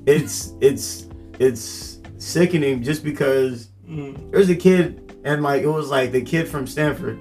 it's 0.05 0.53
it's 0.61 1.07
it's 1.39 1.99
sickening 2.19 2.83
just 2.83 3.03
because 3.03 3.69
Mm. 3.89 4.31
there's 4.31 4.49
a 4.49 4.55
kid 4.55 5.19
and 5.23 5.41
like 5.43 5.63
it 5.63 5.67
was 5.67 5.89
like 5.89 6.11
the 6.11 6.21
kid 6.21 6.47
from 6.47 6.67
Stanford, 6.67 7.17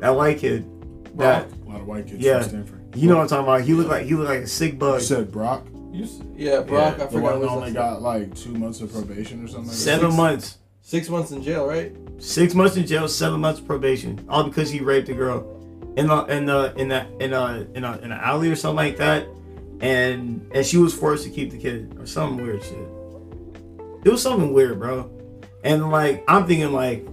that 0.00 0.10
white 0.10 0.38
kid. 0.38 0.64
That 1.16 1.50
a 1.66 1.68
lot 1.70 1.80
of 1.80 1.86
white 1.86 2.06
kids 2.06 2.20
Yeah. 2.24 2.40
from 2.40 2.48
Stanford. 2.48 2.96
you 2.96 3.08
know 3.08 3.16
what 3.16 3.22
I'm 3.22 3.28
talking 3.28 3.44
about. 3.44 3.60
He 3.62 3.74
looked 3.74 3.90
like 3.90 4.06
he 4.06 4.14
looked 4.14 4.30
like 4.30 4.40
a 4.40 4.46
sick 4.46 4.78
bug. 4.78 5.00
You 5.00 5.06
said 5.06 5.30
Brock. 5.32 5.66
You 5.92 6.04
s- 6.04 6.20
yeah, 6.36 6.60
Brock. 6.60 6.96
Yeah, 6.98 7.04
I 7.04 7.06
The 7.06 7.12
forgot. 7.12 7.22
one 7.32 7.40
what 7.40 7.48
only 7.50 7.64
his- 7.66 7.74
got 7.74 8.02
like 8.02 8.34
two 8.34 8.52
months 8.52 8.80
of 8.80 8.92
probation 8.92 9.42
or 9.44 9.48
something. 9.48 9.68
Like 9.68 9.76
Seven 9.76 10.10
that. 10.10 10.16
months, 10.16 10.58
six 10.82 11.08
months 11.08 11.30
in 11.32 11.42
jail, 11.42 11.66
right? 11.66 11.94
six 12.18 12.54
months 12.54 12.76
in 12.76 12.86
jail, 12.86 13.06
seven 13.08 13.40
months 13.40 13.60
probation, 13.60 14.18
all 14.28 14.44
because 14.44 14.70
he 14.70 14.80
raped 14.80 15.08
a 15.08 15.14
girl 15.14 15.46
in 15.96 16.06
the 16.08 16.24
in 16.26 16.46
the 16.46 16.72
in 16.76 16.88
the 16.88 17.06
in 17.20 17.32
a 17.32 17.66
in 17.74 17.84
a 17.84 17.96
in 17.98 18.12
an 18.12 18.12
alley 18.12 18.50
or 18.50 18.56
something 18.56 18.76
like 18.76 18.96
that, 18.98 19.26
and 19.80 20.48
and 20.54 20.64
she 20.66 20.76
was 20.76 20.92
forced 20.94 21.24
to 21.24 21.30
keep 21.30 21.50
the 21.50 21.58
kid 21.58 21.96
or 21.98 22.06
some 22.06 22.36
weird 22.36 22.62
shit. 22.62 22.78
It 24.04 24.10
was 24.10 24.22
something 24.22 24.52
weird, 24.52 24.78
bro. 24.78 25.10
And 25.64 25.90
like 25.90 26.24
I'm 26.28 26.46
thinking 26.46 26.72
like 26.72 27.06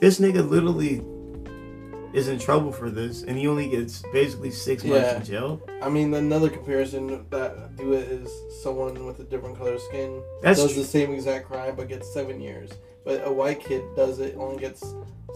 this 0.00 0.18
nigga 0.20 0.48
literally 0.48 1.02
is 2.12 2.28
in 2.28 2.38
trouble 2.38 2.72
for 2.72 2.88
this, 2.90 3.22
and 3.22 3.36
he 3.36 3.46
only 3.46 3.68
gets 3.68 4.02
basically 4.12 4.50
six 4.50 4.82
months 4.84 5.12
in 5.12 5.24
jail. 5.24 5.60
I 5.82 5.88
mean, 5.90 6.14
another 6.14 6.48
comparison 6.48 7.26
that 7.30 7.76
do 7.76 7.92
it 7.92 8.08
is 8.08 8.30
someone 8.62 9.04
with 9.04 9.20
a 9.20 9.24
different 9.24 9.56
color 9.58 9.78
skin 9.78 10.22
That's 10.42 10.60
does 10.62 10.72
tr- 10.72 10.78
the 10.80 10.84
same 10.86 11.12
exact 11.12 11.46
crime 11.46 11.74
but 11.76 11.88
gets 11.88 12.12
seven 12.12 12.40
years. 12.40 12.70
But 13.04 13.22
a 13.26 13.32
white 13.32 13.60
kid 13.60 13.82
does 13.94 14.18
it 14.18 14.34
only 14.36 14.58
gets 14.58 14.82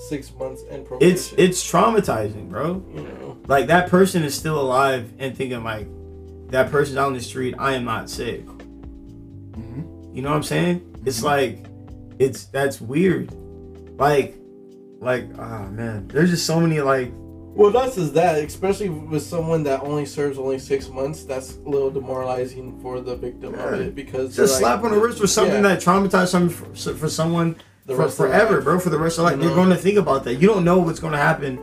six 0.08 0.32
months 0.34 0.62
in 0.70 0.84
probation. 0.84 1.12
it's 1.12 1.32
it's 1.34 1.70
traumatizing, 1.70 2.48
bro. 2.48 2.82
you 2.94 3.02
know 3.02 3.36
Like 3.46 3.66
that 3.66 3.90
person 3.90 4.22
is 4.22 4.34
still 4.34 4.58
alive 4.60 5.12
and 5.18 5.36
thinking 5.36 5.62
like 5.62 5.86
that 6.48 6.70
person's 6.70 6.96
out 6.96 7.08
on 7.08 7.14
the 7.14 7.20
street. 7.20 7.54
I 7.58 7.74
am 7.74 7.84
not 7.84 8.08
sick. 8.10 8.44
Mhm. 8.46 10.14
You 10.16 10.22
know 10.22 10.30
what 10.30 10.36
I'm 10.36 10.42
saying? 10.42 10.96
It's 11.04 11.22
like 11.22 11.64
it's 12.20 12.44
that's 12.44 12.80
weird. 12.80 13.32
Like 13.98 14.36
like 15.00 15.26
ah 15.38 15.66
man, 15.70 16.06
there's 16.08 16.30
just 16.30 16.46
so 16.46 16.60
many 16.60 16.80
like 16.80 17.10
Well, 17.56 17.70
that's 17.72 17.96
just 17.96 18.14
that, 18.14 18.38
especially 18.44 18.90
with 18.90 19.22
someone 19.22 19.62
that 19.64 19.80
only 19.82 20.06
serves 20.06 20.38
only 20.38 20.58
six 20.58 20.88
months. 20.88 21.24
That's 21.24 21.56
a 21.56 21.68
little 21.68 21.90
demoralizing 21.90 22.78
for 22.80 23.00
the 23.00 23.16
victim 23.16 23.54
of 23.54 23.72
it 23.80 23.94
because 23.94 24.38
It's 24.38 24.56
slap 24.58 24.82
like- 24.82 24.92
on 24.92 24.96
the 24.96 25.02
wrist 25.04 25.18
for 25.18 25.26
something 25.26 25.62
Yeah. 25.64 25.74
that 25.74 25.80
traumatized 25.80 26.28
someone 26.28 26.50
for, 26.50 26.94
for 26.94 27.08
someone 27.08 27.56
for, 27.86 27.96
rest 27.96 28.20
of 28.20 28.28
their 28.28 28.38
forever, 28.38 28.60
bro. 28.60 28.78
For 28.78 28.90
the 28.90 28.98
rest 28.98 29.18
of 29.18 29.24
life, 29.24 29.36
You 29.36 29.42
they're 29.46 29.54
going 29.56 29.70
to 29.70 29.76
think 29.76 29.98
about 29.98 30.22
that. 30.24 30.34
You 30.34 30.46
don't 30.46 30.64
know 30.64 30.78
what's 30.78 31.00
going 31.00 31.12
to 31.12 31.18
happen 31.18 31.58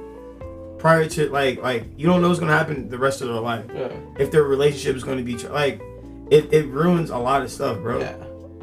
prior 0.79 1.07
to 1.07 1.29
like 1.29 1.61
like 1.63 1.85
you 1.97 2.05
don't 2.05 2.21
know 2.21 2.27
what's 2.27 2.39
going 2.39 2.51
to 2.51 2.57
happen 2.57 2.89
the 2.89 2.97
rest 2.97 3.21
of 3.21 3.27
their 3.29 3.39
life. 3.39 3.65
Yeah, 3.73 3.89
If 4.19 4.31
their 4.31 4.43
relationship 4.43 4.95
is 4.95 5.03
going 5.03 5.17
to 5.17 5.23
be 5.23 5.35
like 5.47 5.81
it, 6.29 6.51
it 6.53 6.65
ruins 6.67 7.09
a 7.11 7.17
lot 7.17 7.41
of 7.43 7.49
stuff, 7.51 7.77
bro. 7.79 7.99
yeah. 7.99 8.15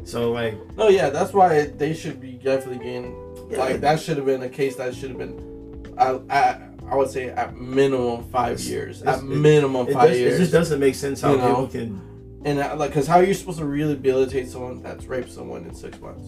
So 0.05 0.31
like 0.31 0.55
No, 0.77 0.87
yeah, 0.87 1.09
that's 1.09 1.33
why 1.33 1.65
they 1.65 1.93
should 1.93 2.21
be 2.21 2.33
definitely 2.33 2.83
getting 2.85 3.15
Yeah. 3.51 3.57
like 3.57 3.81
that. 3.81 3.99
Should 3.99 4.17
have 4.17 4.25
been 4.25 4.43
a 4.43 4.49
case 4.49 4.75
that 4.77 4.95
should 4.95 5.09
have 5.09 5.17
been, 5.17 5.93
I, 5.97 6.19
I, 6.29 6.61
I 6.89 6.95
would 6.95 7.09
say 7.09 7.29
at 7.29 7.57
minimum 7.57 8.23
five 8.29 8.53
It's- 8.53 8.67
years. 8.67 9.01
it's- 9.01 9.17
At 9.17 9.23
it- 9.23 9.27
minimum 9.27 9.87
it, 9.87 9.93
five 9.93 10.09
does, 10.09 10.17
it 10.17 10.21
years. 10.21 10.39
just 10.39 10.51
doesn't 10.51 10.79
make 10.79 10.95
sense 10.95 11.19
how 11.21 11.31
You 11.33 11.37
know? 11.39 11.47
people 11.47 11.67
can. 11.67 12.01
And 12.45 12.59
uh, 12.59 12.75
like, 12.77 12.93
cause 12.93 13.07
how 13.07 13.17
are 13.17 13.23
you 13.23 13.33
supposed 13.33 13.57
to 13.57 13.65
rehabilitate 13.65 14.47
someone 14.49 14.83
that's 14.83 15.05
raped 15.05 15.31
someone 15.31 15.65
in 15.65 15.73
six 15.73 15.99
months? 15.99 16.27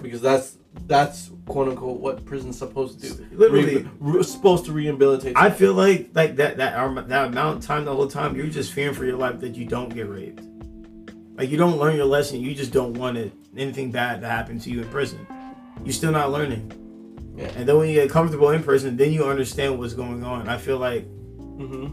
Because 0.00 0.20
that's 0.20 0.56
that's 0.86 1.32
quote 1.46 1.66
unquote 1.68 1.98
what 1.98 2.24
prison's 2.24 2.56
supposed 2.56 3.00
to 3.02 3.10
do. 3.14 3.26
Literally. 3.32 3.78
Re- 3.78 3.88
re- 4.18 4.22
supposed 4.22 4.64
to 4.66 4.72
rehabilitate. 4.72 5.32
I 5.36 5.50
feel 5.50 5.74
like 5.74 6.10
like 6.14 6.36
that 6.36 6.58
that 6.58 6.74
arm- 6.74 7.04
that 7.08 7.26
amount 7.28 7.58
of 7.58 7.64
time 7.64 7.84
the 7.84 7.92
whole 7.92 8.06
time 8.06 8.36
you're 8.36 8.46
just 8.46 8.72
fearing 8.72 8.94
for 8.94 9.04
your 9.04 9.16
life 9.16 9.40
that 9.40 9.56
you 9.56 9.64
don't 9.64 9.92
get 9.92 10.08
raped. 10.08 10.42
Like 11.38 11.50
you 11.50 11.56
don't 11.56 11.78
learn 11.78 11.96
your 11.96 12.04
lesson. 12.04 12.40
You 12.40 12.52
just 12.52 12.72
don't 12.72 12.94
want 12.94 13.16
it 13.16 13.32
anything 13.56 13.92
bad 13.92 14.20
to 14.22 14.28
happen 14.28 14.58
to 14.58 14.70
you 14.70 14.82
in 14.82 14.88
prison. 14.88 15.24
You're 15.84 15.92
still 15.92 16.10
not 16.10 16.32
learning. 16.32 16.72
Yeah. 17.36 17.46
And 17.54 17.68
then 17.68 17.78
when 17.78 17.88
you 17.88 17.94
get 17.94 18.10
comfortable 18.10 18.50
in 18.50 18.62
prison, 18.64 18.96
then 18.96 19.12
you 19.12 19.24
understand 19.24 19.78
what's 19.78 19.94
going 19.94 20.24
on. 20.24 20.48
I 20.48 20.58
feel 20.58 20.78
like 20.78 21.04
hmm 21.04 21.86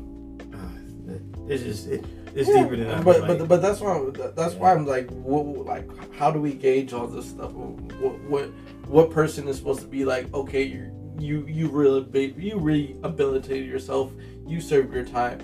uh, 0.51 1.13
it's 1.47 1.61
just 1.61 1.87
it, 1.87 2.03
it's 2.33 2.49
Yeah, 2.49 2.63
deeper 2.63 2.75
than 2.75 2.87
that. 2.87 3.05
But 3.05 3.21
like, 3.21 3.37
but 3.37 3.47
but 3.47 3.61
that's 3.61 3.79
why 3.79 4.03
that's 4.35 4.55
why 4.55 4.73
I'm 4.73 4.87
like, 4.87 5.11
what, 5.11 5.45
like, 5.65 6.13
how 6.15 6.31
do 6.31 6.41
we 6.41 6.53
gauge 6.53 6.91
all 6.91 7.05
this 7.05 7.29
stuff? 7.29 7.51
What 7.51 8.19
what 8.21 8.45
what 8.87 9.11
person 9.11 9.47
is 9.47 9.57
supposed 9.57 9.81
to 9.81 9.87
be 9.87 10.05
like? 10.05 10.33
Okay, 10.33 10.63
you 10.63 10.91
you 11.19 11.45
you 11.45 11.67
really 11.69 12.33
you 12.35 12.57
rehabilitated 12.57 13.69
yourself. 13.69 14.11
You 14.47 14.59
served 14.59 14.91
your 14.91 15.05
time. 15.05 15.39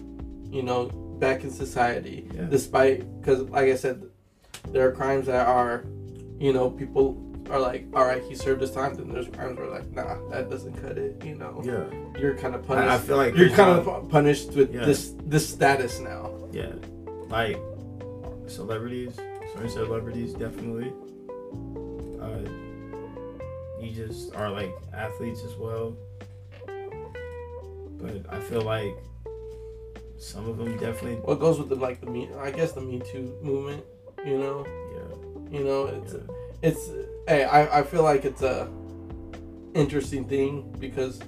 You 0.52 0.64
know, 0.64 0.90
back 1.22 1.44
in 1.46 1.52
society. 1.52 2.28
Yeah. 2.34 2.42
Despite 2.50 3.22
because, 3.22 3.44
like 3.50 3.70
I 3.70 3.76
said, 3.76 4.04
there 4.70 4.86
are 4.88 4.92
crimes 4.92 5.28
that 5.28 5.48
are, 5.48 5.86
you 6.40 6.52
know, 6.52 6.70
people 6.70 7.16
are 7.50 7.60
like, 7.60 7.86
all 7.94 8.06
right, 8.06 8.22
he 8.24 8.36
served 8.36 8.60
his 8.62 8.72
time. 8.72 8.96
Then 8.96 9.10
there's 9.14 9.28
crimes 9.28 9.58
where 9.58 9.70
like, 9.70 9.90
nah, 9.92 10.18
that 10.30 10.50
doesn't 10.50 10.74
cut 10.82 10.98
it. 10.98 11.24
You 11.24 11.36
know, 11.36 11.62
yeah, 11.64 11.86
you're 12.20 12.36
kind 12.36 12.56
of 12.56 12.66
punished. 12.68 12.90
I, 12.90 12.96
I 12.96 12.98
feel 12.98 13.18
like 13.18 13.36
you're 13.38 13.50
kind 13.52 13.80
of 13.80 14.10
punished 14.10 14.52
with 14.52 14.74
Yeah. 14.74 14.84
this 14.86 15.14
this 15.26 15.48
status 15.48 16.00
now. 16.00 16.34
Yeah, 16.52 16.74
like 17.30 17.58
celebrities, 18.48 19.16
certain 19.54 19.70
celebrities 19.70 20.34
definitely. 20.34 20.92
Uh, 22.22 22.50
you 23.82 23.92
just 23.92 24.36
are 24.36 24.50
like 24.52 24.72
athletes 24.94 25.44
as 25.44 25.56
well, 25.56 25.96
but 27.98 28.26
I 28.30 28.40
feel 28.40 28.62
like 28.62 28.96
some 30.22 30.48
of 30.48 30.58
them 30.58 30.78
definitely. 30.78 31.16
what 31.16 31.40
goes 31.40 31.58
with 31.58 31.70
the 31.70 31.76
like 31.76 32.00
the 32.00 32.06
me 32.08 32.30
I 32.40 32.52
guess 32.52 32.72
the 32.74 32.82
Me 32.82 33.02
Too 33.12 33.34
movement, 33.42 33.84
you 34.26 34.38
know, 34.38 34.66
Yeah, 34.96 35.58
you 35.58 35.64
know, 35.66 35.86
it's 35.88 36.14
yeah. 36.14 36.20
it's 36.70 36.90
hey, 37.28 37.44
I 37.44 37.80
I 37.80 37.84
feel 37.84 38.04
like 38.04 38.24
it's 38.26 38.42
a 38.44 38.70
interesting 39.74 40.26
thing 40.26 40.76
because 40.80 41.20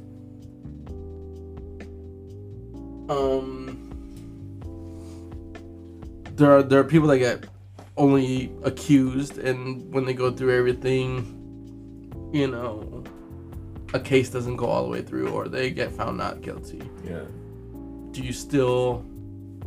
um 3.09 3.79
there 6.35 6.51
are 6.57 6.63
there 6.63 6.79
are 6.79 6.83
people 6.83 7.07
that 7.09 7.19
get 7.19 7.45
only 7.97 8.51
accused 8.63 9.37
and 9.37 9.91
when 9.93 10.05
they 10.05 10.13
go 10.13 10.31
through 10.31 10.55
everything, 10.57 11.09
you 12.33 12.47
know, 12.47 13.03
a 13.93 13.99
case 13.99 14.29
doesn't 14.29 14.55
go 14.55 14.65
all 14.65 14.83
the 14.83 14.89
way 14.89 15.01
through 15.01 15.29
or 15.29 15.47
they 15.47 15.69
get 15.71 15.91
found 15.91 16.17
not 16.17 16.41
guilty. 16.41 16.81
yeah. 17.07 17.21
Do 18.13 18.21
you 18.21 18.31
still 18.31 19.03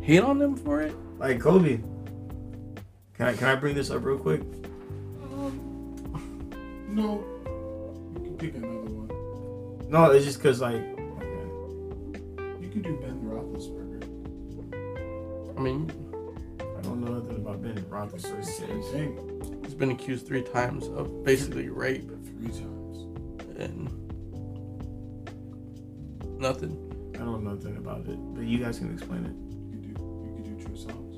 hate 0.01 0.23
on 0.23 0.39
them 0.39 0.55
for 0.55 0.81
it? 0.81 0.95
Like 1.19 1.39
Kobe. 1.41 1.77
Can 3.13 3.27
I 3.27 3.33
can 3.33 3.47
I 3.49 3.55
bring 3.55 3.75
this 3.75 3.91
up 3.91 4.03
real 4.05 4.17
quick? 4.17 4.41
Um, 5.33 5.59
no, 6.87 7.23
you 8.15 8.21
can 8.23 8.37
pick 8.37 8.55
another 8.55 8.89
one. 8.89 9.89
No, 9.89 10.11
it's 10.11 10.23
just 10.25 10.41
cause 10.41 10.61
like. 10.61 10.81
You 12.61 12.69
can 12.71 12.81
do 12.81 12.95
Ben 13.01 13.19
Roethlisberger. 13.23 14.03
I 15.57 15.59
mean, 15.61 15.91
I 16.61 16.81
don't 16.81 17.01
know 17.03 17.13
nothing 17.19 17.35
about 17.37 17.61
Ben 17.61 17.75
Roethlisberger. 17.89 18.45
Same 18.45 18.81
thing. 18.93 19.61
he's 19.65 19.73
been 19.73 19.91
accused 19.91 20.25
three 20.25 20.43
times 20.43 20.87
of 20.87 21.23
basically 21.25 21.67
rape 21.69 22.09
Three 22.25 22.47
times. 22.47 22.97
and 23.59 23.89
nothing. 26.39 26.77
I 27.19 27.25
don't 27.25 27.43
know 27.43 27.51
nothing 27.51 27.77
about 27.77 28.01
it, 28.07 28.17
but 28.35 28.43
you 28.43 28.59
guys 28.59 28.77
can 28.79 28.93
explain 28.93 29.25
it. 29.25 29.33
You 29.71 29.71
can 29.71 29.81
do. 29.81 29.89
You 29.89 30.43
can 30.43 30.57
do 30.57 30.63
Trey 30.63 30.75
Songz. 30.75 31.15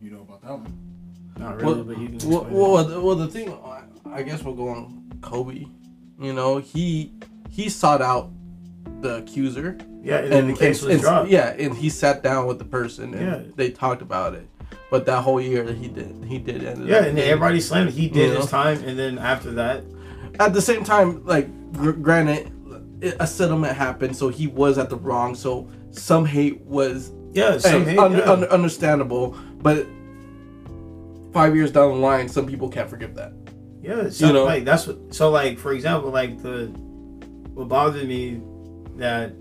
You 0.00 0.10
know 0.10 0.20
about 0.22 0.42
that 0.42 0.52
one? 0.52 0.78
Not 1.38 1.60
really, 1.60 1.74
Well, 1.74 1.84
but 1.84 1.98
you 1.98 2.06
can 2.06 2.14
explain 2.16 2.34
well, 2.34 2.44
it. 2.44 2.52
well, 2.52 2.84
the, 2.84 3.00
well, 3.00 3.16
the 3.16 3.28
thing, 3.28 3.52
I- 3.52 3.82
I 4.12 4.22
guess 4.22 4.42
we'll 4.42 4.54
go 4.54 4.68
on 4.68 5.10
Kobe. 5.22 5.64
You 6.20 6.32
know, 6.34 6.58
he 6.58 7.12
he 7.48 7.68
sought 7.68 8.02
out 8.02 8.30
the 9.00 9.16
accuser, 9.16 9.76
Yeah, 10.02 10.18
and 10.18 10.32
then 10.32 10.46
the 10.48 10.54
case 10.54 10.82
was 10.82 10.94
and- 10.94 11.02
dropped. 11.02 11.30
Yeah, 11.30 11.54
and 11.58 11.74
he 11.74 11.88
sat 11.90 12.22
down 12.22 12.46
with 12.46 12.58
the 12.58 12.64
person 12.64 13.14
and 13.14 13.22
Yeah. 13.46 13.52
they 13.56 13.70
talked 13.70 14.02
about 14.02 14.34
it. 14.34 14.46
But 14.90 15.06
that 15.06 15.22
whole 15.22 15.40
year 15.40 15.62
that 15.64 15.76
he 15.76 15.88
did, 15.88 16.14
he 16.26 16.38
did 16.38 16.64
end 16.64 16.64
Yeah, 16.64 16.70
up 16.84 16.88
Yeah, 16.88 16.96
and 16.98 17.06
then 17.06 17.14
being- 17.16 17.28
everybody 17.28 17.60
slammed 17.60 17.88
it. 17.90 17.94
He 17.94 18.08
did 18.08 18.30
You 18.30 18.36
his 18.36 18.40
know? 18.40 18.46
time, 18.46 18.82
and 18.84 18.98
then 18.98 19.18
after 19.18 19.50
that, 19.52 19.84
at 20.38 20.52
the 20.54 20.62
same 20.62 20.84
time, 20.84 21.24
like 21.24 21.48
gr- 21.72 21.92
granted, 21.92 22.38
it- 22.46 22.51
a 23.02 23.26
settlement 23.26 23.76
happened, 23.76 24.16
so 24.16 24.28
he 24.28 24.46
was 24.46 24.78
at 24.78 24.90
the 24.90 24.96
wrong. 24.96 25.34
So 25.34 25.68
some 25.90 26.24
hate 26.24 26.60
was 26.62 27.12
yeah, 27.32 27.58
hey, 27.58 27.84
hate, 27.84 27.98
un- 27.98 28.12
yeah. 28.12 28.30
un- 28.30 28.44
understandable, 28.44 29.36
but 29.58 29.86
five 31.32 31.56
years 31.56 31.72
down 31.72 31.90
the 31.92 31.98
line, 31.98 32.28
some 32.28 32.46
people 32.46 32.68
can't 32.68 32.88
forgive 32.88 33.14
that. 33.14 33.32
yeah, 33.80 34.08
some, 34.10 34.28
you 34.28 34.32
know? 34.34 34.44
like 34.44 34.64
that's 34.64 34.86
what. 34.86 35.14
So 35.14 35.30
like 35.30 35.58
for 35.58 35.72
example, 35.72 36.10
like 36.10 36.42
the 36.42 36.66
what 37.54 37.68
bothered 37.68 38.06
me 38.06 38.40
that 38.96 39.34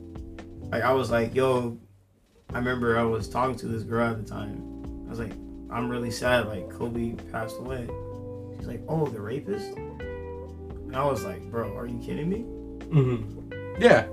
like 0.72 0.84
I 0.84 0.94
was 0.94 1.12
like, 1.12 1.36
yo, 1.36 1.78
I 2.54 2.58
remember 2.58 2.98
I 2.98 3.04
was 3.04 3.28
talking 3.30 3.56
to 3.58 3.68
this 3.68 3.84
girl 3.84 4.10
at 4.10 4.24
the 4.24 4.30
time. 4.30 5.06
I 5.06 5.10
was 5.10 5.20
like, 5.20 5.34
I'm 5.70 5.90
really 5.90 6.12
sad. 6.12 6.48
Like 6.48 6.70
Kobe 6.70 7.16
passed 7.32 7.58
away. 7.60 7.88
She's 8.58 8.68
like, 8.68 8.82
oh, 8.88 9.06
the 9.08 9.20
rapist. 9.20 9.76
And 9.76 10.96
I 10.96 11.06
was 11.06 11.24
like, 11.24 11.44
bro, 11.50 11.76
are 11.78 11.88
you 11.88 12.00
kidding 12.00 12.30
me? 12.30 12.40
Mm-hmm. 12.90 13.41
Yeah, 13.80 14.06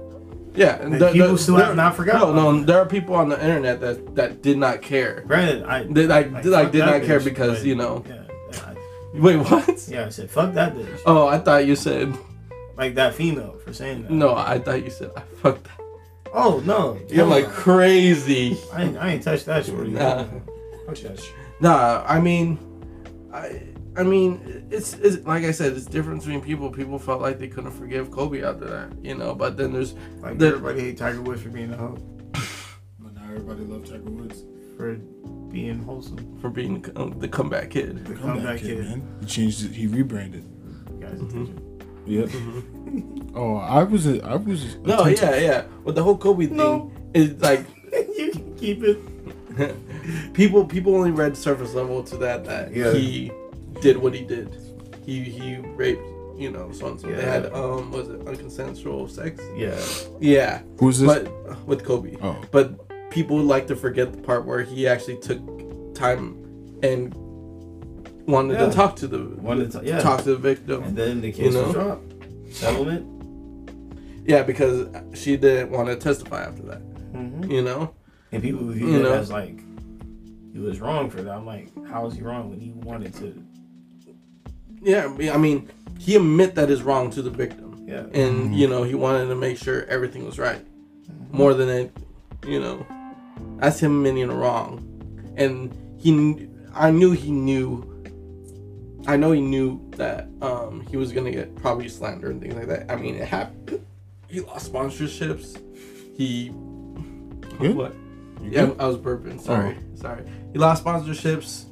yeah. 0.54 0.76
And 0.80 0.92
people 1.12 1.36
still 1.38 1.56
have 1.56 1.76
not 1.76 1.94
forgotten 1.96 2.34
No, 2.34 2.52
no. 2.52 2.64
There 2.64 2.78
are 2.78 2.86
people 2.86 3.14
on 3.14 3.28
the 3.28 3.40
internet 3.42 3.80
that 3.80 4.14
that 4.16 4.42
did 4.42 4.58
not 4.58 4.82
care. 4.82 5.22
Granted, 5.26 5.64
I 5.64 5.84
They 5.84 6.06
like, 6.06 6.32
like, 6.32 6.42
did, 6.42 6.50
like 6.52 6.72
did 6.72 6.84
not 6.86 7.02
care 7.02 7.20
because 7.20 7.64
you 7.64 7.74
know. 7.74 8.04
Yeah, 8.08 8.22
yeah, 8.52 8.60
I- 9.14 9.18
Wait, 9.20 9.36
what? 9.36 9.88
yeah. 9.88 10.06
I 10.06 10.08
said, 10.10 10.30
fuck 10.30 10.54
that 10.54 10.74
bitch. 10.74 11.00
Oh, 11.06 11.26
I 11.26 11.38
thought 11.38 11.66
you 11.66 11.76
said 11.76 12.16
Like 12.76 12.94
that 12.94 13.14
female 13.14 13.58
for 13.64 13.72
saying 13.72 14.02
that. 14.02 14.10
no. 14.10 14.34
I 14.34 14.58
thought 14.58 14.82
you 14.84 14.90
said 14.90 15.10
I 15.16 15.20
fucked. 15.42 15.64
That. 15.64 15.80
Oh 16.32 16.62
no. 16.64 16.98
You're 17.08 17.26
Yeah. 17.26 17.34
like 17.34 17.48
crazy. 17.48 18.56
I 18.72 18.84
ain't, 18.84 18.96
I 18.98 19.10
ain't 19.12 19.22
touched 19.22 19.46
that 19.46 19.64
shorty. 19.66 19.90
Nah. 19.90 20.24
That 20.86 20.96
shit. 20.96 21.20
Nah, 21.60 22.04
I 22.06 22.20
mean, 22.20 22.58
I 23.32 23.62
I 23.98 24.02
mean, 24.04 24.66
it's, 24.70 24.94
it's 24.94 25.26
like 25.26 25.44
I 25.44 25.50
said, 25.50 25.72
it's 25.76 25.86
different 25.86 26.20
between 26.20 26.40
people. 26.40 26.70
People 26.70 26.98
felt 26.98 27.20
like 27.20 27.38
they 27.38 27.48
couldn't 27.48 27.72
forgive 27.72 28.10
Kobe 28.10 28.42
after 28.42 28.66
that, 28.66 28.92
you 29.04 29.14
know. 29.14 29.34
But 29.34 29.56
then 29.56 29.72
there's 29.72 29.94
Like 30.20 30.38
The- 30.38 30.46
everybody 30.48 30.80
hate 30.80 30.96
Tiger 30.98 31.20
Woods 31.20 31.42
for 31.42 31.48
being 31.48 31.72
a 31.72 31.76
hoe, 31.76 31.98
But 33.00 33.14
now 33.14 33.22
everybody 33.24 33.64
loves 33.64 33.90
Tiger 33.90 34.10
Woods. 34.10 34.44
for 34.76 34.94
being 35.50 35.82
wholesome. 35.82 36.38
for 36.40 36.50
being 36.50 36.80
the 36.82 37.28
comeback 37.28 37.70
kid. 37.70 38.04
The 38.04 38.14
Comeback 38.14 38.34
comeback 38.36 38.58
kid, 38.60 38.76
kid. 38.78 38.84
man. 38.84 39.16
He 39.20 39.26
changed 39.26 39.64
it. 39.64 39.72
He 39.72 39.86
rebranded. 39.88 40.44
Guys, 41.00 41.18
Mhm. 41.18 41.28
attention. 41.28 41.64
Yep. 42.06 42.30
oh, 43.34 43.56
I 43.56 43.82
was. 43.82 44.06
A, 44.06 44.24
I 44.24 44.36
was. 44.36 44.76
No, 44.84 45.00
attentive. 45.00 45.20
yeah, 45.20 45.36
yeah. 45.40 45.62
But 45.84 45.94
the 45.96 46.02
whole 46.04 46.16
Kobe 46.16 46.46
thing, 46.46 46.56
No. 46.56 46.92
it's 47.14 47.42
like 47.42 47.66
you 48.16 48.30
can 48.32 48.54
keep 48.56 48.82
it. 48.84 48.98
people 50.34 50.64
people 50.64 50.94
only 50.94 51.10
read 51.10 51.36
surface 51.36 51.74
level 51.74 52.02
to 52.04 52.16
that 52.18 52.44
that 52.44 52.72
Yeah. 52.74 52.92
he 52.92 53.32
did 53.80 53.96
what 53.96 54.14
he 54.14 54.22
did. 54.24 54.54
He 55.04 55.22
he 55.22 55.56
raped, 55.56 56.02
you 56.36 56.50
know, 56.50 56.70
so 56.72 56.88
and 56.88 57.00
so. 57.00 57.08
They 57.08 57.22
had 57.22 57.46
um 57.52 57.90
was 57.92 58.08
it 58.08 58.20
unconsensual 58.24 59.08
sex? 59.10 59.42
Yeah. 59.56 59.78
Yeah. 60.20 60.62
Who's 60.78 60.98
this? 61.00 61.08
But 61.08 61.66
with 61.66 61.84
Kobe. 61.84 62.16
oh, 62.22 62.36
But 62.50 63.10
people 63.10 63.38
like 63.38 63.66
to 63.68 63.76
forget 63.76 64.12
the 64.12 64.18
part 64.18 64.44
where 64.46 64.62
he 64.62 64.86
actually 64.86 65.18
took 65.18 65.40
time 65.94 66.36
and 66.82 67.14
wanted 68.26 68.54
Yeah. 68.60 68.66
to 68.66 68.72
talk 68.72 68.96
to 68.96 69.06
the 69.08 69.20
Wanted 69.40 69.70
to- 69.72 69.82
yeah. 69.84 70.00
talk 70.00 70.22
to 70.24 70.30
the 70.30 70.36
victim. 70.36 70.82
And 70.82 70.96
then 70.96 71.20
the 71.20 71.32
case 71.32 71.52
You 71.54 71.58
was 71.60 71.66
know? 71.68 71.72
dropped. 71.72 72.14
Settlement. 72.52 73.06
Yeah, 74.26 74.42
because 74.42 74.88
she 75.14 75.36
didn't 75.38 75.70
want 75.70 75.88
to 75.88 75.96
testify 75.96 76.42
after 76.44 76.62
that. 76.64 76.82
Mm-hmm. 77.14 77.50
You 77.50 77.62
know? 77.62 77.94
And 78.32 78.42
people 78.42 78.60
who 78.60 78.72
view 78.74 78.88
You 78.88 78.96
it 79.00 79.02
know? 79.04 79.14
as 79.14 79.30
like 79.30 79.58
he 80.52 80.58
was 80.58 80.80
wrong 80.80 81.08
for 81.08 81.22
that. 81.22 81.32
I'm 81.34 81.46
like, 81.46 81.68
how 81.88 82.06
is 82.06 82.14
he 82.14 82.20
wrong 82.22 82.50
when 82.50 82.60
he 82.60 82.72
wanted 82.72 83.14
to? 83.14 83.42
Yeah, 84.80 85.12
I 85.32 85.36
mean, 85.38 85.68
he 85.98 86.16
admit 86.16 86.54
that 86.54 86.70
is 86.70 86.82
wrong 86.82 87.10
to 87.10 87.22
the 87.22 87.30
victim. 87.30 87.64
Yeah. 87.88 88.04
and 88.12 88.54
you 88.54 88.68
know 88.68 88.82
he 88.82 88.94
wanted 88.94 89.28
to 89.28 89.34
make 89.34 89.56
sure 89.56 89.86
everything 89.86 90.26
was 90.26 90.38
right. 90.38 90.62
More 91.32 91.54
than 91.54 91.70
it 91.70 91.96
you 92.46 92.60
know 92.60 92.86
that's 93.58 93.80
him 93.80 94.04
admitting 94.04 94.30
wrong. 94.30 94.84
And 95.36 95.74
he 95.98 96.48
i 96.74 96.90
knew 96.90 97.12
he 97.12 97.30
knew 97.32 97.82
i 99.06 99.16
know 99.16 99.32
he 99.32 99.40
knew 99.40 99.80
that 99.96 100.28
um 100.42 100.86
he 100.90 100.98
was 100.98 101.12
gonna 101.12 101.30
get 101.30 101.56
probably 101.56 101.88
slander 101.88 102.30
and 102.30 102.42
things 102.42 102.54
like 102.54 102.66
that. 102.68 102.90
I 102.90 102.96
mean 102.96 103.14
it 103.14 103.26
happened 103.26 103.86
he 104.28 104.40
lost 104.40 104.70
sponsorships. 104.70 105.56
He 106.14 106.50
Good? 107.58 107.74
what? 107.74 107.94
You 108.42 108.50
yeah 108.50 108.66
good? 108.66 108.80
i 108.80 108.86
was 108.86 108.98
burping. 108.98 109.40
Sorry. 109.40 109.78
Sorry. 109.94 110.24
He 110.52 110.58
lost 110.58 110.84
sponsorships 110.84 111.64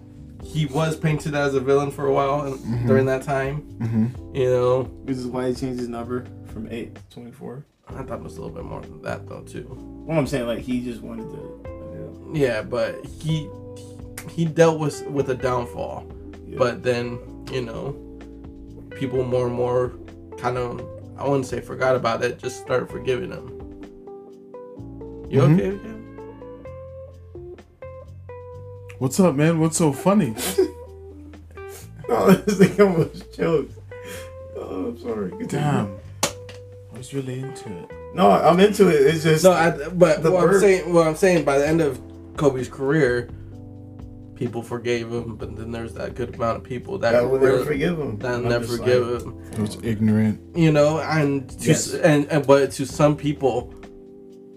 he 0.42 0.66
was 0.66 0.96
painted 0.96 1.34
as 1.34 1.54
a 1.54 1.60
villain 1.60 1.90
for 1.90 2.06
a 2.06 2.12
while 2.12 2.42
and 2.42 2.86
during 2.86 3.06
that 3.06 3.22
time 3.22 3.62
Mhm. 3.78 4.34
you 4.36 4.48
know 4.50 4.90
This 5.04 5.18
is 5.18 5.26
why 5.26 5.48
he 5.48 5.54
changed 5.54 5.80
his 5.80 5.88
number 5.88 6.24
from 6.46 6.68
eight 6.70 6.94
to 6.94 7.00
twenty 7.10 7.30
four. 7.32 7.64
I 7.88 8.02
thought 8.02 8.18
it 8.18 8.22
was 8.24 8.36
a 8.36 8.40
little 8.42 8.54
bit 8.56 8.64
more 8.64 8.80
than 8.80 9.00
that 9.02 9.28
though 9.28 9.42
too. 9.42 9.66
Well, 10.06 10.18
I'm 10.18 10.26
saying 10.26 10.46
like 10.46 10.60
he 10.60 10.82
just 10.82 11.02
wanted 11.02 11.30
to. 11.30 11.62
Yeah, 12.32 12.62
but 12.62 13.04
he 13.04 13.48
he 14.30 14.44
dealt 14.44 14.80
with 14.80 15.06
with 15.08 15.30
a 15.30 15.34
downfall, 15.34 16.04
Yeah. 16.46 16.58
but 16.58 16.82
then 16.82 17.18
you 17.52 17.62
know 17.62 17.94
people 18.90 19.22
more 19.22 19.46
and 19.46 19.54
more 19.54 19.92
kind 20.38 20.56
of 20.58 20.80
I 21.18 21.26
wouldn't 21.28 21.46
say 21.46 21.60
forgot 21.60 21.94
about 21.96 22.22
it, 22.24 22.38
just 22.38 22.60
started 22.60 22.88
forgiving 22.90 23.30
him. 23.30 23.50
You 25.30 25.40
Mhm. 25.40 25.58
okay? 25.58 25.78
What's 28.98 29.20
up, 29.20 29.35
man? 29.35 29.60
What's 29.60 29.77
so 29.77 29.93
funny? 29.93 30.35
Oh, 32.09 32.31
this 32.31 32.59
thing 32.59 32.81
almost 32.81 33.35
choked. 33.36 33.73
Oh, 34.56 34.86
I'm 34.90 34.98
sorry. 35.01 35.31
Continue. 35.31 35.48
Damn. 35.48 35.97
I 36.94 36.97
was 36.97 37.12
really 37.12 37.40
into 37.40 37.68
it. 37.82 37.90
No, 38.14 38.31
I'm 38.31 38.60
into 38.60 38.86
it. 38.89 39.12
It's 39.12 39.24
just 39.24 39.43
No, 39.43 39.51
I, 39.51 39.89
but 39.89 40.23
The 40.23 40.31
what 40.31 40.48
I'm 40.48 40.60
saying, 40.60 40.94
what 40.94 41.09
I'm 41.09 41.16
saying, 41.16 41.44
by 41.44 41.59
the 41.59 41.66
end 41.66 41.81
of 41.81 42.01
Kobe's 42.36 42.68
career, 42.68 43.28
people 44.36 44.62
forgave 44.62 45.10
him, 45.12 45.35
but 45.35 45.56
then 45.56 45.73
there's 45.73 45.94
that 45.94 46.14
good 46.14 46.36
amount 46.36 46.59
of 46.59 46.62
people 46.62 46.97
that, 46.98 47.10
that 47.10 47.28
will 47.28 47.40
never 47.40 47.64
forgive 47.64 47.98
him. 47.98 48.18
that 48.18 48.35
I'm 48.35 48.48
never 48.48 48.64
forgive 48.64 49.09
like, 49.09 49.23
him. 49.23 49.52
It 49.55 49.59
was 49.59 49.77
ignorant. 49.82 50.56
you 50.56 50.70
know 50.70 51.01
and 51.01 51.51
to 51.59 51.68
Yes. 51.70 51.93
and, 51.93 52.27
and 52.31 52.47
but 52.47 52.70
to 52.73 52.86
some 52.86 53.16
people 53.16 53.74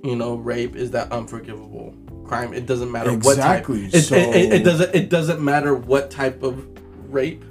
you 0.04 0.16
know 0.16 0.36
rape 0.36 0.76
is 0.76 0.92
that 0.92 1.12
unforgivable 1.12 1.96
crime 2.30 2.54
it 2.54 2.66
doesn't 2.68 2.92
matter 2.92 3.10
Exactly, 3.12 3.82
what 3.84 3.92
type 3.92 3.96
it, 3.96 4.02
so- 4.04 4.16
it, 4.16 4.36
it, 4.36 4.54
it 4.54 4.64
doesn't 4.64 4.96
it 4.96 5.10
doesn't 5.10 5.42
matter 5.44 5.74
what 5.76 6.12
type 6.12 6.44
of 6.44 6.64
rape 7.12 7.44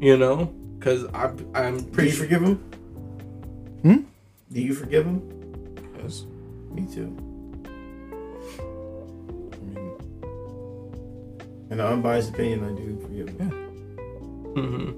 you 0.00 0.16
know 0.18 0.52
because 0.78 1.04
i'm 1.14 1.32
i'm 1.54 1.78
Do 1.78 1.84
pretty 1.90 2.10
you 2.10 2.16
forgive 2.16 2.42
him? 2.42 2.56
Hmm? 3.82 3.96
Do 4.52 4.60
you 4.60 4.74
forgive 4.74 5.06
him? 5.06 5.22
Yes. 6.02 6.26
Me 6.72 6.86
too. 6.94 7.08
I 8.58 9.64
mean, 9.64 9.92
In 11.70 11.80
an 11.80 11.86
unbiased 11.86 12.30
opinion, 12.30 12.64
I 12.64 12.72
do 12.76 12.98
forgive 13.02 13.28
him. 13.38 13.50
Mhm. 14.54 14.94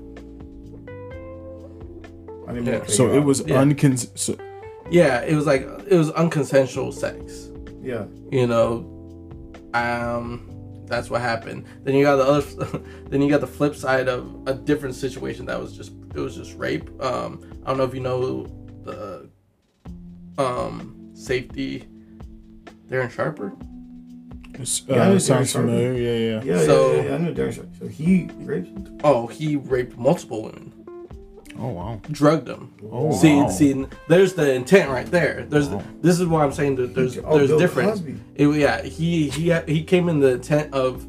I 2.49 2.53
didn't 2.55 2.67
Yeah. 2.67 2.79
mean 2.81 2.89
so 2.89 3.13
it 3.13 3.21
was 3.25 3.45
Yeah. 3.47 3.63
uncons. 3.63 4.09
So 4.19 4.37
yeah 4.91 5.21
it 5.23 5.35
was 5.35 5.47
like 5.47 5.63
it 5.87 5.97
was 5.97 6.11
unconsensual 6.13 6.93
sex 6.93 7.49
Yeah. 7.83 8.05
you 8.31 8.47
know 8.47 8.89
um 9.75 10.49
that's 10.87 11.09
what 11.11 11.21
happened 11.21 11.65
then 11.85 11.95
you 11.95 12.05
got 12.05 12.17
the 12.17 12.25
other 12.25 12.79
then 13.09 13.23
you 13.23 13.31
got 13.31 13.41
the 13.41 13.47
flip 13.47 13.75
side 13.75 14.09
of 14.09 14.47
a 14.47 14.55
different 14.55 14.95
situation 14.95 15.47
that 15.47 15.59
was 15.61 15.77
just 15.77 15.93
it 16.15 16.21
was 16.21 16.37
just 16.37 16.55
rape 16.57 16.89
um 17.03 17.41
i 17.65 17.69
don't 17.69 17.79
know 17.79 17.85
if 17.85 17.95
you 17.95 18.01
know 18.01 18.47
the 18.85 19.29
um 20.39 21.11
safety 21.15 21.87
darren 22.89 23.11
sharper 23.11 23.53
it's, 24.55 24.83
Yeah, 24.87 24.97
I 24.97 24.99
know 24.99 25.03
uh, 25.05 25.15
Darren 25.17 25.21
sounds 25.23 25.51
Sharper. 25.51 25.67
familiar. 25.67 25.93
Yeah, 25.95 26.41
yeah. 26.43 26.43
Yeah, 26.45 26.67
So- 26.67 26.91
yeah, 26.93 26.97
yeah, 27.03 27.09
yeah. 27.09 27.15
I 27.15 27.19
know 27.19 27.33
Derek. 27.33 27.55
Sharp. 27.55 27.69
So 27.79 27.87
he 27.89 28.29
raped 28.41 28.69
oh 29.03 29.27
he 29.27 29.57
raped 29.57 29.97
multiple 29.97 30.43
women 30.43 30.82
Oh 31.59 31.69
wow. 31.69 32.01
drugged 32.11 32.47
them 32.47 32.73
Oh 32.91 33.13
see 33.13 33.37
wow. 33.37 33.49
see 33.49 33.87
there's 34.09 34.33
the 34.35 34.53
intent 34.55 34.91
right 34.91 35.07
there 35.07 35.45
there's 35.49 35.69
Wow. 35.69 35.83
this 36.01 36.19
is 36.19 36.27
why 36.27 36.43
i'm 36.45 36.53
saying 36.53 36.77
that 36.77 36.95
there's 36.95 37.19
Oh, 37.19 37.37
there's 37.37 37.51
Bill 37.51 37.59
difference 37.59 38.03
It, 38.35 38.47
yeah, 38.49 38.83
he 38.83 39.29
he 39.29 39.53
he 39.67 39.83
came 39.85 40.09
in 40.09 40.21
the 40.21 40.33
intent 40.33 40.73
of, 40.75 41.07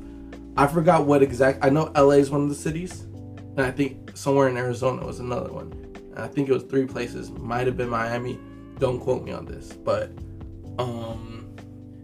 I 0.58 0.68
forgot 0.68 1.06
what 1.08 1.24
exact. 1.24 1.64
I 1.66 1.70
know 1.70 1.92
LA 1.96 2.18
is 2.24 2.30
one 2.30 2.44
of 2.44 2.50
the 2.50 2.56
cities, 2.56 3.02
and 3.56 3.62
I 3.62 3.72
think 3.72 4.12
somewhere 4.16 4.48
in 4.50 4.58
Arizona 4.58 5.04
was 5.06 5.20
another 5.20 5.52
one. 5.52 5.72
And 6.12 6.20
I 6.20 6.28
think 6.28 6.48
it 6.50 6.54
was 6.54 6.64
three 6.64 6.86
places. 6.86 7.32
Might 7.32 7.66
have 7.66 7.76
been 7.78 7.90
Miami. 7.90 8.38
Don't 8.78 9.00
quote 9.00 9.24
me 9.24 9.32
on 9.32 9.46
this, 9.46 9.72
but 9.74 10.12
um, 10.78 11.48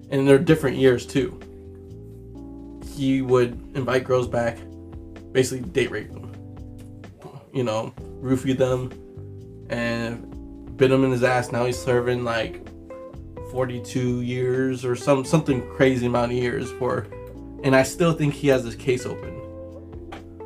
and 0.09 0.27
they're 0.27 0.39
different 0.39 0.77
years 0.77 1.05
too. 1.05 1.37
He 2.95 3.21
would 3.21 3.51
invite 3.75 4.03
girls 4.03 4.27
back, 4.27 4.57
basically 5.31 5.67
date 5.69 5.91
rape 5.91 6.11
them. 6.11 6.28
You 7.59 7.65
know, 7.65 7.93
roofied 8.21 8.57
them, 8.57 8.89
and 9.69 10.77
bit 10.77 10.89
him 10.91 11.03
in 11.03 11.11
his 11.11 11.23
ass. 11.23 11.51
Now 11.51 11.65
he's 11.65 11.77
serving 11.77 12.23
like 12.23 12.65
42 13.51 14.21
years 14.21 14.85
or 14.85 14.95
some 14.95 15.25
something 15.25 15.67
crazy 15.71 16.05
amount 16.05 16.31
of 16.31 16.37
years 16.37 16.71
for 16.71 17.05
and 17.65 17.75
I 17.75 17.83
still 17.83 18.13
think 18.13 18.33
he 18.33 18.47
has 18.47 18.63
this 18.63 18.75
case 18.75 19.05
open. 19.05 19.41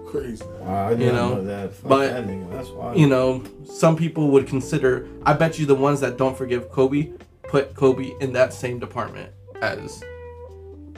Crazy. 0.08 0.44
Wow, 0.62 0.88
I 0.88 0.90
didn't 0.90 1.06
You 1.06 1.12
know, 1.12 1.36
know, 1.36 1.44
that. 1.44 1.74
Fuck 1.76 1.88
but- 1.90 2.08
that 2.14 2.26
nigga. 2.26 2.50
That's 2.52 2.70
why. 2.70 2.96
You 2.96 3.06
know, 3.06 3.44
some 3.64 3.96
people 3.96 4.30
would 4.32 4.48
consider 4.48 5.08
I 5.24 5.34
bet 5.34 5.60
you 5.60 5.68
the 5.68 5.76
ones 5.76 6.00
that 6.00 6.18
don't 6.18 6.36
forgive 6.36 6.72
Kobe 6.72 7.12
put 7.44 7.76
Kobe 7.76 8.14
in 8.22 8.34
that 8.34 8.54
same 8.54 8.80
department 8.80 9.32
as 9.62 10.04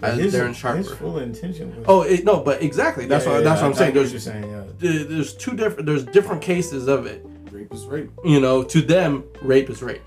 as 0.10 0.18
his, 0.20 0.34
Darren 0.36 0.76
His 0.78 0.92
full 0.92 1.20
intention 1.20 1.76
was. 1.76 1.86
Oh, 1.88 2.02
it, 2.04 2.24
no, 2.24 2.40
but 2.42 2.62
exactly. 2.62 3.06
That's 3.06 3.26
Yeah, 3.26 3.32
what 3.34 3.38
yeah, 3.40 3.44
that's 3.44 3.62
yeah, 3.62 3.68
what 3.68 3.70
I'm 3.70 3.76
I 3.76 3.78
saying. 3.80 3.94
There's 3.94 4.12
you're 4.12 4.20
saying. 4.20 4.50
Yeah. 4.50 4.64
there's 5.04 5.34
two 5.36 5.56
different 5.56 5.86
there's 5.86 6.06
different 6.06 6.42
cases 6.42 6.88
of 6.88 7.06
it. 7.06 7.26
Rape 7.52 7.74
is 7.74 7.86
rape. 7.86 8.12
You 8.24 8.40
know, 8.40 8.64
to 8.64 8.82
them 8.82 9.24
rape 9.42 9.70
is 9.70 9.82
rape. 9.82 10.02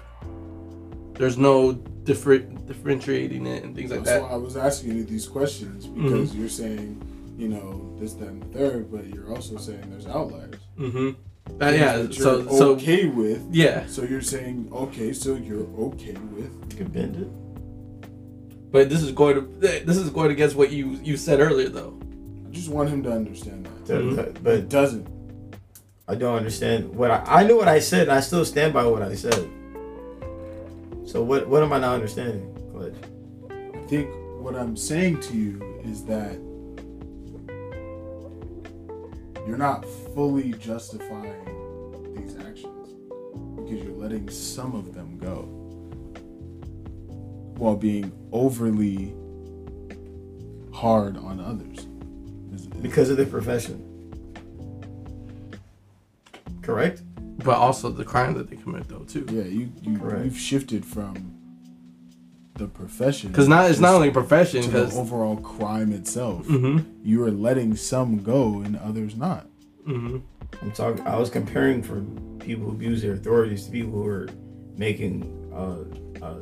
There's 1.14 1.36
no 1.38 1.72
different 1.72 2.66
differentiating 2.66 3.46
it 3.46 3.64
and 3.64 3.74
things 3.74 3.90
like 3.90 4.00
that. 4.00 4.04
That's 4.06 4.20
that. 4.22 4.28
why 4.30 4.34
I 4.34 4.36
was 4.36 4.56
asking 4.56 4.96
you 4.96 5.04
these 5.04 5.26
questions 5.26 5.86
because 5.86 6.34
you're 6.34 6.48
saying, 6.48 7.02
you 7.36 7.48
know, 7.48 7.94
this, 7.98 8.14
that, 8.14 8.28
and 8.28 8.42
the 8.42 8.58
third, 8.58 8.90
but 8.90 9.06
you're 9.06 9.34
also 9.34 9.56
saying 9.56 9.82
there's 9.90 10.06
outliers. 10.06 10.54
Mm 10.78 10.92
Mhm. 10.92 11.16
Uh, 11.62 11.70
yeah, 11.70 11.92
so 12.10 12.38
you're 12.40 12.50
so 12.50 12.70
okay 12.72 13.06
with. 13.06 13.42
yeah. 13.50 13.86
So 13.86 14.02
you're 14.02 14.20
saying, 14.20 14.68
okay, 14.70 15.12
so 15.14 15.34
you're 15.34 15.66
okay 15.88 16.12
with. 16.34 16.52
You 16.70 16.76
can 16.76 16.88
bend 16.88 17.16
it. 17.16 17.28
But 18.70 18.90
this 18.90 19.02
is 19.02 19.12
going 19.12 19.34
to 19.36 19.42
this 19.60 19.96
is 19.96 20.10
going 20.10 20.30
against 20.30 20.56
what 20.56 20.70
you 20.70 20.98
you 21.02 21.16
said 21.16 21.40
earlier 21.40 21.68
though. 21.68 21.98
I 22.46 22.50
just 22.50 22.68
want 22.68 22.88
him 22.90 23.02
to 23.04 23.12
understand 23.12 23.66
that. 23.66 23.86
That- 23.86 24.02
Mhm. 24.02 24.16
that- 24.16 24.34
But 24.34 24.42
but 24.44 24.54
it 24.54 24.68
doesn't. 24.68 25.06
I 26.06 26.14
don't 26.14 26.36
understand 26.36 26.94
what 26.94 27.10
I, 27.10 27.22
I 27.26 27.46
knew 27.46 27.56
what 27.56 27.68
I 27.68 27.80
said, 27.80 28.02
and 28.02 28.12
I 28.12 28.20
still 28.20 28.44
stand 28.44 28.72
by 28.72 28.86
what 28.86 29.02
I 29.02 29.14
said. 29.14 29.48
So 31.06 31.22
what 31.22 31.48
what 31.48 31.62
am 31.62 31.72
I 31.72 31.78
not 31.78 31.94
understanding, 31.94 32.54
Clutch? 32.72 32.94
I 33.74 33.86
think 33.88 34.08
what 34.40 34.54
I'm 34.54 34.76
saying 34.76 35.20
to 35.20 35.34
you 35.36 35.62
is 35.84 36.04
that 36.04 36.38
you're 39.46 39.56
not 39.58 39.84
fully 40.14 40.52
justifying 40.52 41.44
these 42.14 42.36
actions 42.36 42.90
because 43.56 43.82
you're 43.82 43.96
letting 43.96 44.28
some 44.28 44.74
of 44.74 44.94
them 44.94 45.18
go 45.18 45.48
while 47.58 47.76
being 47.76 48.12
overly 48.32 49.14
hard 50.72 51.16
on 51.16 51.40
others. 51.40 51.86
Is- 52.54 52.62
is- 52.62 52.66
Because 52.80 53.10
of 53.10 53.16
their 53.16 53.26
profession. 53.26 53.84
Correct? 56.62 57.02
but 57.44 57.56
also 57.56 57.88
the 57.88 58.04
crime 58.04 58.34
that 58.34 58.50
they 58.50 58.56
commit 58.56 58.88
though 58.88 59.04
too. 59.04 59.24
Yeah, 59.30 59.44
you, 59.44 59.72
you 59.82 59.96
Correct. 59.98 60.24
you've 60.24 60.36
shifted 60.36 60.84
from 60.84 61.34
the 62.54 62.66
profession 62.66 63.30
Because 63.30 63.46
not 63.46 63.70
it's 63.70 63.78
not 63.78 63.94
only 63.94 64.08
a 64.08 64.12
profession. 64.12 64.62
to 64.62 64.68
the 64.70 64.78
Because 64.80 64.98
overall 64.98 65.36
crime 65.36 65.92
itself. 65.92 66.44
hmm 66.46 66.78
You 67.04 67.22
are 67.22 67.30
letting 67.30 67.76
some 67.76 68.22
go 68.24 68.60
and 68.62 68.76
others 68.76 69.14
not. 69.16 69.46
hmm 69.86 70.18
I'm 70.60 70.72
talking. 70.72 71.06
I 71.06 71.16
was 71.16 71.30
comparing 71.30 71.80
for 71.82 72.00
people 72.44 72.64
who 72.64 72.72
abuse 72.72 73.02
their 73.02 73.12
authorities 73.12 73.66
to 73.66 73.70
people 73.70 73.92
who 73.92 74.06
are 74.06 74.28
making 74.76 75.22
a, 75.54 76.24
a, 76.26 76.36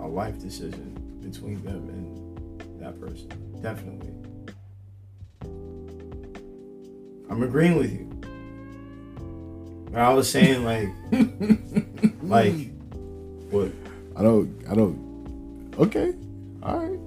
a 0.00 0.06
life 0.06 0.38
decision 0.38 0.94
between 1.22 1.62
them 1.62 1.88
and 1.88 2.80
that 2.80 3.00
person. 3.00 3.28
Definitely. 3.62 4.12
I'm 7.30 7.42
agreeing 7.42 7.76
with 7.76 7.92
you. 7.92 8.08
But 9.92 10.00
I 10.00 10.12
was 10.12 10.30
saying 10.30 10.64
like, 10.64 10.88
like, 12.22 12.70
what? 13.50 13.72
I 14.16 14.22
don't. 14.22 14.64
I 14.68 14.74
don't. 14.74 15.74
Okay. 15.78 16.14
All 16.62 16.78
right. 16.78 16.98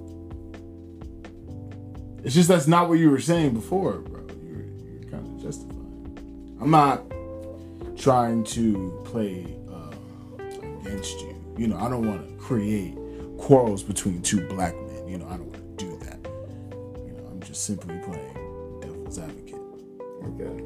It's 2.24 2.34
just 2.34 2.48
that's 2.48 2.66
not 2.66 2.88
what 2.88 2.98
you 2.98 3.10
were 3.10 3.20
saying 3.20 3.54
before, 3.54 3.94
bro. 3.94 4.24
You're 4.44 4.64
you're 5.00 5.10
kind 5.10 5.26
of 5.26 5.42
justifying. 5.42 6.58
I'm 6.60 6.70
not 6.70 7.02
trying 7.96 8.44
to 8.44 9.00
play 9.04 9.46
uh, 9.68 9.94
against 10.80 11.20
you. 11.20 11.36
You 11.56 11.66
know, 11.68 11.76
I 11.76 11.88
don't 11.88 12.06
want 12.06 12.28
to 12.28 12.31
create 12.42 12.96
quarrels 13.38 13.82
between 13.82 14.20
two 14.22 14.46
black 14.48 14.74
men. 14.74 15.06
You 15.08 15.18
know, 15.18 15.26
I 15.28 15.36
don't 15.36 15.46
want 15.50 15.78
to 15.78 15.84
do 15.84 15.96
that. 16.04 16.18
You 17.06 17.12
know, 17.16 17.26
I'm 17.30 17.40
just 17.40 17.64
simply 17.64 17.96
playing 17.98 18.80
devil's 18.80 19.18
advocate. 19.18 19.60
Okay. 20.24 20.64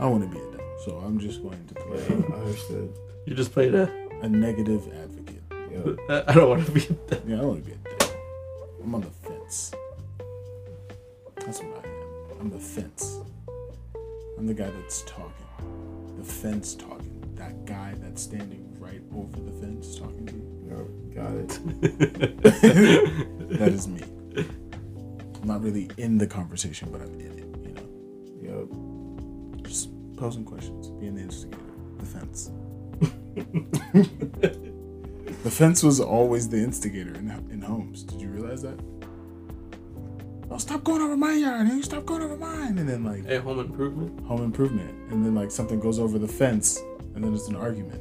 I 0.00 0.06
want 0.06 0.22
to 0.24 0.28
be 0.28 0.38
a 0.38 0.50
devil, 0.50 0.76
so 0.84 0.96
I'm 1.04 1.18
just 1.18 1.42
going 1.42 1.62
to 1.68 1.74
Yeah, 1.74 1.84
play 2.06 2.36
I 2.36 2.40
understood. 2.40 2.92
You 3.26 3.34
just 3.34 3.52
played 3.52 3.74
a. 3.74 3.90
a 4.22 4.28
negative 4.28 4.82
advocate. 5.02 5.42
Yeah. 5.50 6.24
I 6.26 6.34
don't 6.34 6.48
want 6.48 6.66
to 6.66 6.72
be. 6.72 6.80
a 6.80 7.16
Yeah, 7.26 7.36
I 7.36 7.40
don't 7.40 7.48
want 7.48 7.64
to 7.64 7.70
be 7.70 7.76
a 7.76 7.98
devil. 7.98 8.16
I'm 8.82 8.94
on 8.94 9.00
the 9.02 9.10
fence. 9.28 9.72
That's 11.36 11.60
what 11.60 11.84
I 11.84 11.88
am. 11.88 12.40
I'm 12.40 12.50
the 12.50 12.58
fence. 12.58 13.18
I'm 14.38 14.46
the 14.46 14.54
guy 14.54 14.70
that's 14.70 15.02
talking. 15.02 15.32
The 16.16 16.24
fence 16.24 16.74
talking. 16.74 17.22
That 17.36 17.64
guy 17.66 17.94
that's 17.98 18.22
standing 18.22 18.74
right 18.78 19.02
over 19.14 19.38
the 19.40 19.52
fence 19.60 19.96
talking 19.98 20.26
to 20.26 20.34
you. 20.34 20.49
Yeah, 20.70 20.84
got 21.14 21.32
it. 21.34 21.58
That 23.50 23.72
is 23.72 23.88
me. 23.88 24.00
I'm 25.42 25.48
not 25.48 25.60
really 25.62 25.90
in 25.98 26.18
the 26.18 26.26
conversation, 26.26 26.88
but 26.92 27.00
I'm 27.00 27.12
in 27.20 27.32
it, 27.32 27.48
you 27.66 27.74
know. 28.52 28.68
Yep. 29.56 29.66
Just 29.66 29.90
posing 30.16 30.44
questions, 30.44 30.88
being 30.90 31.14
the 31.16 31.22
instigator. 31.22 31.62
The 31.98 32.06
fence. 32.06 32.50
the 35.42 35.50
fence 35.50 35.82
was 35.82 36.00
always 36.00 36.48
the 36.48 36.58
instigator 36.58 37.14
in, 37.14 37.30
in 37.50 37.60
homes. 37.60 38.02
Did 38.04 38.20
you 38.20 38.28
realize 38.28 38.62
that? 38.62 38.78
Oh, 40.50 40.58
stop 40.58 40.84
going 40.84 41.00
over 41.02 41.16
my 41.16 41.32
yard. 41.32 41.66
Hey, 41.68 41.80
stop 41.82 42.04
going 42.06 42.22
over 42.22 42.36
mine. 42.36 42.78
And 42.78 42.88
then, 42.88 43.04
like, 43.04 43.26
hey, 43.26 43.38
home 43.38 43.60
improvement. 43.60 44.20
home 44.26 44.42
improvement. 44.42 44.90
And 45.10 45.24
then, 45.24 45.34
like, 45.34 45.50
something 45.50 45.80
goes 45.80 45.98
over 45.98 46.18
the 46.18 46.28
fence. 46.28 46.80
And 47.14 47.24
then 47.24 47.34
it's 47.34 47.48
an 47.48 47.56
argument. 47.56 48.00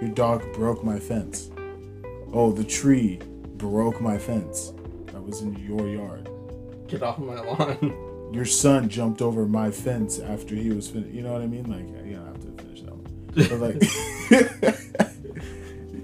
Your 0.00 0.10
dog 0.10 0.42
broke 0.54 0.84
my 0.84 0.98
fence. 0.98 1.50
Oh, 2.32 2.52
the 2.52 2.64
tree 2.64 3.20
broke 3.56 4.00
my 4.00 4.18
fence. 4.18 4.72
That 5.12 5.22
was 5.22 5.40
in 5.42 5.56
your 5.56 5.88
yard. 5.88 6.28
Get 6.88 7.02
off 7.02 7.18
my 7.18 7.40
lawn. 7.40 8.12
Your 8.32 8.44
son 8.44 8.88
jumped 8.88 9.22
over 9.22 9.46
my 9.46 9.70
fence 9.70 10.18
after 10.18 10.56
he 10.56 10.70
was 10.70 10.88
finished. 10.88 11.14
You 11.14 11.22
know 11.22 11.32
what 11.32 11.42
I 11.42 11.46
mean? 11.46 11.70
Like, 11.70 11.86
you 12.04 12.16
don't 12.16 12.26
have 12.26 12.40
to 12.40 12.62
finish 12.62 12.82
that 12.82 12.92
one. 12.92 13.06
But, 13.36 13.60
like, 13.60 13.82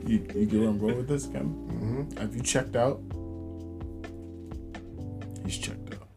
you, 0.08 0.24
you 0.34 0.46
get 0.46 0.60
where 0.60 0.68
I'm 0.68 0.78
going 0.78 0.96
with 0.96 1.08
this, 1.08 1.26
Kem? 1.26 1.48
Mm-hmm. 1.48 2.18
Have 2.18 2.34
you 2.36 2.42
checked 2.42 2.76
out? 2.76 3.00
He's 5.44 5.58
checked 5.58 5.94
out. 5.94 6.08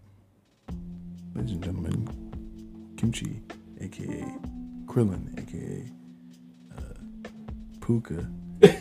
Ladies 1.34 1.54
and 1.54 1.64
gentlemen, 1.64 2.94
Kimchi, 2.98 3.42
aka 3.82 4.26
Krillin, 4.86 5.38
aka 5.40 5.84
uh, 6.78 6.94
Puka, 7.82 8.30
aka 8.62 8.74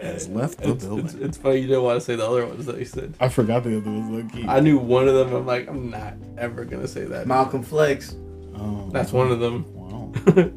has 0.00 0.28
left 0.28 0.58
the 0.58 0.70
It's, 0.72 0.84
building. 0.84 1.04
it's, 1.06 1.14
it's 1.14 1.36
funny 1.38 1.58
you 1.60 1.66
didn't 1.68 1.82
want 1.82 1.98
to 2.00 2.04
say 2.04 2.16
the 2.16 2.26
other 2.26 2.46
ones 2.46 2.66
that 2.66 2.78
you 2.78 2.84
said. 2.84 3.14
I 3.20 3.28
forgot 3.28 3.64
the 3.64 3.76
other 3.78 3.90
ones. 3.90 4.34
low. 4.34 4.48
I 4.48 4.60
knew 4.60 4.78
one 4.78 5.08
of 5.08 5.14
them. 5.14 5.34
I'm 5.34 5.46
like, 5.46 5.68
I'm 5.68 5.90
not 5.90 6.14
ever 6.38 6.64
gonna 6.64 6.88
say 6.88 7.04
that. 7.04 7.26
Malcolm 7.26 7.62
Flex. 7.62 8.14
Oh, 8.56 8.88
That's 8.92 9.12
one 9.12 9.30
of 9.30 9.40
them. 9.40 9.64
Wow. 9.74 10.12
wow 10.26 10.34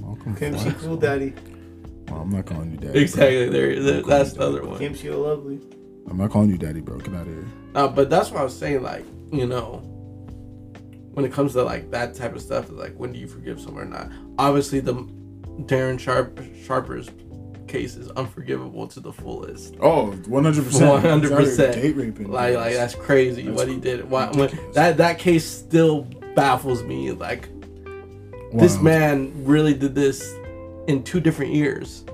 Malcolm 0.00 0.36
Flex. 0.36 0.38
Kimchi 0.38 0.58
Flex. 0.70 0.82
Cool 0.82 0.96
Daddy. 0.96 1.34
Well, 2.08 2.22
I'm 2.22 2.30
not 2.30 2.46
calling 2.46 2.70
you 2.72 2.76
daddy. 2.76 2.92
bro. 2.92 3.00
exactly. 3.02 3.48
There. 3.50 3.82
there- 3.82 4.02
That's 4.02 4.32
the 4.32 4.40
other 4.42 4.64
one. 4.66 4.78
Kimchi 4.78 5.10
Lovely. 5.10 5.60
I'm 6.08 6.16
not 6.16 6.30
calling 6.30 6.50
you 6.50 6.58
daddy, 6.58 6.80
bro. 6.80 6.98
Get 6.98 7.14
out 7.14 7.26
of 7.26 7.32
here. 7.32 7.46
Uh, 7.74 7.86
but 7.86 8.10
that's 8.10 8.30
what 8.32 8.40
I 8.40 8.44
was 8.44 8.56
saying. 8.58 8.82
Like, 8.82 9.04
you 9.32 9.46
know, 9.46 9.76
when 11.12 11.24
it 11.24 11.32
comes 11.32 11.52
to 11.52 11.62
like 11.62 11.90
that 11.92 12.14
type 12.14 12.34
of 12.34 12.42
stuff, 12.42 12.68
like 12.70 12.94
when 12.96 13.12
do 13.12 13.18
you 13.20 13.28
forgive 13.28 13.60
someone 13.60 13.84
or 13.84 13.86
not? 13.86 14.10
Obviously, 14.38 14.80
the 14.80 14.94
Darren 15.60 15.98
Sharp 15.98 16.40
Sharper's 16.64 17.10
case 17.70 17.94
is 17.96 18.10
unforgivable 18.10 18.86
to 18.88 19.00
the 19.00 19.12
fullest. 19.12 19.76
Oh, 19.80 20.12
100%. 20.26 21.00
100%. 21.00 21.72
Date 21.74 21.96
raping. 21.96 22.30
Like, 22.30 22.56
like 22.56 22.74
that's 22.74 22.94
crazy 22.94 23.42
That's 23.42 23.56
what 23.56 23.68
he 23.68 23.76
did. 23.76 24.10
Why, 24.10 24.30
when, 24.30 24.50
that 24.72 24.96
that 24.98 25.18
case 25.18 25.44
still 25.44 26.02
baffles 26.34 26.82
me. 26.82 27.12
Like, 27.12 27.48
this 28.52 28.80
man 28.80 29.32
really 29.44 29.74
did 29.74 29.94
this 29.94 30.34
in 30.88 31.02
two 31.04 31.20
different 31.20 31.52
years. 31.52 32.04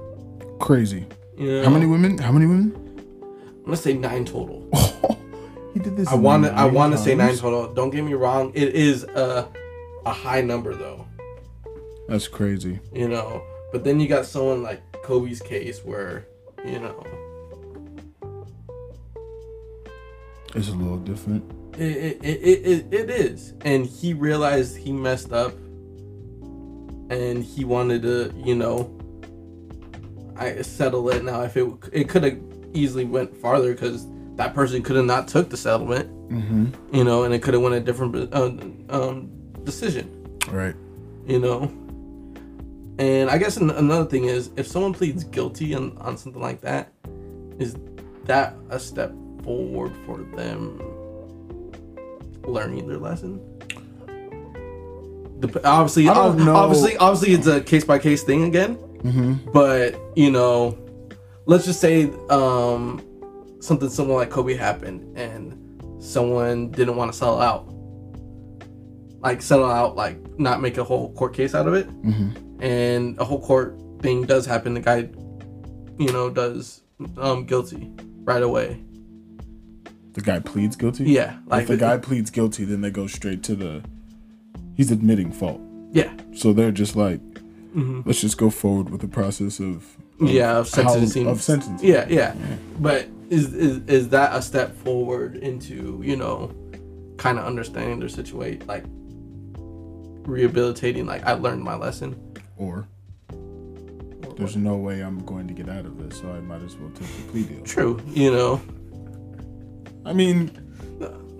Crazy. 0.60 1.06
You 1.36 1.52
know? 1.52 1.64
How 1.64 1.70
many 1.70 1.86
women? 1.86 2.18
How 2.18 2.32
many 2.32 2.46
women? 2.46 2.74
I'm 3.58 3.64
gonna 3.64 3.76
say 3.76 3.94
nine 3.94 4.24
total. 4.24 4.68
he 5.74 5.80
did 5.80 5.96
this. 5.96 6.08
I 6.08 6.14
want 6.14 6.44
to. 6.44 6.52
I 6.52 6.66
want 6.66 6.92
to 6.92 6.98
say 6.98 7.14
nine 7.14 7.36
total. 7.36 7.72
Don't 7.72 7.90
get 7.90 8.04
me 8.04 8.14
wrong. 8.14 8.52
It 8.54 8.74
is 8.74 9.04
a 9.04 9.48
a 10.04 10.12
high 10.12 10.40
number 10.40 10.74
though. 10.74 11.05
That's 12.08 12.28
crazy. 12.28 12.78
You 12.92 13.08
know. 13.08 13.42
But 13.72 13.84
then 13.84 13.98
you 14.00 14.08
got 14.08 14.26
someone 14.26 14.62
like 14.62 14.80
Kobe's 15.02 15.40
case 15.40 15.84
where 15.84 16.26
you 16.64 16.78
know 16.78 17.04
It's 20.54 20.68
a 20.68 20.72
little 20.72 20.98
different. 20.98 21.44
it 21.78 21.96
it, 21.96 22.18
it, 22.22 22.66
it, 22.66 22.94
it 22.94 23.10
is, 23.10 23.52
and 23.62 23.84
he 23.84 24.14
realized 24.14 24.76
he 24.76 24.92
messed 24.92 25.32
up, 25.32 25.52
and 27.10 27.42
he 27.44 27.64
wanted 27.64 28.02
to 28.02 28.32
you 28.36 28.54
know. 28.54 28.92
I 30.38 30.60
settle 30.62 31.08
it 31.10 31.24
now. 31.24 31.42
If 31.42 31.56
it 31.56 31.66
it 31.92 32.08
could 32.08 32.22
have 32.24 32.38
easily 32.74 33.04
went 33.04 33.34
farther 33.36 33.72
because 33.72 34.06
that 34.36 34.54
person 34.54 34.82
could 34.82 34.96
have 34.96 35.06
not 35.06 35.28
took 35.28 35.48
the 35.50 35.56
settlement, 35.56 36.10
Mm-hmm. 36.30 36.94
you 36.94 37.04
know, 37.04 37.22
and 37.24 37.32
it 37.32 37.40
could 37.42 37.54
have 37.54 37.62
went 37.62 37.74
a 37.74 37.80
different 37.80 38.34
uh, 38.34 38.50
um, 38.90 39.30
decision. 39.64 40.10
Right. 40.48 40.74
you 41.26 41.38
know. 41.38 41.72
And 42.98 43.28
I 43.30 43.38
guess 43.38 43.56
an- 43.58 43.70
another 43.70 44.06
thing 44.08 44.24
is, 44.24 44.50
if 44.56 44.66
someone 44.66 44.92
pleads 44.94 45.24
guilty 45.24 45.74
on, 45.74 45.96
on 45.98 46.16
something 46.16 46.40
like 46.40 46.60
that, 46.62 46.92
is 47.58 47.76
that 48.24 48.56
a 48.70 48.78
step 48.78 49.12
forward 49.44 49.92
for 50.06 50.18
them 50.36 50.80
learning 52.44 52.86
their 52.88 52.98
lesson? 52.98 53.40
Dep- 55.40 55.64
obviously, 55.64 56.08
I 56.08 56.14
don't 56.14 56.40
ob- 56.40 56.46
know. 56.46 56.56
obviously, 56.56 56.96
obviously, 56.96 57.34
it's 57.34 57.46
a 57.46 57.60
case 57.60 57.84
by 57.84 57.98
case 57.98 58.22
thing 58.22 58.44
again. 58.44 58.76
Mm-hmm. 59.02 59.50
But 59.52 60.00
you 60.16 60.30
know, 60.30 60.78
let's 61.44 61.66
just 61.66 61.80
say 61.80 62.10
um, 62.30 63.02
something 63.60 63.90
similar 63.90 64.16
like 64.16 64.30
Kobe 64.30 64.54
happened, 64.54 65.16
and 65.18 66.02
someone 66.02 66.70
didn't 66.70 66.96
want 66.96 67.12
to 67.12 67.18
sell 67.18 67.38
out, 67.40 67.66
like 69.20 69.42
settle 69.42 69.70
out, 69.70 69.94
like 69.96 70.16
not 70.38 70.62
make 70.62 70.78
a 70.78 70.84
whole 70.84 71.12
court 71.12 71.34
case 71.34 71.54
out 71.54 71.68
of 71.68 71.74
it, 71.74 71.86
Mm-hmm. 72.02 72.45
And 72.60 73.18
a 73.18 73.24
whole 73.24 73.40
court 73.40 73.78
thing 74.00 74.22
does 74.22 74.46
happen. 74.46 74.74
The 74.74 74.80
guy, 74.80 75.08
you 75.98 76.12
know, 76.12 76.30
does 76.30 76.82
um 77.18 77.44
guilty 77.46 77.90
right 78.24 78.42
away. 78.42 78.82
The 80.14 80.20
guy 80.22 80.40
pleads 80.40 80.76
guilty. 80.76 81.04
Yeah, 81.04 81.38
like 81.46 81.62
if 81.62 81.68
the 81.68 81.76
guy 81.76 81.98
pleads 81.98 82.30
guilty, 82.30 82.64
then 82.64 82.80
they 82.80 82.90
go 82.90 83.06
straight 83.06 83.42
to 83.44 83.54
the. 83.54 83.82
He's 84.74 84.90
admitting 84.90 85.32
fault, 85.32 85.60
Yeah, 85.92 86.12
so 86.34 86.52
they're 86.52 86.70
just 86.70 86.96
like, 86.96 87.20
hmm 87.72 88.00
let's 88.04 88.20
just 88.20 88.36
go 88.38 88.50
forward 88.50 88.90
with 88.90 89.00
the 89.00 89.08
process 89.08 89.58
of. 89.60 89.86
yeah, 90.20 90.58
of 90.58 90.70
how- 90.72 90.88
sentencing. 90.88 91.26
of 91.26 91.42
sentencing. 91.42 91.86
Yeah, 91.88 92.06
yeah. 92.08 92.34
But 92.80 93.08
is 93.30 93.52
is 93.54 93.78
is 93.88 94.08
that 94.10 94.34
a 94.34 94.40
step 94.40 94.74
forward 94.78 95.36
into 95.36 96.00
you 96.04 96.16
know, 96.16 96.54
kind 97.18 97.38
of 97.38 97.44
understanding 97.44 97.98
their 98.00 98.08
situation, 98.08 98.66
like 98.66 98.84
rehabilitating? 100.26 101.06
Like 101.06 101.24
I 101.24 101.32
learned 101.32 101.62
my 101.62 101.76
lesson. 101.76 102.16
Or 102.56 102.86
there's 104.36 104.56
no 104.56 104.76
way 104.76 105.00
I'm 105.02 105.24
going 105.24 105.46
to 105.48 105.54
get 105.54 105.68
out 105.68 105.84
of 105.86 105.98
this, 105.98 106.20
so 106.20 106.30
I 106.30 106.40
might 106.40 106.62
as 106.62 106.76
well 106.76 106.90
take 106.90 107.08
the 107.16 107.22
plea 107.32 107.42
deal. 107.44 107.62
True, 107.64 108.00
you 108.08 108.30
know. 108.30 108.60
I 110.04 110.12
mean, 110.12 110.50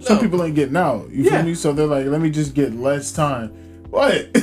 some 0.01 0.17
No. 0.17 0.23
people 0.23 0.43
ain't 0.43 0.55
getting 0.55 0.77
out. 0.77 1.09
You 1.11 1.25
Yeah. 1.25 1.31
feel 1.39 1.43
me? 1.45 1.55
So 1.55 1.73
they're 1.73 1.87
like, 1.87 2.07
let 2.07 2.21
me 2.21 2.31
just 2.31 2.55
get 2.55 2.75
less 2.75 3.13
time. 3.13 3.51
what? 3.91 4.13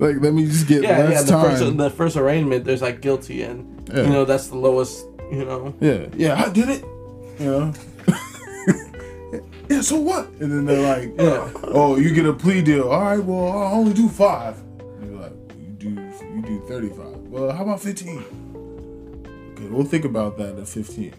like, 0.00 0.16
let 0.20 0.32
me 0.32 0.46
just 0.46 0.66
get 0.66 0.82
Yeah, 0.82 0.98
yeah. 1.02 1.08
less 1.10 1.24
The 1.24 1.30
time. 1.32 1.50
first, 1.56 1.76
the 1.76 1.90
first 1.90 2.16
arraignment, 2.16 2.64
there's 2.64 2.82
like 2.82 3.00
guilty, 3.00 3.42
and 3.42 3.88
Yeah. 3.92 4.04
you 4.04 4.10
know 4.10 4.24
that's 4.24 4.48
the 4.48 4.56
lowest. 4.56 5.04
You 5.30 5.44
know. 5.44 5.74
yeah, 5.80 6.06
yeah, 6.16 6.42
I 6.44 6.48
did 6.48 6.68
it. 6.70 6.84
You 7.38 7.46
know. 7.46 7.72
yeah. 9.68 9.80
So 9.82 10.00
what? 10.00 10.28
And 10.40 10.50
then 10.50 10.64
they're 10.64 10.82
like, 10.82 11.12
Yeah. 11.18 11.48
oh, 11.64 11.96
you 11.96 12.12
get 12.12 12.26
a 12.26 12.32
plea 12.32 12.62
deal. 12.62 12.88
All 12.88 13.00
right. 13.02 13.22
Well, 13.22 13.48
I'll 13.52 13.74
only 13.74 13.92
do 13.92 14.08
five. 14.08 14.56
Do 16.58 16.66
thirty 16.66 16.88
five. 16.88 17.16
Well, 17.28 17.50
how 17.52 17.62
about 17.62 17.80
fifteen? 17.80 18.24
Okay, 19.56 19.66
we'll 19.68 19.84
think 19.84 20.04
about 20.04 20.36
that 20.38 20.58
at 20.58 20.68
fifteen. 20.68 21.14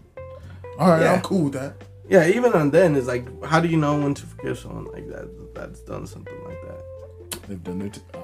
All 0.80 0.90
right, 0.90 1.02
Yeah. 1.03 1.14
I'm 1.14 1.22
cool 1.22 1.45
with 1.45 1.53
that. 1.53 1.76
Yeah, 2.10 2.28
even 2.28 2.52
on 2.53 2.72
then 2.72 2.95
it's 2.95 3.08
like, 3.08 3.26
how 3.45 3.60
do 3.62 3.70
you 3.70 3.78
know 3.78 3.98
when 3.98 4.14
to 4.16 4.26
forgive 4.26 4.60
someone 4.60 4.86
like 4.91 5.08
that? 5.10 5.53
That's 5.56 5.80
done 5.82 6.06
something 6.08 6.44
like 6.44 6.58
that. 6.68 7.48
They've 7.48 7.64
done 7.64 7.80
their. 7.80 7.90
T- 7.90 8.02
uh, 8.14 8.18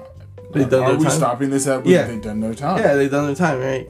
They've 0.52 0.68
done 0.68 0.82
Are 0.82 0.88
their 0.90 0.98
we 0.98 1.04
time? 1.04 1.12
stopping 1.12 1.50
this 1.50 1.66
at? 1.66 1.84
Yeah. 1.86 2.06
They've 2.06 2.22
done 2.22 2.40
their 2.40 2.54
time. 2.54 2.78
Yeah, 2.78 2.94
they've 2.94 3.10
done 3.10 3.26
their 3.26 3.34
time, 3.34 3.60
right? 3.60 3.88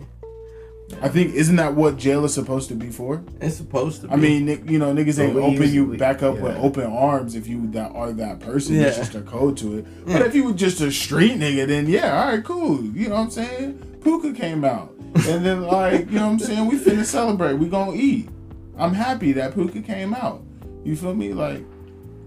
I 1.02 1.08
think 1.08 1.34
isn't 1.34 1.56
that 1.56 1.74
what 1.74 1.96
jail 1.96 2.24
is 2.24 2.34
supposed 2.34 2.68
to 2.70 2.74
be 2.74 2.90
for? 2.90 3.22
It's 3.40 3.56
supposed 3.56 4.00
to. 4.02 4.08
Be. 4.08 4.12
I 4.14 4.16
mean, 4.16 4.48
you 4.66 4.78
know, 4.78 4.92
niggas 4.94 5.18
ain't 5.18 5.36
open 5.36 5.52
use- 5.62 5.74
you 5.74 5.96
back 5.96 6.22
up 6.22 6.38
with 6.38 6.56
open 6.56 6.84
arms 6.84 7.34
if 7.34 7.46
you 7.46 7.70
that 7.72 7.92
are 7.92 8.12
that 8.12 8.40
person. 8.40 8.76
Yeah. 8.76 8.86
It's 8.88 8.96
just 8.96 9.14
a 9.14 9.20
code 9.20 9.56
to 9.58 9.78
it. 9.78 9.86
Yeah. 10.06 10.18
But 10.18 10.26
if 10.28 10.34
you 10.34 10.44
were 10.44 10.52
just 10.54 10.80
a 10.80 10.90
street 10.90 11.38
nigga, 11.38 11.66
then 11.66 11.88
yeah, 11.88 12.20
all 12.20 12.32
right, 12.32 12.44
cool. 12.44 12.82
You 12.82 13.08
know 13.08 13.16
what 13.16 13.20
I'm 13.20 13.30
saying? 13.30 13.98
Puka 14.02 14.32
came 14.32 14.64
out, 14.64 14.94
and 14.98 15.44
then 15.44 15.62
like, 15.66 16.06
you 16.06 16.18
know 16.18 16.26
what 16.26 16.32
I'm 16.32 16.38
saying? 16.38 16.66
We 16.66 16.78
finna 16.78 17.04
celebrate. 17.04 17.54
We 17.54 17.68
gonna 17.68 17.92
eat. 17.94 18.30
I'm 18.76 18.94
happy 18.94 19.32
that 19.32 19.54
Puka 19.54 19.82
came 19.82 20.14
out. 20.14 20.42
You 20.84 20.96
feel 20.96 21.14
me? 21.14 21.32
Like, 21.34 21.64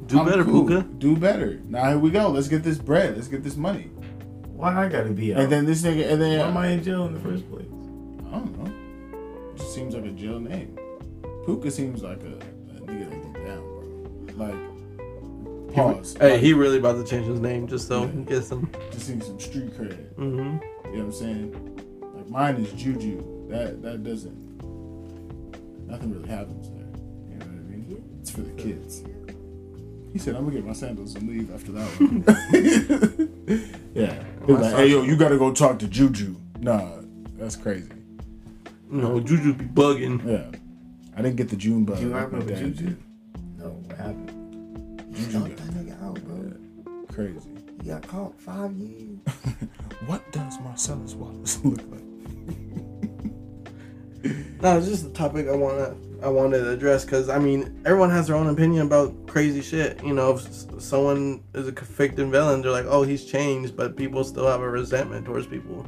do 0.06 0.20
I'm 0.20 0.26
better, 0.26 0.44
cool. 0.44 0.68
Puka. 0.68 0.88
Do 1.00 1.18
better. 1.18 1.60
Now 1.68 1.90
here 1.90 1.98
we 1.98 2.12
go. 2.12 2.30
Let's 2.30 2.48
get 2.48 2.64
this 2.64 2.78
bread. 2.78 3.16
Let's 3.16 3.28
get 3.28 3.44
this 3.44 3.56
money. 3.58 3.90
Why 4.54 4.86
I 4.86 4.88
gotta 4.88 5.10
be 5.10 5.34
out? 5.34 5.42
And 5.42 5.52
then 5.52 5.66
this 5.66 5.82
nigga, 5.82 6.12
and 6.12 6.22
then 6.22 6.40
Why 6.40 6.46
am 6.48 6.58
I 6.58 6.68
in 6.68 6.84
jail 6.84 7.06
in 7.08 7.14
the 7.16 7.20
first 7.20 7.50
place? 7.50 7.66
I 8.32 8.36
don't 8.36 8.58
know. 8.60 9.52
It 9.54 9.58
just 9.58 9.74
seems 9.76 9.94
like 9.96 10.06
a 10.06 10.12
jail 10.12 10.40
name. 10.40 10.78
Puka 11.46 11.70
seems 11.72 12.02
like 12.04 12.22
a, 12.24 12.36
a 12.36 12.82
nigga 12.82 13.10
that 13.10 13.34
get 13.34 13.46
down, 13.46 13.64
bro. 14.36 14.46
Like, 14.46 15.74
pause. 15.76 16.16
Hey, 16.20 16.32
Like, 16.34 16.42
he 16.42 16.54
really 16.54 16.78
about 16.78 16.94
to 17.04 17.10
change 17.10 17.28
his 17.28 17.40
name 17.40 17.68
just 17.68 17.88
so 17.88 18.08
he 18.08 18.24
gets 18.24 18.48
some. 18.48 18.70
just 18.92 19.10
need 19.10 19.24
some 19.24 19.40
street 19.40 19.72
cred. 19.78 20.14
hmm 20.16 20.30
You 20.38 20.40
know 20.44 20.60
what 20.92 21.00
I'm 21.00 21.12
saying? 21.12 21.56
Like 22.16 22.30
mine 22.30 22.56
is 22.58 22.72
Juju. 22.74 23.48
That 23.50 23.82
that 23.82 24.04
doesn't. 24.04 24.40
Nothing 25.88 26.14
really 26.14 26.30
happens 26.30 26.70
there. 26.70 26.78
You 27.30 27.38
know 27.40 27.46
what 27.46 27.56
I 27.56 27.70
mean? 27.70 28.18
It's 28.22 28.32
for 28.32 28.42
the 28.42 28.52
kids. 28.52 29.04
He 30.14 30.20
said, 30.20 30.36
"I'm 30.36 30.44
gonna 30.44 30.56
get 30.56 30.66
my 30.66 30.74
sandals 30.74 31.16
and 31.16 31.28
leave 31.28 31.54
after 31.54 31.72
that 31.74 31.88
one." 32.00 32.24
yeah. 33.94 34.24
He 34.46 34.52
was 34.54 34.62
like, 34.62 34.76
"Hey, 34.76 34.88
yo, 34.88 35.02
you 35.04 35.16
gotta 35.18 35.38
go 35.38 35.52
talk 35.54 35.80
to 35.80 35.88
Juju." 35.88 36.36
Nah, 36.60 37.00
that's 37.38 37.56
crazy. 37.56 37.90
You 38.92 38.98
know, 38.98 39.20
Juju 39.22 39.54
be 39.54 39.66
bugging. 39.66 40.22
Yeah. 40.28 40.60
I 41.16 41.22
didn't 41.22 41.38
get 41.38 41.48
the 41.50 41.56
June 41.56 41.86
bug. 41.86 41.98
Do 41.98 42.04
you 42.04 42.10
like 42.10 42.30
remember 42.30 42.54
Juju? 42.54 42.88
did. 42.88 43.04
No, 43.58 43.70
what 43.70 43.98
happened? 43.98 45.16
Juju 45.16 45.40
Knock 45.40 45.48
got 45.48 45.58
that 45.58 45.68
nigga 45.74 46.04
out, 46.04 46.22
bro. 46.26 47.06
crazy. 47.08 47.50
He 47.82 47.90
got 47.90 48.06
caught 48.06 48.40
five 48.40 48.74
years. 48.74 49.18
what 50.08 50.30
does 50.34 50.60
Marcellus 50.60 51.14
Wallace 51.14 51.60
look 51.64 51.80
like? 51.90 52.02
No, 54.62 54.78
it's 54.78 54.88
just 54.88 55.06
a 55.06 55.10
topic 55.10 55.48
I 55.48 55.56
wanna 55.56 55.96
I 56.22 56.28
wanted 56.28 56.60
to 56.60 56.70
address 56.72 57.06
because 57.06 57.30
I 57.30 57.40
mean 57.40 57.82
everyone 57.86 58.12
has 58.12 58.28
their 58.28 58.36
own 58.36 58.48
opinion 58.48 58.86
about 58.86 59.26
crazy 59.26 59.62
shit. 59.62 60.04
You 60.04 60.14
know, 60.14 60.34
if 60.34 60.82
someone 60.82 61.44
is 61.56 61.68
a 61.68 61.72
convicted 61.72 62.28
villain, 62.28 62.62
they're 62.62 62.72
like, 62.72 62.86
oh, 62.86 63.04
he's 63.04 63.26
changed, 63.26 63.76
but 63.76 63.96
people 63.96 64.24
still 64.24 64.48
have 64.48 64.62
a 64.62 64.70
resentment 64.70 65.26
towards 65.26 65.48
people. 65.48 65.86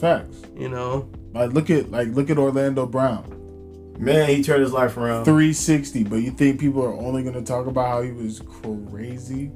Facts. 0.00 0.42
You 0.56 0.68
know, 0.70 1.08
Like 1.36 1.52
look 1.52 1.70
at 1.70 1.90
like 1.90 2.08
look 2.08 2.30
at 2.30 2.38
Orlando 2.38 2.86
Brown. 2.86 3.32
Man, 3.98 4.28
he 4.28 4.42
turned 4.42 4.62
his 4.62 4.72
life 4.72 4.96
around. 4.96 5.24
360, 5.24 6.04
but 6.04 6.16
you 6.16 6.30
think 6.30 6.60
people 6.60 6.82
are 6.84 6.92
only 6.94 7.22
gonna 7.22 7.42
talk 7.42 7.66
about 7.66 7.86
how 7.88 8.02
he 8.02 8.12
was 8.12 8.40
crazy? 8.90 9.50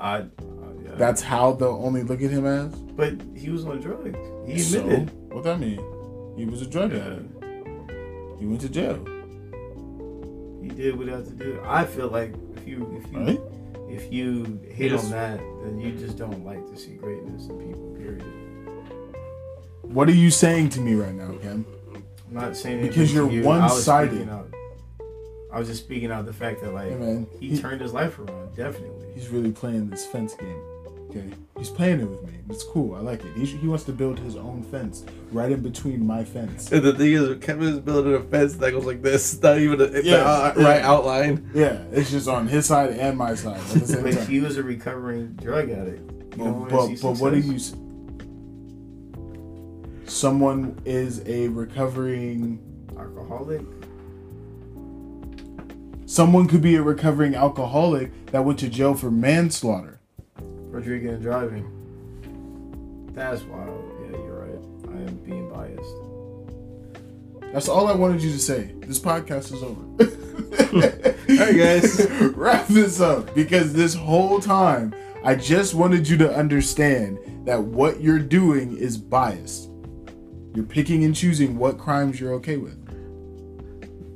I, 0.00 0.16
I 0.18 0.24
yeah. 0.82 0.90
That's 0.96 1.20
how 1.20 1.52
they'll 1.52 1.80
only 1.84 2.02
look 2.02 2.22
at 2.22 2.30
him 2.30 2.46
as? 2.46 2.74
but 2.74 3.14
he 3.34 3.50
was 3.50 3.64
on 3.66 3.80
drugs. 3.80 4.16
He 4.46 4.58
So, 4.58 4.80
admitted. 4.80 5.10
what 5.32 5.44
that 5.44 5.58
mean? 5.60 5.80
He 6.36 6.44
was 6.46 6.62
a 6.62 6.66
drug 6.66 6.92
Yeah. 6.92 6.98
addict. 7.06 7.44
He 8.38 8.46
went 8.46 8.60
to 8.62 8.68
jail. 8.70 8.96
He 10.62 10.68
did 10.68 10.96
what 10.96 11.06
he 11.06 11.12
had 11.12 11.24
to 11.26 11.32
do. 11.32 11.60
I 11.66 11.84
feel 11.84 12.08
like 12.08 12.34
if 12.56 12.66
you 12.66 13.02
if 13.04 13.12
you 13.12 13.18
Right? 13.18 13.40
if 13.90 14.12
you 14.12 14.58
hate 14.72 14.90
Yes. 14.92 15.04
on 15.04 15.10
that, 15.12 15.40
then 15.64 15.78
you 15.80 15.92
just 15.92 16.16
don't 16.16 16.44
like 16.44 16.66
to 16.70 16.76
see 16.78 16.94
greatness 16.94 17.48
in 17.48 17.58
people. 17.58 17.94
Period. 17.98 18.24
What 19.92 20.08
are 20.08 20.12
you 20.14 20.30
saying 20.30 20.70
to 20.70 20.80
me 20.80 20.94
right 20.94 21.14
now, 21.14 21.32
Ken? 21.42 21.64
I'm 21.94 22.04
not 22.34 22.56
saying 22.56 22.82
Because 22.82 23.12
you're 23.12 23.28
to 23.28 23.34
you. 23.34 23.42
One-sided. 23.42 24.10
speaking 24.12 24.28
out- 24.30 24.54
I 25.52 25.58
was 25.58 25.66
just 25.66 25.82
speaking 25.82 26.12
out 26.12 26.26
the 26.26 26.32
fact 26.32 26.62
that 26.62 26.72
like 26.72 26.90
Hey 26.90 26.94
man, 26.96 27.26
he, 27.40 27.50
he- 27.50 27.58
turned 27.60 27.80
his 27.80 27.92
life 27.92 28.18
around. 28.20 28.54
Definitely. 28.54 29.06
he's 29.14 29.28
really 29.28 29.50
playing 29.50 29.90
this 29.90 30.06
fence 30.06 30.34
game. 30.34 30.60
Okay, 31.10 31.24
he's 31.58 31.70
playing 31.70 31.98
it 32.00 32.08
with 32.08 32.22
me. 32.22 32.34
It's 32.48 32.62
cool. 32.62 32.94
I 32.94 33.00
like 33.00 33.24
it. 33.24 33.36
He, 33.36 33.44
he 33.44 33.66
wants 33.66 33.82
to 33.84 33.92
build 33.92 34.20
his 34.20 34.36
own 34.36 34.62
fence 34.62 35.04
right 35.32 35.50
in 35.50 35.60
between 35.60 36.06
my 36.06 36.22
fence. 36.22 36.70
and 36.70 36.84
the 36.84 36.92
thing 36.94 37.12
is, 37.14 37.36
Kevin 37.44 37.66
is 37.66 37.80
building 37.80 38.14
a 38.14 38.20
fence 38.22 38.54
that 38.54 38.70
goes 38.70 38.84
like 38.84 39.02
this. 39.02 39.34
It's 39.34 39.42
not 39.42 39.58
even 39.58 39.80
a, 39.80 39.84
it's 39.84 40.06
Yeah, 40.06 40.18
the 40.18 40.24
uh, 40.24 40.54
yeah. 40.56 40.64
right 40.64 40.82
outline. 40.82 41.50
Yeah, 41.52 41.82
it's 41.90 42.12
just 42.12 42.28
on 42.28 42.46
his 42.46 42.66
side 42.66 42.90
and 42.90 43.18
my 43.18 43.34
side 43.34 43.56
at 43.58 43.66
the 43.66 43.86
same 43.88 44.02
But 44.04 44.12
time. 44.14 44.26
he 44.28 44.38
was 44.38 44.56
a 44.56 44.62
recovering 44.62 45.32
drug 45.32 45.68
addict. 45.68 45.98
You 46.12 46.28
But, 46.36 46.38
wanna 46.46 46.70
but, 46.70 47.02
but 47.02 47.16
what 47.18 47.34
are 47.34 47.38
you? 47.38 47.58
Someone 50.20 50.78
is 50.84 51.22
a 51.24 51.48
recovering. 51.48 52.60
alcoholic? 52.98 53.62
Someone 56.04 56.46
could 56.46 56.60
be 56.60 56.76
a 56.76 56.82
recovering 56.82 57.34
alcoholic 57.34 58.26
that 58.26 58.44
went 58.44 58.58
to 58.58 58.68
jail 58.68 58.92
for 58.94 59.10
manslaughter. 59.10 59.98
for 60.70 60.80
drinking 60.82 61.08
and 61.08 61.22
driving. 61.22 61.64
That's 63.14 63.40
wild. 63.44 63.82
Yeah, 64.02 64.18
you're 64.18 64.40
right. 64.40 64.94
I 64.94 65.08
am 65.08 65.16
being 65.24 65.48
biased. 65.48 65.94
That's 67.54 67.70
all 67.70 67.86
I 67.86 67.94
wanted 67.94 68.22
you 68.22 68.30
to 68.30 68.38
say. 68.38 68.74
This 68.80 68.98
podcast 68.98 69.54
is 69.54 69.62
over. 69.62 69.80
Alright, 71.32 71.56
guys. 71.56 72.06
Wrap 72.36 72.66
this 72.66 73.00
up 73.00 73.34
because 73.34 73.72
this 73.72 73.94
whole 73.94 74.38
time 74.38 74.94
I 75.24 75.34
just 75.34 75.72
wanted 75.72 76.06
you 76.06 76.18
to 76.18 76.30
understand 76.30 77.46
that 77.46 77.62
what 77.62 78.02
you're 78.02 78.18
doing 78.18 78.76
is 78.76 78.98
biased. 78.98 79.69
You're 80.54 80.64
picking 80.64 81.04
and 81.04 81.14
choosing 81.14 81.56
what 81.58 81.78
crimes 81.78 82.20
you're 82.20 82.34
okay 82.34 82.56
with. 82.56 82.76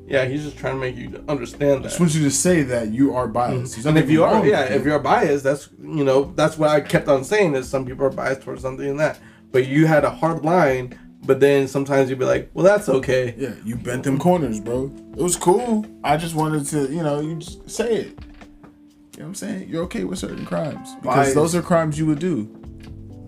Yeah, 0.06 0.26
he's 0.26 0.44
just 0.44 0.58
trying 0.58 0.74
to 0.74 0.80
make 0.80 0.96
you 0.96 1.24
understand 1.28 1.72
I 1.72 1.74
that. 1.76 1.82
just 1.84 2.00
want 2.00 2.14
you 2.14 2.22
to 2.24 2.30
say 2.30 2.62
that 2.62 2.92
you 2.92 3.14
are 3.14 3.26
biased. 3.26 3.72
Mm-hmm. 3.72 3.82
There's 3.82 3.86
And 3.86 3.98
if 3.98 4.10
you 4.10 4.24
are, 4.24 4.44
yeah, 4.46 4.64
if 4.64 4.84
you're 4.84 4.98
biased, 4.98 5.44
that's 5.44 5.70
you 5.80 6.04
know 6.04 6.32
that's 6.36 6.58
what 6.58 6.70
I 6.70 6.80
kept 6.80 7.08
on 7.08 7.24
saying 7.24 7.54
is 7.54 7.68
some 7.68 7.86
people 7.86 8.04
are 8.04 8.10
biased 8.10 8.42
towards 8.42 8.62
something 8.62 8.88
and 8.88 9.00
that. 9.00 9.18
But 9.50 9.66
you 9.66 9.86
had 9.86 10.04
a 10.04 10.10
hard 10.10 10.44
line, 10.44 10.98
but 11.24 11.40
then 11.40 11.68
sometimes 11.68 12.10
you'd 12.10 12.18
be 12.18 12.24
like, 12.24 12.50
well, 12.52 12.64
that's 12.64 12.88
okay. 12.88 13.34
Yeah, 13.38 13.54
you 13.64 13.76
bent 13.76 14.04
them 14.04 14.18
corners, 14.18 14.60
bro. 14.60 14.92
It 15.16 15.22
was 15.22 15.36
cool. 15.36 15.86
I 16.02 16.16
just 16.16 16.34
wanted 16.34 16.66
to, 16.66 16.92
you 16.92 17.02
know, 17.02 17.20
you 17.20 17.36
just 17.36 17.70
say 17.70 17.94
it. 17.94 18.06
You 18.06 19.20
know 19.20 19.26
what 19.26 19.26
I'm 19.26 19.34
saying? 19.36 19.68
You're 19.68 19.84
okay 19.84 20.04
with 20.04 20.18
certain 20.18 20.44
crimes 20.44 20.94
because 20.96 21.26
Bias. 21.26 21.34
those 21.34 21.54
are 21.54 21.62
crimes 21.62 21.98
you 21.98 22.06
would 22.06 22.18
do. 22.18 22.44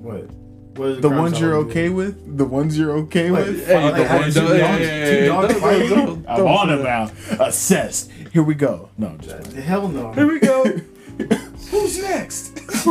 What? 0.03 0.29
What 0.77 0.89
is 0.91 1.01
The 1.01 1.09
ones 1.11 1.41
you're 1.41 1.55
I 1.55 1.59
would 1.59 1.65
do? 1.65 1.71
okay 1.71 1.89
with, 1.89 2.37
the 2.39 2.45
ones 2.45 2.79
you're 2.79 2.93
okay 2.99 3.31
Like, 3.31 3.47
with. 3.47 3.67
Hey, 3.67 3.85
Like, 3.91 4.07
having 4.07 4.33
don't- 4.33 4.47
two 4.49 4.57
yeah, 4.57 4.79
dogs- 4.79 5.11
two 5.11 5.27
dogs 5.27 5.55
fighting? 5.61 6.25
I'm 6.29 6.47
on 6.47 6.71
about 6.71 7.13
assessed. 7.41 8.11
Here 8.33 8.43
we 8.43 8.55
go. 8.55 8.91
No, 8.99 9.17
just 9.19 9.51
The 9.53 9.61
hell 9.63 9.89
no. 9.89 10.13
Here 10.13 10.27
we 10.27 10.39
go. 10.41 10.65
Who's 11.71 11.99
next? 12.03 12.61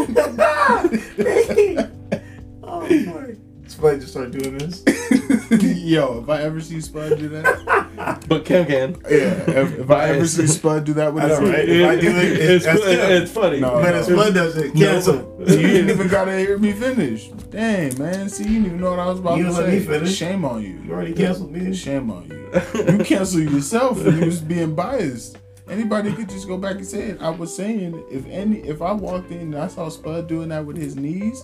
oh 2.64 2.88
boy. 2.88 3.35
Somebody 3.76 4.00
just 4.00 4.12
start 4.12 4.32
doing 4.32 4.58
this. 4.58 4.84
Yo, 5.84 6.22
if 6.24 6.30
I 6.30 6.42
ever 6.44 6.62
see 6.62 6.80
Spud 6.80 7.20
do 7.20 7.28
that, 7.30 8.24
but 8.30 8.46
Cam 8.46 8.66
can. 8.66 8.92
yeah. 9.04 9.44
If, 9.50 9.80
if 9.80 9.92
I 9.92 10.10
ever 10.12 10.26
see 10.28 10.48
Spud 10.48 10.86
do 10.86 10.94
that 10.94 11.14
with 11.14 11.26
I 11.26 11.28
his 11.28 11.40
know, 11.42 11.48
right? 11.52 11.68
If 11.70 11.90
I 11.90 11.96
do 12.00 12.08
it, 12.08 12.16
it's- 12.16 12.40
it's, 12.50 12.66
that's 12.66 12.78
it's, 12.80 12.86
good. 12.86 13.22
it's 13.24 13.32
funny. 13.34 13.60
No, 13.60 13.72
But 13.74 13.92
no. 13.92 13.98
his 13.98 14.08
blood 14.08 14.34
does 14.34 14.56
it, 14.56 14.74
cancel. 14.74 15.36
you 15.40 15.46
didn't 15.46 15.90
even 15.90 16.08
gotta 16.08 16.38
hear 16.38 16.58
me 16.58 16.72
finish. 16.72 17.28
Dang, 17.50 17.98
man. 18.00 18.30
See, 18.30 18.44
you 18.46 18.50
didn't 18.52 18.66
even 18.68 18.80
know 18.82 18.92
what 18.92 19.00
I 19.00 19.08
was 19.08 19.20
about 19.20 19.38
You 19.40 19.44
to 19.46 19.52
let 19.52 19.66
say. 19.66 19.80
me 19.80 19.86
finish. 19.86 20.16
Shame 20.16 20.46
on 20.46 20.64
you. 20.64 20.80
You 20.86 20.94
already 20.94 21.14
canceled 21.14 21.52
me. 21.52 21.74
Shame 21.76 22.10
on 22.12 22.30
you. 22.30 22.94
You 22.94 23.04
cancel 23.04 23.42
yourself 23.42 24.02
when 24.04 24.18
you 24.20 24.26
was 24.28 24.40
being 24.40 24.74
biased. 24.74 25.38
Anybody 25.70 26.14
could 26.14 26.30
just 26.30 26.48
go 26.48 26.58
back 26.58 26.76
and 26.78 26.86
say 26.86 27.08
it. 27.10 27.22
I 27.22 27.30
was 27.30 27.54
saying 27.54 28.02
if 28.10 28.26
any 28.28 28.60
if 28.60 28.82
I 28.82 28.94
walked 28.94 29.32
in 29.32 29.40
and 29.40 29.56
I 29.56 29.68
saw 29.68 29.90
Spud 29.90 30.28
doing 30.28 30.48
that 30.50 30.66
with 30.66 30.78
his 30.78 30.96
knees, 30.96 31.44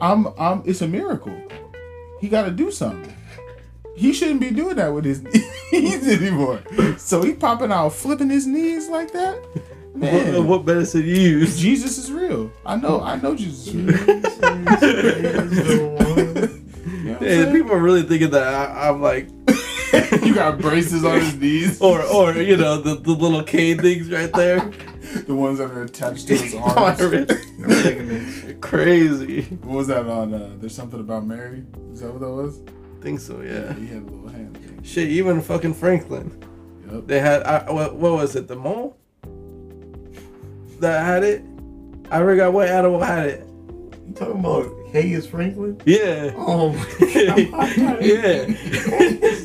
I'm 0.00 0.28
I'm 0.38 0.62
it's 0.64 0.80
a 0.80 0.88
miracle. 0.88 1.36
He 2.20 2.28
gotta 2.28 2.50
do 2.50 2.70
something. 2.70 3.14
He 3.96 4.12
shouldn't 4.12 4.40
be 4.40 4.50
doing 4.50 4.76
that 4.76 4.94
with 4.94 5.04
his 5.04 5.22
knees 5.72 6.08
anymore. 6.08 6.62
So 6.96 7.22
he 7.22 7.34
popping 7.34 7.72
out 7.72 7.90
flipping 7.90 8.30
his 8.30 8.46
knees 8.46 8.88
like 8.88 9.12
that? 9.12 9.42
Man. 9.94 10.36
Uh, 10.36 10.42
what 10.42 10.64
medicine 10.64 11.02
you 11.02 11.14
use. 11.14 11.58
Jesus 11.58 11.98
is 11.98 12.10
real. 12.10 12.50
I 12.64 12.76
know. 12.76 13.00
I 13.00 13.16
know 13.16 13.34
Jesus 13.34 13.66
is 13.68 13.74
real. 13.74 13.96
You 17.00 17.06
know 17.06 17.12
what 17.12 17.28
Hey, 17.28 17.52
people 17.52 17.72
are 17.72 17.78
really 17.78 18.02
thinking 18.02 18.30
that 18.30 18.42
I, 18.42 18.88
I'm 18.88 19.00
like, 19.02 19.28
you 20.24 20.34
got 20.34 20.58
braces 20.58 21.04
on 21.04 21.20
his 21.20 21.34
knees, 21.36 21.80
or 21.80 22.02
or 22.02 22.34
you 22.34 22.56
know 22.56 22.80
the, 22.80 22.94
the 22.94 23.12
little 23.12 23.42
cane 23.42 23.78
things 23.78 24.10
right 24.10 24.32
there. 24.32 24.70
the 25.26 25.34
ones 25.34 25.58
that 25.58 25.70
are 25.70 25.82
attached 25.82 26.28
to 26.28 26.36
his 26.36 26.54
arms. 26.58 26.98
Crazy. 28.60 29.42
What 29.42 29.76
was 29.76 29.86
that 29.88 30.06
on? 30.06 30.34
Uh, 30.34 30.50
There's 30.58 30.74
something 30.74 31.00
about 31.00 31.26
Mary. 31.26 31.64
Is 31.92 32.00
that 32.00 32.12
what 32.12 32.20
that 32.20 32.30
was? 32.30 32.60
think 33.00 33.18
so, 33.18 33.40
yeah. 33.40 33.72
he 33.74 33.86
had 33.86 34.02
a 34.02 34.04
little 34.04 34.28
hand 34.28 34.54
thing. 34.58 34.82
Shit, 34.82 35.08
even 35.08 35.40
fucking 35.40 35.74
Franklin. 35.74 36.38
Yep. 36.90 37.06
They 37.06 37.18
had 37.18 37.42
I, 37.44 37.70
what, 37.70 37.94
what 37.96 38.12
was 38.12 38.36
it? 38.36 38.46
The 38.46 38.56
mole 38.56 38.96
that 40.80 41.04
had 41.04 41.22
it. 41.24 41.42
I 42.10 42.18
forgot 42.18 42.52
what 42.52 42.68
animal 42.68 43.00
had 43.00 43.28
it. 43.28 43.48
You 44.06 44.14
talking 44.14 44.40
about 44.40 44.66
Hayes 44.92 45.26
Franklin? 45.26 45.80
Yeah. 45.84 46.32
Oh, 46.36 46.72
yeah. 47.00 48.44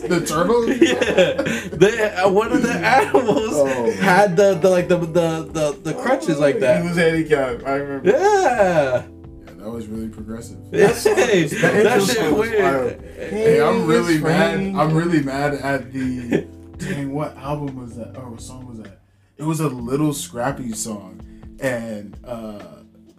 The 0.07 0.26
turtle. 0.27 0.67
yeah. 0.69 1.69
They 1.76 2.13
uh, 2.15 2.30
one 2.30 2.51
of 2.51 2.61
the 2.63 2.72
animals 2.73 3.53
Oh. 3.53 3.91
had 3.93 4.35
the, 4.35 4.55
the 4.55 4.69
like 4.69 4.88
the 4.88 4.97
the 4.97 5.43
the, 5.43 5.80
the 5.84 5.93
crutches 5.93 6.39
like 6.39 6.59
that. 6.59 6.81
He 6.81 6.88
was 6.88 6.97
handicapped. 6.97 7.63
I 7.65 7.76
remember. 7.76 8.09
Yeah. 8.09 9.05
Yeah, 9.47 9.53
that 9.57 9.69
was 9.69 9.88
really 9.88 10.09
progressive. 10.09 10.57
Hey, 10.72 10.88
that 10.88 11.76
intro 11.76 12.05
shit 12.05 12.31
was 12.31 12.49
weird. 12.49 12.61
wild. 12.63 13.01
Hey, 13.15 13.61
I'm 13.61 13.85
really 13.88 14.15
It's 14.15 14.23
mad. 14.23 14.59
I'm 14.76 14.93
really 14.95 15.22
mad 15.23 15.53
at 15.55 15.91
the. 15.93 16.47
Dang, 16.77 17.13
what 17.13 17.35
album 17.38 17.76
was 17.80 17.95
that? 17.95 18.17
Or 18.17 18.30
what 18.31 18.41
song 18.41 18.67
was 18.67 18.80
that? 18.80 18.99
It 19.38 19.43
was 19.43 19.59
a 19.59 19.69
Lil 19.69 20.13
Scrappy 20.13 20.72
song, 20.73 21.22
and 21.59 22.17
uh, 22.26 22.74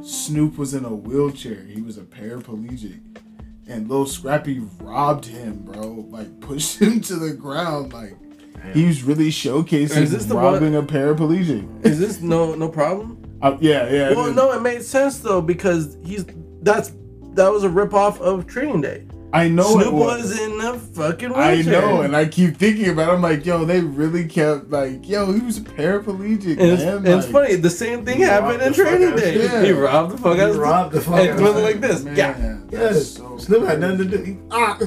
Snoop 0.07 0.57
was 0.57 0.73
in 0.73 0.85
a 0.85 0.95
wheelchair. 0.95 1.65
He 1.65 1.83
was 1.83 1.99
a 1.99 2.03
paraplegic, 2.03 3.01
and 3.67 3.89
Lil 3.89 4.07
Scrappy 4.07 4.61
robbed 4.81 5.27
him, 5.27 5.63
bro. 5.65 6.07
Like 6.09 6.41
pushed 6.41 6.81
him 6.81 7.01
to 7.03 7.17
the 7.17 7.35
ground. 7.35 7.93
Like 7.93 8.17
he 8.73 8.87
was 8.87 9.03
really 9.03 9.31
showcasing 9.31 9.97
Is 9.97 10.13
this 10.13 10.27
the 10.27 10.37
robbing 10.37 10.77
a 10.77 10.83
paraplegic. 10.83 11.85
Is 11.85 11.99
this 11.99 12.21
no 12.21 12.55
no 12.55 12.69
problem? 12.69 13.23
Uh, 13.43 13.55
yeah, 13.61 13.87
yeah. 13.91 14.11
Well, 14.13 14.29
is. 14.29 14.35
no, 14.35 14.51
it 14.53 14.63
made 14.63 14.83
sense 14.83 15.19
though 15.19 15.43
because 15.43 15.99
he's 16.03 16.25
that's 16.63 16.93
that 17.35 17.53
was 17.53 17.65
a 17.65 17.69
ripoff 17.69 18.19
of 18.19 18.47
Training 18.47 18.81
Day. 18.81 19.07
I 19.37 19.49
know 19.49 19.65
Snoop 19.65 19.87
it 19.87 19.93
was. 19.93 20.23
was 20.23 20.41
in 20.41 20.61
a 20.61 20.79
fucking 20.79 21.33
I 21.35 21.63
know, 21.63 22.01
and 22.03 22.17
I 22.17 22.27
keep 22.27 22.57
thinking 22.57 22.89
about. 22.91 23.11
it. 23.11 23.13
I'm 23.15 23.23
like, 23.23 23.45
yo, 23.45 23.65
they 23.65 23.81
really 23.81 24.27
kept 24.27 24.71
like, 24.71 25.09
yo, 25.09 25.33
he 25.33 25.41
was 25.41 25.59
paraplegic, 25.61 26.53
And 26.59 26.61
it's, 26.61 26.83
man. 26.85 26.97
and 26.99 27.07
it's 27.09 27.27
like, 27.27 27.33
funny. 27.49 27.57
The 27.57 27.71
same 27.71 28.05
thing 28.05 28.21
happened 28.21 28.63
in 28.63 28.73
Training 28.73 29.17
Day. 29.17 29.35
shit. 29.35 29.65
He 29.65 29.73
robbed 29.73 30.13
the 30.15 30.19
fuck 30.19 30.37
He 30.37 30.43
out 30.43 30.51
of 30.51 30.57
robbed 30.59 30.95
the 30.95 31.01
fuck 31.01 31.15
and 31.21 31.29
out 31.31 31.39
it 31.39 31.43
went 31.43 31.57
of 31.57 31.63
like 31.63 31.81
this. 31.81 32.03
Man, 32.05 32.17
Yeah. 32.17 32.33
that's 32.71 32.95
Yes. 32.97 33.11
so 33.15 33.37
Snoop 33.39 33.67
had 33.69 33.81
nothing 33.81 33.99
to 33.99 34.05
do. 34.17 34.23
He, 34.25 34.37
ah. 34.51 34.79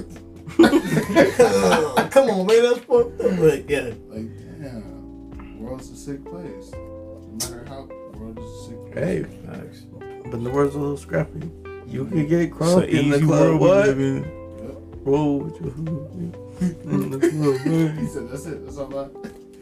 Come 2.12 2.30
on, 2.30 2.46
man. 2.48 2.64
That's 2.64 2.80
fucked 2.80 3.22
up. 3.22 3.38
But 3.40 3.70
yeah. 3.70 3.92
Like, 4.10 4.30
damn, 4.60 5.60
world's 5.60 5.90
a 5.92 5.96
sick 5.96 6.24
place. 6.26 6.72
No 6.72 7.32
matter 7.40 7.66
how, 7.68 7.88
world 8.18 8.38
is 8.40 8.46
a 8.46 8.64
sick 8.70 8.92
place. 8.94 9.06
Hey, 9.06 9.24
Facts. 9.46 9.82
but 10.32 10.44
the 10.44 10.50
world's 10.50 10.76
a 10.76 10.80
little 10.80 10.98
scrappy. 10.98 11.50
You 11.88 12.06
could 12.06 12.30
get 12.30 12.42
It's 12.42 12.56
crunk 12.56 12.84
an 12.84 12.90
in 12.90 13.10
the 13.10 13.20
club. 13.20 13.60
world 13.60 13.98
we 13.98 14.20
What? 14.20 14.39
Live 15.10 15.20
in. 15.20 15.20
Roll 15.20 15.40
with 15.40 15.58
your 15.62 15.72
hood 15.72 16.36
in 16.86 17.10
the 17.12 17.20
club. 17.20 17.98
he 17.98 18.06
said, 18.08 18.30
"That's 18.30 18.46
it. 18.46 18.66
That's 18.66 18.78
all 18.78 18.98
I." 18.98 19.08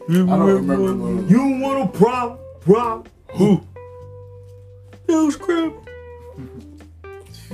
You 0.08 0.24
I 0.30 0.36
don't 0.36 0.46
remember. 0.46 0.92
Lil- 0.92 1.30
You 1.30 1.42
want 1.60 1.78
a 1.94 1.98
prop? 1.98 2.40
Prop? 2.60 3.08
Who? 3.32 3.60
Yo, 5.08 5.30
scrap. 5.30 5.72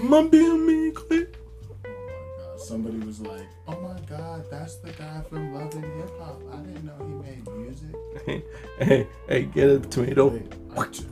My 0.03 0.23
BME 0.23 0.93
Click. 0.95 1.37
Oh 1.85 1.89
my 1.89 2.21
god! 2.39 2.61
Somebody 2.61 2.99
was 2.99 3.21
like, 3.21 3.47
"Oh 3.69 3.79
my 3.81 3.99
god, 4.09 4.45
that's 4.51 4.77
the 4.77 4.91
guy 4.93 5.21
from 5.29 5.55
Love 5.55 5.75
and 5.75 5.85
Hip 5.85 6.11
Hop." 6.21 6.41
I 6.53 6.57
didn't 6.59 6.85
know 6.85 6.99
he 6.99 7.15
made 7.31 7.47
music. 7.57 7.95
Hey, 8.27 8.43
hey, 8.79 9.07
hey, 9.29 9.43
get 9.45 9.69
a 9.71 9.79
tomato. 9.81 10.31
He's 10.35 11.05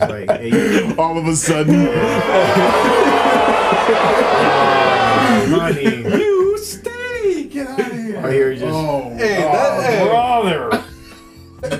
like, 0.00 0.30
hey, 0.30 0.94
all 0.96 1.16
of 1.18 1.26
a 1.26 1.36
sudden, 1.36 1.74
money. 5.50 6.18
You 6.18 6.58
stay. 6.58 7.44
get 7.44 7.68
out 7.68 7.80
of 7.80 7.92
here! 7.92 8.18
I 8.24 8.32
hear 8.32 8.52
you 8.52 8.58
just- 8.60 8.72
Oh, 8.72 9.10
Hey, 9.16 9.44
oh, 9.46 9.52
that, 9.52 9.82
hey, 9.92 10.04
Brother. 10.08 10.84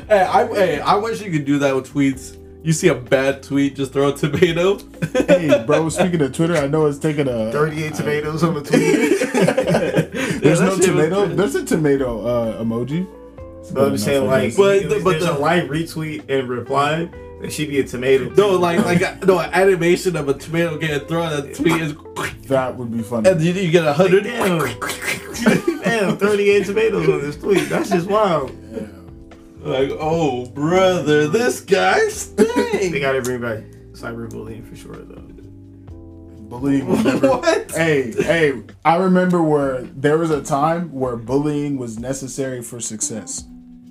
hey, 0.08 0.20
I, 0.22 0.46
hey, 0.54 0.80
I 0.80 0.94
wish 0.96 1.20
you 1.22 1.30
could 1.30 1.44
do 1.44 1.58
that 1.60 1.74
with 1.74 1.92
tweets. 1.92 2.36
You 2.62 2.72
see 2.72 2.88
a 2.88 2.94
bad 2.94 3.42
tweet, 3.42 3.76
just 3.76 3.92
throw 3.92 4.08
a 4.08 4.16
tomato. 4.16 4.78
hey, 5.12 5.62
bro. 5.66 5.90
Speaking 5.90 6.22
of 6.22 6.32
Twitter, 6.32 6.56
I 6.56 6.66
know 6.66 6.86
it's 6.86 6.98
taking 6.98 7.28
a 7.28 7.52
38 7.52 7.94
tomatoes 7.94 8.42
on 8.42 8.54
the 8.54 8.62
tweet. 8.62 10.40
There's 10.42 10.60
Yeah, 10.60 10.66
no 10.66 10.76
that 10.76 10.82
tomato. 10.82 11.26
There's 11.26 11.54
a 11.56 11.64
tomato 11.64 12.24
uh, 12.26 12.62
emoji. 12.64 13.06
But 13.72 13.88
I'm 13.88 13.98
saying, 13.98 14.26
like, 14.26 14.56
But- 14.56 14.88
but, 14.88 15.04
but 15.04 15.20
the- 15.20 15.32
a 15.32 15.38
live 15.38 15.68
retweet 15.68 16.28
and 16.28 16.48
reply. 16.48 17.08
There 17.40 17.50
should 17.50 17.68
be 17.68 17.78
a 17.80 17.84
tomato. 17.84 18.30
No, 18.30 18.50
like 18.56 18.82
like 18.86 19.02
a, 19.02 19.18
no 19.26 19.38
an 19.38 19.50
animation 19.52 20.16
of 20.16 20.28
a 20.30 20.34
tomato 20.34 20.78
getting 20.78 21.06
thrown. 21.06 21.28
That 21.30 21.54
tweet 21.54 21.80
is, 21.82 21.94
that 22.48 22.76
would 22.76 22.90
be 22.90 23.02
funny. 23.02 23.28
and 23.28 23.40
you, 23.40 23.52
you 23.52 23.70
get 23.70 23.84
a 23.84 23.92
hundred. 23.92 24.24
Damn. 24.24 24.58
Damn, 25.82 26.16
38 26.16 26.64
tomatoes 26.66 27.08
on 27.08 27.20
this 27.20 27.36
tweet. 27.36 27.68
That's 27.68 27.90
just 27.90 28.08
wild. 28.08 28.50
Yeah. 28.72 28.86
Like, 29.60 29.90
oh 29.98 30.46
brother, 30.46 31.28
this 31.28 31.60
guy 31.60 32.08
sting. 32.08 32.92
They 32.92 33.00
gotta 33.00 33.20
bring 33.20 33.40
back 33.42 33.58
cyberbullying 33.92 34.66
for 34.66 34.76
sure, 34.76 34.96
though. 34.96 35.20
Bullying 36.48 36.86
was 36.86 37.04
never. 37.04 37.28
what? 37.38 37.70
hey, 37.72 38.12
hey, 38.12 38.62
I 38.84 38.96
remember 38.96 39.42
where 39.42 39.82
there 39.82 40.16
was 40.18 40.30
a 40.30 40.42
time 40.42 40.92
where 40.92 41.16
bullying 41.16 41.76
was 41.76 41.98
necessary 41.98 42.62
for 42.62 42.80
success. 42.80 43.44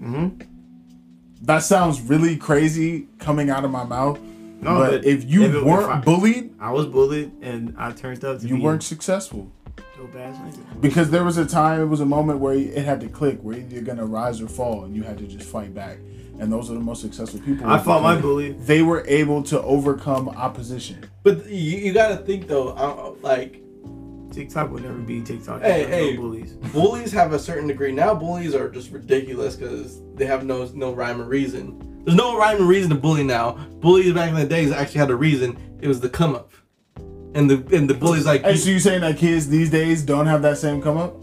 Mm-hmm. 0.03 1.45
That 1.45 1.59
sounds 1.59 2.01
really 2.01 2.37
crazy 2.37 3.07
coming 3.19 3.49
out 3.49 3.65
of 3.65 3.71
my 3.71 3.83
mouth. 3.83 4.19
No, 4.61 4.75
but, 4.79 4.91
but 4.91 5.05
if 5.05 5.25
you 5.29 5.43
if 5.43 5.55
it- 5.55 5.63
weren't 5.65 5.83
if 5.83 5.89
I- 5.89 5.99
bullied, 6.01 6.53
I 6.59 6.71
was 6.71 6.85
bullied 6.85 7.31
and 7.41 7.75
I 7.77 7.91
turned 7.91 8.23
out 8.23 8.39
to 8.41 8.47
you 8.47 8.55
be 8.55 8.61
weren't 8.61 8.83
successful. 8.83 9.51
a 9.67 9.71
dope. 9.97 10.81
Because 10.81 11.09
there 11.09 11.23
was 11.23 11.37
a 11.37 11.45
time, 11.45 11.81
it 11.81 11.85
was 11.85 11.99
a 11.99 12.05
moment 12.05 12.39
where 12.39 12.53
it 12.53 12.85
had 12.85 13.01
to 13.01 13.07
click, 13.09 13.39
where 13.41 13.57
you're 13.57 13.81
gonna 13.81 14.05
rise 14.05 14.41
or 14.41 14.47
fall, 14.47 14.83
and 14.85 14.95
you 14.95 15.03
had 15.03 15.17
to 15.17 15.27
just 15.27 15.47
fight 15.49 15.73
back. 15.73 15.97
And 16.39 16.51
those 16.51 16.69
are 16.71 16.73
the 16.73 16.79
most 16.79 17.01
successful 17.01 17.39
people. 17.41 17.67
I 17.69 17.77
fought 17.77 18.01
my 18.01 18.19
bully. 18.19 18.53
They 18.53 18.81
were 18.81 19.03
able 19.07 19.43
to 19.43 19.61
overcome 19.61 20.29
opposition. 20.29 21.05
But 21.23 21.45
you, 21.47 21.77
you 21.79 21.93
gotta 21.93 22.17
think 22.17 22.47
though, 22.47 22.69
uh, 22.69 23.13
like 23.21 23.61
TikTok 24.33 24.71
would 24.71 24.83
never 24.83 24.97
be 24.97 25.21
TikTok. 25.21 25.61
Hey, 25.61 25.85
There's 25.85 25.89
no 25.89 25.97
hey. 25.97 26.15
bullies. 26.17 26.51
bullies 26.53 27.11
have 27.11 27.33
a 27.33 27.39
certain 27.39 27.67
degree. 27.67 27.91
Now 27.91 28.13
bullies 28.15 28.55
are 28.55 28.69
just 28.69 28.91
ridiculous 28.91 29.55
because 29.55 30.01
they 30.15 30.25
have 30.25 30.45
no 30.45 30.65
no 30.73 30.93
rhyme 30.93 31.21
or 31.21 31.25
reason. 31.25 32.01
There's 32.03 32.17
no 32.17 32.37
rhyme 32.37 32.61
or 32.61 32.65
reason 32.65 32.89
to 32.89 32.95
bully 32.95 33.23
now. 33.23 33.51
Bullies 33.79 34.13
back 34.13 34.29
in 34.29 34.35
the 34.35 34.45
days 34.45 34.71
actually 34.71 34.99
had 34.99 35.09
a 35.09 35.15
reason. 35.15 35.57
It 35.81 35.87
was 35.87 35.99
the 35.99 36.09
come 36.09 36.35
up, 36.35 36.51
and 37.35 37.49
the 37.49 37.63
and 37.75 37.89
the 37.89 37.93
bullies 37.93 38.25
like 38.25 38.43
Hey, 38.43 38.57
so 38.57 38.69
you 38.69 38.79
saying 38.79 39.01
that 39.01 39.17
kids 39.17 39.47
these 39.47 39.69
days 39.69 40.03
don't 40.03 40.25
have 40.25 40.41
that 40.41 40.57
same 40.57 40.81
come 40.81 40.97
up? 40.97 41.15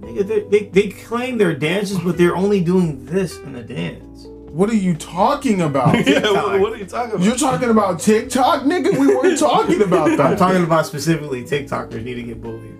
Nigga, 0.00 0.26
they, 0.26 0.40
they, 0.40 0.64
they 0.70 0.88
claim 0.88 1.36
they're 1.36 1.54
dancers, 1.54 1.98
but 1.98 2.16
they're 2.16 2.34
only 2.34 2.62
doing 2.62 3.04
this 3.04 3.38
in 3.38 3.52
the 3.52 3.62
dance. 3.62 4.09
What 4.50 4.68
are 4.68 4.74
you 4.74 4.96
talking 4.96 5.60
about? 5.60 5.94
yeah, 6.06 6.22
what, 6.22 6.60
what 6.60 6.72
are 6.72 6.76
you 6.76 6.84
talking 6.84 7.14
about? 7.14 7.24
You're 7.24 7.36
talking 7.36 7.70
about 7.70 8.00
TikTok, 8.00 8.62
nigga. 8.64 8.98
We 8.98 9.14
weren't 9.14 9.38
talking 9.38 9.80
about 9.80 10.08
that. 10.16 10.20
I'm 10.20 10.36
talking 10.36 10.64
about 10.64 10.86
specifically 10.86 11.44
TikTokers 11.44 12.02
need 12.02 12.14
to 12.14 12.22
get 12.24 12.42
bullied. 12.42 12.76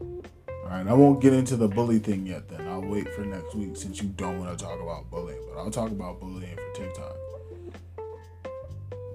All 0.00 0.68
right, 0.68 0.84
I 0.84 0.92
won't 0.94 1.20
get 1.20 1.32
into 1.32 1.54
the 1.54 1.68
bully 1.68 2.00
thing 2.00 2.26
yet. 2.26 2.48
Then 2.48 2.66
I'll 2.66 2.82
wait 2.82 3.08
for 3.14 3.20
next 3.20 3.54
week 3.54 3.76
since 3.76 4.02
you 4.02 4.08
don't 4.08 4.40
want 4.40 4.58
to 4.58 4.64
talk 4.64 4.80
about 4.80 5.08
bullying. 5.12 5.38
But 5.48 5.60
I'll 5.60 5.70
talk 5.70 5.92
about 5.92 6.18
bullying 6.18 6.56
for 6.56 6.72
TikTok. 6.74 7.16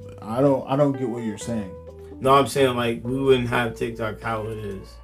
But 0.05 0.23
I 0.23 0.39
don't. 0.39 0.65
I 0.65 0.77
don't 0.77 0.93
get 0.93 1.09
what 1.09 1.23
you're 1.23 1.37
saying. 1.37 1.75
No, 2.21 2.35
I'm 2.35 2.47
saying 2.47 2.77
like 2.77 3.03
we 3.03 3.21
wouldn't 3.21 3.49
have 3.49 3.75
TikTok 3.75 4.21
how 4.21 4.43
it 4.43 4.59
is 4.59 4.95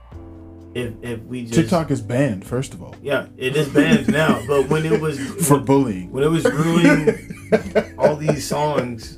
if 0.76 0.94
if 1.02 1.20
we 1.24 1.44
just 1.44 1.54
TikTok 1.56 1.92
is 1.92 2.02
banned, 2.02 2.46
first 2.46 2.74
of 2.74 2.82
all, 2.82 2.96
Yeah, 3.02 3.28
it 3.38 3.56
is 3.56 3.70
banned 3.70 4.08
now, 4.12 4.42
but 4.48 4.70
when 4.70 4.86
it 4.86 5.00
was 5.00 5.20
for 5.48 5.60
bullying. 5.60 6.12
when 6.12 6.24
it 6.24 6.30
was 6.30 6.44
ruining 6.46 7.96
all 7.98 8.16
these 8.16 8.46
songs, 8.48 9.18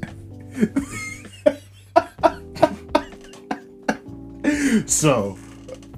So, 4.86 5.38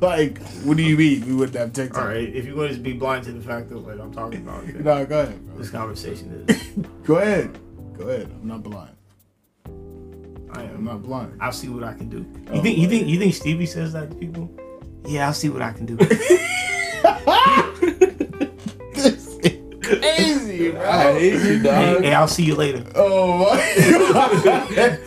like, 0.00 0.38
what 0.64 0.76
do 0.76 0.82
you 0.82 0.96
mean 0.96 1.26
we 1.26 1.34
wouldn't 1.34 1.56
have 1.56 1.72
TikTok? 1.72 2.02
all 2.02 2.08
right, 2.08 2.28
if 2.28 2.44
you 2.44 2.54
want 2.54 2.72
to 2.72 2.78
be 2.78 2.92
blind 2.92 3.24
to 3.24 3.32
the 3.32 3.40
fact 3.40 3.70
of 3.72 3.84
what 3.86 3.98
I'm 3.98 4.12
talking 4.12 4.42
about, 4.42 4.66
No, 4.74 5.06
go 5.06 5.20
ahead, 5.22 5.46
bro. 5.46 5.56
this 5.58 5.70
conversation 5.70 6.44
is 6.48 6.60
Go 7.04 7.16
ahead. 7.16 7.58
Go 7.96 8.08
ahead. 8.08 8.30
I'm 8.40 8.48
not 8.48 8.62
blind. 8.62 8.91
I 10.52 10.64
am 10.64 10.84
not 10.84 11.02
blind. 11.02 11.38
I'll 11.40 11.52
see 11.52 11.68
what 11.68 11.84
I 11.84 11.94
can 11.94 12.08
do. 12.08 12.18
You 12.18 12.60
oh, 12.60 12.62
think 12.62 12.78
you 12.78 12.88
think 12.88 13.08
you 13.08 13.18
think 13.18 13.34
Stevie 13.34 13.66
says 13.66 13.92
that 13.94 14.10
to 14.10 14.16
people? 14.16 14.50
Yeah, 15.06 15.26
I'll 15.26 15.32
see 15.32 15.48
what 15.48 15.62
I 15.62 15.72
can 15.72 15.86
do. 15.86 15.96
crazy, 19.98 20.70
bro. 20.70 20.90
I 20.90 21.12
hate 21.18 21.42
you, 21.42 21.62
dog. 21.62 22.02
Hey, 22.02 22.14
I'll 22.14 22.28
see 22.28 22.44
you 22.44 22.54
later. 22.54 22.84
Oh 22.94 23.38
my 23.38 24.42
god. 24.44 25.00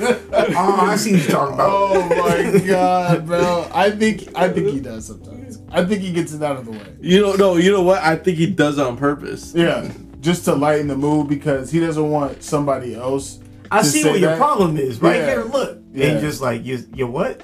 oh, 0.56 0.78
I 0.82 0.96
see 0.96 1.12
you 1.12 1.24
talking 1.24 1.56
about. 1.56 1.70
Oh 1.70 2.10
my 2.10 2.60
god, 2.66 3.26
bro. 3.26 3.70
I 3.74 3.92
think 3.92 4.30
I 4.36 4.50
think 4.50 4.70
he 4.70 4.80
does 4.80 5.06
sometimes. 5.08 5.62
I 5.70 5.84
think 5.86 6.02
he 6.02 6.12
gets 6.12 6.34
it 6.34 6.42
out 6.42 6.58
of 6.58 6.66
the 6.66 6.72
way. 6.72 6.96
You 7.02 7.22
know, 7.22 7.34
no, 7.34 7.56
you 7.58 7.72
know 7.72 7.84
what? 7.84 8.02
I 8.02 8.16
think 8.16 8.38
he 8.38 8.48
does 8.48 8.80
on 8.80 8.98
purpose. 8.98 9.54
Yeah. 9.54 9.92
Just 10.20 10.46
to 10.46 10.56
lighten 10.56 10.88
the 10.88 10.98
mood 10.98 11.28
because 11.28 11.70
he 11.70 11.80
doesn't 11.80 12.10
want 12.10 12.42
somebody 12.42 12.96
else 12.96 13.40
I 13.72 13.82
see 13.82 14.02
say 14.04 14.12
what 14.12 14.20
your 14.20 14.32
that. 14.32 14.38
problem 14.38 14.78
is 14.78 15.02
right 15.02 15.18
Yeah. 15.18 15.26
here. 15.28 15.44
Look, 15.44 15.80
Yeah. 15.94 16.08
and 16.08 16.20
just 16.22 16.42
like 16.42 16.64
you, 16.66 16.80
you 16.94 17.08
what? 17.08 17.42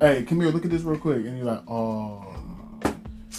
Hey, 0.00 0.24
come 0.24 0.40
here, 0.40 0.50
look 0.50 0.64
at 0.64 0.70
this 0.70 0.82
real 0.82 0.98
quick. 0.98 1.24
And 1.26 1.36
you're 1.36 1.46
like, 1.46 1.62
oh 1.68 2.26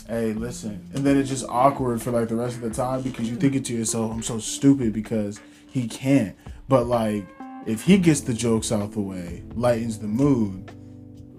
hey, 0.08 0.34
listen. 0.34 0.86
And 0.94 1.04
then 1.06 1.18
it's 1.18 1.30
just 1.30 1.46
awkward 1.48 2.02
for 2.02 2.12
like 2.12 2.28
the 2.28 2.36
rest 2.36 2.56
of 2.56 2.62
the 2.62 2.70
time 2.70 3.02
because 3.02 3.30
you 3.30 3.36
thinking 3.36 3.64
to 3.64 3.74
yourself, 3.74 4.12
I'm 4.12 4.22
so 4.24 4.38
stupid 4.40 4.94
because 4.94 5.40
he 5.70 5.88
can't. 5.88 6.36
But 6.68 6.88
like 6.88 7.26
if 7.66 7.84
he 7.84 7.98
gets 7.98 8.22
the 8.22 8.34
jokes 8.34 8.72
out 8.72 8.92
the 8.92 9.02
way, 9.02 9.44
lightens 9.56 10.00
the 10.00 10.08
mood, 10.08 10.72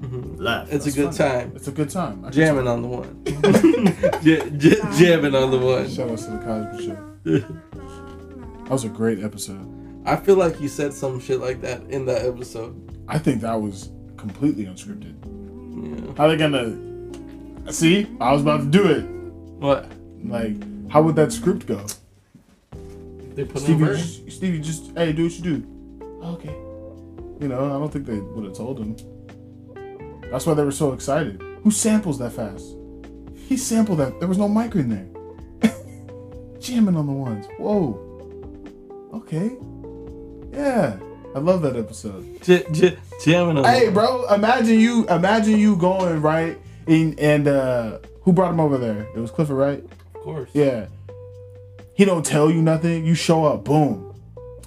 mm-hmm. 0.00 0.36
Laugh. 0.36 0.72
It's 0.72 0.86
a 0.86 0.92
good 0.92 1.14
fine. 1.14 1.28
time. 1.30 1.52
it's 1.54 1.68
a 1.68 1.72
good 1.72 1.90
time. 1.90 2.24
I 2.24 2.30
Jamming 2.30 2.66
on 2.68 2.82
the 2.82 2.88
one. 2.88 3.22
J- 4.22 4.50
j- 4.56 4.80
jamming 4.96 5.34
on 5.34 5.50
the 5.50 5.58
one. 5.58 5.88
Shout 5.90 6.10
out 6.10 6.18
to 6.18 6.30
the 6.30 6.38
Cosby 6.38 6.86
Show. 6.86 7.14
That 8.64 8.70
was 8.70 8.84
a 8.84 8.88
great 8.88 9.22
episode. 9.22 9.68
I 10.04 10.16
feel 10.16 10.36
like 10.36 10.60
you 10.60 10.68
said 10.68 10.92
some 10.92 11.18
shit 11.18 11.40
like 11.40 11.60
that 11.62 11.82
in 11.84 12.04
that 12.06 12.26
episode. 12.26 12.74
I 13.08 13.18
think 13.18 13.40
that 13.40 13.54
was 13.54 13.90
completely 14.16 14.66
unscripted. 14.66 15.14
Yeah. 15.74 16.12
How 16.16 16.28
they 16.28 16.36
gonna 16.36 17.72
see? 17.72 18.06
I 18.20 18.32
was 18.32 18.42
about 18.42 18.60
to 18.60 18.66
do 18.66 18.86
it. 18.86 19.02
What? 19.60 19.90
Like, 20.22 20.90
how 20.90 21.02
would 21.02 21.16
that 21.16 21.32
script 21.32 21.66
go? 21.66 21.84
They 23.34 23.44
put 23.44 23.62
Stevie, 23.62 23.84
just, 23.86 24.30
Stevie, 24.30 24.60
just 24.60 24.96
hey, 24.96 25.12
do 25.12 25.24
what 25.24 25.32
you 25.32 25.42
do. 25.42 26.20
Okay. 26.22 26.54
You 27.40 27.48
know, 27.48 27.64
I 27.64 27.78
don't 27.78 27.92
think 27.92 28.06
they 28.06 28.20
would 28.20 28.44
have 28.44 28.54
told 28.54 28.78
him. 28.78 28.96
That's 30.30 30.46
why 30.46 30.54
they 30.54 30.64
were 30.64 30.70
so 30.70 30.92
excited. 30.92 31.42
Who 31.62 31.70
samples 31.70 32.18
that 32.18 32.32
fast? 32.32 32.76
He 33.48 33.56
sampled 33.56 33.98
that. 33.98 34.20
There 34.20 34.28
was 34.28 34.38
no 34.38 34.48
mic 34.48 34.74
in 34.74 34.88
there. 34.88 35.72
Jamming 36.60 36.96
on 36.96 37.06
the 37.06 37.12
ones. 37.12 37.46
Whoa. 37.58 38.00
Okay. 39.14 39.56
Yeah. 40.54 40.96
I 41.34 41.38
love 41.40 41.62
that 41.62 41.76
episode. 41.76 42.40
J- 42.42 42.64
j- 42.70 42.96
jamming 43.24 43.58
on 43.58 43.64
Hey, 43.64 43.90
bro, 43.90 44.26
imagine 44.32 44.78
you, 44.78 45.06
imagine 45.08 45.58
you 45.58 45.74
going 45.76 46.22
right, 46.22 46.56
and, 46.86 47.18
and 47.18 47.48
uh, 47.48 47.98
who 48.22 48.32
brought 48.32 48.50
him 48.52 48.60
over 48.60 48.78
there? 48.78 49.08
It 49.14 49.18
was 49.18 49.30
Clifford, 49.32 49.56
right? 49.56 49.82
Of 50.14 50.20
course. 50.22 50.50
Yeah. 50.52 50.86
He 51.96 52.04
don't 52.04 52.24
tell 52.24 52.50
you 52.50 52.62
nothing. 52.62 53.04
You 53.04 53.14
show 53.14 53.44
up, 53.44 53.64
boom. 53.64 54.14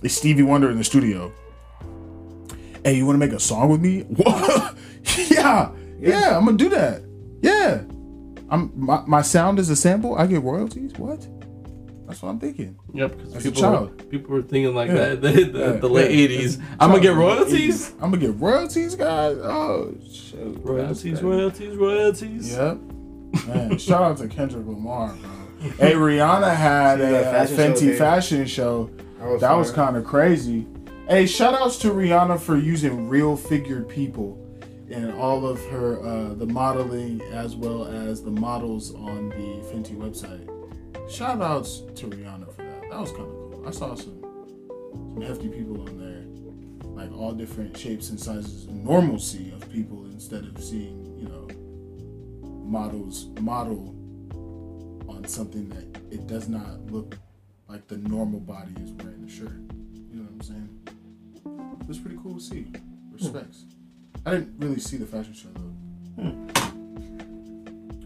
It's 0.03 0.13
Stevie 0.13 0.43
Wonder 0.43 0.69
in 0.69 0.77
the 0.77 0.83
studio. 0.83 1.31
Hey, 2.83 2.95
you 2.95 3.05
want 3.05 3.15
to 3.15 3.25
make 3.25 3.35
a 3.35 3.39
song 3.39 3.69
with 3.69 3.81
me? 3.81 4.05
Yeah, 5.31 5.71
yeah, 5.99 6.37
I'm 6.37 6.43
gonna 6.45 6.57
do 6.57 6.67
that. 6.69 7.01
Yeah, 7.41 7.81
I'm 8.49 8.71
my, 8.75 9.01
my 9.07 9.21
sound 9.21 9.57
is 9.57 9.69
a 9.69 9.75
sample. 9.75 10.15
I 10.15 10.27
get 10.27 10.43
royalties. 10.43 10.93
What? 10.97 11.25
That's 12.07 12.21
what 12.21 12.29
I'm 12.29 12.39
thinking. 12.39 12.77
Yep. 12.93 13.17
Because 13.17 13.35
As 13.35 13.45
a 13.45 13.51
people 13.51 13.69
were, 13.71 13.87
people 13.87 14.35
were 14.35 14.41
thinking 14.41 14.73
like 14.73 14.87
Yeah. 14.87 14.95
that 15.15 15.21
the, 15.21 15.31
the, 15.43 15.59
Yeah, 15.59 15.71
the 15.73 15.87
yeah. 15.87 15.93
late 15.93 16.29
'80s. 16.31 16.61
I'm 16.79 16.89
gonna 16.89 17.01
get 17.01 17.15
royalties. 17.15 17.91
I'm 18.01 18.11
gonna 18.11 18.17
get 18.17 18.39
royalties, 18.39 18.95
guys. 18.95 19.37
Oh 19.37 19.93
shoot. 20.09 20.59
Royalties, 20.63 21.03
That's 21.13 21.21
royalties, 21.23 21.75
royalties. 21.75 22.51
Yep. 22.55 22.77
Man, 23.47 23.77
shout 23.77 24.01
out 24.03 24.17
to 24.19 24.27
Kendrick 24.27 24.65
Lamar, 24.65 25.13
bro. 25.15 25.69
Hey, 25.79 25.93
Rihanna 25.93 26.55
had 26.55 27.01
a, 27.01 27.21
a 27.21 27.23
fashion 27.23 27.57
show, 27.57 27.63
Fenty 27.73 27.79
dude? 27.79 27.97
fashion 27.97 28.45
show. 28.45 28.89
was 29.19 29.41
That 29.41 29.53
was 29.53 29.71
kind 29.71 29.97
of 29.97 30.05
crazy. 30.05 30.65
Hey, 31.09 31.25
shout 31.25 31.53
outs 31.55 31.77
to 31.79 31.89
Rihanna 31.91 32.39
for 32.39 32.57
using 32.57 33.09
real 33.09 33.35
figured 33.35 33.89
people 33.89 34.41
in 34.89 35.11
all 35.13 35.45
of 35.45 35.59
her 35.65 35.99
uh, 36.01 36.33
the 36.35 36.45
modeling 36.45 37.21
as 37.33 37.55
well 37.55 37.85
as 37.85 38.21
the 38.23 38.31
models 38.31 38.93
on 38.95 39.29
the 39.29 39.61
Fenty 39.73 39.95
website. 39.95 40.47
Shout 41.09 41.41
outs 41.41 41.83
to 41.95 42.07
Rihanna 42.07 42.53
for 42.53 42.63
that. 42.63 42.81
That 42.89 42.99
was 42.99 43.11
kind 43.11 43.23
of 43.23 43.27
cool. 43.29 43.63
I 43.65 43.71
saw 43.71 43.95
some 43.95 44.21
some 44.91 45.21
hefty 45.21 45.47
people 45.47 45.81
on 45.81 45.97
there, 45.97 46.25
like 46.95 47.11
all 47.17 47.31
different 47.31 47.77
shapes 47.77 48.09
and 48.09 48.19
sizes, 48.19 48.67
normalcy 48.67 49.51
of 49.51 49.69
people 49.71 50.05
instead 50.05 50.43
of 50.43 50.61
seeing 50.61 51.17
you 51.17 51.29
know 51.29 51.47
models 52.65 53.27
model 53.39 53.95
on 55.07 55.23
something 55.27 55.69
that 55.69 56.01
it 56.11 56.27
does 56.27 56.49
not 56.49 56.85
look 56.91 57.17
like 57.69 57.87
the 57.87 57.97
normal 57.97 58.41
body 58.41 58.73
is 58.83 58.91
wearing 58.91 59.25
the 59.25 59.31
shirt. 59.31 59.59
You 60.11 60.19
know 60.19 60.23
what 60.23 60.31
I'm 60.33 60.41
saying? 60.41 61.79
It 61.81 61.87
was 61.87 61.99
pretty 61.99 62.17
cool 62.21 62.35
to 62.35 62.41
see. 62.41 62.67
Respects. 63.13 63.63
I 64.25 64.31
didn't 64.31 64.59
really 64.59 64.79
see 64.79 64.97
the 64.97 65.05
fashion 65.05 65.33
show 65.33 65.49
though. 65.55 66.21
Hmm. 66.21 66.47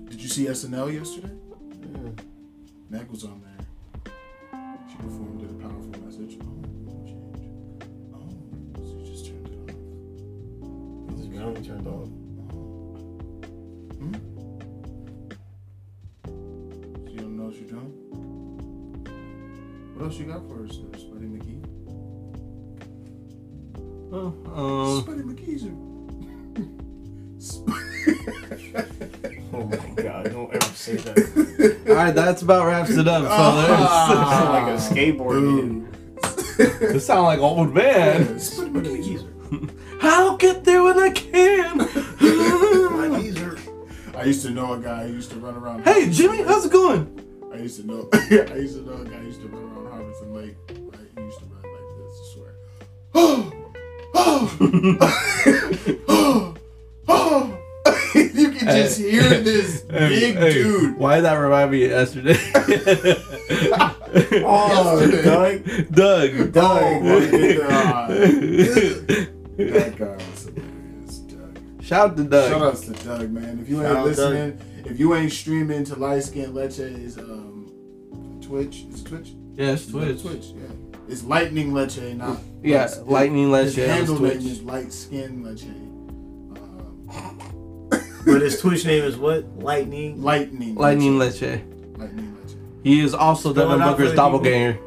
Did 0.06 0.22
you 0.22 0.30
see 0.30 0.46
SNL 0.46 0.94
yesterday? 0.94 1.28
Hmm. 1.28 2.31
Meg 2.92 3.10
was 3.10 3.24
on 3.24 3.42
there. 3.42 4.12
She 4.90 4.98
performed 4.98 5.40
did 5.40 5.50
a 5.50 5.54
powerful 5.54 5.96
message. 6.04 6.38
Oh, 6.42 6.62
change. 7.06 7.48
Oh, 8.14 8.28
so 8.76 8.92
you 8.98 9.06
just 9.06 9.26
turned 9.28 9.48
it 9.48 9.54
off. 9.62 11.16
This 11.16 11.28
ground 11.28 11.64
turned 11.66 11.88
off. 11.88 12.10
Hmm? 13.98 14.14
So 17.06 17.12
you 17.12 17.20
don't 17.22 17.38
know 17.38 17.46
what 17.46 17.56
you're 17.56 17.70
doing? 17.70 17.92
What 19.96 20.04
else 20.08 20.18
you 20.20 20.26
got 20.26 20.46
for 20.50 20.66
us, 20.66 20.76
there, 20.76 21.00
Spuddy 21.00 21.30
McGee? 21.32 21.64
Oh, 24.12 24.36
um, 24.54 25.02
Spuddy 25.02 25.24
McGee's 25.24 25.64
Oh 29.54 29.64
my 29.64 30.04
god! 30.04 30.26
Don't 30.26 30.54
ever 30.54 30.74
say 30.74 30.96
that. 30.98 31.41
All 31.92 31.98
right, 31.98 32.16
that's 32.16 32.42
about 32.42 32.66
wraps 32.68 32.92
it 32.92 33.08
up, 33.08 33.28
fellas. 33.28 33.70
like 34.50 34.68
a 34.68 34.78
skateboard. 34.78 35.88
you 36.94 37.00
sound 37.00 37.24
like 37.24 37.40
old 37.40 37.74
man. 37.74 38.36
Spuddy 38.36 38.72
McGee's 38.72 40.02
How 40.02 40.30
I'll 40.30 40.38
get 40.38 40.64
there 40.64 40.84
when 40.84 40.98
I 40.98 41.10
can. 41.10 41.78
My 41.78 43.18
knees 43.18 43.38
hurt. 43.38 43.60
I 44.16 44.24
used 44.24 44.44
to 44.46 44.52
know 44.52 44.74
a 44.74 44.80
guy 44.80 45.08
who 45.08 45.16
used 45.16 45.32
to 45.32 45.38
run 45.38 45.56
around. 45.56 45.84
hey, 45.84 46.10
Jimmy, 46.10 46.44
how's 46.44 46.66
it 46.66 46.72
going? 46.72 47.20
I 47.54 47.58
used 47.58 47.82
to 47.82 47.88
know. 47.88 48.08
I 48.14 48.56
used 48.56 48.76
to 48.78 48.84
know 48.84 49.02
a 49.02 49.06
guy 49.06 49.18
who 49.18 49.28
used 49.28 49.42
to 49.42 49.48
run 49.48 49.64
around 49.64 49.92
Harbison 49.92 50.34
Lake. 50.34 50.56
Right? 50.70 51.10
He 51.18 51.24
used 51.24 51.40
to 51.40 51.46
run 51.46 51.62
like 51.62 51.88
this. 51.98 52.20
I 52.22 52.26
swear. 52.34 52.56
Oh, 53.14 53.52
oh, 54.14 54.58
oh, 56.08 56.56
oh. 57.10 57.61
you 58.16 58.52
can 58.52 58.68
just 58.68 59.00
Hey. 59.00 59.12
hear 59.12 59.24
this 59.42 59.82
big 59.90 60.36
Hey, 60.36 60.54
dude. 60.54 60.98
Why 60.98 61.16
did 61.18 61.26
that 61.26 61.36
remind 61.36 61.72
me 61.72 61.86
of 61.86 61.92
yesterday? 61.92 62.38
Oh, 64.44 65.00
Yesterday. 65.00 65.86
Doug. 65.92 66.52
Doug. 66.52 66.84
Oh 66.84 67.00
my 67.02 67.54
god. 67.56 68.10
that 68.10 69.96
guy 69.98 70.16
was 70.16 70.44
hilarious, 70.46 71.18
Doug. 71.20 71.84
Shout 71.84 72.10
out 72.12 72.18
to 72.18 72.24
Doug. 72.26 72.50
Shout 72.52 72.62
out 72.62 72.76
to 72.78 72.92
Doug, 73.06 73.32
man. 73.32 73.60
If 73.62 73.70
you 73.70 73.78
Shout 73.78 73.86
ain't 73.86 73.98
out 73.98 74.06
listening, 74.06 74.60
if 74.86 75.00
you 75.00 75.16
ain't 75.16 75.32
streaming 75.32 75.84
to 75.86 75.96
Light 75.96 76.24
Skin 76.24 76.54
Leche's 76.54 77.18
um, 77.18 77.72
Twitch, 78.42 78.84
it's 78.90 79.04
Twitch. 79.04 79.30
Yeah, 79.54 79.72
it's 79.74 79.86
Twitch. 79.88 80.22
Twitch, 80.22 80.46
yeah. 80.56 80.68
It's 81.08 81.24
Lightning 81.24 81.74
Leche, 81.74 82.14
not 82.16 82.38
Yeah, 82.64 82.90
Lightning 83.06 83.52
His 83.52 83.78
Leche 83.78 83.90
on 83.90 83.96
handle 83.96 84.18
Twitch. 84.18 84.40
name 84.40 84.48
is 84.48 84.62
Light 84.64 84.92
Skin 84.94 85.44
Leche. 85.44 85.68
But 88.26 88.42
his 88.42 88.60
Twitch 88.60 88.86
name 88.86 89.04
is 89.04 89.18
what? 89.18 89.46
Lightning. 89.58 90.22
Lightning. 90.22 90.76
Lightning 90.76 91.18
Leche. 91.18 91.42
Leche. 91.42 91.62
Lightning 91.98 92.36
Leche. 92.36 92.56
He 92.84 93.02
is 93.02 93.14
also 93.14 93.52
Spell 93.54 93.70
Devin 93.70 93.88
Booker's 93.88 94.10
the 94.12 94.16
doppelganger. 94.16 94.80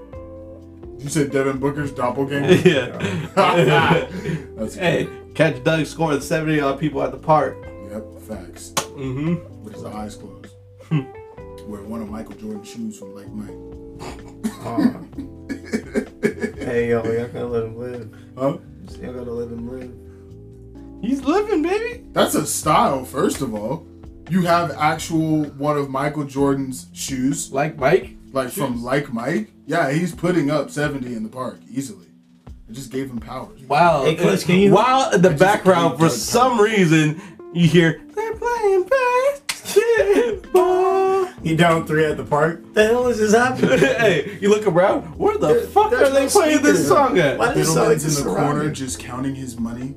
You 0.98 1.08
said 1.08 1.30
Devin 1.32 1.58
Booker's 1.58 1.92
doppelganger. 1.92 2.54
yeah. 2.68 2.86
That's 4.56 4.74
hey, 4.74 5.08
catch 5.34 5.62
Doug 5.62 5.86
scoring 5.86 6.20
70 6.20 6.60
on 6.60 6.78
people 6.78 7.02
at 7.02 7.12
the 7.12 7.18
park. 7.18 7.56
Yep, 7.90 8.20
facts. 8.22 8.70
Mm-hmm. 8.70 9.62
With 9.64 9.74
his 9.74 9.84
eyes 9.84 10.16
closed. 10.16 10.54
Wear 10.90 11.82
one 11.82 12.02
of 12.02 12.10
Michael 12.10 12.34
Jordan's 12.34 12.68
shoes 12.70 12.98
from 12.98 13.14
Like 13.14 13.28
Mike. 13.28 13.50
Aw. 14.64 15.00
hey 16.64 16.88
yo, 16.90 17.02
y'all 17.04 17.26
gotta 17.28 17.46
let 17.46 17.64
him 17.64 17.76
live. 17.76 18.14
Huh? 18.36 18.58
Y'all 19.00 19.12
gotta 19.12 19.32
let 19.32 19.48
him 19.48 19.68
live. 19.68 19.92
He's 21.04 21.22
living, 21.22 21.62
baby. 21.62 22.04
That's 22.12 22.34
a 22.34 22.46
style, 22.46 23.04
first 23.04 23.40
of 23.40 23.54
all. 23.54 23.86
You 24.30 24.42
have 24.42 24.70
actual 24.72 25.44
one 25.44 25.76
of 25.76 25.90
Michael 25.90 26.24
Jordan's 26.24 26.86
shoes, 26.94 27.52
Like 27.52 27.76
Mike. 27.78 28.16
like 28.32 28.48
from 28.50 28.82
Like 28.82 29.12
Mike. 29.12 29.50
Yeah, 29.66 29.90
he's 29.92 30.14
putting 30.14 30.50
up 30.50 30.70
70 30.70 31.14
in 31.14 31.22
the 31.22 31.28
park 31.28 31.58
easily. 31.70 32.06
It 32.68 32.72
just 32.72 32.90
gave 32.90 33.10
him 33.10 33.18
powers. 33.18 33.60
Wow. 33.64 34.04
Hey, 34.04 34.14
Clutch, 34.16 34.44
can 34.44 34.58
you- 34.58 34.72
While 34.72 35.10
in 35.12 35.20
the 35.20 35.28
just 35.30 35.40
background, 35.40 35.96
for 35.98 36.08
Doug 36.08 36.12
some 36.16 36.58
reason, 36.60 37.20
you 37.52 37.68
hear 37.68 38.00
they're 38.14 38.34
playing 38.36 38.88
basketball. 40.04 41.28
You 41.42 41.56
down 41.56 41.86
three 41.86 42.06
at 42.06 42.16
the 42.16 42.24
park? 42.24 42.62
The 42.72 42.86
hell 42.86 43.06
is 43.08 43.18
this 43.18 43.34
happening? 43.34 43.78
hey, 43.78 44.38
you 44.40 44.48
look 44.48 44.66
around. 44.66 45.02
Where 45.18 45.36
the 45.36 45.48
There- 45.48 45.60
fuck 45.66 45.92
are 45.92 46.08
they 46.10 46.26
playing 46.28 46.62
this 46.62 46.88
song 46.88 47.18
at? 47.18 47.38
Why 47.38 47.52
does 47.52 47.68
it 47.68 47.72
sound 47.72 47.88
like 47.88 47.98
Fiddleman's 47.98 48.04
it's 48.06 48.18
in 48.20 48.26
the 48.26 48.34
corner 48.34 48.70
just 48.70 48.98
counting 48.98 49.34
his 49.34 49.58
money. 49.60 49.94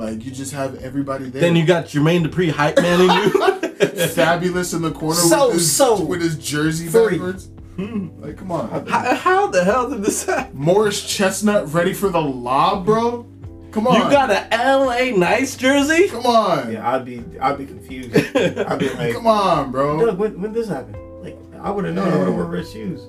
Like 0.00 0.24
you 0.24 0.30
just 0.30 0.52
have 0.54 0.76
everybody 0.76 1.28
there. 1.28 1.42
Then 1.42 1.56
you 1.56 1.66
got 1.66 1.84
Jermaine 1.84 2.24
Dupri 2.26 2.50
hype 2.50 2.76
manning 2.78 3.10
you. 3.10 3.30
Fabolous 3.80 4.74
in 4.74 4.80
the 4.80 4.90
corner 4.92 5.14
So, 5.20 5.48
with 5.48 5.54
his 5.56 5.72
so. 5.76 6.02
with 6.02 6.22
his 6.22 6.36
jersey 6.38 6.86
Three. 6.88 7.12
backwards. 7.18 7.50
Hmm. 7.76 8.08
Like, 8.20 8.38
come 8.38 8.50
on. 8.50 8.86
how, 8.86 9.14
how 9.14 9.46
the 9.48 9.62
hell 9.62 9.90
did 9.90 10.02
this 10.02 10.24
happen? 10.24 10.56
Morris 10.58 11.02
Chestnut 11.06 11.72
ready 11.74 11.92
for 11.92 12.08
the 12.08 12.20
lob, 12.20 12.86
bro. 12.86 13.26
Come 13.72 13.86
on. 13.86 13.94
You 13.96 14.10
got 14.10 14.30
a 14.30 14.48
LA 14.56 15.16
Knights 15.16 15.56
jersey? 15.56 16.08
Come 16.08 16.24
on. 16.26 16.72
Yeah, 16.72 16.90
I'd 16.90 17.04
be, 17.04 17.22
I'd 17.38 17.58
be 17.58 17.66
confused. 17.66 18.16
I'd 18.36 18.78
be 18.78 18.88
like, 18.90 19.14
Come 19.14 19.26
on, 19.26 19.70
bro. 19.70 20.06
Doug, 20.06 20.18
when, 20.18 20.40
when 20.40 20.52
this 20.54 20.68
happened? 20.68 20.96
Like, 21.22 21.38
I 21.60 21.70
would 21.70 21.84
have 21.84 21.94
known. 21.94 22.08
I 22.10 22.16
would 22.16 22.26
have 22.26 22.34
worn 22.36 22.48
red 22.48 22.66
shoes. 22.66 23.02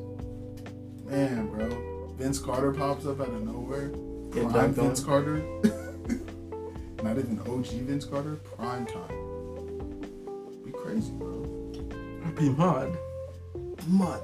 Man, 1.06 1.48
bro. 1.48 1.70
Vince 2.18 2.38
Carter 2.38 2.74
pops 2.74 3.06
up 3.06 3.22
out 3.22 3.30
of 3.30 3.44
nowhere. 3.44 3.88
Get 4.34 4.50
Prime 4.52 4.74
dunked. 4.74 4.76
Vince 4.76 5.00
Carter. 5.04 5.42
Not 7.04 7.18
even 7.18 7.40
OG 7.48 7.66
Vince 7.66 8.06
Carter. 8.06 8.36
Prime 8.58 8.86
time. 8.86 10.02
Be 10.64 10.72
crazy, 10.72 11.12
bro. 11.14 11.42
Be 12.38 12.50
mod. 12.50 12.96
Mud. 13.88 14.22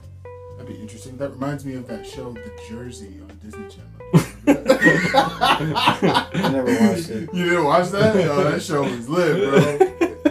That'd 0.57 0.67
be 0.73 0.79
interesting. 0.79 1.17
That 1.17 1.31
reminds 1.31 1.65
me 1.65 1.73
of 1.75 1.87
that 1.87 2.05
show, 2.05 2.31
The 2.33 2.51
Jersey, 2.69 3.19
on 3.21 3.39
Disney 3.43 3.67
Channel. 3.67 3.87
I 4.47 6.49
never 6.51 6.71
watched 6.87 7.09
it. 7.09 7.29
You 7.33 7.45
didn't 7.49 7.65
watch 7.65 7.89
that? 7.89 8.15
Oh, 8.29 8.43
that 8.43 8.61
show 8.61 8.83
was 8.83 9.09
lit, 9.09 9.49
bro. 9.49 9.77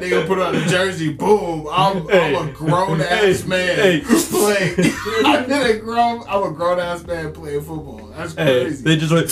They 0.00 0.10
gonna 0.10 0.26
put 0.26 0.38
on 0.38 0.54
a 0.54 0.64
jersey, 0.66 1.12
boom. 1.12 1.66
I'm, 1.70 2.06
I'm 2.10 2.48
a 2.48 2.52
grown 2.52 3.00
ass 3.00 3.40
Hey, 3.42 3.48
man 3.48 3.76
hey. 3.76 4.00
playing. 4.04 4.74
I'm 5.24 5.50
a 5.50 5.78
grown. 5.78 6.24
I'm 6.28 6.42
a 6.44 6.50
grown 6.52 6.78
ass 6.78 7.04
man 7.06 7.32
playing 7.32 7.62
football. 7.62 8.12
That's 8.16 8.34
Hey, 8.34 8.62
crazy. 8.64 8.84
they 8.84 8.96
just 8.96 9.12
went. 9.12 9.28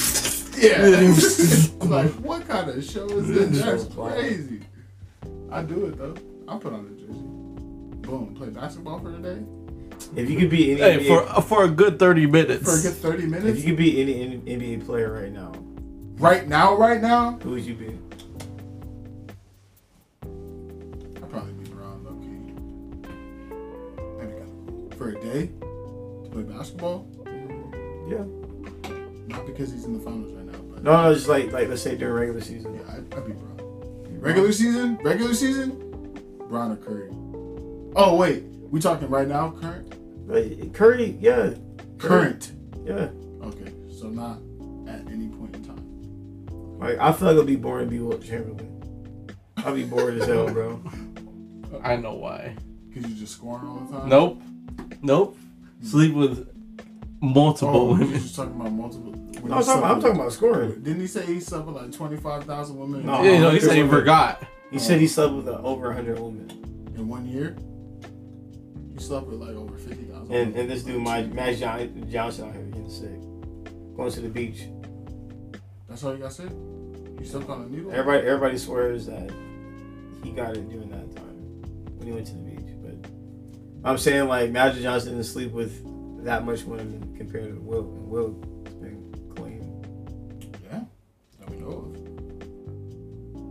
Yeah. 0.65 1.15
Like, 1.85 2.11
what 2.25 2.49
kind 2.49 2.71
of 2.71 2.83
show 2.85 3.07
is 3.11 3.29
this? 3.29 3.49
This 3.51 3.63
That's 3.63 3.95
crazy. 3.95 4.61
I 5.51 5.63
do 5.63 5.87
it 5.87 5.99
though. 5.99 6.15
I 6.49 6.57
put 6.59 6.73
on 6.73 6.87
a 6.87 6.91
jersey. 7.01 7.21
Boom. 8.09 8.35
Play 8.35 8.49
basketball 8.49 9.01
for 9.01 9.11
the 9.11 9.19
day 9.19 9.43
If 10.17 10.31
you 10.31 10.39
could 10.39 10.51
be 10.51 10.73
any 10.73 10.81
Hey, 10.81 10.99
NBA, 11.07 11.35
for 11.35 11.43
for 11.43 11.65
a 11.65 11.69
good 11.69 11.99
thirty 11.99 12.27
minutes. 12.27 12.65
for 12.65 12.79
a 12.79 12.83
good 12.93 12.99
30 13.01 13.27
minutes. 13.27 13.47
if 13.59 13.65
you 13.65 13.71
could 13.71 13.77
be 13.79 14.01
any, 14.01 14.21
any 14.23 14.39
NBA 14.79 14.87
player 14.87 15.13
right 15.13 15.33
now, 15.33 15.53
Right 16.19 16.49
now, 16.49 16.75
right 16.77 17.01
now, 17.03 17.39
who 17.43 17.51
would 17.51 17.65
you 17.65 17.75
be? 17.75 17.99
I'd 20.23 21.31
probably 21.31 21.53
be 21.55 21.69
Bron, 21.71 22.05
low 22.05 22.15
key. 22.23 22.55
That'd 24.19 24.31
be 24.31 24.39
kind 24.41 24.43
of 24.43 24.67
cool. 24.67 24.91
For 24.97 25.09
a 25.11 25.21
day 25.21 25.47
to 25.49 26.29
play 26.33 26.43
basketball, 26.43 27.07
Yeah. 28.09 28.25
not 29.29 29.47
because 29.47 29.73
he's 29.73 29.85
in 29.85 29.95
the 29.95 30.01
finals 30.01 30.33
right 30.33 30.34
now, 30.34 30.34
but 30.34 30.34
No, 30.85 31.03
no, 31.03 31.15
just 31.15 31.29
like 31.29 31.51
like 31.53 31.69
let's 31.69 31.83
say 31.83 31.97
during 31.97 32.15
regular 32.15 32.41
season. 32.41 32.75
yeah, 32.75 32.95
I'd, 32.95 33.15
I'd 33.15 33.27
be 33.27 33.33
Bron. 33.33 34.21
Regular 34.21 34.53
season, 34.53 34.97
regular 35.03 35.35
season, 35.35 35.71
Bron 36.49 36.73
or 36.73 36.77
Curry. 36.77 37.09
Oh 37.97 38.17
wait, 38.17 38.45
we 38.71 38.81
talking 38.81 39.09
right 39.09 39.27
now, 39.29 39.51
current? 39.53 39.95
Like, 40.29 40.73
Curry, 40.75 41.17
yeah, 41.21 41.55
Current. 41.99 42.53
yeah. 42.85 43.09
Okay, 43.43 43.73
so 43.99 44.09
not 44.09 44.39
at 44.89 45.07
any 45.11 45.29
point 45.29 45.55
in 45.57 45.65
time. 45.65 46.79
Like 46.79 46.99
I 46.99 47.13
feel 47.13 47.29
like 47.29 47.33
it'll 47.35 47.45
be 47.45 47.57
boring 47.57 47.87
to 47.87 47.91
be 47.91 48.01
Wilt 48.01 48.23
Chamberlain. 48.23 48.71
I'll 49.59 49.75
be 49.75 49.85
bored 49.85 50.19
as 50.19 50.27
hell, 50.27 50.49
bro. 50.53 50.83
I 51.83 51.97
know 51.97 52.15
why. 52.15 52.57
Cause 52.95 53.03
you 53.09 53.15
just 53.15 53.33
scoring 53.35 53.67
all 53.67 53.81
the 53.91 53.99
time. 54.01 54.09
Nope. 54.09 54.43
Nope. 55.03 55.37
Sleep 55.83 56.15
with 56.15 56.47
multiple 57.21 57.75
Oh, 57.75 57.85
women. 57.93 58.09
you 58.11 58.19
just 58.21 58.37
talking 58.37 58.55
about 58.61 58.73
multiple. 58.73 59.13
When 59.45 59.51
No, 59.51 59.59
I'm 59.59 59.65
talking, 59.65 59.79
about, 59.83 59.91
I'm 59.97 60.01
talking 60.01 60.21
about 60.21 60.33
scoring. 60.33 60.83
Didn't 60.83 61.01
he 61.03 61.07
say 61.07 61.27
he 61.27 61.39
slept 61.39 61.67
with 61.67 61.77
like 61.77 61.93
twenty 61.93 62.17
five 62.17 62.45
thousand 62.45 62.79
women? 62.79 63.05
No. 63.05 63.23
Yeah, 63.23 63.41
no, 63.41 63.51
he 63.51 63.61
said 63.61 63.77
he 63.77 63.87
forgot. 63.87 64.43
He 64.71 64.79
said 64.79 64.99
he 65.01 65.07
slept 65.07 65.35
with 65.35 65.47
uh, 65.49 65.61
over 65.63 65.89
100 65.89 66.19
women. 66.19 66.49
in 66.97 67.07
one 67.07 67.27
year. 67.27 67.55
He 68.97 69.05
slept 69.05 69.27
with 69.27 69.41
like 69.41 69.55
over 69.55 69.77
fifty 69.77 70.05
thousand. 70.05 70.35
And 70.35 70.57
and 70.57 70.71
this 70.71 70.83
dude, 70.83 71.03
my 71.03 71.25
Magic 71.25 71.61
John- 71.61 72.07
Johnson, 72.11 72.49
out 72.49 72.55
here 72.55 72.63
getting 72.65 72.89
sick, 72.89 73.21
going 73.97 74.11
to 74.13 74.21
the 74.23 74.31
beach. 74.31 74.63
That's 75.91 76.03
all 76.05 76.13
you 76.15 76.21
got 76.23 76.31
to 76.31 76.35
say. 76.37 76.45
You 76.45 77.27
slept 77.27 77.51
on 77.51 77.65
a 77.65 77.67
needle. 77.67 77.93
Everybody, 77.93 78.27
everybody 78.27 78.57
swears 78.57 79.05
that 79.05 79.31
he 80.23 80.31
got 80.31 80.57
it 80.57 80.67
during 80.71 80.89
that 80.89 81.15
time 81.15 81.61
when 81.99 82.07
he 82.07 82.13
went 82.15 82.27
to 82.29 82.33
the 82.33 82.41
beach. 82.41 82.75
But 82.83 83.11
I'm 83.89 83.99
saying 83.99 84.27
like 84.27 84.51
Magic 84.51 84.83
Johnson 84.83 85.13
didn't 85.13 85.27
sleep 85.27 85.53
with 85.53 86.25
that 86.25 86.47
much 86.47 86.63
women 86.65 87.15
compared 87.19 87.55
to 87.57 87.61
Will. 87.61 87.81
And 87.81 88.09
Will 88.09 88.31
that 91.65 91.71
we 91.71 91.75
know 91.75 91.81
of. 91.81 91.93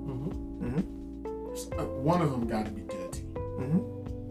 Mhm. 0.03 0.31
Mm-hmm. 0.61 1.79
Uh, 1.79 1.83
One 2.01 2.21
of 2.21 2.31
them 2.31 2.47
got 2.47 2.65
to 2.65 2.71
be 2.71 2.81
dirty. 2.81 3.21
Mm-hmm. 3.33 3.77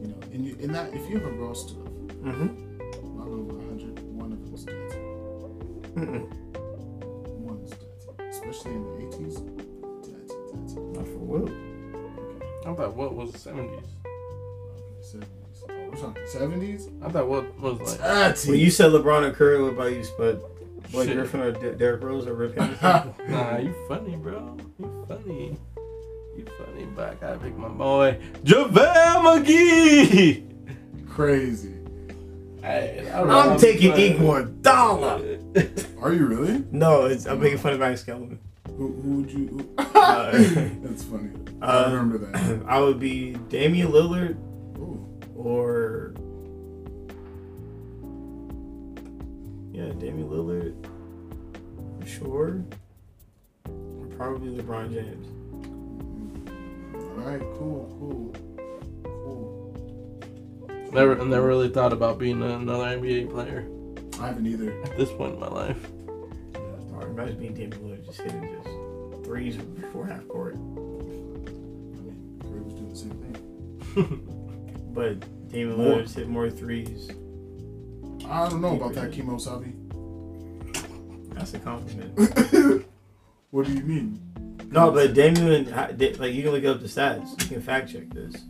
You 0.02 0.08
know, 0.08 0.16
in, 0.32 0.44
you, 0.44 0.56
in 0.60 0.72
that 0.72 0.92
if 0.94 1.08
you 1.08 1.18
have 1.18 1.26
a 1.26 1.32
roster 1.32 1.74
of 1.80 1.88
Mm-hmm. 2.22 3.16
well 3.18 3.34
over 3.34 3.54
hundred, 3.66 3.98
one 4.14 4.32
of 4.32 4.44
them's 4.44 4.64
dirty. 4.64 4.96
Mm-mm. 5.96 6.26
One 7.40 7.58
is 7.64 7.70
dirty, 7.70 8.28
especially 8.30 8.72
in 8.72 8.84
the 8.84 9.06
eighties. 9.06 9.36
Dirty, 9.38 10.34
dirty. 10.52 10.80
Not 10.92 11.06
for 11.06 11.18
Will. 11.18 11.48
Okay, 11.48 12.70
I 12.70 12.74
thought 12.74 12.94
what 12.96 13.14
was 13.14 13.32
the 13.32 13.38
seventies. 13.38 13.80
okay, 14.06 15.02
seventies. 15.02 15.64
Oh, 15.68 15.88
we're 15.90 15.96
talking 15.96 16.22
seventies. 16.26 16.88
I 17.02 17.08
thought 17.10 17.26
what 17.28 17.58
was 17.60 17.80
like. 17.80 17.98
Dirty. 18.00 18.50
When 18.50 18.60
you 18.60 18.70
said 18.70 18.92
LeBron 18.92 19.24
and 19.26 19.34
Curry, 19.34 19.60
what 19.62 19.72
about 19.74 19.92
you, 19.92 20.04
Spud? 20.04 20.40
Blake 20.92 21.08
Shit. 21.08 21.16
Griffin 21.16 21.40
or 21.40 21.52
D- 21.52 21.76
Derrick 21.78 22.02
Rose 22.02 22.26
or 22.26 22.34
Rip 22.34 22.56
Hamilton? 22.56 23.14
Nah, 23.28 23.56
you 23.58 23.74
funny, 23.88 24.16
bro. 24.16 24.56
You 24.78 25.04
funny. 25.08 25.56
You 26.36 26.46
funny, 26.58 26.84
but 26.94 27.10
I 27.10 27.14
gotta 27.14 27.38
pick 27.38 27.56
my 27.56 27.68
boy 27.68 28.18
JaVale 28.44 29.44
McGee. 29.44 31.08
Crazy. 31.08 31.74
Hey, 32.62 33.10
I 33.12 33.18
don't 33.18 33.28
know, 33.28 33.38
I'm 33.38 33.58
taking 33.58 33.90
funny. 33.92 34.14
Iguodala. 34.14 35.86
Are 36.02 36.12
you 36.12 36.26
really? 36.26 36.64
No, 36.70 37.06
it's, 37.06 37.26
I'm 37.26 37.40
making 37.40 37.58
fun 37.58 37.72
of 37.72 37.80
Max 37.80 38.02
Kellerman. 38.04 38.38
Who, 38.76 38.92
who 39.02 39.10
would 39.16 39.30
you? 39.30 39.46
Who? 39.48 39.68
Uh, 40.02 40.30
That's 40.32 41.04
funny. 41.04 41.30
I 41.60 41.66
Uh, 41.84 41.90
remember 41.92 42.18
that. 42.18 42.62
I 42.66 42.80
would 42.80 42.98
be 42.98 43.32
Damian 43.48 43.88
Lillard 43.92 44.36
Ooh. 44.78 45.20
or 45.36 46.14
yeah, 49.72 49.86
Damian 49.98 50.28
Lillard 50.28 50.74
for 52.00 52.06
sure. 52.06 52.64
Or 53.66 54.06
probably 54.16 54.50
LeBron 54.62 54.92
James. 54.92 55.26
All 56.94 57.24
right, 57.30 57.40
cool, 57.58 57.86
cool, 57.98 58.32
cool. 59.04 60.88
Never, 60.92 61.20
I 61.20 61.24
never 61.24 61.46
really 61.46 61.68
thought 61.70 61.92
about 61.92 62.18
being 62.18 62.42
another 62.42 62.84
NBA 62.98 63.30
player 63.30 63.66
I 64.20 64.26
haven't 64.28 64.46
either. 64.46 64.72
at 64.84 64.96
this 64.96 65.10
point 65.12 65.34
in 65.34 65.40
my 65.40 65.48
life. 65.48 65.88
Yeah, 66.54 66.60
Or 66.96 67.06
imagine 67.08 67.38
being 67.38 67.54
Damian 67.54 67.80
Lillard 67.82 68.04
just 68.04 68.20
hitting 68.20 68.42
just 68.62 69.24
threes 69.24 69.56
before 69.56 70.06
half 70.06 70.26
court. 70.28 70.54
I 70.54 70.58
mean, 70.58 72.38
Curry 72.42 72.60
was 72.60 72.74
doing 72.74 72.88
the 72.90 72.96
same 72.96 73.10
thing. 74.12 74.28
But 74.92 75.20
Damian 75.48 75.78
More. 75.78 75.86
Lillard 75.96 76.02
just 76.02 76.16
hit 76.16 76.28
more 76.28 76.50
threes. 76.50 77.10
I 78.28 78.48
don't 78.48 78.60
know 78.60 78.76
about 78.76 78.94
that, 78.94 79.12
Kimo 79.12 79.38
Sabi. 79.38 79.72
That's 81.34 81.54
a 81.54 81.58
compliment. 81.58 82.16
what 83.50 83.66
do 83.66 83.72
you 83.72 83.82
mean? 83.82 84.20
No, 84.70 84.90
but 84.90 85.12
Damian, 85.14 85.70
like 85.70 86.32
you 86.32 86.42
can 86.42 86.52
look 86.52 86.64
up 86.64 86.80
the 86.80 86.86
stats. 86.88 87.30
You 87.42 87.48
can 87.48 87.62
fact 87.62 87.92
check 87.92 88.08
this. 88.10 88.42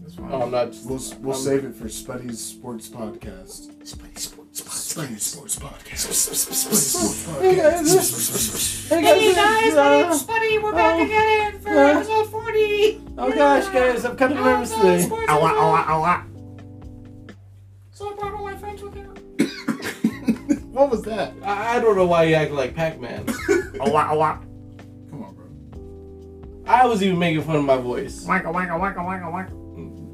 That's 0.00 0.14
fine. 0.14 0.28
Oh, 0.32 0.42
I'm 0.42 0.50
not. 0.50 0.74
We'll 0.84 1.02
we'll 1.20 1.34
I'm- 1.34 1.42
save 1.42 1.64
it 1.64 1.74
for 1.74 1.84
Spuddy's 1.84 2.42
Sports 2.42 2.88
Podcast. 2.88 3.72
Spuddy 3.82 4.18
Sports 4.18 4.62
Spuddy's 4.62 5.22
Sports 5.22 5.58
Podcast. 5.58 6.06
Spuddy's 6.06 6.46
Sports 6.86 7.26
Podcast. 7.26 7.40
Hey 7.40 7.56
Podcast. 7.56 8.88
guys, 8.88 8.88
hey 8.88 9.34
guys, 9.34 9.74
uh, 10.22 10.26
Buddy, 10.26 10.58
we're 10.58 10.72
back 10.72 11.00
oh, 11.00 11.04
again 11.04 11.60
for 11.60 11.70
uh, 11.70 11.98
episode 11.98 12.30
40. 12.30 13.00
oh 13.18 13.32
gosh, 13.34 13.66
guys, 13.68 14.04
I'm 14.04 14.16
kind 14.16 14.32
of 14.32 14.38
nervous 14.38 14.72
today. 14.72 15.08
Awa, 15.28 15.48
awa, 15.48 15.84
awa. 15.88 16.24
So 16.26 16.33
What 20.74 20.90
was 20.90 21.02
that? 21.02 21.32
I, 21.44 21.76
I 21.76 21.80
don't 21.80 21.94
know 21.94 22.04
why 22.04 22.24
you 22.24 22.34
act 22.34 22.50
like 22.50 22.74
Pac-Man. 22.74 23.24
Awa, 23.80 24.08
awa. 24.10 24.40
Come 25.08 25.22
on, 25.22 25.34
bro. 25.36 26.64
I 26.66 26.84
was 26.84 27.00
even 27.00 27.16
making 27.16 27.42
fun 27.42 27.54
of 27.54 27.64
my 27.64 27.76
voice. 27.76 28.24
Wacka, 28.24 28.52
wacka, 28.52 28.70
wacka, 28.70 28.96
wacka, 28.96 29.32
wacka. 29.32 29.50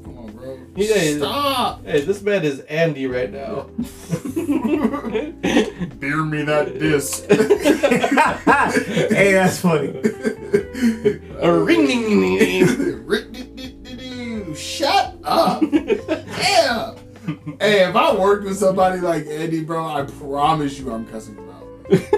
Come 0.03 0.17
on, 0.19 0.31
bro. 0.33 0.59
Yeah. 0.75 1.17
Stop. 1.17 1.83
Hey, 1.83 2.01
this 2.01 2.21
man 2.21 2.43
is 2.43 2.59
Andy 2.59 3.07
right 3.07 3.31
now. 3.31 3.71
Beer 5.99 6.23
me 6.23 6.43
that 6.43 6.77
disc. 6.77 7.25
hey, 9.15 9.33
that's 9.33 9.61
funny. 9.61 9.99
A 11.39 11.51
ring 11.51 11.87
ding 11.87 12.07
ding 12.07 12.37
ding. 12.37 12.91
hey, 17.59 17.87
if 17.87 17.95
I 17.95 18.15
worked 18.15 18.43
with 18.45 18.57
somebody 18.57 18.99
like 18.99 19.25
Andy, 19.27 19.63
bro, 19.63 19.85
I 19.85 20.03
promise 20.03 20.79
you, 20.79 20.91
I'm 20.91 21.05
cussing 21.07 21.35
him 21.35 21.49
out. 21.49 21.57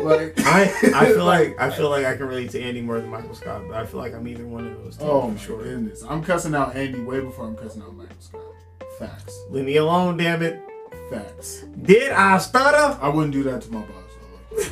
Like, 0.03 0.33
I 0.45 0.63
I 0.95 1.05
feel 1.13 1.25
like 1.35 1.59
I 1.59 1.69
feel 1.71 1.89
like 1.89 2.05
I 2.05 2.15
can 2.15 2.27
relate 2.27 2.51
to 2.51 2.61
Andy 2.61 2.81
more 2.81 2.99
than 2.99 3.09
Michael 3.09 3.33
Scott, 3.35 3.63
but 3.67 3.75
I 3.75 3.85
feel 3.85 3.99
like 3.99 4.13
I'm 4.13 4.27
either 4.27 4.45
one 4.45 4.67
of 4.67 4.83
those 4.83 4.97
two 4.97 5.03
oh 5.05 5.21
I'm 5.29 5.37
sure. 5.37 5.63
goodness, 5.63 6.03
I'm 6.07 6.23
cussing 6.23 6.53
out 6.55 6.75
Andy 6.75 7.01
way 7.01 7.19
before 7.21 7.45
I'm 7.47 7.55
cussing 7.55 7.81
out 7.81 7.95
Michael 7.95 8.15
Scott. 8.19 8.41
Facts, 8.99 9.37
Leave 9.49 9.65
me 9.65 9.77
alone, 9.77 10.17
damn 10.17 10.41
it. 10.43 10.61
facts. 11.09 11.63
Did 11.81 12.11
I 12.11 12.37
stutter? 12.37 12.97
I 13.01 13.09
wouldn't 13.09 13.33
do 13.33 13.43
that 13.43 13.61
to 13.63 13.71
my 13.73 13.81
boss. 13.81 13.89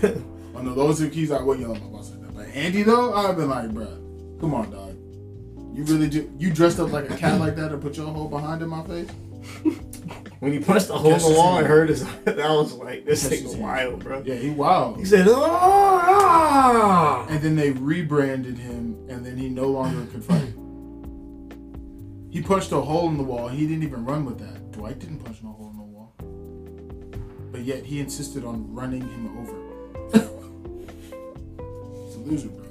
Though. 0.02 0.08
Like, 0.08 0.18
under 0.56 0.74
those 0.76 1.00
two 1.00 1.10
keys, 1.10 1.32
I 1.32 1.42
wouldn't 1.42 1.66
yell 1.66 1.76
at 1.76 1.82
my 1.82 1.88
boss 1.90 2.12
like 2.12 2.22
that. 2.22 2.36
But 2.36 2.48
Andy, 2.56 2.84
though, 2.84 3.14
I've 3.16 3.36
been 3.36 3.50
like, 3.50 3.70
bruh, 3.72 4.40
come 4.40 4.54
on, 4.54 4.70
dog. 4.70 4.96
You 5.76 5.84
really 5.86 6.08
do? 6.10 6.32
You 6.38 6.52
dressed 6.54 6.80
up 6.80 6.92
like 6.92 7.10
a 7.10 7.18
cat 7.18 7.40
like 7.40 7.56
that 7.56 7.72
and 7.72 7.82
put 7.82 7.98
your 7.98 8.06
whole 8.08 8.28
behind 8.30 8.62
in 8.62 8.70
my 8.70 8.84
face? 8.84 9.10
When 10.40 10.52
he 10.54 10.60
punched 10.60 10.88
the 10.88 10.98
hole 10.98 11.14
in 11.14 11.20
the 11.20 11.38
wall 11.38 11.60
and 11.60 11.68
hurt 11.68 11.90
his, 11.90 12.04
that 12.26 12.38
was 12.50 12.74
like 12.74 13.06
this 13.06 13.28
thing's 13.30 13.56
wild, 13.56 14.04
bro. 14.04 14.24
Yeah, 14.26 14.34
he 14.36 14.50
wild. 14.50 14.98
He 14.98 15.06
said, 15.06 15.28
"Oh, 15.28 15.44
ah." 15.46 17.28
And 17.30 17.40
then 17.42 17.56
they 17.56 17.70
rebranded 17.72 18.58
him, 18.58 18.98
and 19.08 19.24
then 19.24 19.38
he 19.38 19.50
no 19.50 19.68
longer 19.68 20.04
could 20.12 20.24
fight. 20.24 20.54
He 22.32 22.42
punched 22.42 22.72
a 22.72 22.82
hole 22.82 23.08
in 23.10 23.18
the 23.18 23.24
wall. 23.24 23.50
He 23.50 23.68
didn't 23.68 23.84
even 23.84 24.04
run 24.04 24.26
with 24.26 24.40
that. 24.40 24.72
Dwight 24.72 24.98
didn't 24.98 25.20
punch 25.20 25.44
no 25.44 25.52
hole 25.52 25.70
in 25.70 25.78
the 25.78 25.84
wall. 25.84 26.16
But 27.52 27.62
yet 27.62 27.84
he 27.86 28.00
insisted 28.00 28.44
on 28.44 28.74
running 28.74 29.02
him 29.02 29.38
over. 29.38 29.56
it's 32.08 32.16
a 32.16 32.20
loser, 32.20 32.48
bro. 32.50 32.66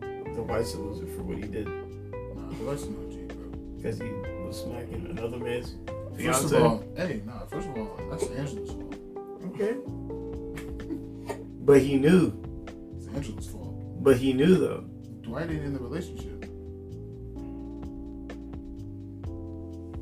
the 0.00 0.42
Dwight's 0.42 0.72
a 0.74 0.78
loser 0.78 1.06
for 1.14 1.22
what 1.24 1.36
he 1.36 1.44
did 1.44 1.66
Nah, 1.66 2.50
Dwight's 2.60 2.84
no 2.86 3.10
G, 3.10 3.16
bro. 3.26 3.50
because 3.76 3.98
he 3.98 4.08
was 4.46 4.62
smacking 4.62 5.06
another 5.10 5.36
man's 5.38 5.74
First 6.26 6.52
of 6.52 6.62
all, 6.62 6.84
hey, 6.96 7.22
nah. 7.26 7.40
First 7.46 7.68
of 7.68 7.76
all, 7.76 7.98
that's 8.10 8.24
Angela's 8.28 8.70
fault. 8.70 8.94
okay. 9.54 9.74
But 11.62 11.80
he 11.82 11.96
knew. 11.96 12.32
It's 12.96 13.06
Angela's 13.14 13.46
fault. 13.48 13.74
But 14.02 14.16
he 14.16 14.32
knew 14.32 14.56
though. 14.56 14.84
Dwight 15.22 15.50
ain't 15.50 15.62
in 15.64 15.72
the 15.72 15.78
relationship. 15.78 16.42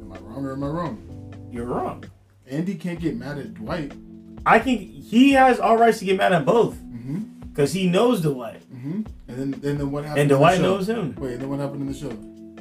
Am 0.01 0.12
I 0.12 0.19
wrong 0.20 0.45
or 0.47 0.53
am 0.53 0.65
I 0.65 0.69
wrong? 0.69 1.49
You're 1.51 1.66
wrong. 1.66 2.05
Andy 2.49 2.74
can't 2.77 2.99
get 3.01 3.16
mad 3.16 3.39
at 3.39 3.55
Dwight. 3.55 3.93
I 4.47 4.59
think 4.59 4.81
he 4.82 5.32
has 5.32 5.59
all 5.61 5.77
rights 5.77 5.99
to 5.99 6.05
get 6.07 6.16
mad 6.16 6.32
at 6.32 6.45
both 6.47 6.74
Mm-hmm. 6.77 7.51
because 7.51 7.73
he 7.73 7.89
knows 7.89 8.20
Dwight 8.23 8.62
Mm-hmm. 8.73 9.03
And 9.28 9.39
then, 9.39 9.51
then, 9.61 9.78
then 9.78 9.90
what 9.90 10.05
happened? 10.05 10.20
and 10.23 10.31
in 10.31 10.35
the 10.36 10.39
Dwight 10.39 10.57
show? 10.57 10.62
knows 10.62 10.89
him, 10.89 11.15
Wait, 11.19 11.32
and 11.32 11.40
then 11.43 11.49
what 11.51 11.59
happened 11.59 11.82
in 11.82 11.89
the 11.89 11.95
show? 11.99 12.16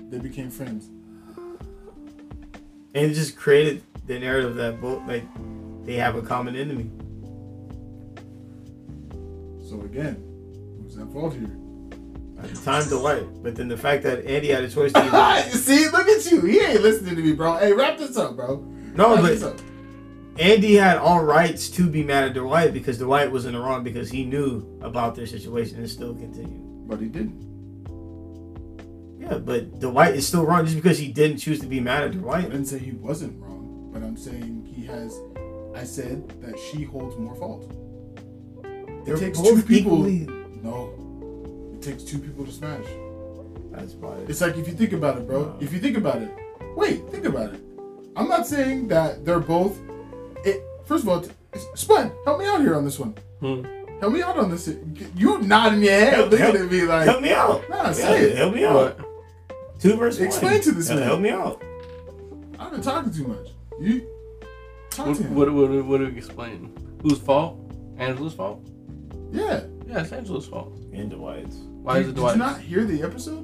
They 0.09 0.17
became 0.19 0.49
friends. 0.49 0.89
And 2.97 3.11
it 3.11 3.13
just 3.13 3.37
created 3.37 3.83
the 4.07 4.17
narrative 4.17 4.55
that 4.55 4.81
both 4.81 5.05
like 5.07 5.23
they 5.85 5.93
have 5.93 6.15
a 6.15 6.21
common 6.21 6.55
enemy. 6.55 6.89
So 9.69 9.81
again, 9.81 10.15
who's 10.81 10.97
at 10.97 11.11
fault 11.13 11.33
here? 11.33 11.55
At 12.39 12.53
the 12.53 12.61
time, 12.63 12.87
Dwight. 12.89 13.43
But 13.43 13.55
then 13.55 13.67
the 13.67 13.77
fact 13.77 14.03
that 14.03 14.25
Andy 14.25 14.47
had 14.47 14.63
a 14.63 14.69
choice 14.69 14.93
to 14.93 14.99
either 15.13 15.49
See, 15.51 15.87
look 15.89 16.07
at 16.07 16.25
you. 16.31 16.41
He 16.41 16.59
ain't 16.59 16.81
listening 16.81 17.15
to 17.15 17.21
me, 17.21 17.33
bro. 17.33 17.57
Hey, 17.57 17.71
wrap 17.73 17.97
this 17.99 18.17
up, 18.17 18.35
bro. 18.35 18.57
no, 18.95 19.15
Wrap 19.15 19.39
but. 19.39 19.61
Andy 20.39 20.75
had 20.75 20.97
all 20.97 21.23
rights 21.23 21.69
to 21.71 21.89
be 21.89 22.03
mad 22.03 22.23
at 22.23 22.33
Dwight 22.33 22.73
because 22.73 22.97
Dwight 22.97 23.31
was 23.31 23.45
in 23.45 23.53
the 23.53 23.59
wrong 23.59 23.83
because 23.83 24.09
he 24.09 24.23
knew 24.23 24.79
about 24.81 25.15
their 25.15 25.25
situation 25.25 25.77
and 25.77 25.89
still 25.89 26.15
continued. 26.15 26.87
But 26.87 26.99
he 26.99 27.07
didn't. 27.07 27.46
Yeah, 29.29 29.37
but 29.39 29.79
Dwight 29.79 30.15
is 30.15 30.27
still 30.27 30.45
wrong 30.45 30.65
just 30.65 30.75
because 30.77 30.97
he 30.97 31.09
didn't 31.11 31.37
choose 31.37 31.59
to 31.59 31.67
be 31.67 31.79
mad 31.79 32.03
at 32.03 32.11
Dwight. 32.13 32.45
I 32.45 32.49
didn't 32.49 32.65
say 32.65 32.79
he 32.79 32.91
wasn't 32.91 33.41
wrong, 33.41 33.89
but 33.93 34.01
I'm 34.03 34.15
saying 34.17 34.65
he 34.73 34.85
has. 34.85 35.19
I 35.75 35.83
said 35.83 36.27
that 36.41 36.57
she 36.57 36.83
holds 36.83 37.15
more 37.17 37.35
fault. 37.35 37.69
They're 39.05 39.15
it 39.15 39.19
takes 39.19 39.39
both 39.39 39.55
two 39.61 39.63
people. 39.63 40.07
equally- 40.07 40.27
No, 40.63 40.91
it 41.73 41.81
takes 41.81 42.03
two 42.03 42.19
people 42.19 42.45
to 42.45 42.51
smash. 42.51 42.83
That's 43.71 43.93
biased. 43.93 44.29
It's 44.29 44.41
like 44.41 44.57
if 44.57 44.67
you 44.67 44.73
think 44.73 44.93
about 44.93 45.17
it, 45.17 45.27
bro. 45.27 45.43
No. 45.43 45.55
If 45.59 45.71
you 45.71 45.79
think 45.79 45.97
about 45.97 46.21
it, 46.21 46.31
wait, 46.75 47.07
think 47.09 47.25
about 47.25 47.53
it. 47.53 47.59
I'm 48.15 48.27
not 48.27 48.47
saying 48.47 48.87
that 48.87 49.23
they're 49.25 49.39
both. 49.39 49.77
It 50.43 50.63
first 50.85 51.03
of 51.03 51.09
all, 51.09 51.21
t- 51.21 51.29
Spud, 51.75 52.11
help 52.25 52.39
me 52.39 52.45
out 52.47 52.61
here 52.61 52.75
on 52.75 52.83
this 52.85 52.97
one. 52.99 53.13
Hmm. 53.39 53.63
Help 53.99 54.13
me 54.13 54.21
out 54.21 54.37
on 54.37 54.49
this. 54.51 54.67
You 55.15 55.41
nodding 55.41 55.81
your 55.83 55.91
head, 55.93 56.13
Help- 56.13 56.31
looking 56.31 56.45
help- 56.45 56.55
at 56.57 56.71
me 56.71 56.81
like. 56.83 57.05
Help 57.07 57.21
me 57.21 57.31
out. 57.33 57.69
Nah, 57.69 57.83
Yeah, 57.85 57.91
say 57.93 58.21
it. 58.31 58.37
Help 58.37 58.55
me 58.55 58.63
out. 58.65 58.99
What? 59.77 59.81
Two 59.91 59.95
versus 59.97 60.21
Explain 60.21 60.53
one. 60.53 60.61
to 60.61 60.71
this 60.71 60.89
Yeah, 60.89 60.95
man. 60.95 61.03
Help 61.03 61.19
me 61.21 61.29
out. 61.29 61.63
I've 62.59 62.71
been 62.71 62.81
talking 62.81 63.11
too 63.13 63.27
much. 63.27 63.47
You 63.79 64.07
talk 64.89 65.07
What, 65.07 65.17
to 65.17 65.23
him. 65.23 65.35
what, 65.35 65.53
what, 65.53 65.69
what 65.85 65.97
do 65.99 66.05
we 66.07 66.17
explain? 66.17 66.75
Whose 67.03 67.19
fault? 67.19 67.59
Angela's 67.97 68.33
fault? 68.33 68.67
yeah. 69.31 69.61
Yeah, 69.87 70.01
it's 70.01 70.11
Angela's 70.11 70.45
fault. 70.47 70.77
And 70.91 71.09
Dwight's. 71.09 71.55
Why 71.55 71.93
did, 71.95 72.01
is 72.01 72.07
it 72.09 72.15
Did 72.15 72.19
Dwight's? 72.21 72.35
you 72.35 72.39
not 72.43 72.59
hear 72.59 72.83
the 72.83 73.03
episode? 73.03 73.43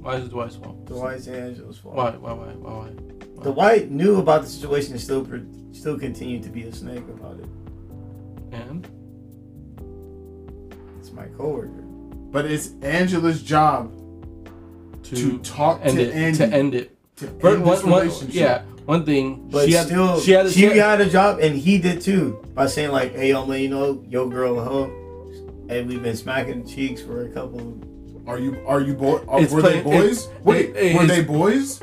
Why 0.00 0.16
is 0.16 0.24
it 0.24 0.30
Dwight's 0.30 0.56
fault? 0.56 0.84
Dwight's 0.86 1.26
and 1.28 1.36
Angela's 1.36 1.78
fault. 1.78 1.94
Why? 1.94 2.10
Why? 2.10 2.32
Why? 2.32 2.46
Why? 2.54 2.88
Why? 2.88 3.44
Dwight 3.52 3.90
knew 3.90 4.16
about 4.18 4.42
the 4.42 4.48
situation 4.48 4.92
and 4.92 5.00
still 5.00 5.24
per- 5.24 5.46
still 5.72 5.96
continued 5.98 6.42
to 6.42 6.48
be 6.48 6.64
a 6.64 6.72
snake 6.72 7.04
about 7.08 7.38
it. 7.38 7.46
And 8.52 8.88
It's 10.98 11.12
my 11.12 11.26
coworker. 11.36 11.82
But 12.32 12.46
it's 12.46 12.72
Angela's 12.82 13.40
job 13.42 13.92
to, 15.04 15.14
to, 15.16 15.38
talk 15.38 15.80
end 15.82 15.96
to 15.96 16.02
it. 16.02 16.14
Andy 16.14 16.38
To 16.38 16.46
end 16.46 16.74
it. 16.74 16.96
to 17.16 17.26
But 17.26 17.54
end 17.54 17.64
one, 17.64 17.90
one, 17.90 18.10
yeah, 18.28 18.62
one 18.86 19.04
thing. 19.04 19.48
But 19.50 19.66
she 19.66 19.72
had, 19.72 19.86
still, 19.86 20.20
she 20.20 20.32
had, 20.32 20.46
a, 20.46 20.50
she 20.50 20.60
she 20.60 20.66
had- 20.66 20.76
had 20.76 21.00
a 21.00 21.08
job, 21.10 21.38
and 21.40 21.54
he 21.56 21.78
did 21.78 22.00
too 22.00 22.44
by 22.54 22.66
saying 22.66 22.90
like, 22.90 23.14
"Hey, 23.14 23.32
I'm 23.32 23.48
letting 23.48 23.64
you 23.64 23.70
know, 23.70 24.04
your 24.08 24.28
girl 24.28 24.58
a 24.58 24.64
hoe, 24.64 24.90
and 25.68 25.88
we've 25.88 26.02
been 26.02 26.16
smacking 26.16 26.66
cheeks 26.66 27.00
for 27.02 27.24
a 27.24 27.28
couple." 27.30 27.78
Are 28.26 28.38
you 28.38 28.56
are 28.66 28.80
you 28.80 28.94
boy? 28.94 29.16
Uh, 29.28 29.32
are, 29.32 29.40
were 29.42 29.60
plain- 29.60 29.62
they 29.62 29.82
boys? 29.82 30.24
it- 30.26 30.30
Wait, 30.44 30.76
it- 30.76 30.96
were 30.96 31.06
they 31.06 31.22
boys? 31.22 31.80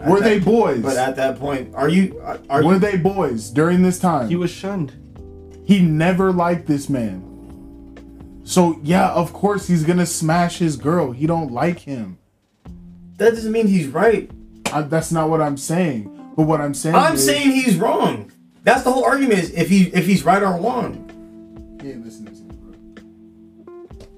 At 0.00 0.08
Were 0.08 0.18
that- 0.18 0.24
they 0.24 0.38
boys? 0.40 0.82
But 0.82 0.96
at 0.96 1.14
that 1.16 1.38
point, 1.38 1.72
are 1.76 1.88
you? 1.88 2.18
Are, 2.24 2.40
are 2.50 2.64
were 2.64 2.72
you? 2.74 2.78
they 2.80 2.96
boys 2.96 3.50
during 3.50 3.82
this 3.82 4.00
time? 4.00 4.28
he 4.28 4.34
was 4.36 4.50
shunned. 4.50 4.92
he 5.64 5.78
never 5.80 6.32
liked 6.32 6.66
this 6.66 6.88
man. 6.88 7.22
So 8.44 8.78
yeah, 8.82 9.10
of 9.12 9.32
course 9.32 9.68
he's 9.68 9.84
gonna 9.84 10.06
smash 10.06 10.58
his 10.58 10.76
girl. 10.76 11.12
He 11.12 11.26
don't 11.26 11.52
like 11.52 11.80
him. 11.80 12.18
That 13.18 13.30
doesn't 13.30 13.52
mean 13.52 13.66
he's 13.68 13.86
right. 13.88 14.30
I, 14.72 14.82
that's 14.82 15.12
not 15.12 15.28
what 15.30 15.40
I'm 15.40 15.56
saying. 15.56 16.32
But 16.36 16.44
what 16.44 16.60
I'm 16.60 16.74
saying, 16.74 16.94
I'm 16.94 17.14
is, 17.14 17.24
saying 17.26 17.50
he's 17.50 17.76
wrong. 17.76 18.32
That's 18.64 18.82
the 18.84 18.90
whole 18.92 19.04
argument. 19.04 19.40
Is 19.40 19.50
if 19.52 19.68
he 19.68 19.84
if 19.88 20.06
he's 20.06 20.24
right 20.24 20.42
or 20.42 20.52
wrong. 20.60 21.78
he 21.80 21.90
ain't 21.90 22.04
listening 22.04 22.34
to 22.34 22.42
me, 22.42 22.54
bro. 22.56 23.04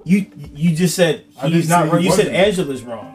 You 0.05 0.25
you 0.53 0.75
just 0.75 0.95
said 0.95 1.25
he's 1.43 1.69
not 1.69 1.99
he 1.99 2.05
You 2.05 2.11
said. 2.11 2.27
Angela's 2.27 2.83
wrong. 2.83 3.11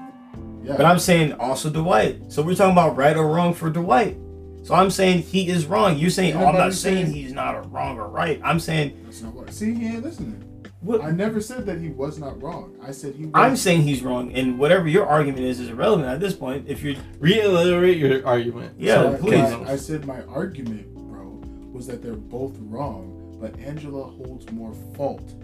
Yeah, 0.63 0.77
But 0.77 0.87
I'm 0.87 0.99
saying 0.99 1.33
also 1.35 1.71
Dwight. 1.71 2.31
So 2.31 2.43
we're 2.43 2.55
talking 2.55 2.73
about 2.73 2.97
right 2.97 3.17
or 3.17 3.27
wrong 3.27 3.55
for 3.55 3.71
Dwight. 3.71 4.17
So 4.63 4.75
I'm 4.75 4.91
saying 4.91 5.23
he 5.23 5.49
is 5.49 5.65
wrong. 5.67 5.97
You're 5.97 6.11
saying, 6.11 6.37
oh, 6.37 6.45
I'm 6.45 6.55
not 6.55 6.75
saying 6.75 7.07
saying- 7.07 7.15
he's 7.15 7.33
not 7.33 7.57
a 7.57 7.63
wrong 7.63 7.99
or 7.99 8.09
right. 8.09 8.39
I'm 8.45 8.61
saying, 8.61 9.01
that's 9.05 9.23
not 9.23 9.33
what. 9.35 9.51
See, 9.53 9.75
he 9.75 9.87
ain't 9.87 10.05
listening. 10.05 10.45
What, 10.81 11.03
I 11.03 11.11
never 11.11 11.43
said 11.43 11.67
that 11.67 11.79
he 11.79 11.89
was 11.91 12.19
not 12.19 12.41
wrong. 12.43 12.75
I 12.83 12.91
said 12.93 13.15
he. 13.15 13.27
Was. 13.27 13.33
I'm 13.35 13.57
saying 13.57 13.83
he's 13.83 14.01
wrong, 14.03 14.33
and 14.33 14.59
whatever 14.59 14.89
your 14.89 15.07
argument 15.07 15.43
is 15.45 15.61
is 15.61 15.69
irrelevant 15.69 16.09
at 16.09 16.21
this 16.21 16.35
point. 16.35 16.65
If 16.69 16.83
you're, 16.83 16.95
Reiterate 17.19 17.99
your 17.99 18.27
argument. 18.27 18.77
Yeah, 18.79 18.95
So 18.95 19.13
I- 19.15 19.17
please. 19.19 19.35
I, 19.69 19.73
I 19.73 19.77
said 19.77 20.07
my 20.07 20.23
argument, 20.23 20.87
bro, 20.95 21.43
was 21.71 21.87
that 21.89 22.03
they're 22.03 22.15
both 22.15 22.57
wrong, 22.61 23.37
but 23.39 23.59
Angela 23.61 24.05
holds 24.05 24.51
more 24.53 24.73
fault 24.97 25.35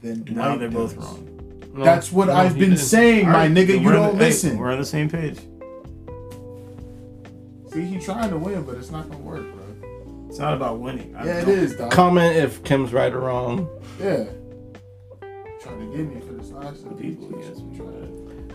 than 0.00 0.24
Dwight. 0.24 0.36
now 0.36 0.56
they're 0.56 0.68
both 0.68 0.96
wrong. 0.96 1.36
No, 1.72 1.84
That's 1.84 2.10
what 2.10 2.26
no, 2.26 2.34
I've 2.34 2.54
been 2.54 2.70
didn't. 2.70 2.78
saying, 2.78 3.26
my 3.26 3.32
Alright, 3.44 3.52
nigga. 3.52 3.80
You 3.80 3.92
don't 3.92 4.18
the- 4.18 4.24
hey, 4.24 4.30
listen. 4.30 4.58
we're 4.58 4.72
on 4.72 4.78
the 4.80 4.84
same 4.84 5.08
page. 5.08 5.38
See, 7.72 7.82
he's 7.82 8.04
trying 8.04 8.30
to 8.30 8.38
win, 8.38 8.64
but 8.64 8.74
it's 8.74 8.90
not 8.90 9.08
gonna 9.08 9.22
work, 9.22 9.42
bro. 9.54 10.26
It's 10.28 10.38
not 10.40 10.54
about 10.54 10.80
winning. 10.80 11.14
I 11.16 11.24
Yeah, 11.26 11.38
it 11.42 11.44
don't- 11.44 11.58
is, 11.60 11.76
dog. 11.76 11.92
Comment 11.92 12.34
if 12.36 12.64
Kem's 12.64 12.92
right 12.92 13.12
or 13.12 13.20
wrong. 13.20 13.68
Yeah. 14.00 14.24
Trying 15.62 15.90
to 15.90 15.96
get 15.96 16.06
me 16.14 16.20
for 16.20 16.32
this 16.32 16.50
last 16.50 16.88
The 16.88 16.94
people 16.94 17.34
against 17.38 17.62
me. 17.64 17.78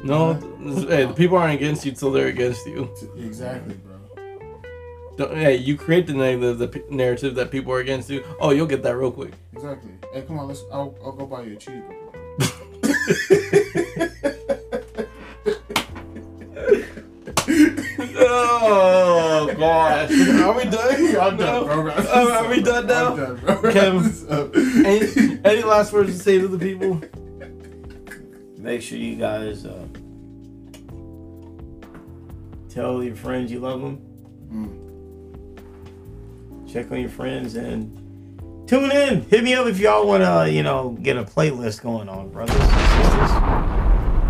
No, 0.04 0.34
th- 0.64 0.88
hey, 0.88 1.06
the 1.06 1.14
people 1.14 1.38
aren't 1.38 1.54
against 1.54 1.86
you 1.86 1.92
till 1.92 2.12
they're 2.12 2.28
against 2.28 2.66
you. 2.68 2.90
Exactly, 3.18 3.76
bro. 3.76 3.96
Don't, 5.18 5.36
hey, 5.36 5.56
you 5.56 5.78
create 5.78 6.08
the 6.08 6.14
narrative, 6.14 6.58
the 6.58 6.68
p- 6.68 6.84
narrative 6.90 7.36
that 7.36 7.50
people 7.52 7.72
are 7.74 7.80
against 7.80 8.10
you. 8.10 8.24
Oh, 8.40 8.52
you'll 8.52 8.68
get 8.68 8.84
that 8.84 8.96
real 8.98 9.12
quick. 9.12 9.34
Exactly. 9.54 9.92
Hey, 10.14 10.24
come 10.24 10.40
on, 10.40 10.48
let's. 10.48 10.64
I'll, 10.72 10.96
I'll 11.04 11.12
go 11.12 11.26
buy 11.26 11.44
you 11.44 11.54
a 11.54 11.58
cheese. 11.58 11.84
oh 18.18 19.15
gosh, 19.54 20.12
are 20.40 20.54
we 20.54 20.64
done? 20.66 21.18
I'm 21.18 21.38
No? 21.38 21.46
done, 21.46 21.66
bro. 21.66 21.82
Wrap 21.84 22.06
Oh, 22.10 22.32
are 22.34 22.50
we 22.50 22.62
done 22.62 22.88
now? 22.88 23.12
I'm 23.12 23.18
done, 23.18 23.36
bro. 23.38 23.62
Wrap 23.62 23.74
Kevin. 23.74 24.86
Any, 24.86 25.40
any 25.44 25.64
last 25.64 25.94
words 25.94 26.12
to 26.18 26.20
say 26.24 26.40
to 26.40 26.48
the 26.48 26.58
people? 26.58 27.02
Make 28.58 28.82
sure 28.82 28.98
you 28.98 29.16
guys 29.16 29.66
uh, 29.66 29.86
tell 32.70 33.04
your 33.04 33.16
friends 33.16 33.52
you 33.52 33.60
love 33.60 33.82
them. 33.82 34.02
Check 36.68 36.92
on 36.92 37.00
your 37.00 37.10
friends 37.10 37.56
and 37.56 38.68
tune 38.68 38.92
in. 38.92 39.22
Hit 39.30 39.44
me 39.44 39.54
up 39.54 39.66
if 39.68 39.80
y'all 39.80 40.06
want 40.08 40.24
to, 40.24 40.52
you 40.52 40.62
know, 40.64 40.98
get 41.02 41.16
a 41.16 41.24
playlist 41.24 41.82
going 41.82 42.10
on, 42.10 42.30
brothers 42.32 42.56
and 42.60 42.70
sisters. 42.70 43.32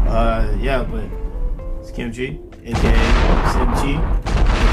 Uh, 0.08 0.58
yeah, 0.62 0.84
but 0.84 1.06
it's 1.80 1.92
Kimchi, 1.92 2.40
aka 2.64 2.94
Simchi, 3.52 3.98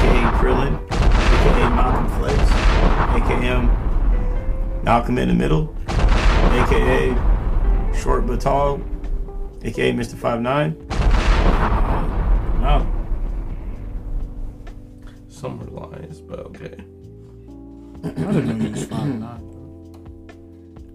aka 0.03 0.39
Krillin, 0.39 0.75
aka 0.91 1.71
Malcolm 1.71 2.09
Flex, 2.19 2.39
aka 3.17 3.55
Malcolm 4.83 5.19
in 5.19 5.29
the 5.29 5.35
Middle, 5.35 5.75
aka 5.89 7.15
Short 7.95 8.27
but 8.27 8.41
Tall, 8.41 8.81
aka 9.63 9.93
Mr. 9.93 10.17
59. 10.17 10.77
No. 12.61 12.87
Some 15.29 15.59
were 15.59 15.67
lies, 15.67 16.21
but 16.21 16.41
okay. 16.41 16.77
I 18.05 18.09
didn't 18.09 18.59
know 18.59 18.65
you 18.65 18.73
was 18.73 18.85
five. 18.87 19.21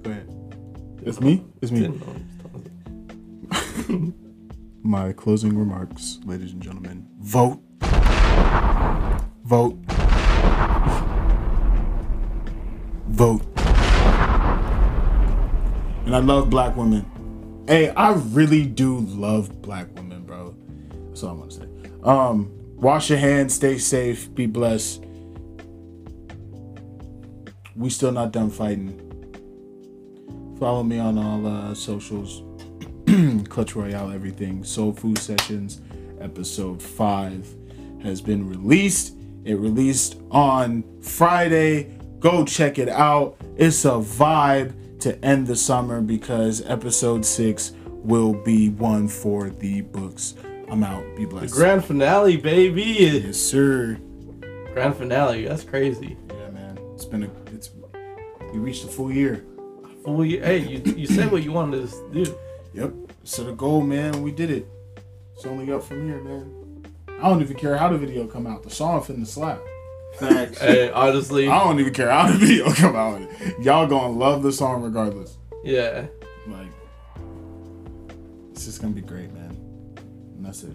Go 0.04 0.12
ahead. 0.12 0.30
It's 1.04 1.22
me. 1.22 1.46
It's 1.62 1.72
me. 1.72 1.82
Didn't 1.82 2.00
know 2.00 2.14
he 2.14 2.24
was 2.24 2.36
telling 3.88 4.14
My 4.84 5.14
closing 5.14 5.58
remarks, 5.58 6.20
ladies 6.26 6.54
and 6.54 6.62
gentlemen. 6.62 7.08
Vote. 7.20 7.62
Vote. 9.48 9.78
Vote. 13.08 13.42
And 16.06 16.14
I 16.14 16.20
love 16.20 16.50
black 16.50 16.76
women. 16.76 17.64
Hey, 17.66 17.92
I 17.92 18.12
really 18.12 18.66
do 18.66 19.00
love 19.00 19.62
black 19.62 19.88
women, 19.96 20.26
bro. 20.26 20.54
That's 21.08 21.24
all 21.24 21.30
I'm 21.30 21.40
gonna 21.40 21.52
say. 21.52 21.68
Um, 22.04 22.52
wash 22.76 23.10
your 23.10 23.20
hands, 23.20 23.54
stay 23.54 23.78
safe, 23.78 24.36
be 24.36 24.48
blessed. 24.48 25.06
We 27.78 27.90
still 27.90 28.12
not 28.12 28.34
done 28.34 28.50
fighting. 28.50 29.00
Follow 30.60 30.84
me 30.84 31.00
on 31.00 31.18
all 31.18 31.48
uh, 31.48 31.74
socials. 31.74 32.44
Clutch 33.48 33.78
Royale, 33.78 34.12
everything. 34.12 34.66
Soul 34.66 34.92
Food 34.92 35.20
Sessions, 35.20 35.80
episode 36.20 36.84
five 36.84 37.48
has 38.04 38.20
been 38.22 38.46
released. 38.50 39.17
It 39.48 39.56
released 39.56 40.18
on 40.30 40.84
Friday. 41.02 41.98
Go 42.20 42.44
check 42.44 42.78
it 42.80 42.90
out. 42.90 43.38
It's 43.56 43.86
a 43.86 43.92
vibe 43.92 45.00
to 45.00 45.18
end 45.24 45.48
the 45.48 45.56
summer 45.56 46.02
because 46.02 46.62
episode 46.66 47.26
six 47.26 47.72
will 47.88 48.34
be 48.34 48.72
one 48.72 49.08
for 49.08 49.50
the 49.50 49.82
books. 49.82 50.36
I'm 50.70 50.84
out. 50.84 51.06
Be 51.16 51.24
blessed. 51.24 51.54
Grand 51.54 51.86
finale, 51.86 52.36
baby. 52.36 52.84
yes, 52.84 53.38
sir. 53.38 53.98
Grand 54.74 54.98
finale. 54.98 55.46
That's 55.46 55.64
crazy. 55.64 56.18
Yeah, 56.30 56.50
man. 56.50 56.78
It's 56.94 57.06
been 57.06 57.24
a. 57.24 57.30
It's. 57.54 57.70
We 58.52 58.60
reached 58.60 58.84
a 58.84 58.88
full 58.88 59.14
year. 59.14 59.46
Full 60.04 60.26
year. 60.26 60.44
Hey, 60.44 60.58
you 60.58 60.94
you 60.94 61.08
said 61.08 61.32
what 61.32 61.44
you 61.44 61.54
wanted 61.54 61.88
to 61.88 62.10
do. 62.12 62.38
Yep. 62.74 62.94
Set 63.24 63.48
a 63.48 63.54
goal, 63.54 63.80
man. 63.80 64.22
We 64.24 64.32
did 64.32 64.52
it. 64.52 64.68
It's 65.36 65.46
only 65.46 65.72
up 65.72 65.84
from 65.84 66.06
here, 66.06 66.22
man. 66.22 66.67
I 67.22 67.30
don't 67.30 67.42
even 67.42 67.58
care 67.58 67.76
how 67.78 67.90
the 67.90 67.98
video 67.98 68.28
come 68.28 68.46
out. 68.48 68.64
The 68.64 68.70
song 68.70 69.02
finna 69.02 69.26
slap. 69.26 69.60
Facts. 70.20 70.60
Hey, 70.60 70.90
honestly, 70.92 71.48
I 71.48 71.64
don't 71.64 71.80
even 71.80 71.94
care 71.94 72.10
how 72.10 72.32
the 72.32 72.38
video 72.38 72.72
come 72.74 72.96
out. 72.96 73.22
Y'all 73.62 73.88
gonna 73.88 74.14
love 74.14 74.44
the 74.44 74.52
song 74.52 74.82
regardless. 74.84 75.38
yeah. 75.64 76.06
Like, 76.48 76.68
it's 78.52 78.66
just 78.66 78.82
gonna 78.82 78.94
be 78.94 79.02
great, 79.02 79.32
man. 79.34 79.50
And 80.38 80.46
that's 80.46 80.64
it. 80.64 80.72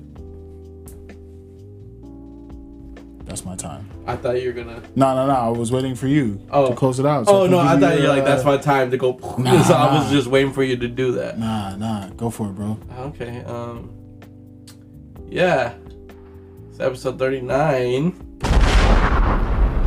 That's 3.24 3.44
my 3.44 3.56
time. 3.56 3.88
I 4.06 4.16
thought 4.16 4.42
you 4.42 4.48
were 4.48 4.52
gonna. 4.52 4.82
No, 4.96 5.14
no, 5.14 5.26
no. 5.26 5.32
I 5.32 5.48
was 5.48 5.72
waiting 5.72 5.94
for 5.94 6.06
you 6.08 6.40
Oh. 6.50 6.68
to 6.70 6.74
close 6.76 6.98
it 6.98 7.06
out. 7.06 7.26
so 7.26 7.42
Oh 7.42 7.46
no, 7.46 7.58
I 7.60 7.78
thought 7.78 7.94
you 7.96 8.02
you're 8.02 8.08
like 8.08 8.24
that's 8.24 8.44
my 8.44 8.58
time 8.58 8.90
to 8.90 8.96
go. 8.98 9.12
Nah, 9.38 9.62
so 9.66 9.74
I 9.74 9.98
was 9.98 10.10
just 10.10 10.26
waiting 10.26 10.52
for 10.52 10.62
you 10.62 10.76
to 10.76 10.88
do 10.88 11.12
that. 11.12 11.38
Nah, 11.38 11.76
nah. 11.76 12.08
Go 12.10 12.28
for 12.30 12.48
it, 12.48 12.54
bro. 12.54 12.76
Okay. 12.98 13.42
Um. 13.44 13.90
Yeah. 15.28 15.72
It's 16.72 16.80
episode 16.80 17.18
thirty 17.18 17.42
nine. 17.42 18.12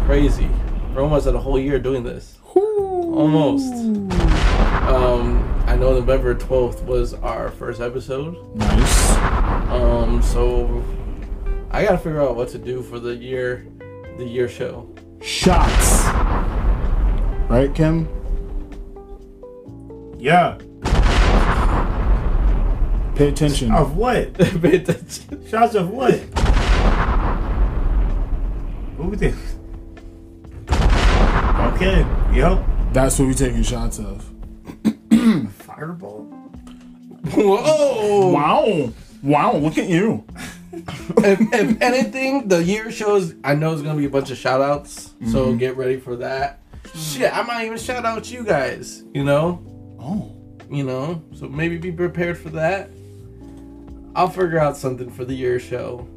Crazy. 0.06 0.48
We're 0.94 1.02
almost 1.02 1.26
at 1.26 1.34
a 1.34 1.40
whole 1.40 1.58
year 1.58 1.80
doing 1.80 2.04
this. 2.04 2.38
Almost. 2.54 3.74
Um. 3.74 5.64
I 5.66 5.76
know 5.76 5.94
November 5.94 6.36
twelfth 6.36 6.84
was 6.84 7.16
our 7.16 7.50
first 7.50 7.82
episode. 7.82 8.56
Nice. 8.56 9.16
Um. 9.72 10.22
So 10.22 10.84
I 11.72 11.84
gotta 11.84 11.98
figure 11.98 12.22
out 12.22 12.36
what 12.36 12.50
to 12.50 12.60
do 12.60 12.84
for 12.84 13.00
the 13.00 13.16
year, 13.16 13.66
the 14.20 14.24
year 14.26 14.48
show. 14.48 14.88
Shots. 15.24 16.04
Right, 17.50 17.74
Kem? 17.74 18.08
Yeah. 20.20 20.60
Pay 23.16 23.30
attention. 23.30 23.72
Of 23.72 23.98
what? 23.98 24.36
Pay 24.62 24.76
attention. 24.76 25.48
Shots 25.48 25.74
of 25.74 25.90
what? 25.90 26.22
What 29.06 29.20
we? 29.20 29.28
Okay. 31.76 32.06
Yep. 32.34 32.66
That's 32.92 33.20
what 33.20 33.28
we're 33.28 33.34
taking 33.36 33.62
shots 33.62 34.00
of. 34.00 34.26
Fireball. 35.60 36.24
Whoa! 37.34 38.30
Wow. 38.32 38.94
Wow, 39.22 39.58
look 39.58 39.78
at 39.78 39.88
you. 39.90 40.26
if, 40.74 41.40
if 41.54 41.82
anything, 41.82 42.48
the 42.48 42.64
year 42.64 42.92
shows 42.92 43.36
I 43.44 43.54
know 43.54 43.74
it's 43.74 43.84
gonna 43.84 43.98
be 43.98 44.06
a 44.06 44.10
bunch 44.10 44.32
of 44.32 44.38
shout 44.38 44.62
outs, 44.62 45.14
so 45.32 45.48
Mm-hmm. 45.48 45.58
get 45.58 45.78
ready 45.78 46.00
for 46.00 46.16
that. 46.18 46.62
Shit, 46.96 47.32
I 47.32 47.44
might 47.44 47.66
even 47.66 47.78
shout 47.78 48.06
out 48.06 48.32
you 48.32 48.44
guys, 48.44 49.04
you 49.14 49.24
know? 49.24 49.62
Oh. 50.00 50.32
You 50.70 50.84
know? 50.84 51.22
So 51.36 51.48
maybe 51.48 51.78
be 51.78 51.92
prepared 51.92 52.40
for 52.40 52.50
that. 52.50 52.90
I'll 54.16 54.30
figure 54.30 54.58
out 54.60 54.78
something 54.78 55.12
for 55.12 55.26
the 55.26 55.36
year 55.36 55.60
show. 55.60 56.08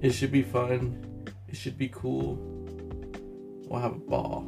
It 0.00 0.12
should 0.12 0.30
be 0.30 0.42
fun. 0.42 1.11
It 1.52 1.58
should 1.58 1.76
be 1.76 1.88
cool. 1.88 2.38
We'll 3.68 3.80
have 3.80 3.92
a 3.92 3.98
ball. 3.98 4.46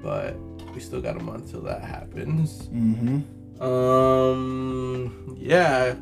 But 0.00 0.36
we 0.72 0.80
still 0.80 1.00
got 1.00 1.16
a 1.16 1.22
month 1.22 1.50
till 1.50 1.62
that 1.62 1.82
happens. 1.82 2.68
Mm-hmm. 2.68 3.62
Um, 3.62 5.36
yeah. 5.36 5.96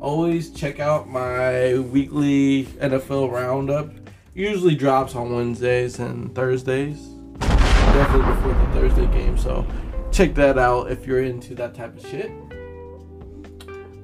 Always 0.00 0.50
check 0.50 0.80
out 0.80 1.08
my 1.08 1.78
weekly 1.78 2.64
NFL 2.78 3.32
roundup. 3.32 3.90
Usually 4.34 4.74
drops 4.74 5.14
on 5.14 5.34
Wednesdays 5.34 5.98
and 5.98 6.34
Thursdays. 6.34 7.00
Definitely 7.38 8.34
before 8.34 8.52
the 8.52 8.66
Thursday 8.72 9.06
game. 9.18 9.38
So 9.38 9.66
check 10.10 10.34
that 10.34 10.58
out 10.58 10.90
if 10.90 11.06
you're 11.06 11.22
into 11.22 11.54
that 11.54 11.74
type 11.74 11.96
of 11.96 12.06
shit. 12.06 12.30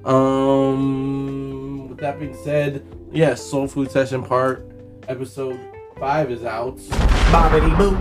Um, 0.07 1.89
with 1.91 1.99
that 1.99 2.19
being 2.19 2.37
said, 2.43 2.83
yes, 3.13 3.43
Soul 3.43 3.69
Food 3.69 3.91
Session 3.91 4.23
Part 4.23 4.78
episode 5.09 5.59
five 5.99 6.31
is 6.31 6.45
out. 6.45 6.77
Bobbity 7.33 7.77
boo. 7.79 7.97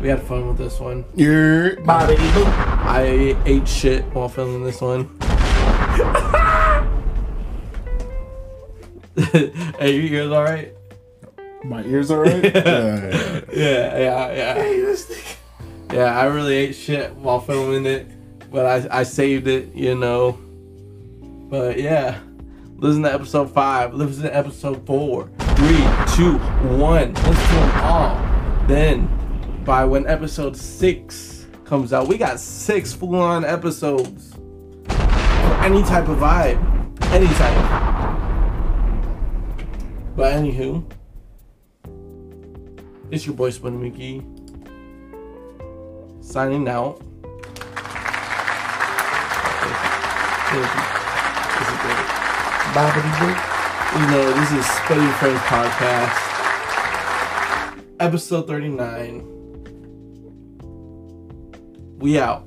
We 0.00 0.08
had 0.08 0.22
fun 0.22 0.46
with 0.46 0.58
this 0.58 0.78
one. 0.78 1.06
You're 1.14 1.76
Bobbity 1.76 2.34
boo. 2.34 2.44
I 2.44 3.34
ate 3.46 3.66
shit 3.66 4.04
while 4.14 4.28
filming 4.28 4.62
this 4.62 4.82
one. 4.82 5.08
hey, 9.78 9.96
your 9.96 10.04
ears 10.04 10.32
all 10.32 10.44
right? 10.44 10.72
my 11.64 11.82
ears 11.84 12.10
are 12.10 12.22
right? 12.22 12.44
yeah. 12.54 13.40
Yeah, 13.52 13.98
yeah, 13.98 14.32
yeah. 14.32 14.54
Hey, 14.54 14.80
this 14.80 15.06
thing. 15.06 15.36
Yeah, 15.92 16.18
I 16.18 16.26
really 16.26 16.54
ate 16.54 16.74
shit 16.74 17.14
while 17.16 17.40
filming 17.40 17.86
it, 17.86 18.06
but 18.50 18.66
I, 18.66 19.00
I 19.00 19.02
saved 19.02 19.48
it, 19.48 19.74
you 19.74 19.94
know. 19.94 20.38
But 21.48 21.80
yeah, 21.80 22.20
listen 22.76 23.02
to 23.02 23.12
episode 23.12 23.52
five. 23.52 23.94
Listen 23.94 24.24
to 24.24 24.36
episode 24.36 24.86
four. 24.86 25.30
Three, 25.56 25.84
two, 26.14 26.38
one. 26.78 27.14
Listen 27.14 27.34
to 27.34 27.54
them 27.54 27.80
all. 27.82 28.16
Then, 28.66 29.08
by 29.64 29.84
when 29.84 30.06
episode 30.06 30.56
six 30.56 31.46
comes 31.64 31.92
out, 31.92 32.08
we 32.08 32.18
got 32.18 32.38
six 32.38 32.92
full-on 32.92 33.44
episodes 33.44 34.32
for 34.34 35.54
any 35.62 35.82
type 35.82 36.08
of 36.08 36.18
vibe, 36.18 36.58
any 37.12 37.26
type. 37.26 37.56
But 40.16 40.32
anywho, 40.34 40.84
it's 43.10 43.26
your 43.26 43.34
boy 43.34 43.50
Spinny 43.50 43.90
McGee 43.90 44.22
signing 46.24 46.68
out. 46.68 47.02
Thank 50.48 50.90
you. 50.90 50.95
You 52.76 52.82
know, 52.82 54.32
this 54.38 54.52
is 54.52 54.62
Spuddy 54.66 55.10
Friends 55.14 55.40
Podcast, 55.48 56.12
episode 57.98 58.46
39. 58.46 59.24
We 61.98 62.18
out. 62.18 62.46